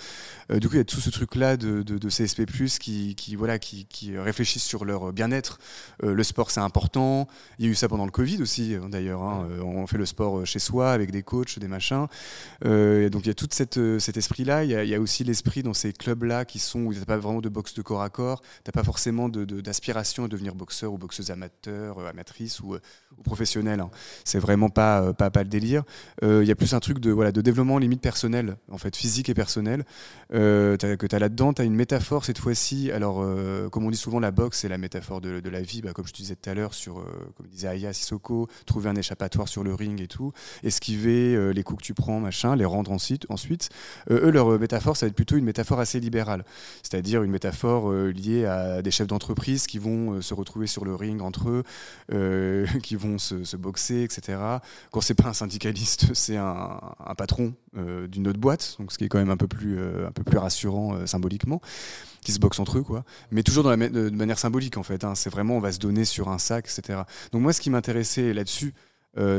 du 0.49 0.67
coup, 0.67 0.75
il 0.75 0.77
y 0.77 0.81
a 0.81 0.85
tout 0.85 0.99
ce 0.99 1.09
truc-là 1.09 1.57
de, 1.57 1.81
de, 1.81 2.09
CSP, 2.09 2.45
qui, 2.79 3.15
qui, 3.15 3.35
voilà, 3.35 3.57
qui, 3.59 3.85
qui 3.85 4.17
réflèchissent 4.17 4.63
sur 4.63 4.85
leur 4.85 5.11
bien-être. 5.11 5.59
le 6.01 6.23
sport, 6.23 6.51
c'est 6.51 6.59
important. 6.59 7.27
Il 7.59 7.65
y 7.65 7.67
a 7.67 7.71
eu 7.71 7.75
ça 7.75 7.87
pendant 7.87 8.05
le 8.05 8.11
Covid 8.11 8.41
aussi, 8.41 8.75
d'ailleurs. 8.89 9.23
Hein. 9.23 9.47
on 9.63 9.87
fait 9.87 9.97
le 9.97 10.05
sport 10.05 10.45
chez 10.45 10.59
soi, 10.59 10.91
avec 10.91 11.11
des 11.11 11.23
coachs, 11.23 11.59
des 11.59 11.67
machins. 11.67 12.07
donc, 12.63 13.21
il 13.23 13.27
y 13.27 13.29
a 13.29 13.33
tout 13.33 13.47
cet 13.51 13.77
esprit-là. 13.77 14.63
Il, 14.63 14.71
il, 14.71 14.89
y 14.89 14.95
a 14.95 14.99
aussi 14.99 15.23
l'esprit 15.23 15.63
dans 15.63 15.73
ces 15.73 15.93
clubs-là 15.93 16.45
qui 16.45 16.59
sont 16.59 16.81
où 16.81 16.93
tu 16.93 16.99
n'as 16.99 17.05
pas 17.05 17.17
vraiment 17.17 17.41
de 17.41 17.49
boxe 17.49 17.73
de 17.73 17.81
corps 17.81 18.01
à 18.03 18.09
corps. 18.09 18.41
Tu 18.41 18.47
n'as 18.67 18.71
pas 18.73 18.83
forcément 18.83 19.29
d'aspiration 19.29 20.23
de, 20.23 20.27
à 20.27 20.29
devenir 20.29 20.55
boxeur 20.55 20.93
ou 20.93 20.97
boxeuse 20.97 21.31
amateur, 21.31 21.99
amatrice 22.05 22.59
ou 22.59 22.75
ou 23.17 23.23
professionnel. 23.23 23.79
Hein. 23.79 23.89
C'est 24.23 24.39
vraiment 24.39 24.69
pas, 24.69 25.01
euh, 25.01 25.13
pas, 25.13 25.29
pas 25.29 25.43
le 25.43 25.49
délire. 25.49 25.83
Euh, 26.23 26.43
il 26.43 26.47
y 26.47 26.51
a 26.51 26.55
plus 26.55 26.73
un 26.73 26.79
truc 26.79 26.99
de, 26.99 27.11
voilà, 27.11 27.31
de 27.31 27.41
développement 27.41 27.77
limite 27.77 28.01
personnel, 28.01 28.57
en 28.71 28.77
fait, 28.77 28.95
physique 28.95 29.29
et 29.29 29.33
personnel, 29.33 29.83
euh, 30.33 30.77
que 30.77 31.07
tu 31.07 31.15
as 31.15 31.19
là-dedans. 31.19 31.53
Tu 31.53 31.61
as 31.61 31.65
une 31.65 31.75
métaphore 31.75 32.25
cette 32.25 32.37
fois-ci. 32.37 32.91
Alors, 32.91 33.25
comme 33.71 33.85
on 33.85 33.91
dit 33.91 33.97
souvent, 33.97 34.19
la 34.19 34.31
boxe, 34.31 34.59
c'est 34.59 34.69
la 34.69 34.77
métaphore 34.77 35.21
de, 35.21 35.39
de 35.39 35.49
la 35.49 35.61
vie, 35.61 35.81
bah, 35.81 35.93
comme 35.93 36.05
je 36.07 36.11
te 36.11 36.17
disais 36.17 36.35
tout 36.35 36.49
à 36.49 36.53
l'heure, 36.53 36.73
sur, 36.73 37.05
comme 37.35 37.47
disait 37.47 37.67
Aya 37.67 37.93
Sissoko, 37.93 38.47
trouver 38.65 38.89
un 38.89 38.95
échappatoire 38.95 39.47
sur 39.47 39.63
le 39.63 39.73
ring 39.73 40.01
et 40.01 40.07
tout, 40.07 40.31
esquiver 40.63 41.53
les 41.53 41.63
coups 41.63 41.81
que 41.81 41.85
tu 41.85 41.93
prends, 41.93 42.19
machin, 42.19 42.55
les 42.55 42.65
rendre 42.65 42.91
ensuite. 42.91 43.25
ensuite. 43.29 43.69
eux, 44.09 44.31
leur 44.31 44.59
métaphore, 44.59 44.97
ça 44.97 45.05
va 45.05 45.09
être 45.09 45.15
plutôt 45.15 45.37
une 45.37 45.45
métaphore 45.45 45.79
assez 45.79 45.99
libérale, 45.99 46.43
c'est-à-dire 46.81 47.23
une 47.23 47.31
métaphore 47.31 47.91
liée 47.91 48.45
à 48.45 48.81
des 48.81 48.91
chefs 48.91 49.07
d'entreprise 49.07 49.67
qui 49.67 49.79
vont 49.79 50.21
se 50.21 50.33
retrouver 50.33 50.67
sur 50.67 50.85
le 50.85 50.95
ring 50.95 51.21
entre 51.21 51.49
eux, 51.49 51.63
qui 52.81 52.95
vont 52.95 53.17
se, 53.17 53.55
boxer, 53.55 54.03
etc. 54.03 54.39
Quand 54.91 55.01
c'est 55.01 55.13
pas 55.13 55.29
un 55.29 55.33
syndicaliste, 55.33 56.07
c'est 56.13 56.37
un, 56.37 56.79
patron 57.17 57.53
euh, 57.77 58.07
d'une 58.07 58.27
autre 58.27 58.39
boîte, 58.39 58.75
donc 58.79 58.91
ce 58.91 58.97
qui 58.97 59.05
est 59.05 59.09
quand 59.09 59.19
même 59.19 59.29
un 59.29 59.37
peu 59.37 59.47
plus, 59.47 59.77
euh, 59.79 60.07
un 60.07 60.11
peu 60.11 60.23
plus 60.23 60.37
rassurant 60.37 60.95
euh, 60.95 61.05
symboliquement, 61.05 61.61
qui 62.21 62.31
se 62.31 62.39
boxent 62.39 62.59
entre 62.59 62.79
eux, 62.79 62.83
quoi. 62.83 63.03
Mais 63.31 63.43
toujours 63.43 63.63
de 63.63 64.09
manière 64.09 64.39
symbolique, 64.39 64.77
en 64.77 64.83
fait. 64.83 65.03
Hein. 65.03 65.15
C'est 65.15 65.29
vraiment, 65.29 65.57
on 65.57 65.59
va 65.59 65.71
se 65.71 65.79
donner 65.79 66.05
sur 66.05 66.29
un 66.29 66.37
sac, 66.37 66.65
etc. 66.65 67.01
Donc 67.31 67.41
moi, 67.41 67.53
ce 67.53 67.61
qui 67.61 67.69
m'intéressait 67.69 68.33
là-dessus, 68.33 68.73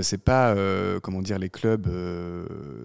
c'est 0.03 0.23
pas 0.23 0.55
comment 1.03 1.21
dire 1.21 1.37
les 1.41 1.51
clubs 1.51 1.89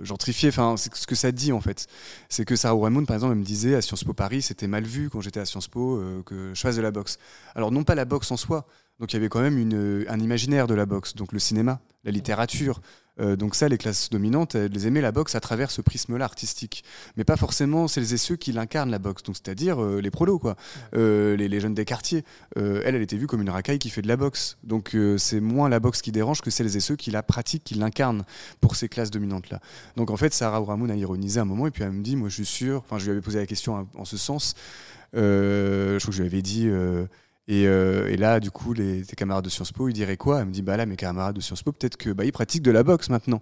gentrifiés 0.01 0.49
enfin 0.49 0.73
c'est 0.75 0.91
ce 0.95 1.05
que 1.05 1.13
ça 1.13 1.31
dit 1.31 1.51
en 1.51 1.61
fait 1.61 1.85
c'est 2.29 2.45
que 2.45 2.55
Sarah 2.55 2.83
Raymond 2.83 3.05
par 3.05 3.15
exemple 3.15 3.33
elle 3.33 3.39
me 3.39 3.45
disait 3.45 3.75
à 3.75 3.81
Sciences 3.83 4.03
Po 4.03 4.13
Paris 4.13 4.41
c'était 4.41 4.65
mal 4.65 4.85
vu 4.85 5.07
quand 5.11 5.21
j'étais 5.21 5.39
à 5.39 5.45
Sciences 5.45 5.67
Po 5.67 6.01
que 6.25 6.51
je 6.55 6.59
fasse 6.59 6.77
de 6.77 6.81
la 6.81 6.89
boxe 6.89 7.19
alors 7.53 7.71
non 7.71 7.83
pas 7.83 7.93
la 7.93 8.05
boxe 8.05 8.31
en 8.31 8.37
soi 8.37 8.65
donc 8.99 9.13
il 9.13 9.15
y 9.15 9.17
avait 9.17 9.29
quand 9.29 9.41
même 9.41 9.57
une, 9.57 10.05
un 10.07 10.19
imaginaire 10.19 10.67
de 10.67 10.73
la 10.73 10.85
boxe, 10.85 11.15
donc 11.15 11.31
le 11.31 11.39
cinéma, 11.39 11.79
la 12.03 12.11
littérature. 12.11 12.81
Euh, 13.19 13.35
donc 13.35 13.55
ça, 13.55 13.67
les 13.67 13.77
classes 13.77 14.09
dominantes, 14.09 14.55
elles 14.55 14.85
aimaient 14.85 15.01
la 15.01 15.11
boxe 15.11 15.35
à 15.35 15.39
travers 15.39 15.71
ce 15.71 15.81
prisme-là 15.81 16.23
artistique, 16.23 16.83
mais 17.17 17.23
pas 17.23 17.35
forcément 17.35 17.87
celles 17.87 18.13
et 18.13 18.17
ceux 18.17 18.35
qui 18.35 18.51
l'incarnent 18.51 18.91
la 18.91 18.99
boxe, 18.99 19.23
c'est-à-dire 19.25 19.83
euh, 19.83 19.99
les 20.01 20.11
prolos, 20.11 20.39
quoi, 20.39 20.55
euh, 20.95 21.35
les, 21.35 21.59
jeunes 21.59 21.73
des 21.73 21.85
quartiers. 21.85 22.23
elle, 22.55 22.81
elle 22.85 23.01
était 23.01 23.17
vue 23.17 23.27
comme 23.27 23.41
une 23.41 23.49
racaille 23.49 23.79
qui 23.79 23.89
fait 23.89 24.01
de 24.01 24.07
la 24.07 24.15
boxe, 24.15 24.57
donc 24.63 24.95
c'est 25.17 25.41
moins 25.41 25.67
la 25.67 25.79
boxe 25.79 26.01
qui 26.01 26.11
dérange 26.11 26.41
que 26.41 26.49
celles 26.49 26.75
et 26.75 26.79
ceux 26.79 26.95
qui 26.95 27.11
la 27.11 27.21
pratiquent, 27.21 27.63
qui 27.63 27.75
l'incarnent 27.75 28.23
pour 28.61 28.75
ces 28.75 28.87
classes 28.87 29.11
dominantes-là. 29.11 29.59
Donc 29.97 30.09
en 30.09 30.17
fait, 30.17 30.33
Sarah 30.33 30.61
Ouramoun 30.61 30.89
a 30.89 30.95
ironisé 30.95 31.39
un 31.39 31.45
moment 31.45 31.67
et 31.67 31.71
puis 31.71 31.83
elle 31.83 31.91
me 31.91 32.03
dit, 32.03 32.15
moi 32.15 32.29
je 32.29 32.35
suis 32.35 32.45
sûr, 32.45 32.77
enfin 32.85 32.97
je 32.97 33.05
lui 33.05 33.11
avais 33.11 33.21
posé 33.21 33.39
la 33.39 33.45
question 33.45 33.87
en, 33.95 34.05
ce 34.05 34.17
sens, 34.17 34.55
je 35.13 35.97
crois 35.99 36.11
que 36.11 36.15
je 36.15 36.21
lui 36.21 36.29
avais 36.29 36.41
dit 36.41 36.69
euh, 37.49 38.07
et, 38.07 38.17
là, 38.17 38.39
du 38.39 38.51
coup, 38.51 38.73
les, 38.73 39.03
tes 39.03 39.15
camarades 39.15 39.43
de 39.43 39.49
Sciences 39.49 39.71
Po, 39.71 39.89
ils 39.89 39.93
diraient 39.93 40.17
quoi? 40.17 40.39
Elle 40.39 40.47
me 40.47 40.51
dit, 40.51 40.61
bah 40.61 40.77
là, 40.77 40.85
mes 40.85 40.95
camarades 40.95 41.35
de 41.35 41.41
Sciences 41.41 41.63
Po, 41.63 41.71
peut-être 41.71 41.97
que 41.97 42.11
bah, 42.11 42.25
ils 42.25 42.31
pratiquent 42.31 42.63
de 42.63 42.71
la 42.71 42.83
boxe 42.83 43.09
maintenant. 43.09 43.41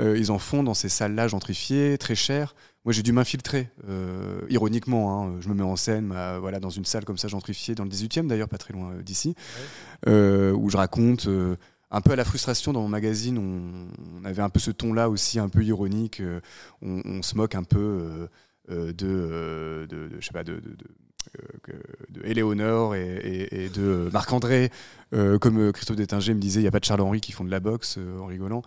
Euh, 0.00 0.18
ils 0.18 0.30
en 0.30 0.38
font 0.38 0.62
dans 0.62 0.74
ces 0.74 0.88
salles-là 0.88 1.28
gentrifiées, 1.28 1.96
très 1.98 2.14
chères. 2.14 2.54
Moi, 2.84 2.92
j'ai 2.92 3.02
dû 3.02 3.12
m'infiltrer, 3.12 3.70
euh, 3.88 4.40
ironiquement. 4.48 5.24
Hein, 5.24 5.36
je 5.40 5.48
me 5.48 5.54
mets 5.54 5.62
en 5.62 5.76
scène 5.76 6.08
bah, 6.08 6.38
voilà, 6.38 6.60
dans 6.60 6.70
une 6.70 6.84
salle 6.84 7.04
comme 7.04 7.18
ça, 7.18 7.28
gentrifiée, 7.28 7.74
dans 7.74 7.84
le 7.84 7.90
18e 7.90 8.26
d'ailleurs, 8.26 8.48
pas 8.48 8.58
très 8.58 8.74
loin 8.74 8.94
d'ici, 9.02 9.34
où 10.06 10.70
je 10.70 10.76
raconte 10.76 11.28
un 11.90 12.00
peu 12.00 12.12
à 12.12 12.16
la 12.16 12.24
frustration 12.24 12.72
dans 12.72 12.82
mon 12.82 12.88
magazine. 12.88 13.38
On, 13.38 14.24
avait 14.24 14.42
un 14.42 14.50
peu 14.50 14.60
ce 14.60 14.70
ton-là 14.70 15.08
aussi, 15.08 15.38
un 15.38 15.48
peu 15.48 15.64
ironique. 15.64 16.22
On, 16.82 17.22
se 17.22 17.36
moque 17.36 17.54
un 17.54 17.64
peu 17.64 18.28
de, 18.68 18.92
de, 18.92 19.86
de, 19.88 20.10
je 20.20 20.26
sais 20.26 20.32
pas, 20.32 20.44
de 20.44 20.56
de 20.56 20.76
Éléonore 22.24 22.94
et, 22.94 23.70
de 23.74 24.08
Marc-André, 24.12 24.70
euh, 25.14 25.38
comme 25.38 25.58
euh, 25.58 25.72
Christophe 25.72 25.96
Détinger 25.96 26.34
me 26.34 26.40
disait, 26.40 26.60
il 26.60 26.64
n'y 26.64 26.68
a 26.68 26.72
pas 26.72 26.80
de 26.80 26.84
Charles-Henri 26.84 27.20
qui 27.20 27.32
font 27.32 27.44
de 27.44 27.50
la 27.50 27.60
boxe, 27.60 27.96
euh, 27.98 28.18
en 28.18 28.26
rigolant. 28.26 28.62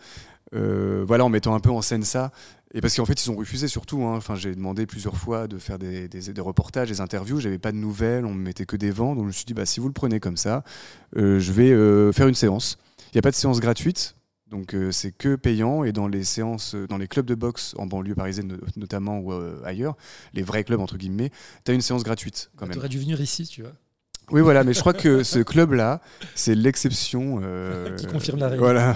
voilà, 0.52 1.26
en 1.26 1.30
mettant 1.30 1.54
un 1.56 1.60
peu 1.60 1.70
en 1.70 1.82
scène 1.82 2.04
ça. 2.04 2.32
Et 2.74 2.82
parce 2.82 2.96
qu'en 2.96 3.06
fait, 3.06 3.24
ils 3.24 3.32
ont 3.32 3.36
refusé 3.36 3.68
surtout. 3.68 4.04
Hein. 4.04 4.16
Enfin, 4.16 4.36
j'ai 4.36 4.54
demandé 4.54 4.86
plusieurs 4.86 5.18
fois 5.18 5.48
de 5.48 5.58
faire 5.58 5.80
des, 5.80 6.08
des, 6.08 6.42
reportages, 6.42 6.90
des 6.90 7.02
interviews. 7.02 7.40
J'avais 7.40 7.58
pas 7.58 7.72
de 7.72 7.78
nouvelles, 7.78 8.26
on 8.26 8.34
me 8.34 8.44
mettait 8.44 8.66
que 8.66 8.76
des 8.78 8.92
vents. 8.92 9.16
Donc 9.16 9.24
je 9.24 9.28
me 9.28 9.32
suis 9.32 9.46
dit, 9.46 9.56
bah, 9.56 9.66
si 9.66 9.80
vous 9.80 9.88
le 9.88 9.94
prenez 9.94 10.20
comme 10.20 10.38
ça, 10.38 10.64
je 11.16 11.52
vais 11.52 12.14
faire 12.14 12.28
une 12.28 12.36
séance. 12.36 12.78
Il 13.08 13.16
n'y 13.16 13.20
a 13.20 13.24
pas 13.24 13.32
de 13.32 13.36
séance 13.36 13.60
gratuite. 13.60 14.16
Donc 14.50 14.74
euh, 14.74 14.92
c'est 14.92 15.12
que 15.12 15.36
payant 15.36 15.84
et 15.84 15.92
dans 15.92 16.08
les 16.08 16.24
séances, 16.24 16.74
euh, 16.74 16.88
dans 16.88 16.98
les 16.98 17.08
clubs 17.08 17.26
de 17.26 17.36
boxe 17.36 17.76
en 17.78 17.86
banlieue 17.86 18.16
parisienne 18.16 18.60
notamment 18.78 19.20
ou 19.20 19.32
euh, 19.32 19.62
ailleurs, 19.64 19.96
les 20.34 20.42
vrais 20.42 20.64
clubs 20.64 20.80
entre 20.80 20.98
guillemets, 20.98 21.32
tu 21.64 21.72
as 21.72 21.76
une 21.76 21.82
séance 21.82 22.04
gratuite 22.04 22.50
quand 22.56 22.66
même. 22.66 22.74
Tu 22.74 22.80
aurais 22.80 22.90
dû 22.90 23.00
venir 23.00 23.22
ici, 23.22 23.46
tu 23.46 23.62
vois. 23.62 23.74
Oui, 24.32 24.42
voilà, 24.42 24.64
mais 24.64 24.74
je 24.74 24.80
crois 24.80 24.94
que 24.94 25.24
ce 25.24 25.40
club-là, 25.40 26.02
c'est 26.36 26.56
l'exception. 26.56 27.42
Qui 27.98 28.06
confirme 28.08 28.40
la 28.40 28.50
règle. 28.50 28.62
Voilà. 28.62 28.96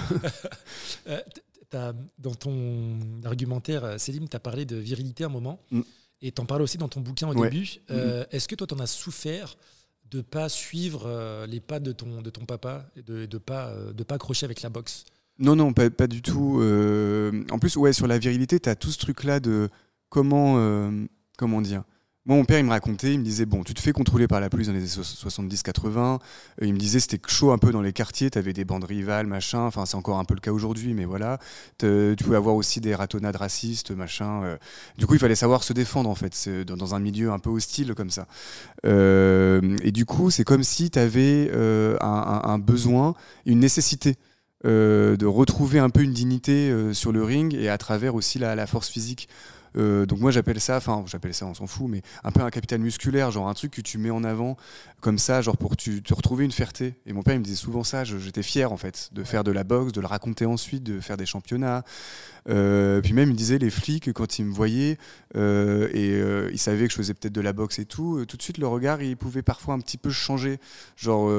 dans 2.19 2.35
ton 2.35 2.99
argumentaire, 3.23 3.99
Céline, 3.99 4.29
tu 4.29 4.35
as 4.35 4.39
parlé 4.39 4.65
de 4.65 4.75
virilité 4.75 5.23
un 5.23 5.29
moment, 5.29 5.59
mm. 5.71 5.81
et 6.21 6.31
tu 6.31 6.39
en 6.39 6.45
parles 6.45 6.61
aussi 6.61 6.77
dans 6.77 6.87
ton 6.87 7.01
bouquin 7.01 7.27
au 7.27 7.33
début. 7.33 7.79
Mm. 7.89 7.95
Est-ce 8.31 8.47
que 8.47 8.53
toi, 8.55 8.67
tu 8.67 8.75
en 8.75 8.79
as 8.79 8.87
souffert 8.87 9.55
de 10.11 10.21
pas 10.21 10.49
suivre 10.49 11.45
les 11.47 11.59
pas 11.59 11.79
de 11.79 11.91
ton, 11.91 12.21
de 12.21 12.29
ton 12.29 12.45
papa 12.45 12.85
et 12.95 13.01
de 13.01 13.21
ne 13.21 13.25
de 13.25 13.37
pas, 13.39 13.73
de 13.91 14.03
pas 14.03 14.15
accrocher 14.15 14.45
avec 14.45 14.61
la 14.61 14.69
boxe? 14.69 15.05
Non, 15.43 15.57
non, 15.57 15.73
pas, 15.73 16.07
du 16.07 16.21
tout. 16.21 16.59
Euh, 16.61 17.43
en 17.51 17.59
plus, 17.59 17.75
ouais, 17.75 17.91
sur 17.91 18.07
la 18.07 18.17
virilité, 18.17 18.61
tu 18.61 18.69
as 18.69 18.75
tout 18.75 18.91
ce 18.91 18.97
truc-là 18.97 19.41
de 19.41 19.69
comment, 20.07 20.55
euh, 20.57 20.89
comment 21.37 21.61
dire. 21.61 21.83
Moi, 22.25 22.37
mon 22.37 22.45
père, 22.45 22.59
il 22.59 22.63
me 22.63 22.69
racontait, 22.69 23.11
il 23.11 23.19
me 23.19 23.25
disait, 23.25 23.45
bon, 23.45 23.65
tu 23.65 23.73
te 23.73 23.81
fais 23.81 23.91
contrôler 23.91 24.29
par 24.29 24.39
la 24.39 24.49
police 24.49 24.67
dans 24.67 24.73
les 24.73 24.79
années 24.79 25.03
70-80. 25.03 26.19
Il 26.61 26.73
me 26.73 26.79
disait, 26.79 27.01
c'était 27.01 27.19
chaud 27.27 27.51
un 27.51 27.57
peu 27.57 27.73
dans 27.73 27.81
les 27.81 27.91
quartiers, 27.91 28.31
tu 28.31 28.37
avais 28.37 28.53
des 28.53 28.63
bandes 28.63 28.85
rivales, 28.85 29.27
machin. 29.27 29.59
Enfin, 29.59 29.85
c'est 29.85 29.97
encore 29.97 30.17
un 30.17 30.23
peu 30.23 30.33
le 30.33 30.39
cas 30.39 30.53
aujourd'hui, 30.53 30.93
mais 30.93 31.03
voilà. 31.03 31.39
Tu 31.77 32.15
pouvais 32.23 32.37
avoir 32.37 32.55
aussi 32.55 32.79
des 32.79 32.95
ratonnades 32.95 33.35
racistes, 33.35 33.91
machin. 33.91 34.43
Euh. 34.43 34.57
Du 34.97 35.05
coup, 35.05 35.15
il 35.15 35.19
fallait 35.19 35.35
savoir 35.35 35.65
se 35.65 35.73
défendre, 35.73 36.09
en 36.09 36.15
fait, 36.15 36.47
dans 36.65 36.95
un 36.95 36.99
milieu 36.99 37.33
un 37.33 37.39
peu 37.39 37.49
hostile 37.49 37.93
comme 37.95 38.11
ça. 38.11 38.27
et 38.85 39.91
du 39.91 40.05
coup, 40.05 40.31
c'est 40.31 40.45
comme 40.45 40.63
si 40.63 40.89
tu 40.89 40.99
avais 40.99 41.51
un, 41.99 42.59
besoin, 42.59 43.15
une 43.45 43.59
nécessité 43.59 44.11
euh, 44.11 44.32
de 44.63 45.25
retrouver 45.25 45.79
un 45.79 45.89
peu 45.89 46.01
une 46.01 46.13
dignité 46.13 46.69
euh, 46.69 46.93
sur 46.93 47.11
le 47.11 47.23
ring 47.23 47.53
et 47.53 47.69
à 47.69 47.77
travers 47.77 48.15
aussi 48.15 48.39
la, 48.39 48.67
force 48.67 48.89
physique. 48.89 49.27
Euh, 49.75 50.05
donc 50.05 50.19
moi 50.19 50.29
j'appelle 50.29 50.59
ça, 50.59 50.77
enfin 50.77 51.03
j'appelle 51.07 51.33
ça, 51.33 51.47
on 51.47 51.55
s'en 51.55 51.65
fout, 51.65 51.87
mais 51.89 52.03
un 52.23 52.31
peu 52.31 52.41
un 52.41 52.51
capital 52.51 52.79
musculaire, 52.79 53.31
genre 53.31 53.49
un 53.49 53.55
truc 53.55 53.71
que 53.71 53.81
tu 53.81 53.97
mets 53.97 54.11
en 54.11 54.23
avant 54.23 54.55
comme 55.01 55.17
ça, 55.17 55.41
genre 55.41 55.57
pour 55.57 55.75
te 55.75 56.13
retrouver 56.13 56.45
une 56.45 56.51
fierté. 56.51 56.93
Et 57.07 57.13
mon 57.13 57.23
père 57.23 57.33
il 57.33 57.39
me 57.39 57.43
disait 57.43 57.57
souvent 57.57 57.83
ça, 57.83 58.03
j'étais 58.03 58.43
fier 58.43 58.71
en 58.71 58.77
fait 58.77 59.09
de 59.13 59.23
faire 59.23 59.43
de 59.43 59.51
la 59.51 59.63
boxe, 59.63 59.91
de 59.91 59.99
le 59.99 60.07
raconter 60.07 60.45
ensuite, 60.45 60.83
de 60.83 60.99
faire 60.99 61.17
des 61.17 61.25
championnats. 61.25 61.83
Euh, 62.49 62.99
puis 63.01 63.13
même 63.13 63.29
il 63.29 63.33
me 63.33 63.37
disait 63.37 63.57
les 63.57 63.69
flics 63.69 64.11
quand 64.11 64.37
ils 64.37 64.43
me 64.45 64.51
voyaient 64.51 64.97
euh, 65.37 65.87
et 65.93 66.51
ils 66.51 66.59
savaient 66.59 66.87
que 66.87 66.91
je 66.91 66.97
faisais 66.97 67.13
peut-être 67.13 67.33
de 67.33 67.39
la 67.39 67.53
boxe 67.53 67.79
et 67.79 67.85
tout, 67.85 68.25
tout 68.25 68.35
de 68.35 68.41
suite 68.41 68.57
le 68.57 68.67
regard 68.67 69.01
il 69.01 69.15
pouvait 69.15 69.43
parfois 69.43 69.75
un 69.75 69.79
petit 69.79 69.97
peu 69.97 70.09
changer. 70.09 70.59
Genre, 70.97 71.29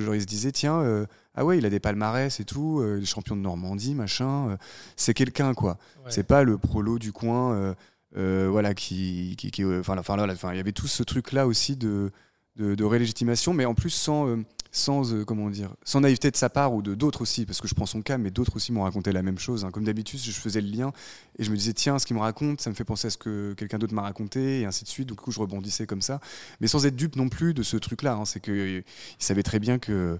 genre 0.00 0.14
il 0.14 0.20
se 0.22 0.26
disait 0.26 0.52
tiens 0.52 1.06
ah 1.36 1.44
ouais, 1.44 1.58
il 1.58 1.66
a 1.66 1.70
des 1.70 1.80
palmarès 1.80 2.40
et 2.40 2.44
tout, 2.44 2.80
euh, 2.80 3.04
champion 3.04 3.36
de 3.36 3.42
Normandie, 3.42 3.94
machin. 3.94 4.48
Euh, 4.48 4.56
c'est 4.96 5.12
quelqu'un, 5.12 5.52
quoi. 5.52 5.76
C'est 6.08 6.26
pas 6.26 6.42
le 6.42 6.56
prolo 6.56 6.98
du 6.98 7.12
coin, 7.12 7.52
euh, 7.52 7.74
euh, 8.16 8.48
voilà, 8.50 8.74
qui. 8.74 9.36
qui, 9.36 9.64
enfin, 9.64 9.98
enfin, 9.98 10.16
il 10.52 10.56
y 10.56 10.60
avait 10.60 10.72
tout 10.72 10.86
ce 10.86 11.02
truc-là 11.02 11.46
aussi 11.46 11.76
de, 11.76 12.10
de, 12.56 12.74
de, 12.74 12.84
rélégitimation, 12.84 13.52
mais 13.52 13.66
en 13.66 13.74
plus 13.74 13.90
sans. 13.90 14.38
Sans 14.72 15.24
comment 15.24 15.50
dire 15.50 15.74
sans 15.84 16.00
naïveté 16.00 16.30
de 16.30 16.36
sa 16.36 16.50
part 16.50 16.74
ou 16.74 16.82
de 16.82 16.94
d'autres 16.94 17.22
aussi 17.22 17.46
parce 17.46 17.60
que 17.60 17.68
je 17.68 17.74
prends 17.74 17.86
son 17.86 18.02
cas 18.02 18.18
mais 18.18 18.30
d'autres 18.30 18.56
aussi 18.56 18.72
m'ont 18.72 18.82
raconté 18.82 19.12
la 19.12 19.22
même 19.22 19.38
chose 19.38 19.64
hein. 19.64 19.70
comme 19.70 19.84
d'habitude 19.84 20.20
je 20.20 20.30
faisais 20.32 20.60
le 20.60 20.68
lien 20.68 20.92
et 21.38 21.44
je 21.44 21.50
me 21.50 21.56
disais 21.56 21.72
tiens 21.72 21.98
ce 21.98 22.06
qu'il 22.06 22.16
me 22.16 22.20
raconte 22.20 22.60
ça 22.60 22.70
me 22.70 22.74
fait 22.74 22.84
penser 22.84 23.08
à 23.08 23.10
ce 23.10 23.18
que 23.18 23.54
quelqu'un 23.54 23.78
d'autre 23.78 23.94
m'a 23.94 24.02
raconté 24.02 24.60
et 24.60 24.64
ainsi 24.64 24.84
de 24.84 24.88
suite 24.88 25.08
donc 25.08 25.18
du 25.18 25.24
coup 25.24 25.32
je 25.32 25.40
rebondissais 25.40 25.86
comme 25.86 26.02
ça 26.02 26.20
mais 26.60 26.66
sans 26.66 26.86
être 26.86 26.96
dupe 26.96 27.16
non 27.16 27.28
plus 27.28 27.54
de 27.54 27.62
ce 27.62 27.76
truc 27.76 28.02
là 28.02 28.14
hein. 28.14 28.24
c'est 28.24 28.40
que 28.40 28.78
il 28.78 28.84
savait 29.18 29.42
très 29.42 29.58
bien 29.58 29.78
que 29.78 30.18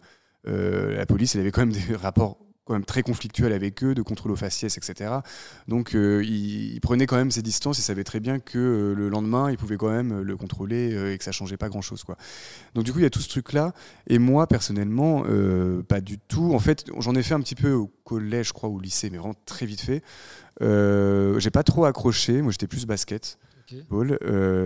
euh, 0.49 0.97
la 0.97 1.07
police, 1.07 1.35
elle 1.35 1.41
avait 1.41 1.51
quand 1.51 1.63
même 1.63 1.73
des 1.73 1.97
rapports 1.97 2.39
quand 2.67 2.75
même 2.75 2.85
très 2.85 3.03
conflictuels 3.03 3.53
avec 3.53 3.83
eux, 3.85 3.95
de 3.95 4.03
contrôle 4.03 4.33
aux 4.33 4.37
faciès, 4.37 4.77
etc. 4.77 5.15
Donc 5.69 5.95
euh, 5.95 6.23
il, 6.25 6.79
prenait 6.81 7.07
quand 7.07 7.17
même 7.17 7.31
ses 7.31 7.41
distances, 7.41 7.79
il 7.79 7.83
savait 7.83 8.05
très 8.05 8.19
bien 8.19 8.41
que 8.41 8.59
euh, 8.59 8.95
le 8.95 9.09
lendemain, 9.09 9.51
il 9.51 9.57
pouvait 9.57 9.77
quand 9.77 9.91
même 9.91 10.21
le 10.21 10.37
contrôler 10.37 11.13
et 11.13 11.17
que 11.17 11.25
ça 11.25 11.31
changeait 11.31 11.57
pas 11.57 11.69
grand-chose. 11.69 12.03
Quoi. 12.03 12.17
Donc 12.75 12.85
du 12.85 12.93
coup, 12.93 12.99
il 12.99 13.03
y 13.03 13.07
a 13.07 13.11
tout 13.11 13.21
ce 13.21 13.29
truc-là. 13.29 13.73
Et 14.09 14.19
moi, 14.19 14.49
personnellement, 14.49 15.25
pas 15.89 16.01
du 16.01 16.19
tout. 16.19 16.53
En 16.55 16.59
fait, 16.59 16.85
j'en 16.99 17.15
ai 17.15 17.23
fait 17.23 17.35
un 17.35 17.41
petit 17.41 17.55
peu 17.55 17.73
au 17.73 17.87
collège, 18.05 18.49
je 18.49 18.53
crois, 18.53 18.69
ou 18.69 18.77
au 18.77 18.81
lycée, 18.81 19.11
mais 19.11 19.19
vraiment 19.19 19.37
très 19.47 19.65
vite 19.65 19.81
fait. 19.81 20.03
J'ai 20.61 21.51
pas 21.51 21.63
trop 21.63 21.85
accroché, 21.85 22.43
moi 22.43 22.51
j'étais 22.51 22.67
plus 22.67 22.85
basket. 22.85 23.39
Ball, 23.89 24.19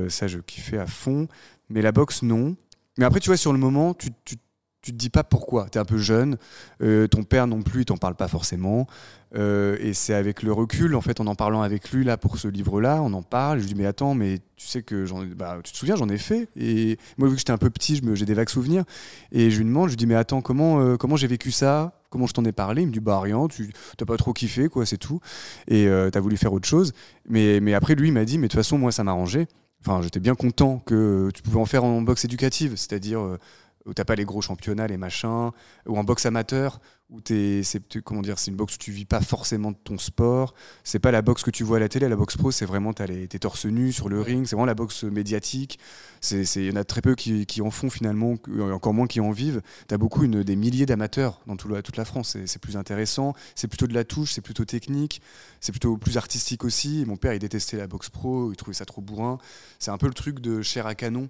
ça 0.08 0.26
je 0.26 0.38
kiffais 0.38 0.78
à 0.78 0.86
fond, 0.86 1.28
mais 1.68 1.82
la 1.82 1.92
boxe 1.92 2.22
non. 2.22 2.56
Mais 2.98 3.04
après, 3.04 3.20
tu 3.20 3.28
vois, 3.28 3.36
sur 3.36 3.52
le 3.52 3.58
moment, 3.58 3.94
tu, 3.94 4.10
tu 4.24 4.36
tu 4.82 4.92
te 4.92 4.96
dis 4.96 5.10
pas 5.10 5.24
pourquoi. 5.24 5.66
Tu 5.70 5.78
es 5.78 5.80
un 5.80 5.84
peu 5.84 5.98
jeune, 5.98 6.38
euh, 6.82 7.06
ton 7.06 7.22
père 7.22 7.46
non 7.46 7.62
plus, 7.62 7.82
il 7.82 7.84
t'en 7.84 7.96
parle 7.96 8.14
pas 8.14 8.28
forcément. 8.28 8.86
Euh, 9.36 9.76
et 9.80 9.92
c'est 9.92 10.14
avec 10.14 10.42
le 10.42 10.52
recul, 10.52 10.94
en 10.96 11.00
fait, 11.00 11.20
en 11.20 11.26
en 11.26 11.34
parlant 11.34 11.62
avec 11.62 11.92
lui 11.92 12.02
là 12.02 12.16
pour 12.16 12.38
ce 12.38 12.48
livre-là, 12.48 13.00
on 13.02 13.12
en 13.12 13.22
parle. 13.22 13.58
Je 13.58 13.64
lui 13.64 13.74
dis 13.74 13.78
mais 13.78 13.86
attends, 13.86 14.14
mais 14.14 14.38
tu 14.56 14.66
sais 14.66 14.82
que 14.82 15.04
j'en, 15.04 15.24
bah, 15.24 15.58
tu 15.62 15.72
te 15.72 15.76
souviens, 15.76 15.96
j'en 15.96 16.08
ai 16.08 16.18
fait. 16.18 16.48
Et 16.56 16.98
moi 17.18 17.28
vu 17.28 17.34
que 17.34 17.38
j'étais 17.38 17.52
un 17.52 17.58
peu 17.58 17.70
petit, 17.70 18.00
j'ai 18.14 18.24
des 18.24 18.34
vagues 18.34 18.48
souvenirs. 18.48 18.84
Et 19.32 19.50
je 19.50 19.58
lui 19.58 19.64
demande, 19.64 19.88
je 19.88 19.92
lui 19.92 19.96
dis 19.96 20.06
mais 20.06 20.14
attends, 20.16 20.40
comment 20.40 20.80
euh, 20.80 20.96
comment 20.96 21.16
j'ai 21.16 21.28
vécu 21.28 21.50
ça? 21.52 21.92
Comment 22.08 22.26
je 22.26 22.32
t'en 22.32 22.44
ai 22.44 22.52
parlé? 22.52 22.82
Il 22.82 22.88
me 22.88 22.92
dit 22.92 23.00
bah 23.00 23.20
rien, 23.20 23.46
tu 23.48 23.72
t'as 23.96 24.06
pas 24.06 24.16
trop 24.16 24.32
kiffé 24.32 24.68
quoi, 24.68 24.84
c'est 24.86 24.98
tout. 24.98 25.20
Et 25.68 25.84
tu 25.84 26.18
as 26.18 26.20
voulu 26.20 26.36
faire 26.36 26.52
autre 26.52 26.66
chose. 26.66 26.92
Mais 27.28 27.60
mais 27.60 27.74
après 27.74 27.94
lui 27.94 28.08
il 28.08 28.12
m'a 28.12 28.24
dit 28.24 28.38
mais 28.38 28.48
de 28.48 28.52
toute 28.52 28.58
façon 28.58 28.78
moi 28.78 28.90
ça 28.90 29.04
m'arrangeait. 29.04 29.46
Enfin, 29.82 30.02
j'étais 30.02 30.20
bien 30.20 30.34
content 30.34 30.82
que 30.84 31.30
tu 31.32 31.40
pouvais 31.42 31.58
en 31.58 31.64
faire 31.64 31.84
en 31.84 32.02
boxe 32.02 32.24
éducative, 32.26 32.74
c'est-à-dire 32.76 33.38
où 33.86 33.94
t'as 33.94 34.04
pas 34.04 34.14
les 34.14 34.24
gros 34.24 34.42
championnats, 34.42 34.86
les 34.86 34.96
machins, 34.96 35.50
ou 35.86 35.98
en 35.98 36.04
boxe 36.04 36.26
amateur, 36.26 36.80
où 37.10 37.20
es, 37.30 37.62
c'est 37.64 38.02
comment 38.02 38.22
dire, 38.22 38.38
c'est 38.38 38.50
une 38.50 38.56
boxe 38.56 38.76
où 38.76 38.78
tu 38.78 38.92
vis 38.92 39.04
pas 39.04 39.20
forcément 39.20 39.72
de 39.72 39.76
ton 39.76 39.98
sport. 39.98 40.54
C'est 40.84 41.00
pas 41.00 41.10
la 41.10 41.22
boxe 41.22 41.42
que 41.42 41.50
tu 41.50 41.64
vois 41.64 41.78
à 41.78 41.80
la 41.80 41.88
télé. 41.88 42.08
La 42.08 42.16
boxe 42.16 42.36
pro, 42.36 42.50
c'est 42.52 42.66
vraiment 42.66 42.92
t'as 42.92 43.06
les, 43.06 43.26
t'es 43.26 43.40
torse 43.40 43.66
nu 43.66 43.92
sur 43.92 44.08
le 44.08 44.20
ring. 44.20 44.46
C'est 44.46 44.54
vraiment 44.54 44.66
la 44.66 44.74
boxe 44.74 45.02
médiatique. 45.04 45.78
C'est, 46.20 46.44
il 46.56 46.66
y 46.66 46.70
en 46.70 46.76
a 46.76 46.84
très 46.84 47.00
peu 47.00 47.14
qui, 47.14 47.46
qui, 47.46 47.62
en 47.62 47.70
font 47.70 47.90
finalement, 47.90 48.34
encore 48.72 48.94
moins 48.94 49.06
qui 49.06 49.20
en 49.20 49.32
vivent. 49.32 49.60
T'as 49.88 49.98
beaucoup 49.98 50.24
une, 50.24 50.42
des 50.44 50.56
milliers 50.56 50.86
d'amateurs 50.86 51.40
dans 51.46 51.56
tout 51.56 51.68
toute 51.82 51.96
la 51.96 52.04
France. 52.04 52.30
C'est, 52.30 52.46
c'est 52.46 52.60
plus 52.60 52.76
intéressant. 52.76 53.34
C'est 53.56 53.68
plutôt 53.68 53.86
de 53.86 53.94
la 53.94 54.04
touche, 54.04 54.32
c'est 54.32 54.42
plutôt 54.42 54.64
technique, 54.64 55.20
c'est 55.60 55.72
plutôt 55.72 55.96
plus 55.96 56.16
artistique 56.16 56.64
aussi. 56.64 57.04
mon 57.06 57.16
père, 57.16 57.32
il 57.34 57.40
détestait 57.40 57.76
la 57.76 57.88
boxe 57.88 58.10
pro, 58.10 58.52
il 58.52 58.56
trouvait 58.56 58.74
ça 58.74 58.84
trop 58.84 59.00
bourrin. 59.00 59.38
C'est 59.78 59.90
un 59.90 59.98
peu 59.98 60.06
le 60.06 60.14
truc 60.14 60.38
de 60.40 60.62
chair 60.62 60.86
à 60.86 60.94
canon 60.94 61.28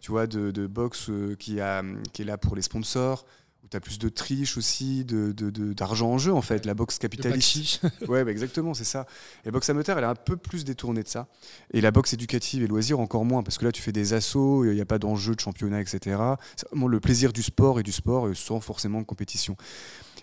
tu 0.00 0.10
vois, 0.10 0.26
de, 0.26 0.50
de 0.50 0.66
boxe 0.66 1.10
euh, 1.10 1.34
qui, 1.36 1.60
a, 1.60 1.82
qui 2.12 2.22
est 2.22 2.24
là 2.24 2.38
pour 2.38 2.56
les 2.56 2.62
sponsors, 2.62 3.26
où 3.66 3.68
tu 3.68 3.76
as 3.76 3.80
plus 3.80 3.98
de 3.98 4.08
triche 4.08 4.56
aussi, 4.56 5.04
d'argent 5.04 5.34
de, 5.34 5.50
de, 5.50 6.14
en 6.14 6.18
jeu 6.18 6.32
en 6.32 6.42
fait, 6.42 6.64
la 6.64 6.74
boxe 6.74 6.98
capitaliste. 6.98 7.82
ouais, 8.08 8.24
bah, 8.24 8.30
exactement, 8.30 8.74
c'est 8.74 8.84
ça. 8.84 9.06
Et 9.42 9.46
la 9.46 9.52
boxe 9.52 9.68
amateur, 9.68 9.98
elle 9.98 10.04
est 10.04 10.08
un 10.08 10.14
peu 10.14 10.36
plus 10.36 10.64
détournée 10.64 11.02
de 11.02 11.08
ça. 11.08 11.26
Et 11.72 11.80
la 11.80 11.90
boxe 11.90 12.12
éducative 12.12 12.62
et 12.62 12.66
loisir 12.66 13.00
encore 13.00 13.24
moins, 13.24 13.42
parce 13.42 13.58
que 13.58 13.64
là 13.64 13.72
tu 13.72 13.82
fais 13.82 13.92
des 13.92 14.14
assauts, 14.14 14.64
il 14.64 14.74
n'y 14.74 14.80
a 14.80 14.86
pas 14.86 14.98
d'enjeu 14.98 15.34
de 15.34 15.40
championnat, 15.40 15.80
etc. 15.80 16.20
C'est 16.56 16.68
vraiment 16.68 16.88
le 16.88 17.00
plaisir 17.00 17.32
du 17.32 17.42
sport 17.42 17.80
et 17.80 17.82
du 17.82 17.92
sport 17.92 18.28
euh, 18.28 18.34
sans 18.34 18.60
forcément 18.60 19.00
de 19.00 19.06
compétition. 19.06 19.56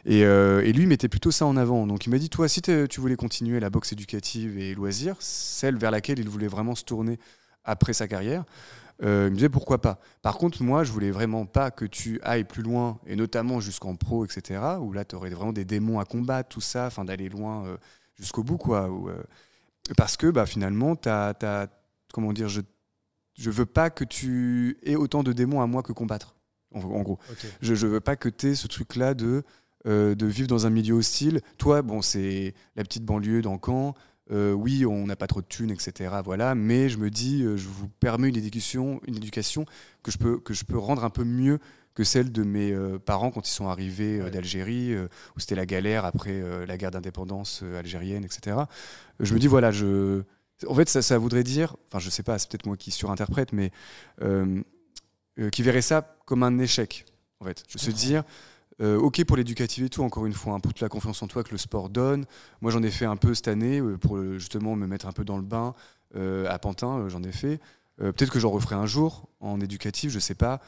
Et, 0.05 0.25
euh, 0.25 0.61
et, 0.65 0.73
lui 0.73 0.85
mettait 0.85 1.07
plutôt 1.07 1.31
ça 1.31 1.45
en 1.45 1.55
avant. 1.55 1.87
Donc 1.87 2.05
il 2.05 2.09
m'a 2.09 2.17
dit, 2.17 2.29
toi, 2.29 2.49
si 2.49 2.61
tu 2.61 2.99
voulais 2.99 3.15
continuer 3.15 3.59
la 3.59 3.69
boxe 3.69 3.93
éducative 3.93 4.57
et 4.57 4.75
loisir, 4.75 5.15
celle 5.19 5.77
vers 5.77 5.91
laquelle 5.91 6.19
il 6.19 6.27
voulait 6.27 6.47
vraiment 6.47 6.75
se 6.75 6.83
tourner 6.83 7.19
après 7.63 7.93
sa 7.93 8.07
carrière, 8.07 8.43
euh, 9.01 9.25
il 9.27 9.31
me 9.31 9.35
disait 9.35 9.49
pourquoi 9.49 9.81
pas. 9.81 9.99
Par 10.21 10.37
contre, 10.37 10.61
moi, 10.63 10.83
je 10.83 10.91
voulais 10.91 11.11
vraiment 11.11 11.45
pas 11.45 11.71
que 11.71 11.85
tu 11.85 12.19
ailles 12.23 12.43
plus 12.43 12.63
loin, 12.63 12.99
et 13.05 13.15
notamment 13.15 13.59
jusqu'en 13.59 13.95
pro, 13.95 14.25
etc., 14.25 14.61
où 14.79 14.93
là, 14.93 15.03
tu 15.05 15.15
aurais 15.15 15.29
vraiment 15.29 15.53
des 15.53 15.65
démons 15.65 15.99
à 15.99 16.05
combattre, 16.05 16.49
tout 16.49 16.61
ça, 16.61 16.87
enfin 16.87 17.05
d'aller 17.05 17.29
loin 17.29 17.65
euh, 17.65 17.77
jusqu'au 18.15 18.43
bout, 18.43 18.57
quoi. 18.57 18.89
Euh, 18.89 19.23
parce 19.97 20.15
que 20.17 20.27
bah, 20.27 20.45
finalement, 20.45 20.95
tu 20.95 21.09
as, 21.09 21.67
Comment 22.13 22.31
dire 22.31 22.47
je, 22.47 22.61
je 23.33 23.49
veux 23.49 23.65
pas 23.65 23.89
que 23.89 24.03
tu 24.03 24.77
aies 24.83 24.95
autant 24.95 25.23
de 25.23 25.33
démons 25.33 25.61
à 25.61 25.65
moi 25.65 25.81
que 25.81 25.91
combattre, 25.91 26.35
en, 26.75 27.01
gros. 27.01 27.17
Je, 27.59 27.73
je 27.73 27.87
veux 27.87 28.01
pas 28.01 28.15
que 28.15 28.29
tu 28.29 28.49
aies 28.49 28.55
ce 28.55 28.67
truc-là 28.67 29.15
de. 29.15 29.43
de 29.83 30.25
vivre 30.27 30.47
dans 30.47 30.67
un 30.67 30.69
milieu 30.69 30.93
hostile. 30.93 31.41
Toi, 31.57 31.81
bon, 31.81 32.03
c'est 32.03 32.53
la 32.75 32.83
petite 32.83 33.03
banlieue 33.03 33.41
d'Ancan, 33.41 33.95
euh, 34.31 34.53
oui, 34.53 34.85
on 34.85 35.05
n'a 35.05 35.15
pas 35.15 35.27
trop 35.27 35.41
de 35.41 35.47
thunes, 35.47 35.71
etc. 35.71 36.15
Voilà, 36.23 36.55
mais 36.55 36.87
je 36.87 36.97
me 36.97 37.09
dis, 37.09 37.43
euh, 37.43 37.57
je 37.57 37.67
vous 37.67 37.89
permets 37.89 38.29
une 38.29 38.37
éducation, 38.37 39.01
une 39.05 39.17
éducation 39.17 39.65
que 40.01 40.11
je 40.11 40.17
peux 40.17 40.39
que 40.39 40.53
je 40.53 40.63
peux 40.63 40.77
rendre 40.77 41.03
un 41.03 41.09
peu 41.09 41.25
mieux 41.25 41.59
que 41.93 42.03
celle 42.03 42.31
de 42.31 42.43
mes 42.43 42.71
euh, 42.71 42.97
parents 42.97 43.31
quand 43.31 43.47
ils 43.47 43.51
sont 43.51 43.67
arrivés 43.67 44.31
d'Algérie, 44.31 44.95
où 44.97 45.39
c'était 45.39 45.55
la 45.55 45.65
galère 45.65 46.05
après 46.05 46.41
la 46.65 46.77
guerre 46.77 46.91
d'indépendance 46.91 47.63
algérienne, 47.77 48.23
etc. 48.23 48.57
Je 49.19 49.33
me 49.33 49.39
dis 49.39 49.47
voilà, 49.47 49.71
je, 49.71 50.23
en 50.67 50.73
fait, 50.73 50.87
ça, 50.89 51.17
voudrait 51.17 51.43
dire, 51.43 51.75
enfin, 51.87 51.99
je 51.99 52.09
sais 52.09 52.23
pas, 52.23 52.39
c'est 52.39 52.49
peut-être 52.49 52.65
moi 52.65 52.77
qui 52.77 52.91
surinterprète, 52.91 53.51
mais 53.51 53.71
qui 55.51 55.63
verrait 55.63 55.81
ça 55.81 56.17
comme 56.25 56.43
un 56.43 56.59
échec. 56.59 57.05
En 57.41 57.45
fait, 57.45 57.63
je 57.67 57.77
se 57.77 57.91
dire 57.91 58.23
euh, 58.81 58.97
ok 58.97 59.23
pour 59.25 59.37
l'éducatif 59.37 59.85
et 59.85 59.89
tout, 59.89 60.03
encore 60.03 60.25
une 60.25 60.33
fois, 60.33 60.53
hein, 60.53 60.59
pour 60.59 60.73
toute 60.73 60.81
la 60.81 60.89
confiance 60.89 61.21
en 61.21 61.27
toi 61.27 61.43
que 61.43 61.51
le 61.51 61.57
sport 61.57 61.89
donne. 61.89 62.25
Moi, 62.61 62.71
j'en 62.71 62.81
ai 62.83 62.89
fait 62.89 63.05
un 63.05 63.15
peu 63.15 63.33
cette 63.33 63.47
année 63.47 63.79
euh, 63.79 63.97
pour 63.97 64.17
euh, 64.17 64.39
justement 64.39 64.75
me 64.75 64.87
mettre 64.87 65.07
un 65.07 65.11
peu 65.11 65.23
dans 65.23 65.37
le 65.37 65.43
bain. 65.43 65.73
à 66.15 66.59
Pantin, 66.59 67.07
j'en 67.09 67.23
ai 67.23 67.31
fait. 67.31 67.59
Peut-être 67.97 68.31
que 68.31 68.39
j'en 68.39 68.49
referai 68.49 68.75
un 68.75 68.85
jour 68.85 69.29
en 69.39 69.59
éducatif, 69.59 70.11
je 70.11 70.19
sais 70.19 70.35
pas. 70.35 70.61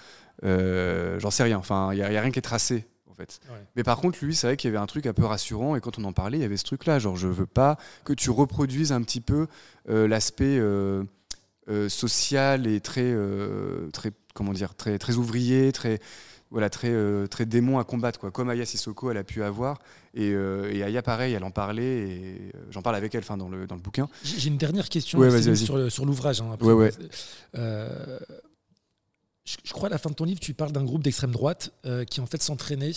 j'en 0.43 1.31
sais 1.31 1.43
rien. 1.43 1.57
Enfin, 1.57 1.93
il 1.93 1.97
n'y 1.97 2.03
a, 2.03 2.07
rien 2.07 2.31
qui 2.31 2.39
est 2.39 2.41
tracé. 2.41 2.87
En 3.09 3.13
fait. 3.13 3.39
Mais 3.75 3.83
par 3.83 3.97
contre, 3.97 4.17
lui, 4.23 4.35
c'est 4.35 4.47
vrai 4.47 4.57
qu'il 4.57 4.69
y 4.69 4.73
avait 4.73 4.81
un 4.81 4.87
truc 4.87 5.05
un 5.05 5.13
peu 5.13 5.25
rassurant. 5.25 5.75
Et 5.75 5.81
quand 5.81 5.99
on 5.99 6.03
en 6.03 6.13
parlait, 6.13 6.37
il 6.39 6.41
y 6.41 6.45
avait 6.45 6.57
ce 6.57 6.65
truc-là. 6.65 6.99
Genre, 6.99 7.15
je 7.15 7.27
veux 7.27 7.45
pas 7.45 7.77
que 8.03 8.13
tu 8.13 8.29
reproduises 8.29 8.91
un 8.91 9.01
petit 9.01 9.21
peu 9.21 9.47
l'aspect 9.87 10.59
social 11.89 12.67
et 12.67 12.79
très, 12.79 13.15
très, 13.93 14.11
comment 14.33 14.53
dire, 14.53 14.73
très, 14.75 14.97
très 14.97 15.15
ouvrier, 15.15 15.71
très 15.71 15.99
voilà, 16.55 16.69
très, 16.69 16.89
euh, 16.89 17.27
très 17.27 17.45
démon 17.45 17.79
à 17.79 17.83
combattre, 17.83 18.17
quoi, 18.17 18.31
comme 18.31 18.49
Aya 18.49 18.65
Sissoko 18.65 19.11
elle 19.11 19.17
a 19.17 19.25
pu 19.25 19.43
avoir. 19.43 19.77
Et, 20.13 20.31
euh, 20.31 20.71
et 20.71 20.83
Aya, 20.83 21.01
pareil, 21.01 21.33
elle 21.33 21.43
en 21.43 21.51
parlait, 21.51 21.83
et 21.83 22.51
euh, 22.55 22.59
j'en 22.69 22.81
parle 22.81 22.95
avec 22.95 23.13
elle 23.13 23.25
fin, 23.25 23.35
dans, 23.35 23.49
le, 23.49 23.67
dans 23.67 23.75
le 23.75 23.81
bouquin. 23.81 24.07
J'ai 24.23 24.47
une 24.47 24.55
dernière 24.55 24.87
question 24.87 25.19
sur, 25.53 25.91
sur 25.91 26.05
l'ouvrage. 26.05 26.39
Hein, 26.39 26.55
je, 29.43 29.73
crois 29.73 29.89
à 29.89 29.91
la 29.91 29.97
fin 29.97 30.09
de 30.09 30.15
ton 30.15 30.23
livre, 30.23 30.39
tu 30.39 30.53
parles 30.53 30.71
d'un 30.71 30.85
groupe 30.85 31.03
d'extrême 31.03 31.31
droite 31.31 31.71
qui 32.09 32.21
en 32.21 32.25
fait 32.25 32.41
s'entraînait 32.41 32.93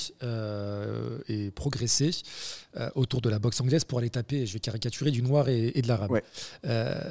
et 1.29 1.51
progressait 1.51 2.13
autour 2.95 3.21
de 3.21 3.29
la 3.29 3.41
boxe 3.41 3.61
anglaise 3.61 3.85
pour 3.85 3.99
aller 3.99 4.09
taper, 4.09 4.47
je 4.47 4.53
vais 4.55 4.61
caricaturer, 4.61 5.11
du 5.11 5.21
noir 5.21 5.49
et, 5.49 5.73
et 5.75 5.83
de 5.83 5.89
l'arabe. 5.89 6.21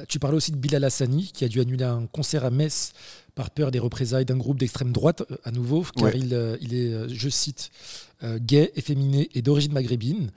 tu 0.08 0.18
parles 0.18 0.34
aussi 0.34 0.50
de 0.50 0.56
Bilal 0.56 0.82
Hassani 0.82 1.30
qui 1.32 1.44
a 1.44 1.48
dû 1.48 1.60
annuler 1.60 1.84
un 1.84 2.06
concert 2.06 2.44
à 2.44 2.50
Metz 2.50 2.94
par 3.38 3.50
peur 3.50 3.70
des 3.70 3.78
représailles 3.78 4.24
d'un 4.24 4.36
groupe 4.36 4.58
d'extrême 4.58 4.90
droite, 4.90 5.22
euh, 5.30 5.36
à 5.44 5.52
nouveau, 5.52 5.86
car 5.96 6.12
il, 6.12 6.34
euh, 6.34 6.56
il, 6.60 6.74
est, 6.74 6.92
euh, 6.92 7.06
je 7.08 7.28
cite, 7.28 7.70
gay, 8.24 8.72
efféminé 8.74 9.30
et 9.34 9.42
d'origine 9.42 9.72
maghrébine. 9.72 10.32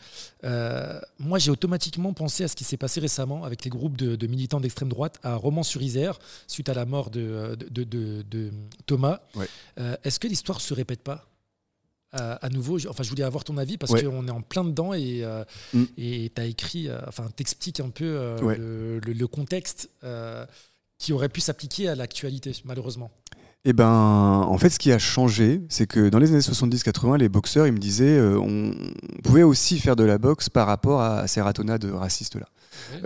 moi, 1.17 1.39
j'ai 1.39 1.49
automatiquement 1.49 2.13
pensé 2.13 2.43
à 2.43 2.47
ce 2.47 2.55
qui 2.55 2.63
s'est 2.63 2.77
passé 2.77 2.99
récemment 2.99 3.43
avec 3.43 3.63
les 3.63 3.71
groupes 3.71 3.97
de, 3.97 4.27
militants 4.27 4.59
d'extrême 4.59 4.89
droite 4.89 5.17
à 5.23 5.33
Romans-sur-Isère, 5.33 6.19
suite 6.45 6.69
à 6.69 6.75
la 6.75 6.85
mort 6.85 7.09
de, 7.09 7.57
de, 7.71 7.83
de 7.83 8.51
Thomas. 8.85 9.21
Est-ce 10.03 10.19
que 10.19 10.27
l'histoire 10.27 10.59
ne 10.59 10.61
se 10.61 10.75
répète 10.75 11.01
pas 11.01 11.25
à 12.11 12.49
nouveau? 12.49 12.77
Enfin, 12.87 13.01
je 13.01 13.09
voulais 13.09 13.23
avoir 13.23 13.43
ton 13.43 13.57
avis 13.57 13.79
parce 13.79 13.99
qu'on 13.99 14.27
est 14.27 14.31
en 14.31 14.43
plein 14.43 14.63
dedans 14.63 14.93
et 14.93 15.25
mm. 15.73 15.85
tu 15.97 16.31
as 16.37 16.45
écrit, 16.45 16.87
enfin, 17.07 17.31
t'expliques 17.35 17.79
un 17.79 17.89
peu 17.89 18.37
le, 18.43 18.99
le, 18.99 19.27
contexte 19.27 19.89
qui 21.01 21.13
aurait 21.13 21.29
pu 21.29 21.41
s'appliquer 21.41 21.89
à 21.89 21.95
l'actualité, 21.95 22.51
malheureusement. 22.63 23.09
Eh 23.65 23.73
ben, 23.73 23.87
en 23.87 24.57
fait, 24.59 24.69
ce 24.69 24.77
qui 24.77 24.91
a 24.91 24.99
changé, 24.99 25.61
c'est 25.67 25.87
que 25.87 26.09
dans 26.09 26.19
les 26.19 26.29
années 26.29 26.39
70-80, 26.39 27.17
les 27.17 27.27
boxeurs, 27.27 27.65
ils 27.65 27.73
me 27.73 27.79
disaient, 27.79 28.17
euh, 28.17 28.39
on 28.39 28.71
pouvait 29.23 29.41
aussi 29.41 29.79
faire 29.79 29.95
de 29.95 30.03
la 30.03 30.19
boxe 30.19 30.49
par 30.49 30.67
rapport 30.67 31.01
à 31.01 31.27
ces 31.27 31.41
ratonnades 31.41 31.85
racistes-là. 31.85 32.45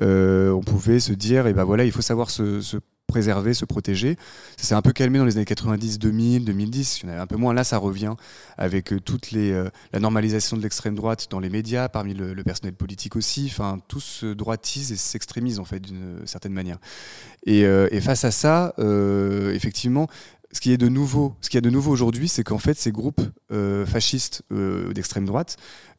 Euh, 0.01 0.51
on 0.51 0.61
pouvait 0.61 0.99
se 0.99 1.13
dire, 1.13 1.47
eh 1.47 1.53
ben 1.53 1.63
voilà, 1.63 1.85
il 1.85 1.91
faut 1.91 2.01
savoir 2.01 2.29
se, 2.29 2.61
préserver, 3.07 3.53
se 3.53 3.65
protéger. 3.65 4.17
Ça 4.57 4.67
s'est 4.67 4.75
un 4.75 4.81
peu 4.81 4.91
calmé 4.91 5.19
dans 5.19 5.25
les 5.25 5.37
années 5.37 5.45
90, 5.45 5.99
2000, 5.99 6.45
2010. 6.45 6.99
Il 6.99 7.05
y 7.05 7.09
en 7.09 7.13
avait 7.13 7.21
un 7.21 7.27
peu 7.27 7.37
moins. 7.37 7.53
Là, 7.53 7.63
ça 7.63 7.77
revient 7.77 8.13
avec 8.57 8.93
euh, 8.93 8.99
toute 8.99 9.31
les, 9.31 9.51
la 9.93 9.99
normalisation 9.99 10.57
de 10.57 10.61
l'extrême 10.61 10.95
droite 10.95 11.27
dans 11.29 11.39
les 11.39 11.49
médias, 11.49 11.89
parmi 11.89 12.13
le, 12.13 12.35
personnel 12.43 12.73
politique 12.73 13.15
aussi. 13.15 13.47
Enfin, 13.51 13.79
tout 13.87 13.99
se 13.99 14.27
droitise 14.27 14.91
et 14.91 14.97
s'extrémise 14.97 15.59
en 15.59 15.65
fait 15.65 15.79
d'une 15.79 16.25
certaine 16.25 16.53
manière. 16.53 16.77
Et, 17.45 17.65
face 18.01 18.23
à 18.23 18.31
ça, 18.31 18.73
effectivement, 19.53 20.07
ce 20.55 20.61
qui 20.61 20.71
est 20.71 20.77
de 20.77 20.87
nouveau, 20.87 21.35
ce 21.41 21.49
qui 21.49 21.57
a 21.57 21.61
de 21.61 21.69
nouveau 21.69 21.91
aujourd'hui, 21.91 22.29
c'est 22.29 22.43
qu'en 22.43 22.57
fait, 22.57 22.77
ces 22.77 22.93
groupes 22.93 23.21
euh, 23.51 23.85
fascistes 23.85 24.43
euh, 24.53 24.93
d'extrême 24.93 25.25
droite 25.25 25.57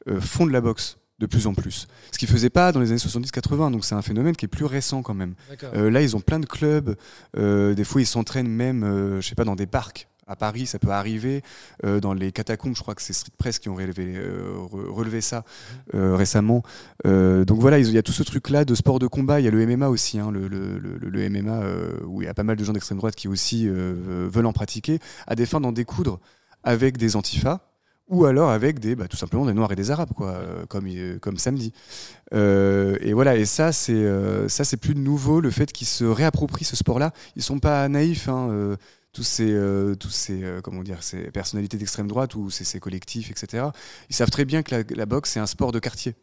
euh, 0.09 0.18
font 0.18 0.46
de 0.46 0.52
la 0.52 0.62
boxe 0.62 0.96
de 1.19 1.27
plus 1.27 1.47
en 1.47 1.55
plus. 1.55 1.87
Ce 2.12 2.19
qu'ils 2.19 2.29
ne 2.29 2.35
faisaient 2.35 2.51
pas 2.51 2.73
dans 2.73 2.81
les 2.81 2.91
années 2.91 2.99
70-80, 2.99 3.73
donc 3.73 3.85
c'est 3.85 3.95
un 3.95 4.03
phénomène 4.03 4.37
qui 4.37 4.45
est 4.45 4.49
plus 4.49 4.64
récent 4.64 5.03
quand 5.03 5.14
même. 5.14 5.35
là, 5.73 6.03
ils 6.03 6.17
ont 6.17 6.21
plein 6.21 6.41
de 6.41 6.47
clubs, 6.47 6.97
des 7.35 7.85
fois 7.85 8.01
ils 8.01 8.07
s'entraînent 8.07 8.49
même, 8.49 9.21
je 9.21 9.27
sais 9.27 9.35
pas, 9.35 9.45
dans 9.45 9.57
des 9.57 9.67
parcs 9.67 10.09
à 10.27 10.37
Paris, 10.37 10.67
ça 10.67 10.79
peut 10.79 10.91
arriver. 10.91 11.43
Euh, 11.85 12.01
dans 12.01 12.12
les 12.12 12.33
catacombes, 12.33 12.75
je 12.75 12.83
crois 12.83 12.95
que 12.95 13.03
c'est 13.03 13.12
Street 13.12 13.33
Press 13.39 13.59
qui 13.59 13.69
ont 13.69 13.77
relevé, 13.77 14.14
euh, 14.17 14.55
relevé 14.71 15.21
ça 15.21 15.45
euh, 15.95 16.17
récemment. 16.17 16.62
donc 17.05 17.61
voilà, 17.61 17.79
il 17.79 17.91
y 17.91 17.99
a 17.99 18.03
tout 18.03 18.12
ce 18.12 18.23
truc-là 18.23 18.64
de 18.64 18.75
sport 18.75 18.99
de 18.99 19.07
combat. 19.07 19.41
Il 19.41 19.45
y 19.45 19.49
a 19.49 19.51
le 19.51 19.64
MMA 19.67 19.89
aussi, 19.89 20.19
hein, 20.19 20.31
le, 20.31 20.49
le, 20.49 20.79
le, 20.79 21.31
MMA, 21.31 21.61
où 22.05 22.23
il 22.23 22.27
y 22.27 22.29
a 22.29 22.35
pas 22.35 22.43
mal 22.43 22.57
de 22.57 22.64
gens 22.64 22.73
d'extrême 22.73 22.99
droite 22.99 23.14
qui 23.14 23.29
aussi 23.29 23.69
veulent 23.69 24.47
en 24.47 24.53
pratiquer, 24.53 24.99
à 25.27 25.35
des 25.35 25.47
fins 25.47 25.61
d'en 25.61 25.73
découdre 25.73 26.21
avec 26.64 26.97
des 26.97 27.17
antifas 27.17 27.61
ou 28.09 28.24
alors 28.24 28.50
avec 28.50 28.78
des, 28.78 28.94
bah, 28.94 29.09
tout 29.09 29.16
simplement 29.16 29.46
des 29.46 29.54
Noirs 29.54 29.72
et 29.72 29.76
des 29.76 29.90
Arabes, 29.90 30.12
quoi, 30.14 30.40
comme, 30.68 30.88
comme 31.20 31.38
samedi. 31.38 31.72
et 32.32 33.12
voilà, 33.12 33.36
et 33.36 33.44
ça, 33.44 33.72
c'est 33.72 34.48
ça, 34.48 34.64
c'est 34.64 34.76
plus 34.76 34.94
de 34.94 35.00
nouveau 35.00 35.40
le 35.40 35.50
fait 35.50 35.72
qu'ils 35.72 35.86
se 35.86 36.04
réapproprient 36.04 36.64
ce 36.64 36.76
sport-là. 36.76 37.12
Ils 37.34 37.42
sont 37.42 37.59
pas 37.59 37.88
naïfs. 37.88 38.28
Hein, 38.28 38.76
tous 39.16 39.22
ces, 39.22 39.50
euh, 39.50 39.94
tous 39.94 40.11
ces, 40.11 40.44
euh, 40.44 40.61
comment 40.61 40.82
dire, 40.82 41.02
ces 41.02 41.30
personnalités 41.30 41.78
d'extrême 41.78 42.07
droite 42.07 42.34
ou 42.34 42.50
ces, 42.50 42.64
ces, 42.64 42.80
collectifs, 42.80 43.30
etc. 43.30 43.68
Ils 44.11 44.14
savent 44.14 44.30
très 44.30 44.44
bien 44.44 44.62
que 44.62 44.84
la, 44.94 45.07
boxe, 45.07 45.30
c'est 45.30 45.40
un 45.40 45.46
sport 45.46 45.72
de 45.72 45.78
quartier. 45.78 46.14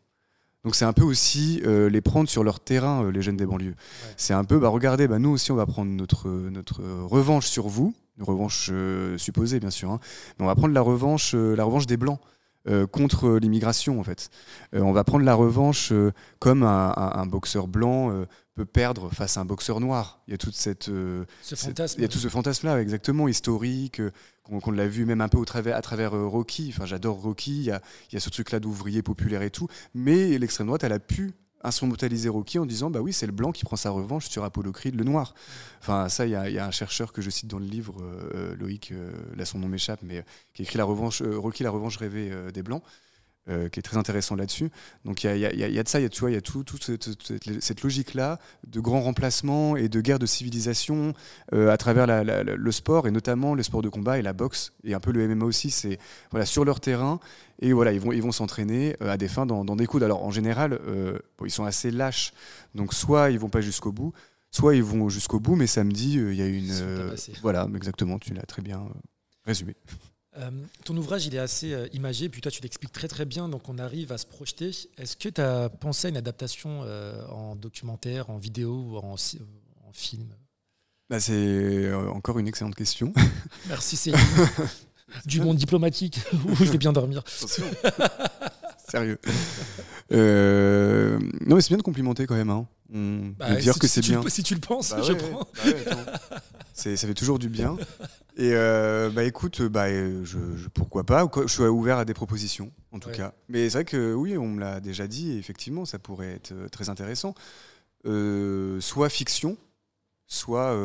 Donc 0.64 0.76
c'est 0.76 0.86
un 0.86 0.94
peu 0.94 1.02
aussi 1.02 1.60
euh, 1.66 1.90
les 1.90 2.02
prendre 2.02 2.30
sur 2.30 2.44
leur 2.44 2.60
terrain, 2.60 3.10
les 3.12 3.24
jeunes 3.24 3.36
des 3.36 3.48
banlieues. 3.48 3.74
C'est 4.16 4.36
un 4.36 4.44
peu, 4.44 4.60
bah, 4.60 4.70
regardez, 4.70 5.08
bah, 5.08 5.18
nous 5.18 5.32
aussi, 5.32 5.52
on 5.52 5.56
va 5.56 5.66
prendre 5.66 5.92
notre, 5.92 6.30
notre 6.30 6.84
revanche 6.84 7.48
sur 7.48 7.68
vous, 7.68 7.96
une 8.18 8.24
revanche 8.24 8.72
supposée, 9.18 9.60
bien 9.60 9.72
sûr, 9.72 9.92
hein. 9.92 10.00
mais 10.38 10.46
on 10.46 10.48
va 10.48 10.56
prendre 10.56 10.74
la 10.74 10.82
revanche, 10.82 11.34
la 11.34 11.64
revanche 11.64 11.88
des 11.88 11.98
Blancs. 11.98 12.20
contre 12.92 13.38
l'immigration 13.38 14.00
en 14.00 14.04
fait. 14.04 14.30
on 14.74 14.94
va 14.94 15.04
prendre 15.04 15.26
la 15.26 15.34
revanche 15.34 15.92
comme 16.40 16.64
un, 16.64 16.94
un, 16.96 17.26
boxeur 17.26 17.68
blanc 17.68 18.26
peut 18.56 18.66
perdre 18.66 19.10
face 19.10 19.38
à 19.38 19.42
un 19.42 19.46
boxeur 19.46 19.80
noir. 19.80 20.22
Il 20.28 20.32
y 20.32 20.34
a 20.34 20.38
toute 20.38 20.56
cette, 20.56 20.90
euh, 20.90 21.26
il 21.98 22.02
y 22.02 22.06
a 22.06 22.08
tout 22.08 22.20
ce 22.20 22.28
fantasme-là, 22.28 22.82
exactement 22.82 23.28
historique, 23.28 24.00
euh, 24.00 24.12
qu'on 24.44 24.72
l'a 24.72 24.88
vu 24.88 25.06
même 25.06 25.22
un 25.22 25.30
peu 25.30 25.38
au 25.38 25.46
travers, 25.46 25.76
à 25.76 25.82
travers 25.82 26.16
euh, 26.16 26.28
Rocky. 26.28 26.72
Enfin, 26.74 26.86
j'adore 26.86 27.22
Rocky. 27.22 27.58
Il 27.58 27.64
y 27.64 27.72
a, 27.72 27.82
il 28.12 28.14
y 28.14 28.18
a 28.18 28.20
ce 28.20 28.30
truc-là 28.30 28.60
d'ouvrier 28.60 29.02
populaire 29.02 29.42
et 29.42 29.50
tout. 29.50 29.68
Mais 29.94 30.38
l'extrême 30.38 30.68
droite, 30.68 30.84
elle 30.84 30.94
a 30.94 31.00
pu 31.00 31.32
instrumentaliser 31.64 32.30
Rocky 32.30 32.60
en 32.60 32.66
disant 32.66 32.90
bah 32.90 33.00
oui 33.02 33.14
c'est 33.14 33.26
le 33.26 33.32
blanc 33.32 33.52
qui 33.52 33.64
prend 33.64 33.76
sa 33.76 33.90
revanche 33.90 34.28
sur 34.28 34.44
Apollo 34.44 34.72
Creed 34.72 34.96
le 34.96 35.04
noir. 35.04 35.34
Enfin 35.82 36.10
ça 36.10 36.26
il 36.26 36.32
y, 36.32 36.36
a 36.36 36.66
un 36.66 36.72
chercheur 36.72 37.14
que 37.14 37.22
je 37.22 37.30
cite 37.30 37.50
dans 37.50 37.60
le 37.60 37.66
livre 37.66 37.96
Loïc 38.58 38.94
là 39.36 39.46
son 39.46 39.60
nom 39.60 39.68
m'échappe 39.68 40.02
mais 40.04 40.24
qui 40.54 40.64
écrit 40.64 40.78
la 40.78 40.86
revanche 40.86 41.22
Rocky 41.22 41.64
la 41.64 41.72
revanche 41.72 41.98
rêvée 41.98 42.32
des 42.54 42.64
blancs 42.64 42.84
euh, 43.50 43.68
qui 43.68 43.80
est 43.80 43.84
très 43.84 43.98
intéressant 43.98 44.38
là-dessus. 44.38 44.70
Donc 45.04 45.26
il 45.26 45.36
y, 45.36 45.40
y 45.40 45.46
a, 45.80 45.84
de 45.84 45.90
ça, 45.90 46.00
il 46.00 46.04
y 46.04 46.06
a, 46.06 46.10
tu 46.10 46.22
vois, 46.22 46.32
il 46.32 46.34
y 46.34 46.38
a 46.38 46.42
toute 46.42 46.66
tout 46.66 46.78
cette, 46.80 47.84
logique-là 47.84 48.40
de 48.66 48.80
grand 48.80 49.02
remplacement 49.02 49.76
et 49.76 49.90
de 49.90 50.00
guerre 50.00 50.18
de 50.18 50.26
civilisation 50.26 51.14
euh, 51.54 51.70
à 51.70 51.76
travers 51.76 52.08
le 52.08 52.72
sport 52.72 53.06
et 53.06 53.12
notamment 53.12 53.54
le 53.54 53.62
sport 53.62 53.82
de 53.82 53.90
combat 53.90 54.18
et 54.18 54.22
la 54.22 54.32
boxe 54.32 54.72
et 54.86 54.94
un 54.94 55.02
peu 55.02 55.12
le 55.12 55.28
MMA 55.28 55.44
aussi. 55.44 55.72
C'est 55.72 56.00
voilà 56.32 56.46
sur 56.46 56.64
leur 56.64 56.80
terrain 56.80 57.20
et 57.60 57.74
voilà 57.74 57.92
ils 57.92 58.00
vont 58.00 58.14
ils 58.14 58.22
vont 58.22 58.32
s'entraîner 58.32 58.96
euh, 59.02 59.12
à 59.12 59.18
des 59.18 59.28
fins 59.28 59.46
dans, 59.46 59.66
des 59.76 59.88
coudes. 59.88 60.04
Alors 60.04 60.24
en 60.24 60.32
général, 60.32 60.80
ils 61.44 61.52
sont 61.52 61.66
assez 61.66 61.92
lâches, 61.92 62.32
donc 62.76 62.94
soit 62.94 63.30
ils 63.30 63.40
vont 63.40 63.50
pas 63.50 63.60
jusqu'au 63.60 63.92
bout, 63.92 64.14
soit 64.52 64.74
ils 64.74 64.84
vont 64.84 65.10
jusqu'au 65.10 65.42
bout, 65.42 65.58
mais 65.58 65.68
samedi 65.68 66.14
il 66.14 66.36
y 66.36 66.42
a 66.42 66.48
une 66.48 67.14
voilà 67.42 67.68
exactement, 67.76 68.20
tu 68.20 68.34
l'as 68.34 68.44
très 68.44 68.62
bien 68.62 68.88
résumé. 69.46 69.76
Euh, 70.38 70.50
ton 70.84 70.98
ouvrage, 70.98 71.26
il 71.26 71.36
est 71.36 71.40
assez 71.40 71.74
euh, 71.74 71.88
imagé, 71.94 72.28
puis 72.30 72.42
toi, 72.42 72.52
tu 72.52 72.62
l'expliques 72.62 72.92
très 72.92 73.08
très 73.08 73.26
bien, 73.26 73.50
donc 73.50 73.70
on 73.70 73.78
arrive 73.78 74.12
à 74.12 74.18
se 74.18 74.26
projeter. 74.26 74.72
Est-ce 74.98 75.16
que 75.16 75.30
tu 75.30 75.42
as 75.42 75.70
pensé 75.70 76.08
à 76.08 76.10
une 76.10 76.18
adaptation 76.18 76.82
euh, 76.84 77.26
en 77.28 77.56
documentaire, 77.56 78.30
en 78.30 78.38
vidéo 78.38 78.72
ou 78.72 78.98
en, 78.98 79.16
film? 79.94 80.28
Bah, 81.10 81.20
C'est 81.20 81.94
encore 81.94 82.40
une 82.40 82.48
excellente 82.48 82.74
question. 82.74 83.14
Merci, 83.68 83.96
c'est 83.96 84.12
du 85.26 85.40
monde 85.40 85.58
diplomatique 85.58 86.20
où 86.34 86.56
je 86.56 86.72
vais 86.72 86.80
bien 86.80 86.94
dormir. 86.94 87.24
Sérieux. 88.94 89.18
non, 90.12 91.56
mais 91.56 91.62
c'est 91.62 91.70
bien 91.70 91.78
de 91.78 91.82
complimenter 91.82 92.28
quand 92.28 92.36
même. 92.36 92.52
Hein. 92.52 92.68
Bah, 93.40 93.56
dire 93.56 93.80
que 93.80 93.88
c'est 93.88 94.02
bien. 94.02 94.22
si 94.28 94.44
tu 94.44 94.54
le 94.54 94.60
penses, 94.60 94.92
bah 94.92 95.02
je 95.02 95.14
prends. 95.14 95.48
Bah 95.66 96.20
ça 96.74 96.96
fait 96.96 97.16
toujours 97.16 97.40
du 97.40 97.50
bien. 97.50 97.76
Et 98.38 98.52
euh, 98.54 99.10
bah 99.10 99.24
écoute, 99.24 99.64
bah, 99.64 99.90
je, 99.90 100.38
pourquoi 100.76 101.04
pas. 101.04 101.28
Je 101.42 101.52
suis 101.52 101.64
ouvert 101.64 101.98
à 101.98 102.06
des 102.06 102.14
propositions, 102.14 102.72
en 102.92 103.00
tout 103.00 103.10
cas. 103.10 103.34
Mais 103.50 103.68
c'est 103.68 103.80
vrai 103.80 103.86
que 103.86 104.14
oui, 104.14 104.38
on 104.38 104.48
me 104.48 104.60
l'a 104.60 104.80
déjà 104.80 105.08
dit, 105.08 105.32
et 105.32 105.38
effectivement, 105.38 105.86
ça 105.86 105.98
pourrait 105.98 106.34
être 106.34 106.52
euh, 106.52 106.68
très 106.68 106.90
intéressant. 106.90 107.34
Euh, 108.06 108.80
soit 108.80 109.10
fiction, 109.10 109.58
soit 110.34 110.76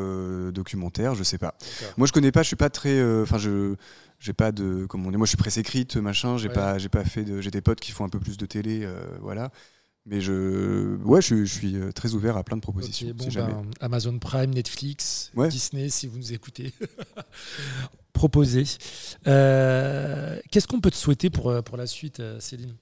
documentaire, 0.53 1.15
je 1.15 1.23
sais 1.23 1.39
pas. 1.39 1.55
Moi, 1.97 2.07
je 2.07 2.13
connais 2.13 2.33
pas, 2.33 2.43
je 2.43 2.49
suis 2.49 2.57
pas 2.57 2.71
très. 2.71 3.03
Enfin, 3.23 3.39
je 3.39 3.75
j'ai 4.21 4.33
pas 4.33 4.51
de 4.51 4.85
comment 4.87 5.07
on 5.09 5.11
dit 5.13 5.17
moi 5.17 5.27
je 5.27 5.29
suis 5.29 5.37
presse 5.37 5.59
écrite 5.59 5.97
machin 5.97 6.39
j'ai 6.39 6.49
pas 6.49 6.77
j'ai 6.77 6.89
pas 6.89 7.05
fait 7.05 7.23
de 7.23 7.41
j'ai 7.41 7.53
des 7.53 7.61
potes 7.61 7.79
qui 7.79 7.93
font 7.93 8.05
un 8.05 8.09
peu 8.09 8.19
plus 8.19 8.37
de 8.37 8.47
télé 8.47 8.85
voilà 9.21 9.53
mais 10.09 10.23
je, 10.23 10.97
ouais, 11.05 11.21
je, 11.21 11.45
suis 11.45 11.77
euh, 11.77 11.93
très 11.93 12.15
ouvert 12.15 12.39
à 12.39 12.43
plein 12.43 12.57
de 12.57 12.63
propositions. 12.63 13.15
Ben, 13.15 13.71
Amazon 13.81 14.19
Prime, 14.19 14.55
Netflix, 14.55 15.31
Disney, 15.51 15.91
si 15.91 16.07
vous 16.07 16.17
nous 16.17 16.33
écoutez. 16.33 16.73
Proposez. 18.15 18.65
Euh, 19.27 20.41
qu'est-ce 20.51 20.67
qu'on 20.67 20.81
peut 20.81 20.91
te 20.91 20.97
souhaiter 20.97 21.29
pour, 21.29 21.51
euh, 21.51 21.61
pour 21.61 21.77
la 21.77 21.87
suite, 21.87 22.23
Céline? 22.41 22.75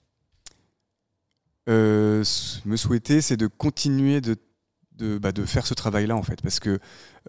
Me 1.67 2.23
souhaiter, 2.77 3.21
c'est 3.21 3.37
de 3.37 3.49
continuer 3.49 4.21
de, 4.21 4.37
de, 4.97 5.19
bah, 5.19 5.33
de 5.33 5.45
faire 5.45 5.67
ce 5.67 5.75
travail-là, 5.75 6.17
en 6.17 6.23
fait, 6.23 6.43
parce 6.43 6.61
que 6.61 6.79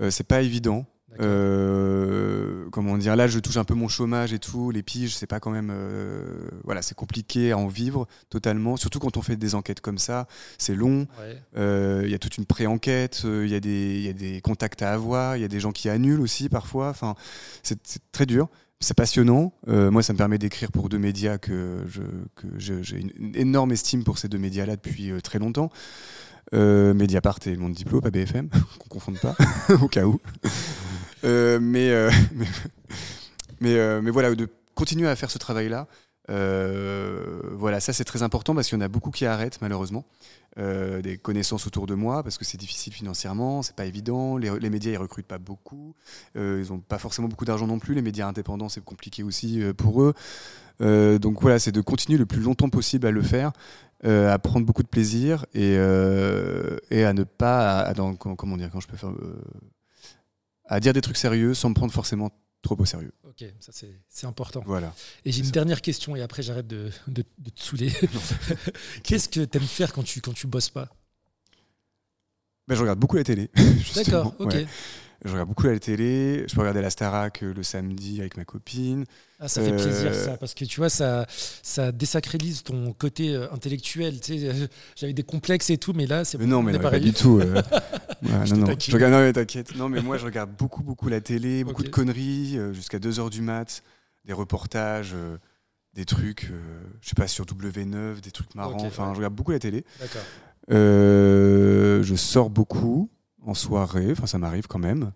c'est 0.10 0.28
pas 0.28 0.42
évident. 0.42 0.86
Euh, 1.20 2.70
comment 2.72 2.98
dire 2.98 3.16
Là, 3.16 3.28
je 3.28 3.40
touche 3.40 3.58
un 3.58 3.64
peu 3.64 3.74
mon 3.74 3.88
chômage 3.88 4.34
et 4.34 4.40
tout. 4.40 4.72
Les 4.72 4.84
piges, 4.84 5.16
c'est 5.16 5.28
pas 5.28 5.40
quand 5.40 5.52
même. 5.52 5.72
Euh, 5.72 6.50
voilà, 6.64 6.82
c'est 6.82 6.96
compliqué 6.96 7.52
à 7.52 7.58
en 7.58 7.68
vivre 7.68 8.08
totalement. 8.30 8.78
Surtout 8.78 9.00
quand 9.00 9.18
on 9.18 9.22
fait 9.22 9.38
des 9.38 9.56
enquêtes 9.56 9.82
comme 9.82 9.98
ça, 9.98 10.28
c'est 10.58 10.76
long. 10.76 11.08
Euh, 11.56 12.02
il 12.04 12.12
y 12.12 12.16
a 12.16 12.20
toute 12.20 12.38
une 12.38 12.46
pré-enquête. 12.46 13.22
Il 13.24 13.48
y, 13.48 13.56
a 13.56 13.60
des, 13.60 14.14
des 14.14 14.42
contacts 14.42 14.82
à 14.82 14.94
avoir. 14.94 15.38
Il 15.38 15.42
y 15.42 15.46
a 15.46 15.50
des 15.50 15.60
gens 15.60 15.72
qui 15.72 15.90
annulent 15.90 16.22
aussi 16.22 16.50
parfois. 16.50 16.90
Enfin, 16.90 17.16
c'est 17.64 17.80
très 18.12 18.26
dur. 18.26 18.50
C'est 18.80 18.96
passionnant. 18.96 19.54
moi, 19.66 20.04
ça 20.04 20.14
me 20.14 20.18
permet 20.18 20.38
d'écrire 20.38 20.72
pour 20.72 20.90
deux 20.90 21.00
médias 21.00 21.38
que 21.38 21.86
j'ai 22.58 23.00
une 23.00 23.36
énorme 23.36 23.72
estime 23.72 24.04
pour 24.04 24.20
ces 24.20 24.28
deux 24.28 24.38
médias-là 24.38 24.76
depuis 24.76 25.12
très 25.24 25.40
longtemps. 25.40 25.72
Euh, 26.54 26.94
Mediapart 26.94 27.40
et 27.46 27.56
le 27.56 27.74
Diplo, 27.74 28.02
pas 28.02 28.10
BFM, 28.10 28.50
qu'on 28.80 28.88
confonde 28.88 29.20
pas, 29.20 29.36
au 29.82 29.88
cas 29.88 30.06
où. 30.06 30.20
Euh, 31.24 31.60
mais, 31.62 31.90
euh, 31.92 32.10
mais, 33.60 33.76
euh, 33.76 34.02
mais, 34.02 34.12
voilà, 34.12 34.34
de 34.34 34.48
continuer 34.76 35.08
à 35.08 35.16
faire 35.16 35.32
ce 35.32 35.38
travail-là, 35.38 35.88
voilà, 36.30 37.80
ça 37.80 37.94
c'est 37.94 38.04
très 38.04 38.22
important 38.22 38.54
parce 38.54 38.68
qu'il 38.68 38.78
y 38.78 38.82
en 38.82 38.86
a 38.86 38.90
beaucoup 38.90 39.12
qui 39.12 39.26
arrêtent 39.26 39.60
malheureusement. 39.62 40.06
des 40.58 41.18
connaissances 41.22 41.66
autour 41.68 41.88
de 41.88 41.96
moi 41.96 42.22
parce 42.22 42.38
que 42.38 42.44
c'est 42.44 42.58
difficile 42.58 42.92
financièrement, 42.92 43.62
c'est 43.62 43.76
pas 43.76 43.86
évident. 43.86 44.38
Les, 44.38 44.52
les, 44.60 44.70
médias 44.70 44.92
ils 44.92 44.98
recrutent 44.98 45.26
pas 45.26 45.38
beaucoup, 45.38 45.96
ils 46.36 46.74
ont 46.74 46.80
pas 46.80 46.98
forcément 46.98 47.30
beaucoup 47.30 47.46
d'argent 47.46 47.66
non 47.66 47.80
plus. 47.80 47.96
Les 47.96 48.02
médias 48.02 48.28
indépendants 48.28 48.68
c'est 48.68 48.84
compliqué 48.84 49.24
aussi 49.24 49.62
pour 49.78 50.04
eux. 50.04 50.14
donc 51.18 51.42
voilà, 51.42 51.60
c'est 51.60 51.72
de 51.72 51.82
continuer 51.82 52.20
le 52.20 52.26
plus 52.26 52.42
longtemps 52.42 52.70
possible 52.70 53.08
à 53.08 53.12
le 53.12 53.22
faire 53.22 53.54
euh, 54.06 54.32
à 54.32 54.38
prendre 54.38 54.66
beaucoup 54.66 54.84
de 54.84 54.88
plaisir 54.88 55.46
et, 55.54 55.76
euh, 55.78 56.78
et 56.92 57.04
à 57.04 57.14
ne 57.14 57.24
pas, 57.24 57.80
à, 57.80 57.94
comment 57.96 58.58
dire, 58.58 58.70
quand 58.72 58.80
je 58.80 58.88
peux 58.88 58.98
faire, 58.98 59.10
euh, 59.10 59.42
à 60.66 60.80
dire 60.80 60.94
des 60.94 61.02
trucs 61.02 61.18
sérieux 61.18 61.54
sans 61.54 61.70
me 61.70 61.74
prendre 61.74 61.92
forcément 61.92 62.30
trop 62.62 62.76
au 62.80 62.86
sérieux. 62.86 63.12
Ok, 63.24 63.44
ça 63.60 63.72
c'est 63.72 64.28
important. 64.28 64.62
Voilà. 64.66 64.94
Et 65.26 65.32
j'ai 65.32 65.44
une 65.44 65.50
dernière 65.50 65.82
question 65.82 66.16
et 66.16 66.22
après 66.22 66.44
j'arrête 66.44 66.68
de, 66.68 66.92
de, 67.08 67.24
te 67.24 67.62
saouler. 67.62 67.92
Qu'est-ce 69.04 69.30
que 69.30 69.46
tu 69.46 69.58
aimes 69.58 69.64
faire 69.64 69.94
quand 69.94 70.04
tu, 70.04 70.22
quand 70.22 70.34
tu 70.34 70.48
bosses 70.48 70.70
pas? 70.70 70.90
Ben, 72.68 72.76
Je 72.76 72.82
regarde 72.82 73.00
beaucoup 73.00 73.16
la 73.16 73.24
télé. 73.24 73.50
D'accord, 73.96 74.36
ok. 74.40 74.56
Je 75.26 75.32
regarde 75.32 75.50
beaucoup 75.50 75.66
la 75.66 75.80
télé. 75.80 76.46
Je 76.48 76.54
peux 76.54 76.62
regarder 76.62 76.82
la 76.82 76.90
Starac 76.90 77.42
euh, 77.42 77.54
le 77.54 77.64
samedi 77.64 78.20
avec 78.20 78.38
ma 78.38 78.46
copine. 78.46 79.06
Ah, 79.40 79.48
ça 79.48 79.62
fait 79.62 79.72
plaisir 79.72 80.12
euh, 80.12 80.26
ça, 80.26 80.38
parce 80.38 80.54
que 80.54 80.66
tu 80.66 80.80
vois, 80.80 80.90
ça, 80.90 81.26
ça 81.64 81.92
désacralise 81.92 82.64
ton 82.64 82.94
côté 82.94 83.34
euh, 83.34 83.52
intellectuel. 83.52 84.20
Tu 84.20 84.40
sais, 84.40 84.70
j'avais 84.96 85.14
des 85.14 85.24
complexes 85.24 85.70
et 85.70 85.78
tout, 85.78 85.94
mais 85.94 86.06
là, 86.06 86.24
c'est 86.24 86.40
non, 86.40 86.62
mais 86.62 86.78
pas 86.78 87.00
du 87.00 87.14
tout. 87.14 87.40
non, 88.22 88.46
non. 88.56 88.76
Je 88.80 88.92
regarde, 88.92 89.14
non, 89.14 89.20
mais 89.20 89.34
t'inquiète. 89.34 89.76
Non, 89.76 89.90
mais 89.90 90.02
moi, 90.02 90.18
je 90.18 90.26
regarde 90.26 90.52
beaucoup, 90.56 90.84
beaucoup 90.84 91.10
la 91.10 91.22
télé, 91.22 91.64
beaucoup 91.64 91.84
de 91.84 91.90
conneries, 91.90 92.60
jusqu'à 92.74 93.00
2h 93.00 93.30
du 93.30 93.42
mat, 93.42 93.84
des 94.26 94.34
reportages, 94.34 95.16
des 95.94 96.06
trucs, 96.06 96.52
je 97.02 97.10
sais 97.10 97.16
pas, 97.16 97.28
sur 97.28 97.46
W9, 97.46 98.22
des 98.22 98.32
trucs 98.32 98.54
marrants. 98.54 98.86
enfin, 98.86 99.14
je 99.14 99.18
regarde 99.18 99.34
beaucoup 99.34 99.52
la 99.52 99.60
télé. 99.60 99.84
D'accord. 100.00 100.22
je 100.70 102.16
sors 102.16 102.52
beaucoup 102.52 103.10
en 103.48 103.54
soirée, 103.54 104.12
enfin 104.12 104.28
ça 104.28 104.38
m'arrive 104.38 104.68
quand 104.68 104.78
même. 104.78 105.12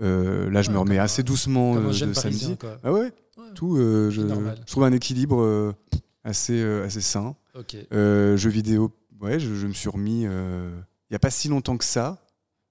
Euh, 0.00 0.50
là, 0.50 0.62
je 0.62 0.70
me 0.70 0.78
remets 0.78 0.98
assez 0.98 1.22
doucement 1.22 1.76
euh, 1.76 1.88
de 1.90 2.12
samedi. 2.14 2.56
Ah 2.82 2.92
ouais, 2.92 3.12
tout. 3.54 3.76
Euh, 3.76 4.10
je, 4.10 4.22
trouve 4.64 4.84
un 4.84 4.92
équilibre 4.92 5.40
euh, 5.42 5.72
assez 6.24 6.60
assez 6.62 7.02
sain. 7.02 7.36
jeux 7.70 8.48
vidéo, 8.48 8.92
ouais, 9.20 9.38
je, 9.38 9.66
me 9.66 9.74
suis 9.74 9.90
remis. 9.90 10.22
Il 10.22 11.10
n'y 11.10 11.16
a 11.16 11.20
pas 11.20 11.30
si 11.30 11.48
longtemps 11.48 11.76
que 11.76 11.84
ça. 11.84 12.18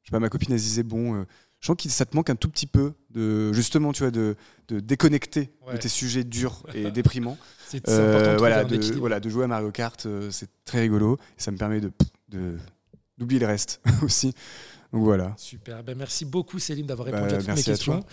Je 0.01 0.09
sais 0.09 0.11
pas, 0.11 0.19
ma 0.19 0.29
copine 0.29 0.51
elle 0.51 0.59
disait 0.59 0.83
bon, 0.83 1.23
je 1.59 1.67
sens 1.67 1.75
que 1.77 1.87
ça 1.89 2.05
te 2.05 2.15
manque 2.15 2.31
un 2.31 2.35
tout 2.35 2.49
petit 2.49 2.67
peu 2.67 2.93
de 3.11 3.53
justement, 3.53 3.93
tu 3.93 4.01
vois, 4.01 4.11
de, 4.11 4.35
de 4.67 4.79
déconnecter 4.79 5.51
de 5.71 5.77
tes 5.77 5.89
sujets 5.89 6.23
durs 6.23 6.63
et 6.73 6.89
déprimants. 6.89 7.37
C'est 7.67 7.87
voilà, 8.37 8.63
de, 8.63 8.93
voilà, 8.95 9.19
de 9.19 9.29
jouer 9.29 9.43
à 9.43 9.47
Mario 9.47 9.69
Kart, 9.69 10.07
c'est 10.31 10.49
très 10.65 10.81
rigolo. 10.81 11.19
Et 11.37 11.41
ça 11.41 11.51
me 11.51 11.57
permet 11.57 11.79
de 11.79 11.91
d'oublier 13.17 13.39
le 13.39 13.47
reste 13.47 13.81
aussi 14.01 14.33
voilà. 15.03 15.33
Super. 15.37 15.83
Ben, 15.83 15.97
merci 15.97 16.25
beaucoup 16.25 16.59
Céline 16.59 16.85
d'avoir 16.85 17.07
répondu 17.07 17.29
bah, 17.29 17.35
à 17.35 17.39
toutes 17.39 17.55
mes 17.55 17.63
questions. 17.63 18.03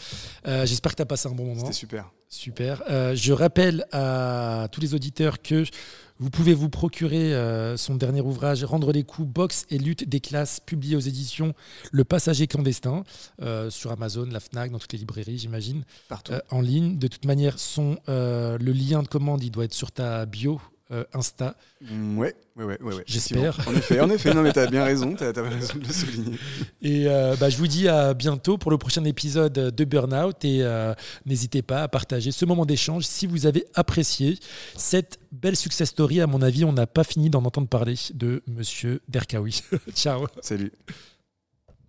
Euh, 0.46 0.66
j'espère 0.66 0.92
que 0.92 0.96
tu 0.96 1.02
as 1.02 1.06
passé 1.06 1.28
un 1.28 1.32
bon 1.32 1.44
moment. 1.44 1.60
C'était 1.60 1.72
super. 1.72 2.10
Super. 2.28 2.82
Euh, 2.90 3.14
je 3.14 3.32
rappelle 3.32 3.84
à 3.92 4.68
tous 4.72 4.80
les 4.80 4.94
auditeurs 4.94 5.42
que 5.42 5.64
vous 6.18 6.30
pouvez 6.30 6.54
vous 6.54 6.68
procurer 6.68 7.34
euh, 7.34 7.76
son 7.76 7.96
dernier 7.96 8.20
ouvrage, 8.20 8.64
Rendre 8.64 8.92
les 8.92 9.02
coups, 9.02 9.28
boxe 9.28 9.66
et 9.70 9.78
lutte 9.78 10.08
des 10.08 10.20
classes, 10.20 10.60
publié 10.60 10.96
aux 10.96 11.00
éditions 11.00 11.52
Le 11.90 12.04
Passager 12.04 12.46
clandestin, 12.46 13.04
sur 13.70 13.92
Amazon, 13.92 14.26
la 14.30 14.40
FNAC, 14.40 14.70
dans 14.70 14.78
toutes 14.78 14.92
les 14.92 14.98
librairies, 14.98 15.38
j'imagine. 15.38 15.84
Partout. 16.08 16.32
en 16.50 16.60
ligne. 16.60 16.98
De 16.98 17.08
toute 17.08 17.24
manière, 17.24 17.58
son, 17.58 17.96
le 18.06 18.72
lien 18.72 19.02
de 19.02 19.08
commande, 19.08 19.42
il 19.42 19.50
doit 19.50 19.64
être 19.64 19.74
sur 19.74 19.92
ta 19.92 20.24
bio 20.26 20.60
euh, 20.92 21.04
Insta. 21.14 21.56
Mm, 21.80 22.18
ouais, 22.18 22.34
ouais, 22.56 22.64
ouais, 22.64 22.78
ouais, 22.82 23.04
J'espère. 23.06 23.58
En 23.66 23.74
effet, 23.74 24.00
en 24.00 24.10
effet, 24.10 24.34
non 24.34 24.42
mais 24.42 24.52
t'as 24.52 24.66
bien 24.66 24.84
raison, 24.84 25.14
t'as 25.14 25.30
as 25.30 25.42
raison 25.42 25.74
de 25.74 25.86
le 25.86 25.92
souligner. 25.92 26.38
Et 26.82 27.08
euh, 27.08 27.34
bah, 27.38 27.48
je 27.48 27.56
vous 27.56 27.66
dis 27.66 27.88
à 27.88 28.14
bientôt 28.14 28.58
pour 28.58 28.70
le 28.70 28.78
prochain 28.78 29.04
épisode 29.04 29.52
de 29.52 29.84
Burnout 29.84 30.44
et 30.44 30.62
euh, 30.62 30.94
n'hésitez 31.24 31.62
pas 31.62 31.82
à 31.82 31.88
partager 31.88 32.30
ce 32.30 32.44
moment 32.44 32.66
d'échange 32.66 33.04
si 33.04 33.26
vous 33.26 33.46
avez 33.46 33.64
apprécié 33.74 34.38
cette 34.76 35.18
belle 35.32 35.56
success 35.56 35.88
story. 35.88 36.20
À 36.20 36.26
mon 36.26 36.42
avis, 36.42 36.64
on 36.64 36.72
n'a 36.72 36.86
pas 36.86 37.04
fini 37.04 37.30
d'en 37.30 37.44
entendre 37.44 37.68
parler 37.68 37.94
de 38.14 38.42
Monsieur 38.46 39.00
Derkaoui. 39.08 39.62
Ciao. 39.94 40.26
Salut. 40.40 40.72